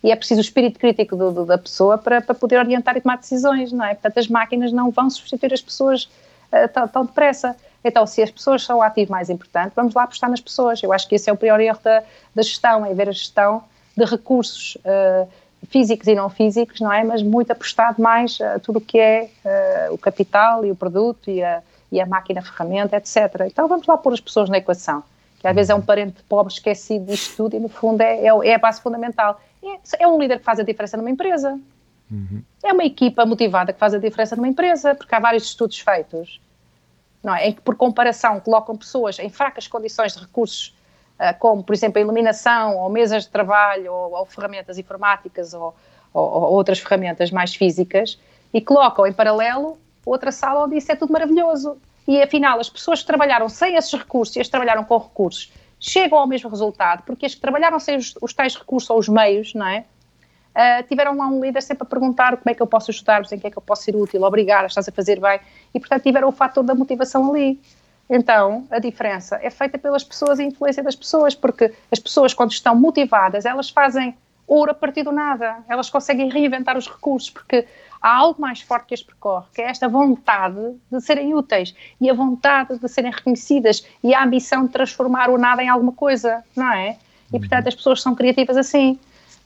E 0.05 0.10
é 0.10 0.16
preciso 0.16 0.40
o 0.40 0.43
espírito 0.43 0.78
crítico 0.78 1.16
do, 1.16 1.32
do, 1.32 1.47
da 1.47 1.56
pessoa 1.56 1.97
para, 1.97 2.20
para 2.20 2.34
poder 2.34 2.59
orientar 2.59 2.94
e 2.97 3.01
tomar 3.01 3.16
decisões, 3.16 3.72
não 3.72 3.84
é? 3.84 3.94
Portanto, 3.94 4.18
as 4.18 4.28
máquinas 4.28 4.70
não 4.70 4.90
vão 4.90 5.09
substituir 5.09 5.55
as 5.55 5.62
pessoas 5.62 6.05
uh, 6.52 6.68
tão, 6.72 6.86
tão, 6.86 7.06
depressa. 7.06 7.56
Então, 7.82 8.06
se 8.06 8.22
as 8.22 8.30
pessoas 8.30 8.64
são 8.64 8.78
o 8.78 8.82
ativo 8.82 9.12
mais 9.12 9.30
importante, 9.30 9.72
vamos 9.74 9.94
lá 9.94 10.02
apostar 10.02 10.28
nas 10.28 10.40
pessoas. 10.40 10.82
Eu 10.82 10.93
acho 10.93 11.09
que 11.09 11.14
esse 11.14 11.30
é 11.30 11.32
o 11.32 11.36
pior 11.36 11.59
erro 11.59 11.78
da, 11.82 12.02
da 12.34 12.43
gestão, 12.43 12.84
é 12.84 12.93
ver 12.93 13.09
a 13.09 13.12
gestão 13.12 13.64
de 13.97 14.05
recursos 14.05 14.76
uh, 14.84 15.26
físicos 15.68 16.06
e 16.06 16.14
não 16.14 16.28
físicos, 16.28 16.80
não 16.80 16.92
é? 16.92 17.02
Mas 17.04 17.22
muito 17.22 17.50
apostado 17.50 18.00
mais 18.00 18.40
a 18.40 18.58
tudo 18.58 18.78
o 18.78 18.80
que 18.80 18.98
é 18.98 19.30
uh, 19.44 19.94
o 19.94 19.98
capital 19.98 20.64
e 20.64 20.70
o 20.70 20.76
produto 20.76 21.30
e 21.30 21.42
a, 21.42 21.62
e 21.90 22.00
a 22.00 22.06
máquina 22.06 22.42
ferramenta, 22.42 22.96
etc. 22.96 23.46
Então 23.46 23.66
vamos 23.68 23.86
lá 23.86 23.96
pôr 23.96 24.12
as 24.12 24.20
pessoas 24.20 24.48
na 24.48 24.58
equação, 24.58 25.02
que 25.40 25.46
às 25.46 25.54
vezes 25.54 25.70
é 25.70 25.74
um 25.74 25.82
parente 25.82 26.22
pobre 26.28 26.52
esquecido 26.52 27.06
disto 27.06 27.36
tudo 27.36 27.56
e 27.56 27.58
no 27.58 27.68
fundo 27.68 28.00
é, 28.00 28.26
é, 28.26 28.48
é 28.48 28.54
a 28.54 28.58
base 28.58 28.80
fundamental. 28.80 29.40
É, 29.62 30.02
é, 30.04 30.06
um 30.06 30.18
líder 30.18 30.38
que 30.38 30.44
faz 30.44 30.60
a 30.60 30.62
diferença 30.62 30.96
numa 30.96 31.10
empresa. 31.10 31.58
Uhum. 32.10 32.42
É 32.62 32.72
uma 32.72 32.84
equipa 32.84 33.26
motivada 33.26 33.72
que 33.72 33.78
faz 33.78 33.94
a 33.94 33.98
diferença 33.98 34.36
numa 34.36 34.46
empresa, 34.46 34.94
porque 34.94 35.12
há 35.14 35.18
vários 35.18 35.44
estudos 35.44 35.80
feitos, 35.80 36.40
não 37.22 37.34
é? 37.34 37.48
Em 37.48 37.52
que, 37.52 37.60
por 37.60 37.74
comparação, 37.74 38.38
colocam 38.38 38.76
pessoas 38.76 39.18
em 39.18 39.28
fracas 39.28 39.66
condições 39.66 40.14
de 40.14 40.20
recursos 40.20 40.75
como, 41.38 41.62
por 41.62 41.74
exemplo, 41.74 41.98
a 41.98 42.02
iluminação, 42.02 42.76
ou 42.76 42.90
mesas 42.90 43.24
de 43.24 43.30
trabalho, 43.30 43.93
ou, 43.93 44.12
ou 44.12 44.26
ferramentas 44.26 44.78
informáticas, 44.78 45.55
ou, 45.55 45.74
ou, 46.12 46.24
ou, 46.24 46.52
outras 46.52 46.78
ferramentas 46.78 47.30
mais 47.30 47.55
físicas, 47.55 48.18
e 48.52 48.60
colocam 48.60 49.06
em 49.06 49.12
paralelo 49.12 49.78
outra 50.06 50.30
sala 50.30 50.64
onde 50.64 50.76
isso 50.76 50.93
é 50.93 50.97
tudo 50.97 51.12
maravilhoso. 51.12 51.76
E 52.06 52.22
afinal, 52.22 52.60
as 52.60 52.70
pessoas 52.70 53.01
que 53.01 53.06
trabalharam 53.06 53.48
sem 53.48 53.74
esses 53.74 53.93
recursos 53.93 54.36
e 54.36 54.40
as 54.40 54.47
que 54.47 54.52
trabalharam 54.52 54.84
com 54.84 54.97
recursos 54.97 55.52
chegam 55.80 56.18
ao 56.18 56.26
mesmo 56.26 56.48
resultado, 56.48 57.02
porque 57.05 57.26
as 57.26 57.34
que 57.34 57.40
trabalharam 57.40 57.78
sem 57.80 57.97
os, 57.97 58.14
os 58.22 58.32
tais 58.32 58.55
recursos 58.55 58.88
ou 58.88 58.98
os 58.98 59.09
meios, 59.09 59.52
não 59.52 59.66
é? 59.66 59.84
Uh, 60.55 60.82
tiveram 60.88 61.14
lá 61.14 61.26
um 61.26 61.44
líder 61.44 61.62
sempre 61.62 61.82
a 61.82 61.86
perguntar 61.86 62.34
como 62.38 62.51
é 62.51 62.55
que 62.55 62.62
eu 62.62 62.66
posso 62.66 62.90
ajudar-vos, 62.90 63.30
em 63.30 63.38
que 63.38 63.47
é 63.47 63.51
que 63.51 63.59
eu 63.59 63.62
posso 63.62 63.82
ser 63.82 63.94
útil, 63.94 64.22
obrigar, 64.22 64.64
estás 64.64 64.88
a 64.88 64.93
fazer 64.93 65.20
bem, 65.20 65.38
e 65.74 65.78
portanto 65.78 66.02
tiveram 66.02 66.28
o 66.28 66.32
fator 66.32 66.64
da 66.64 66.74
motivação 66.74 67.30
ali. 67.30 67.60
Então, 68.08 68.66
a 68.70 68.78
diferença 68.78 69.38
é 69.42 69.50
feita 69.50 69.76
pelas 69.76 70.04
pessoas 70.04 70.38
e 70.38 70.42
a 70.42 70.46
influência 70.46 70.82
das 70.82 70.94
pessoas, 70.94 71.34
porque 71.34 71.72
as 71.90 71.98
pessoas, 71.98 72.32
quando 72.32 72.52
estão 72.52 72.74
motivadas, 72.74 73.44
elas 73.44 73.68
fazem 73.68 74.16
ouro 74.46 74.70
a 74.70 74.74
partir 74.74 75.02
do 75.02 75.10
nada, 75.10 75.56
elas 75.68 75.90
conseguem 75.90 76.30
reinventar 76.30 76.76
os 76.76 76.88
recursos, 76.88 77.30
porque 77.30 77.66
há 78.00 78.16
algo 78.16 78.40
mais 78.40 78.60
forte 78.60 78.86
que 78.86 78.94
as 78.94 79.02
percorre, 79.02 79.46
que 79.52 79.60
é 79.60 79.64
esta 79.64 79.88
vontade 79.88 80.76
de 80.90 81.00
serem 81.00 81.34
úteis 81.34 81.74
e 82.00 82.08
a 82.08 82.14
vontade 82.14 82.78
de 82.78 82.88
serem 82.88 83.10
reconhecidas 83.10 83.84
e 84.04 84.14
a 84.14 84.22
ambição 84.22 84.64
de 84.64 84.70
transformar 84.70 85.30
o 85.30 85.36
nada 85.36 85.62
em 85.62 85.68
alguma 85.68 85.92
coisa, 85.92 86.44
não 86.54 86.72
é? 86.72 86.96
E, 87.32 87.38
portanto, 87.40 87.66
as 87.66 87.74
pessoas 87.74 88.00
são 88.00 88.14
criativas 88.14 88.56
assim. 88.56 88.98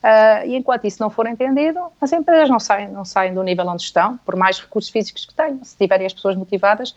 Uh, 0.03 0.47
e 0.47 0.57
enquanto 0.57 0.87
isso 0.87 1.03
não 1.03 1.11
for 1.11 1.27
entendido, 1.27 1.81
as 2.01 2.13
empresas 2.13 2.49
não 2.49 2.59
saem, 2.59 2.89
não 2.89 3.05
saem 3.05 3.35
do 3.35 3.43
nível 3.43 3.67
onde 3.67 3.83
estão, 3.83 4.19
por 4.19 4.35
mais 4.35 4.59
recursos 4.59 4.91
físicos 4.91 5.27
que 5.27 5.35
tenham. 5.35 5.63
Se 5.63 5.77
tiverem 5.77 6.07
as 6.07 6.13
pessoas 6.13 6.37
motivadas, 6.37 6.95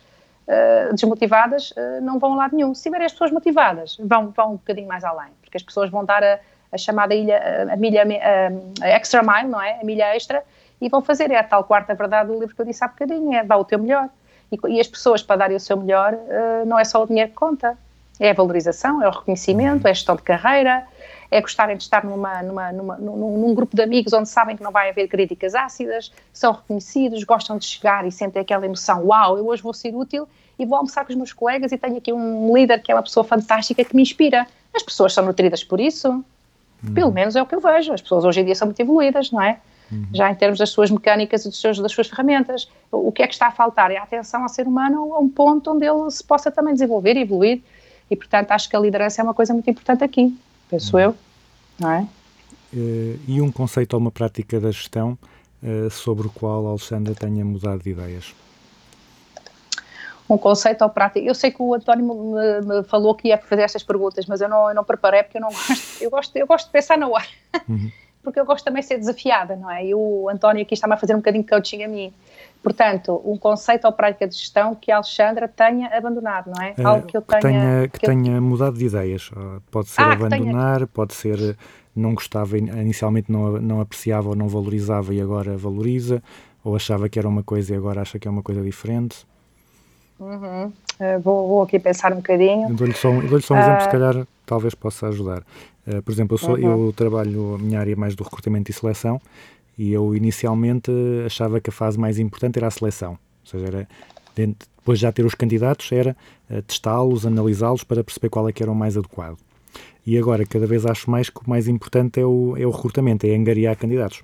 uh, 0.48 0.94
desmotivadas, 0.94 1.72
uh, 1.72 2.02
não 2.02 2.20
vão 2.20 2.34
a 2.34 2.36
lado 2.38 2.56
nenhum. 2.56 2.74
Se 2.74 2.84
tiverem 2.84 3.06
as 3.06 3.12
pessoas 3.12 3.32
motivadas, 3.32 3.98
vão, 4.00 4.30
vão 4.32 4.52
um 4.52 4.56
bocadinho 4.56 4.88
mais 4.88 5.04
além, 5.04 5.32
porque 5.42 5.58
as 5.58 5.64
pessoas 5.64 5.90
vão 5.90 6.06
dar 6.06 6.24
a, 6.24 6.40
a 6.72 6.78
chamada 6.78 7.14
ilha, 7.14 7.68
a, 7.72 7.76
milha, 7.76 8.04
a, 8.04 8.86
a, 8.86 8.90
extra 8.90 9.22
mile, 9.22 9.50
não 9.50 9.62
é? 9.62 9.80
A 9.82 9.84
milha 9.84 10.16
extra, 10.16 10.44
e 10.82 10.90
vão 10.90 11.02
fazer. 11.02 11.32
É 11.32 11.38
a 11.38 11.44
tal 11.44 11.64
quarta 11.64 11.94
verdade 11.94 12.28
do 12.28 12.40
livro 12.40 12.56
que 12.56 12.62
eu 12.62 12.66
disse 12.66 12.84
há 12.84 12.88
bocadinho, 12.88 13.34
é 13.34 13.44
dá 13.44 13.58
o 13.58 13.64
teu 13.64 13.80
melhor. 13.80 14.10
E, 14.52 14.58
e 14.68 14.80
as 14.80 14.88
pessoas, 14.88 15.24
para 15.24 15.38
darem 15.38 15.58
o 15.58 15.60
seu 15.60 15.78
melhor, 15.78 16.16
não 16.68 16.78
é 16.78 16.84
só 16.84 17.02
o 17.02 17.08
dinheiro 17.08 17.30
que 17.30 17.36
conta, 17.36 17.78
é 18.20 18.30
a 18.30 18.34
valorização, 18.34 19.02
é 19.02 19.08
o 19.08 19.12
reconhecimento, 19.12 19.88
é 19.88 19.92
a 19.92 19.94
gestão 19.94 20.16
de 20.16 20.22
carreira, 20.22 20.86
é 21.34 21.42
gostarem 21.42 21.76
de 21.76 21.82
estar 21.82 22.06
numa, 22.06 22.44
numa, 22.44 22.72
numa, 22.72 22.98
num, 22.98 23.38
num, 23.38 23.56
grupo 23.56 23.76
de 23.76 23.82
amigos 23.82 24.14
onde 24.14 24.30
sabem 24.30 24.56
que 24.56 24.62
não 24.62 24.72
vai 24.72 24.90
haver 24.90 25.08
críticas 25.08 25.56
ácidas, 25.56 26.12
são 26.32 26.54
reconhecidos, 26.54 27.24
gostam 27.24 27.58
de 27.58 27.66
chegar 27.66 28.06
e 28.06 28.12
sentem 28.12 28.40
aquela 28.40 28.64
emoção, 28.66 29.04
uau, 29.08 29.38
eu 29.38 29.48
hoje 29.48 29.64
vou 29.64 29.74
ser 29.74 29.96
útil 29.96 30.28
e 30.60 30.66
vou 30.66 30.78
almoçar 30.78 31.04
com 31.04 31.12
os 31.12 31.18
meus 31.18 31.34
colegas 31.34 31.72
e 31.72 31.78
tenho 31.78 31.98
aqui 31.98 32.14
um 32.14 32.56
líder 32.56 32.84
que 32.84 32.92
é 32.92 32.96
uma 32.96 33.02
pessoa 33.02 33.24
fantástica 33.24 33.84
que 33.84 33.96
me 33.96 34.04
inspira. 34.04 34.46
As 34.76 34.84
pessoas 34.84 35.12
são 35.12 35.26
nutridas 35.26 35.64
por 35.64 35.80
isso, 35.80 36.10
uhum. 36.10 36.94
pelo 36.94 37.12
menos 37.12 37.36
é 37.36 37.42
o 37.42 37.48
que 37.48 37.56
eu 37.56 37.60
vejo. 37.60 37.92
As 37.92 38.02
pessoas 38.02 38.24
hoje 38.26 38.42
em 38.42 38.46
dia 38.46 38.54
são 38.54 38.68
muito 38.68 38.80
evoluídas, 38.80 39.32
não 39.32 39.42
é? 39.42 39.60
Uhum. 39.92 40.06
Já 40.14 40.30
em 40.30 40.36
termos 40.36 40.60
das 40.60 40.70
suas 40.70 40.92
mecânicas 40.92 41.46
e 41.46 41.50
dos 41.50 41.60
seus, 41.60 41.80
das 41.80 41.92
suas 41.92 42.08
ferramentas. 42.08 42.70
O 42.92 43.12
que 43.12 43.24
é 43.24 43.28
que 43.28 43.34
está 43.34 43.48
a 43.48 43.52
faltar? 43.52 43.90
É 43.90 43.98
a 43.98 44.04
atenção 44.04 44.44
ao 44.44 44.50
ser 44.50 44.68
humano 44.68 45.16
a 45.16 45.20
um 45.20 45.28
ponto 45.28 45.72
onde 45.72 45.84
ele 45.84 46.12
se 46.12 46.24
possa 46.24 46.52
também 46.52 46.74
desenvolver 46.74 47.18
e 47.18 47.22
evoluir. 47.22 47.62
E, 48.12 48.16
portanto, 48.16 48.52
acho 48.52 48.70
que 48.70 48.76
a 48.76 48.80
liderança 48.80 49.22
é 49.22 49.24
uma 49.24 49.34
coisa 49.34 49.52
muito 49.54 49.68
importante 49.68 50.04
aqui 50.04 50.36
penso 50.74 50.98
eu, 50.98 51.16
não 51.80 51.92
é? 51.92 52.08
Uh, 52.74 53.20
e 53.28 53.40
um 53.40 53.52
conceito 53.52 53.94
ou 53.94 54.00
uma 54.00 54.12
prática 54.12 54.60
da 54.60 54.72
gestão 54.72 55.16
uh, 55.62 55.90
sobre 55.92 56.26
o 56.26 56.32
qual 56.32 56.66
a 56.66 56.70
Alexandra 56.72 57.14
tenha 57.14 57.46
mudado 57.46 57.84
de 57.84 57.92
ideias? 57.92 58.34
Um 60.28 60.36
conceito 60.36 60.82
ou 60.82 60.90
prática. 60.90 61.24
Eu 61.24 61.36
sei 61.36 61.52
que 61.52 61.62
o 61.62 61.76
António 61.76 62.06
me, 62.06 62.62
me, 62.66 62.84
falou 62.86 63.14
que 63.14 63.28
ia 63.28 63.38
fazer 63.38 63.62
estas 63.62 63.84
perguntas, 63.84 64.26
mas 64.26 64.42
eu 64.42 64.50
não, 64.50 64.70
eu 64.70 64.74
não 64.74 64.84
preparei 64.84 65.22
porque 65.22 65.38
eu 65.38 65.42
não 65.42 65.50
gosto, 65.50 66.02
eu 66.02 66.10
gosto, 66.10 66.36
eu 66.36 66.48
gosto 66.48 66.66
de 66.66 66.72
pensar 66.72 66.98
na 66.98 67.08
hora. 67.08 67.28
Uhum. 67.70 67.92
porque 68.24 68.40
eu 68.40 68.46
gosto 68.46 68.66
também 68.66 68.82
de 68.82 68.88
ser 68.88 68.98
desafiada, 68.98 69.56
não 69.56 69.70
é? 69.70 69.86
E 69.86 69.94
o 69.94 70.28
António 70.30 70.64
aqui 70.64 70.74
está-me 70.74 70.94
a 70.94 70.98
fazer 70.98 71.14
um 71.14 71.18
bocadinho 71.18 71.44
de 71.44 71.50
coaching 71.50 71.84
a 71.84 71.88
mim. 71.88 72.12
Portanto, 72.64 73.22
um 73.26 73.38
conceito 73.38 73.86
ou 73.86 73.92
prática 73.92 74.26
de 74.26 74.36
gestão 74.36 74.74
que 74.74 74.90
a 74.90 74.96
Alexandra 74.96 75.50
tenha 75.50 75.90
abandonado, 75.96 76.50
não 76.50 76.64
é? 76.64 76.74
é 76.78 76.84
Algo 76.84 77.06
que 77.06 77.18
eu 77.18 77.22
tenha... 77.22 77.42
Que 77.42 77.48
tenha, 77.48 77.88
que 77.90 78.00
que 78.00 78.06
tenha 78.06 78.36
eu... 78.38 78.42
mudado 78.42 78.78
de 78.78 78.86
ideias. 78.86 79.30
Ah, 79.36 79.60
pode 79.70 79.90
ser 79.90 80.02
ah, 80.02 80.14
abandonar, 80.14 80.78
tenha... 80.78 80.88
pode 80.88 81.14
ser 81.14 81.58
não 81.96 82.16
gostava, 82.16 82.58
inicialmente 82.58 83.32
não, 83.32 83.62
não 83.62 83.82
apreciava 83.82 84.30
ou 84.30 84.36
não 84.36 84.48
valorizava 84.48 85.14
e 85.14 85.22
agora 85.22 85.56
valoriza, 85.56 86.24
ou 86.64 86.76
achava 86.76 87.08
que 87.08 87.20
era 87.20 87.28
uma 87.28 87.44
coisa 87.44 87.74
e 87.74 87.78
agora 87.78 88.02
acha 88.02 88.18
que 88.18 88.28
é 88.28 88.32
uma 88.32 88.42
coisa 88.42 88.62
diferente. 88.62 89.26
Uhum. 90.20 90.66
Uh, 90.68 91.20
vou, 91.22 91.48
vou, 91.48 91.62
aqui 91.62 91.80
pensar 91.80 92.14
um 92.14 92.18
bocadinho. 92.18 92.74
Dou-lhe 92.74 92.94
só, 92.94 93.12
dou 93.12 93.42
só 93.42 93.56
um 93.56 93.60
exemplo, 93.60 93.80
uh... 93.80 93.84
se 93.84 93.90
calhar 93.90 94.28
talvez 94.46 94.74
possa 94.74 95.08
ajudar. 95.08 95.44
Uh, 95.86 96.02
por 96.02 96.12
exemplo, 96.12 96.36
eu, 96.36 96.40
sou, 96.40 96.56
uhum. 96.56 96.88
eu 96.88 96.94
trabalho, 96.94 97.56
a 97.56 97.58
minha 97.58 97.80
área 97.80 97.94
é 97.94 97.96
mais 97.96 98.16
do 98.16 98.24
recrutamento 98.24 98.72
e 98.72 98.74
seleção, 98.74 99.22
e 99.78 99.92
eu 99.92 100.16
inicialmente 100.16 100.92
achava 101.26 101.60
que 101.60 101.70
a 101.70 101.74
fase 101.74 102.00
mais 102.00 102.20
importante 102.20 102.58
era 102.58 102.68
a 102.68 102.72
seleção, 102.72 103.12
ou 103.12 103.18
seja, 103.46 103.66
era 103.68 103.88
depois 104.36 105.00
de 105.00 105.04
já 105.04 105.12
ter 105.12 105.26
os 105.26 105.36
candidatos, 105.36 105.92
era 105.92 106.16
uh, 106.50 106.62
testá-los, 106.64 107.26
analisá-los 107.26 107.84
para 107.84 108.04
perceber 108.04 108.30
qual 108.30 108.50
é 108.50 108.52
que 108.52 108.62
era 108.62 108.72
o 108.72 108.76
mais 108.76 108.98
adequado. 108.98 109.38
E 110.06 110.18
agora, 110.18 110.46
cada 110.46 110.68
vez 110.68 110.86
acho 110.86 111.10
mais 111.10 111.30
que 111.30 111.40
o 111.40 111.50
mais 111.50 111.68
importante 111.68 112.20
é 112.20 112.26
o, 112.26 112.56
é 112.58 112.68
o 112.68 112.72
recrutamento, 112.72 113.26
é 113.26 113.36
angariar 113.36 113.78
candidatos. 113.78 114.22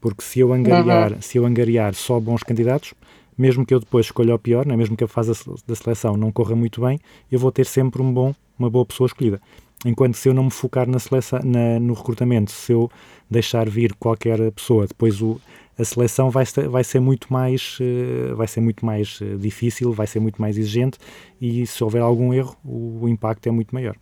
Porque 0.00 0.22
se 0.22 0.40
eu 0.40 0.52
angariar, 0.52 1.12
uhum. 1.12 1.20
se 1.20 1.36
eu 1.36 1.44
angariar 1.44 1.94
só 1.94 2.18
bons 2.18 2.42
candidatos, 2.42 2.94
mesmo 3.38 3.64
que 3.64 3.72
eu 3.72 3.80
depois 3.80 4.06
escolha 4.06 4.34
o 4.34 4.38
pior, 4.38 4.66
né, 4.66 4.76
mesmo 4.76 4.96
que 4.96 5.04
a 5.04 5.08
fase 5.08 5.32
da 5.66 5.74
seleção 5.74 6.16
não 6.16 6.32
corra 6.32 6.56
muito 6.56 6.80
bem, 6.80 6.98
eu 7.30 7.38
vou 7.38 7.52
ter 7.52 7.64
sempre 7.64 8.02
um 8.02 8.12
bom, 8.12 8.34
uma 8.58 8.68
boa 8.68 8.84
pessoa 8.84 9.06
escolhida. 9.06 9.40
Enquanto 9.86 10.16
se 10.16 10.28
eu 10.28 10.34
não 10.34 10.44
me 10.44 10.50
focar 10.50 10.88
na 10.88 10.98
seleção, 10.98 11.38
na, 11.44 11.78
no 11.78 11.94
recrutamento, 11.94 12.50
se 12.50 12.72
eu 12.72 12.90
deixar 13.30 13.68
vir 13.68 13.94
qualquer 13.94 14.50
pessoa, 14.50 14.88
depois 14.88 15.22
o, 15.22 15.40
a 15.78 15.84
seleção 15.84 16.30
vai 16.30 16.44
ser, 16.44 16.68
vai 16.68 16.82
ser 16.82 16.98
muito 16.98 17.32
mais 17.32 17.78
uh, 17.80 18.34
vai 18.34 18.48
ser 18.48 18.60
muito 18.60 18.84
mais 18.84 19.20
uh, 19.20 19.38
difícil, 19.38 19.92
vai 19.92 20.08
ser 20.08 20.18
muito 20.18 20.42
mais 20.42 20.58
exigente 20.58 20.98
e 21.40 21.64
se 21.64 21.84
houver 21.84 22.02
algum 22.02 22.34
erro, 22.34 22.56
o, 22.64 23.04
o 23.04 23.08
impacto 23.08 23.48
é 23.48 23.52
muito 23.52 23.72
maior. 23.72 23.94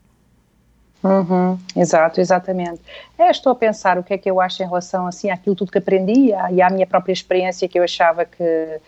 Uhum, 1.04 1.58
exato, 1.76 2.20
exatamente. 2.20 2.80
É, 3.18 3.30
estou 3.30 3.52
a 3.52 3.54
pensar 3.54 3.98
o 3.98 4.02
que 4.02 4.14
é 4.14 4.18
que 4.18 4.30
eu 4.30 4.40
acho 4.40 4.62
em 4.62 4.66
relação 4.66 5.06
assim 5.06 5.30
àquilo 5.30 5.54
tudo 5.54 5.70
que 5.70 5.78
aprendi 5.78 6.32
e 6.50 6.62
à 6.62 6.70
minha 6.70 6.86
própria 6.86 7.12
experiência 7.12 7.68
que 7.68 7.78
eu 7.78 7.84
achava 7.84 8.24
que 8.24 8.80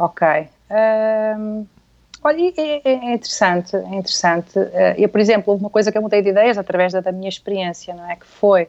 ok. 0.00 0.48
Um, 0.70 1.66
Olha, 2.22 2.52
é, 2.56 2.82
é, 2.84 3.14
interessante, 3.14 3.74
é 3.76 3.94
interessante. 3.94 4.58
Eh, 4.58 4.96
eu, 4.98 5.08
por 5.08 5.20
exemplo, 5.20 5.54
uma 5.54 5.70
coisa 5.70 5.90
que 5.90 5.96
eu 5.96 6.02
mudei 6.02 6.20
de 6.20 6.28
ideias 6.28 6.58
através 6.58 6.92
da, 6.92 7.00
da 7.00 7.10
minha 7.12 7.30
experiência, 7.30 7.94
não 7.94 8.10
é? 8.10 8.14
Que 8.14 8.26
foi, 8.26 8.68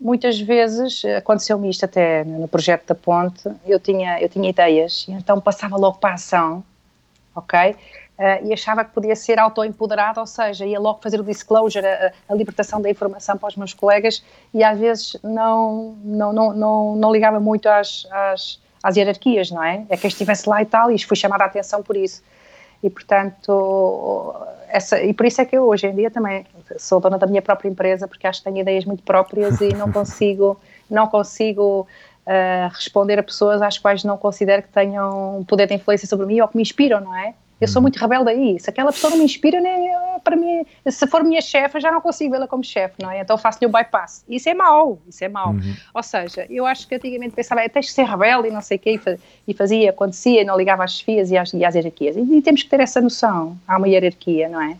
muitas 0.00 0.40
vezes, 0.40 1.04
aconteceu-me 1.04 1.70
isto 1.70 1.84
até 1.84 2.24
no 2.24 2.48
projeto 2.48 2.86
da 2.86 2.94
ponte, 2.96 3.48
eu 3.64 3.78
tinha, 3.78 4.20
eu 4.20 4.28
tinha 4.28 4.50
ideias, 4.50 5.06
e 5.08 5.12
então 5.12 5.40
passava 5.40 5.76
logo 5.76 5.98
para 5.98 6.10
a 6.10 6.14
ação, 6.14 6.64
ok? 7.34 7.76
Uh, 8.16 8.46
e 8.46 8.52
achava 8.52 8.84
que 8.84 8.92
podia 8.92 9.16
ser 9.16 9.40
auto-empoderado, 9.40 10.20
ou 10.20 10.26
seja, 10.26 10.64
ia 10.64 10.78
logo 10.78 11.00
fazer 11.02 11.18
o 11.18 11.24
disclosure, 11.24 11.84
a, 11.84 12.12
a, 12.28 12.34
libertação 12.34 12.80
da 12.80 12.88
informação 12.88 13.36
para 13.36 13.48
os 13.48 13.56
meus 13.56 13.74
colegas, 13.74 14.22
e 14.52 14.62
às 14.62 14.78
vezes 14.78 15.16
não, 15.22 15.96
não, 16.04 16.32
não, 16.32 16.52
não, 16.52 16.96
não 16.96 17.12
ligava 17.12 17.40
muito 17.40 17.68
às, 17.68 18.06
às 18.12 18.60
às 18.84 18.96
hierarquias, 18.96 19.50
não 19.50 19.64
é? 19.64 19.86
É 19.88 19.96
quem 19.96 20.08
estivesse 20.08 20.46
lá 20.46 20.60
e 20.60 20.66
tal, 20.66 20.90
e 20.90 21.02
fui 21.02 21.16
chamada 21.16 21.42
a 21.42 21.46
atenção 21.46 21.82
por 21.82 21.96
isso. 21.96 22.22
E, 22.82 22.90
portanto, 22.90 24.34
essa, 24.68 25.00
e 25.02 25.14
por 25.14 25.24
isso 25.24 25.40
é 25.40 25.46
que 25.46 25.56
eu 25.56 25.66
hoje 25.66 25.86
em 25.86 25.94
dia 25.94 26.10
também 26.10 26.44
sou 26.76 27.00
dona 27.00 27.16
da 27.16 27.26
minha 27.26 27.40
própria 27.40 27.70
empresa, 27.70 28.06
porque 28.06 28.26
acho 28.26 28.40
que 28.40 28.44
tenho 28.44 28.58
ideias 28.58 28.84
muito 28.84 29.02
próprias 29.02 29.58
e 29.62 29.68
não 29.68 29.90
consigo, 29.90 30.60
não 30.90 31.06
consigo 31.06 31.88
uh, 32.26 32.68
responder 32.74 33.18
a 33.18 33.22
pessoas 33.22 33.62
às 33.62 33.78
quais 33.78 34.04
não 34.04 34.18
considero 34.18 34.62
que 34.62 34.68
tenham 34.68 35.42
poder 35.48 35.66
de 35.66 35.72
influência 35.72 36.06
sobre 36.06 36.26
mim 36.26 36.42
ou 36.42 36.48
que 36.48 36.56
me 36.56 36.62
inspiram, 36.62 37.00
não 37.00 37.16
é? 37.16 37.32
Eu 37.60 37.68
sou 37.68 37.80
muito 37.80 37.96
rebelde 37.98 38.30
aí. 38.30 38.58
Se 38.58 38.68
aquela 38.68 38.92
pessoa 38.92 39.10
não 39.10 39.18
me 39.18 39.24
inspira, 39.24 39.60
nem, 39.60 39.90
para 40.22 40.36
mim, 40.36 40.66
se 40.86 41.06
for 41.06 41.22
minha 41.22 41.40
chefe, 41.40 41.80
já 41.80 41.90
não 41.90 42.00
consigo 42.00 42.32
vê-la 42.32 42.48
como 42.48 42.64
chefe, 42.64 42.96
não 43.00 43.10
é? 43.10 43.20
Então 43.20 43.38
faço-lhe 43.38 43.66
o 43.66 43.70
bypass. 43.70 44.24
Isso 44.28 44.48
é 44.48 44.54
mau, 44.54 44.98
isso 45.08 45.24
é 45.24 45.28
mau. 45.28 45.50
Uhum. 45.50 45.74
Ou 45.94 46.02
seja, 46.02 46.46
eu 46.50 46.66
acho 46.66 46.88
que 46.88 46.94
antigamente 46.96 47.34
pensava, 47.34 47.62
é, 47.62 47.68
tens 47.68 47.86
de 47.86 47.92
ser 47.92 48.04
rebelde 48.04 48.48
e 48.48 48.50
não 48.50 48.60
sei 48.60 48.76
o 48.76 48.80
quê, 48.80 49.00
e 49.46 49.54
fazia, 49.54 49.90
acontecia, 49.90 50.42
e 50.42 50.44
não 50.44 50.56
ligava 50.56 50.84
às 50.84 50.98
chefias 50.98 51.30
e 51.30 51.36
às, 51.36 51.52
e 51.52 51.64
às 51.64 51.74
hierarquias. 51.74 52.16
E, 52.16 52.20
e, 52.20 52.42
temos 52.42 52.62
que 52.62 52.68
ter 52.68 52.80
essa 52.80 53.00
noção. 53.00 53.56
Há 53.66 53.78
uma 53.78 53.88
hierarquia, 53.88 54.48
não 54.48 54.60
é? 54.60 54.76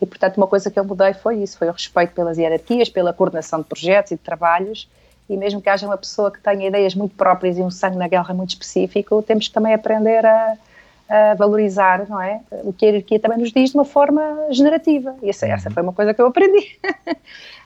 E, 0.00 0.06
portanto, 0.06 0.36
uma 0.38 0.46
coisa 0.46 0.70
que 0.70 0.78
eu 0.78 0.84
mudei 0.84 1.12
foi 1.12 1.42
isso, 1.42 1.58
foi 1.58 1.68
o 1.68 1.72
respeito 1.72 2.14
pelas 2.14 2.38
hierarquias, 2.38 2.88
pela 2.88 3.12
coordenação 3.12 3.60
de 3.60 3.66
projetos 3.66 4.12
e 4.12 4.16
de 4.16 4.22
trabalhos, 4.22 4.88
e 5.28 5.36
mesmo 5.36 5.60
que 5.60 5.68
haja 5.68 5.86
uma 5.86 5.98
pessoa 5.98 6.30
que 6.30 6.40
tenha 6.40 6.68
ideias 6.68 6.94
muito 6.94 7.14
próprias 7.14 7.58
e 7.58 7.62
um 7.62 7.70
sangue 7.70 7.96
na 7.96 8.08
guerra 8.08 8.32
muito 8.32 8.50
específico, 8.50 9.22
temos 9.22 9.48
que 9.48 9.54
também 9.54 9.74
aprender 9.74 10.24
a 10.24 10.56
a 11.08 11.34
valorizar, 11.34 12.06
não 12.08 12.20
é? 12.20 12.40
O 12.64 12.72
que 12.72 12.84
a 12.84 12.88
hierarquia 12.88 13.18
também 13.18 13.38
nos 13.38 13.50
diz 13.50 13.70
de 13.70 13.76
uma 13.76 13.84
forma 13.84 14.48
generativa. 14.50 15.16
E 15.22 15.30
essa, 15.30 15.46
essa 15.46 15.70
foi 15.70 15.82
uma 15.82 15.92
coisa 15.92 16.12
que 16.12 16.20
eu 16.20 16.26
aprendi. 16.26 16.78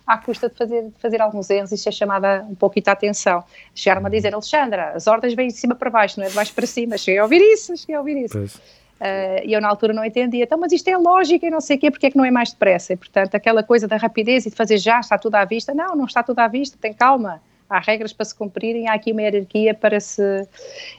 à 0.07 0.19
custa 0.19 0.49
de 0.49 0.55
fazer, 0.55 0.83
de 0.83 0.99
fazer 0.99 1.21
alguns 1.21 1.49
erros 1.51 1.73
e 1.73 1.79
ser 1.79 1.93
chamada 1.93 2.47
um 2.49 2.55
pouquinho 2.55 2.85
a 2.89 2.93
atenção. 2.93 3.45
Chegaram-me 3.75 4.09
a 4.09 4.11
dizer, 4.11 4.35
Alexandra, 4.35 4.93
as 4.95 5.07
ordens 5.07 5.35
vêm 5.35 5.49
de 5.49 5.55
cima 5.55 5.75
para 5.75 5.91
baixo, 5.91 6.19
não 6.19 6.27
é 6.27 6.29
de 6.29 6.35
baixo 6.35 6.53
para 6.55 6.67
cima. 6.67 6.97
Cheguei 6.99 7.19
a 7.19 7.25
ouvir 7.25 7.41
isso, 7.41 7.77
cheguei 7.77 7.95
a 7.95 7.99
ouvir 7.99 8.25
isso. 8.25 8.39
Uh, 8.39 9.43
e 9.45 9.53
eu 9.53 9.61
na 9.61 9.69
altura 9.69 9.93
não 9.93 10.05
entendia, 10.05 10.45
então, 10.45 10.57
mas 10.59 10.71
isto 10.71 10.87
é 10.87 10.97
lógica 10.97 11.45
e 11.45 11.51
não 11.51 11.61
sei 11.61 11.77
o 11.77 11.81
quê, 11.81 11.91
porque 11.91 12.07
é 12.07 12.11
que 12.11 12.17
não 12.17 12.25
é 12.25 12.31
mais 12.31 12.53
depressa? 12.53 12.93
E, 12.93 12.97
portanto, 12.97 13.35
aquela 13.35 13.63
coisa 13.63 13.89
da 13.89 13.97
rapidez 13.97 14.47
e 14.47 14.51
de 14.51 14.55
fazer 14.55 14.79
já, 14.79 15.01
está 15.01 15.19
tudo 15.19 15.35
à 15.35 15.45
vista. 15.45 15.75
Não, 15.75 15.97
não 15.97 16.05
está 16.05 16.23
tudo 16.23 16.39
à 16.39 16.47
vista, 16.47 16.79
tem 16.81 16.93
calma 16.93 17.41
há 17.73 17.81
regras 17.81 18.13
para 18.13 18.25
se 18.25 18.35
cumprirem, 18.35 18.89
há 18.89 18.95
aqui 18.95 19.13
uma 19.13 19.23
hierarquia 19.23 19.75
para 19.75 19.99
se. 19.99 20.23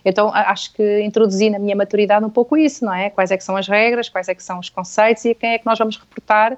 Então, 0.03 0.31
acho 0.33 0.73
que 0.73 1.01
introduzi 1.01 1.49
na 1.49 1.59
minha 1.59 1.75
maturidade 1.75 2.25
um 2.25 2.29
pouco 2.29 2.57
isso, 2.57 2.83
não 2.83 2.93
é? 2.93 3.09
Quais 3.09 3.31
é 3.31 3.37
que 3.37 3.43
são 3.43 3.55
as 3.55 3.67
regras, 3.67 4.09
quais 4.09 4.27
é 4.27 4.35
que 4.35 4.43
são 4.43 4.59
os 4.59 4.69
conceitos 4.69 5.23
e 5.25 5.31
a 5.31 5.35
quem 5.35 5.51
é 5.51 5.57
que 5.57 5.65
nós 5.65 5.77
vamos 5.77 5.97
reportar 5.97 6.57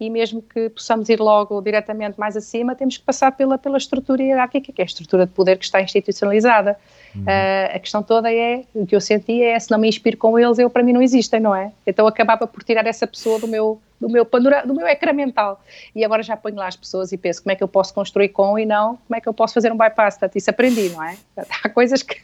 e 0.00 0.08
mesmo 0.08 0.40
que 0.40 0.68
possamos 0.70 1.08
ir 1.08 1.20
logo 1.20 1.60
diretamente 1.60 2.18
mais 2.18 2.36
acima, 2.36 2.74
temos 2.74 2.96
que 2.96 3.04
passar 3.04 3.32
pela, 3.32 3.58
pela 3.58 3.76
estrutura 3.76 4.22
hierárquica, 4.22 4.72
que 4.72 4.80
é 4.80 4.84
a 4.84 4.86
estrutura 4.86 5.26
de 5.26 5.32
poder 5.32 5.58
que 5.58 5.64
está 5.64 5.80
institucionalizada. 5.80 6.76
Uh, 7.16 7.74
a 7.74 7.78
questão 7.78 8.02
toda 8.02 8.32
é, 8.32 8.64
o 8.74 8.86
que 8.86 8.94
eu 8.94 9.00
senti 9.00 9.42
é, 9.42 9.58
se 9.58 9.70
não 9.70 9.78
me 9.78 9.88
inspiro 9.88 10.16
com 10.16 10.38
eles, 10.38 10.58
eu 10.58 10.70
para 10.70 10.82
mim 10.82 10.92
não 10.92 11.02
existem, 11.02 11.40
não 11.40 11.54
é? 11.54 11.72
Então 11.86 12.06
acabava 12.06 12.46
por 12.46 12.62
tirar 12.62 12.86
essa 12.86 13.06
pessoa 13.06 13.40
do 13.40 13.48
meu, 13.48 13.80
do 14.00 14.08
meu 14.08 14.24
panorama, 14.24 14.66
do 14.66 14.74
meu 14.74 14.86
ecrã 14.86 15.12
mental. 15.12 15.60
E 15.94 16.04
agora 16.04 16.22
já 16.22 16.36
ponho 16.36 16.56
lá 16.56 16.68
as 16.68 16.76
pessoas 16.76 17.10
e 17.10 17.16
penso 17.16 17.42
como 17.42 17.52
é 17.52 17.56
que 17.56 17.62
eu 17.62 17.68
posso 17.68 17.92
construir 17.92 18.28
com 18.28 18.58
e 18.58 18.64
não 18.64 18.96
como 18.96 19.16
é 19.16 19.20
que 19.20 19.28
eu 19.28 19.34
posso 19.34 19.54
fazer 19.54 19.72
um 19.72 19.76
bypass. 19.76 20.14
Portanto, 20.14 20.36
isso 20.36 20.50
aprendi, 20.50 20.90
não 20.90 21.02
é? 21.02 21.16
Há 21.64 21.68
coisas 21.68 22.02
que... 22.02 22.16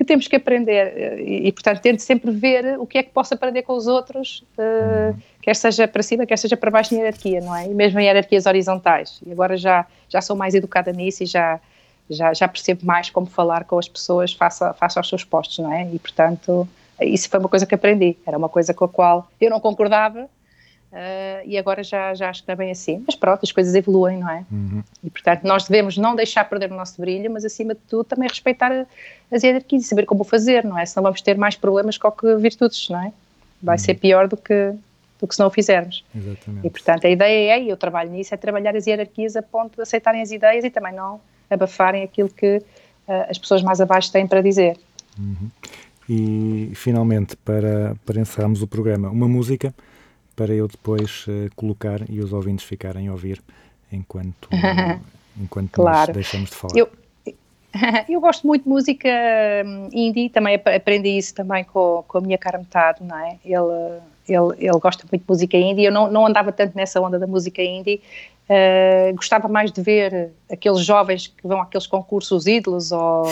que 0.00 0.04
temos 0.04 0.26
que 0.26 0.34
aprender 0.34 1.20
e, 1.20 1.48
e, 1.48 1.52
portanto, 1.52 1.78
tento 1.82 2.00
sempre 2.00 2.30
ver 2.30 2.80
o 2.80 2.86
que 2.86 2.96
é 2.96 3.02
que 3.02 3.10
posso 3.10 3.34
aprender 3.34 3.60
com 3.60 3.74
os 3.74 3.86
outros, 3.86 4.42
uh, 4.56 5.14
quer 5.42 5.54
seja 5.54 5.86
para 5.86 6.02
cima, 6.02 6.24
quer 6.24 6.38
seja 6.38 6.56
para 6.56 6.70
baixo 6.70 6.94
na 6.94 7.00
hierarquia, 7.02 7.42
não 7.42 7.54
é? 7.54 7.66
E 7.66 7.74
mesmo 7.74 8.00
em 8.00 8.06
hierarquias 8.06 8.46
horizontais. 8.46 9.20
E 9.26 9.30
agora 9.30 9.58
já, 9.58 9.84
já 10.08 10.22
sou 10.22 10.34
mais 10.34 10.54
educada 10.54 10.90
nisso 10.90 11.22
e 11.22 11.26
já, 11.26 11.60
já, 12.08 12.32
já 12.32 12.48
percebo 12.48 12.86
mais 12.86 13.10
como 13.10 13.26
falar 13.26 13.64
com 13.64 13.78
as 13.78 13.90
pessoas 13.90 14.32
face, 14.32 14.64
face 14.78 14.98
aos 14.98 15.06
seus 15.06 15.22
postos, 15.22 15.58
não 15.58 15.70
é? 15.70 15.86
E, 15.92 15.98
portanto, 15.98 16.66
isso 17.02 17.28
foi 17.28 17.38
uma 17.38 17.50
coisa 17.50 17.66
que 17.66 17.74
aprendi. 17.74 18.16
Era 18.26 18.38
uma 18.38 18.48
coisa 18.48 18.72
com 18.72 18.86
a 18.86 18.88
qual 18.88 19.28
eu 19.38 19.50
não 19.50 19.60
concordava, 19.60 20.30
Uh, 20.92 21.46
e 21.46 21.56
agora 21.56 21.84
já, 21.84 22.14
já 22.14 22.28
acho 22.30 22.40
que 22.40 22.44
está 22.44 22.56
bem 22.56 22.70
assim. 22.70 23.02
Mas 23.06 23.14
pronto, 23.14 23.40
as 23.44 23.52
coisas 23.52 23.74
evoluem, 23.76 24.18
não 24.18 24.28
é? 24.28 24.44
Uhum. 24.50 24.82
E 25.04 25.10
portanto, 25.10 25.44
nós 25.44 25.68
devemos 25.68 25.96
não 25.96 26.16
deixar 26.16 26.44
perder 26.48 26.72
o 26.72 26.74
nosso 26.74 27.00
brilho, 27.00 27.30
mas 27.30 27.44
acima 27.44 27.74
de 27.74 27.80
tudo 27.88 28.02
também 28.04 28.28
respeitar 28.28 28.86
as 29.30 29.42
hierarquias 29.44 29.84
e 29.84 29.86
saber 29.86 30.04
como 30.04 30.24
fazer, 30.24 30.64
não 30.64 30.76
é? 30.76 30.84
Senão 30.84 31.04
vamos 31.04 31.22
ter 31.22 31.38
mais 31.38 31.54
problemas 31.54 31.96
com 31.96 32.10
que 32.10 32.34
virtudes, 32.36 32.88
não 32.88 33.00
é? 33.04 33.12
Vai 33.62 33.76
Uhum. 33.76 33.78
ser 33.78 33.94
pior 33.94 34.26
do 34.26 34.36
que, 34.36 34.72
do 35.20 35.28
que 35.28 35.34
se 35.34 35.40
não 35.40 35.46
o 35.46 35.50
fizermos. 35.50 36.04
Exatamente. 36.12 36.66
E 36.66 36.70
portanto, 36.70 37.06
a 37.06 37.10
ideia 37.10 37.52
é, 37.52 37.62
e 37.62 37.68
eu 37.68 37.76
trabalho 37.76 38.10
nisso, 38.10 38.34
é 38.34 38.36
trabalhar 38.36 38.74
as 38.74 38.86
hierarquias 38.88 39.36
a 39.36 39.42
ponto 39.42 39.76
de 39.76 39.82
aceitarem 39.82 40.22
as 40.22 40.32
ideias 40.32 40.64
e 40.64 40.70
também 40.70 40.92
não 40.92 41.20
abafarem 41.48 42.02
aquilo 42.02 42.28
que 42.28 42.56
uh, 42.56 42.62
as 43.28 43.38
pessoas 43.38 43.62
mais 43.62 43.80
abaixo 43.80 44.10
têm 44.10 44.26
para 44.26 44.40
dizer. 44.40 44.76
E 46.08 46.72
finalmente, 46.74 47.36
para, 47.36 47.94
para 48.04 48.20
encerrarmos 48.20 48.60
o 48.62 48.66
programa, 48.66 49.08
uma 49.10 49.28
música 49.28 49.72
para 50.40 50.54
eu 50.54 50.66
depois 50.66 51.26
eh, 51.28 51.50
colocar 51.54 52.00
e 52.08 52.18
os 52.18 52.32
ouvintes 52.32 52.64
ficarem 52.64 53.08
a 53.08 53.12
ouvir 53.12 53.42
enquanto, 53.92 54.48
enquanto 55.38 55.70
Claro. 55.70 55.98
nós 55.98 56.14
deixamos 56.14 56.48
de 56.48 56.56
falar. 56.56 56.78
Eu, 56.78 56.88
eu 58.08 58.18
gosto 58.22 58.46
muito 58.46 58.62
de 58.62 58.68
música 58.70 59.06
hum, 59.66 59.90
indie, 59.92 60.30
também 60.30 60.54
ap- 60.54 60.68
aprendi 60.68 61.10
isso 61.10 61.34
também 61.34 61.62
com, 61.62 62.02
com 62.08 62.16
a 62.16 62.20
minha 62.22 62.38
cara 62.38 62.56
metade, 62.56 63.04
não 63.04 63.18
é? 63.18 63.36
Ele, 63.44 64.00
ele, 64.26 64.54
ele 64.66 64.78
gosta 64.78 65.04
muito 65.12 65.20
de 65.20 65.28
música 65.28 65.58
indie, 65.58 65.84
eu 65.84 65.92
não, 65.92 66.10
não 66.10 66.26
andava 66.26 66.50
tanto 66.52 66.74
nessa 66.74 66.98
onda 67.02 67.18
da 67.18 67.26
música 67.26 67.62
indie, 67.62 68.00
eh, 68.48 69.12
gostava 69.14 69.46
mais 69.46 69.70
de 69.70 69.82
ver 69.82 70.30
aqueles 70.50 70.80
jovens 70.80 71.26
que 71.26 71.46
vão 71.46 71.60
àqueles 71.60 71.86
concursos 71.86 72.46
ídolos 72.46 72.92
ou, 72.92 73.24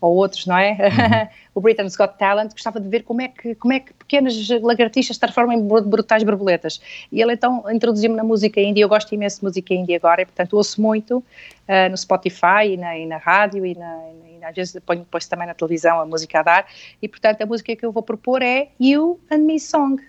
ou 0.00 0.14
outros, 0.14 0.46
não 0.46 0.56
é? 0.56 1.30
o 1.54 1.60
Britain's 1.60 1.96
Got 1.96 2.18
Talent, 2.18 2.52
gostava 2.52 2.80
de 2.80 2.88
ver 2.88 3.02
como 3.02 3.20
é 3.20 3.28
que, 3.28 3.54
como 3.56 3.72
é 3.72 3.80
que 3.80 3.92
pequenas 3.92 4.48
lagartixas 4.62 5.18
transformam 5.18 5.56
em 5.56 5.66
bru- 5.66 5.82
brutais 5.82 6.22
borboletas. 6.22 6.80
E 7.10 7.20
ele 7.20 7.32
então 7.32 7.64
introduziu-me 7.70 8.16
na 8.16 8.24
música 8.24 8.60
indie, 8.60 8.80
eu 8.80 8.88
gosto 8.88 9.12
imenso 9.14 9.38
de 9.40 9.44
música 9.44 9.74
indie 9.74 9.94
agora, 9.94 10.22
e 10.22 10.24
portanto 10.24 10.54
ouço 10.54 10.80
muito 10.80 11.22
ah, 11.66 11.88
no 11.88 11.96
Spotify 11.96 12.72
e 12.72 12.76
na, 12.76 12.96
e 12.96 13.06
na 13.06 13.16
rádio 13.16 13.66
e, 13.66 13.74
na, 13.74 14.00
e 14.40 14.44
às 14.44 14.54
vezes 14.54 14.80
ponho 14.86 15.00
depois 15.00 15.26
também 15.26 15.46
na 15.46 15.54
televisão 15.54 16.00
a 16.00 16.06
música 16.06 16.40
a 16.40 16.42
dar, 16.42 16.66
e 17.02 17.08
portanto 17.08 17.42
a 17.42 17.46
música 17.46 17.74
que 17.74 17.84
eu 17.84 17.90
vou 17.90 18.02
propor 18.02 18.42
é 18.42 18.68
You 18.80 19.18
and 19.30 19.38
Me 19.38 19.58
Song. 19.58 20.02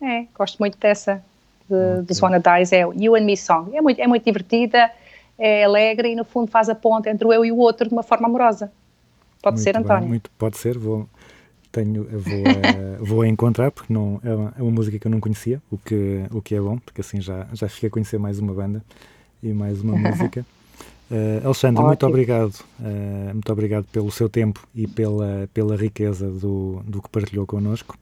É, 0.00 0.26
gosto 0.32 0.58
muito 0.58 0.78
dessa, 0.78 1.20
de, 1.68 2.02
dos 2.02 2.22
Wanna 2.22 2.38
Dies, 2.40 2.72
é 2.72 2.82
You 2.82 3.16
and 3.16 3.22
Me 3.22 3.36
Song. 3.36 3.76
É 3.76 3.80
muito, 3.80 4.00
é 4.00 4.06
muito 4.06 4.24
divertida, 4.24 4.90
é 5.36 5.64
alegre 5.64 6.12
e 6.12 6.14
no 6.14 6.24
fundo 6.24 6.50
faz 6.50 6.68
a 6.68 6.74
ponte 6.74 7.08
entre 7.08 7.26
o 7.26 7.32
eu 7.32 7.44
e 7.44 7.50
o 7.50 7.56
outro 7.56 7.88
de 7.88 7.94
uma 7.94 8.02
forma 8.02 8.28
amorosa. 8.28 8.70
Pode 9.42 9.54
Muito 9.56 9.64
ser, 9.64 9.72
bem, 9.74 9.82
António? 9.82 10.08
muito, 10.08 10.30
pode 10.38 10.56
ser, 10.58 10.76
vou, 10.78 11.08
tenho, 11.70 12.04
vou, 12.04 12.44
eh, 12.46 12.96
vou 13.00 13.22
a 13.22 13.28
encontrar, 13.28 13.70
porque 13.70 13.92
não, 13.92 14.20
é, 14.24 14.34
uma, 14.34 14.54
é 14.58 14.62
uma 14.62 14.70
música 14.72 14.98
que 14.98 15.06
eu 15.06 15.10
não 15.10 15.20
conhecia, 15.20 15.62
o 15.70 15.78
que, 15.78 16.24
o 16.32 16.42
que 16.42 16.54
é 16.54 16.60
bom, 16.60 16.78
porque 16.78 17.00
assim 17.00 17.20
já, 17.20 17.46
já 17.52 17.68
fiquei 17.68 17.88
a 17.88 17.90
conhecer 17.90 18.18
mais 18.18 18.38
uma 18.38 18.52
banda 18.52 18.82
e 19.42 19.52
mais 19.52 19.80
uma 19.80 19.94
música. 19.96 20.44
Eh, 21.10 21.40
Alexandre, 21.44 21.82
muito 21.82 22.02
Ótimo. 22.02 22.08
obrigado, 22.10 22.54
eh, 22.84 23.30
muito 23.32 23.52
obrigado 23.52 23.84
pelo 23.86 24.10
seu 24.10 24.28
tempo 24.28 24.66
e 24.74 24.86
pela, 24.86 25.48
pela 25.54 25.76
riqueza 25.76 26.28
do, 26.30 26.82
do 26.84 27.00
que 27.00 27.08
partilhou 27.08 27.46
connosco 27.46 27.96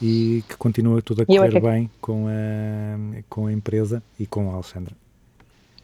e 0.00 0.42
que 0.48 0.56
continua 0.56 1.02
tudo 1.02 1.20
a 1.20 1.24
é 1.24 1.26
correr 1.26 1.50
que- 1.50 1.60
bem 1.60 1.90
com 2.00 2.26
a, 2.28 3.20
com 3.28 3.46
a 3.46 3.52
empresa 3.52 4.02
e 4.18 4.26
com 4.26 4.50
a 4.50 4.54
Alexandra. 4.54 4.94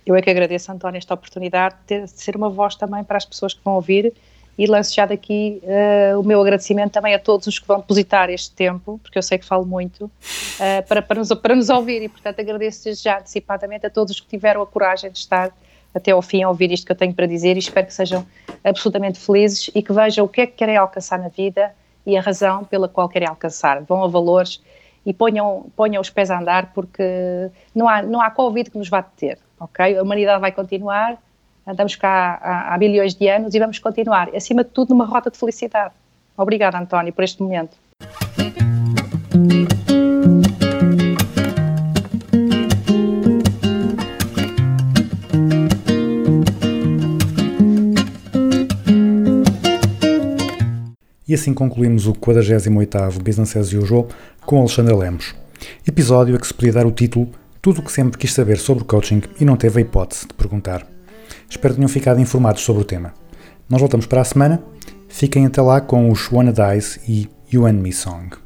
Eu 0.06 0.14
é 0.14 0.22
que 0.22 0.30
agradeço, 0.30 0.70
António, 0.70 0.96
esta 0.96 1.12
oportunidade 1.12 1.74
de, 1.74 1.80
ter- 1.86 2.04
de 2.04 2.10
ser 2.22 2.36
uma 2.36 2.48
voz 2.48 2.76
também 2.76 3.02
para 3.04 3.16
as 3.16 3.24
pessoas 3.26 3.52
que 3.52 3.60
vão 3.64 3.74
ouvir 3.74 4.14
e 4.58 4.66
lanço 4.66 4.94
já 4.94 5.04
daqui 5.04 5.60
eh, 5.64 6.14
o 6.16 6.22
meu 6.22 6.40
agradecimento 6.40 6.92
também 6.92 7.14
a 7.14 7.18
todos 7.18 7.46
os 7.46 7.58
que 7.58 7.66
vão 7.66 7.78
depositar 7.78 8.30
este 8.30 8.52
tempo, 8.52 8.98
porque 9.02 9.18
eu 9.18 9.22
sei 9.22 9.38
que 9.38 9.44
falo 9.44 9.66
muito, 9.66 10.10
eh, 10.58 10.80
para, 10.82 11.02
para, 11.02 11.18
nos, 11.18 11.28
para 11.34 11.54
nos 11.54 11.68
ouvir 11.68 12.02
e, 12.02 12.08
portanto, 12.08 12.40
agradeço 12.40 12.94
já 12.94 13.18
antecipadamente 13.18 13.86
a 13.86 13.90
todos 13.90 14.14
os 14.14 14.20
que 14.20 14.26
tiveram 14.26 14.62
a 14.62 14.66
coragem 14.66 15.10
de 15.10 15.18
estar 15.18 15.52
até 15.94 16.10
ao 16.10 16.22
fim 16.22 16.42
a 16.42 16.48
ouvir 16.48 16.70
isto 16.72 16.86
que 16.86 16.92
eu 16.92 16.96
tenho 16.96 17.14
para 17.14 17.26
dizer 17.26 17.56
e 17.56 17.58
espero 17.58 17.86
que 17.86 17.94
sejam 17.94 18.26
absolutamente 18.62 19.18
felizes 19.18 19.70
e 19.74 19.82
que 19.82 19.92
vejam 19.92 20.24
o 20.24 20.28
que 20.28 20.42
é 20.42 20.46
que 20.46 20.52
querem 20.52 20.76
alcançar 20.76 21.18
na 21.18 21.28
vida 21.28 21.72
e 22.04 22.16
a 22.16 22.20
razão 22.20 22.64
pela 22.64 22.88
qual 22.88 23.08
querem 23.08 23.28
alcançar. 23.28 23.82
Vão 23.82 24.04
a 24.04 24.08
valores 24.08 24.62
e 25.04 25.12
ponham, 25.12 25.66
ponham 25.74 26.00
os 26.00 26.10
pés 26.10 26.30
a 26.30 26.38
andar 26.38 26.72
porque 26.72 27.02
não 27.74 27.88
há, 27.88 28.02
não 28.02 28.20
há 28.20 28.30
Covid 28.30 28.70
que 28.70 28.78
nos 28.78 28.88
vá 28.88 29.00
deter, 29.00 29.38
ok? 29.58 29.98
A 29.98 30.02
humanidade 30.02 30.40
vai 30.40 30.52
continuar, 30.52 31.18
andamos 31.66 31.96
cá 31.96 32.38
há, 32.40 32.74
há 32.74 32.78
bilhões 32.78 33.14
de 33.14 33.28
anos 33.28 33.54
e 33.54 33.58
vamos 33.58 33.78
continuar, 33.78 34.30
acima 34.34 34.62
de 34.62 34.70
tudo 34.70 34.90
numa 34.90 35.04
rota 35.04 35.30
de 35.30 35.36
felicidade. 35.36 35.92
Obrigada, 36.36 36.78
António, 36.78 37.12
por 37.12 37.24
este 37.24 37.42
momento. 37.42 37.76
E 51.28 51.34
assim 51.34 51.52
concluímos 51.52 52.06
o 52.06 52.12
48º 52.12 53.20
Business 53.20 53.56
as 53.56 53.72
Usual 53.72 54.06
com 54.42 54.60
Alexandra 54.60 54.94
Lemos. 54.94 55.34
Episódio 55.84 56.36
a 56.36 56.38
que 56.38 56.46
se 56.46 56.54
podia 56.54 56.72
dar 56.72 56.86
o 56.86 56.92
título 56.92 57.28
Tudo 57.60 57.80
o 57.80 57.82
que 57.82 57.90
sempre 57.90 58.16
quis 58.16 58.32
saber 58.32 58.58
sobre 58.58 58.84
coaching 58.84 59.22
e 59.40 59.44
não 59.44 59.56
teve 59.56 59.78
a 59.78 59.82
hipótese 59.82 60.28
de 60.28 60.34
perguntar. 60.34 60.95
Espero 61.48 61.74
que 61.74 61.78
tenham 61.78 61.88
ficado 61.88 62.20
informados 62.20 62.62
sobre 62.62 62.82
o 62.82 62.84
tema. 62.84 63.14
Nós 63.68 63.80
voltamos 63.80 64.06
para 64.06 64.20
a 64.20 64.24
semana. 64.24 64.62
Fiquem 65.08 65.46
até 65.46 65.60
lá 65.62 65.80
com 65.80 66.10
os 66.10 66.30
Wanna 66.30 66.52
Dies 66.52 67.00
e 67.08 67.28
You 67.52 67.66
and 67.66 67.74
Me 67.74 67.92
Song. 67.92 68.45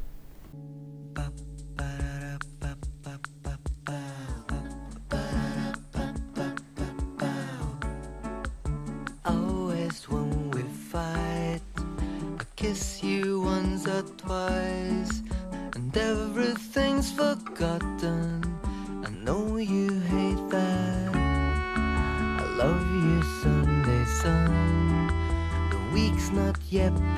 yep. 26.71 27.10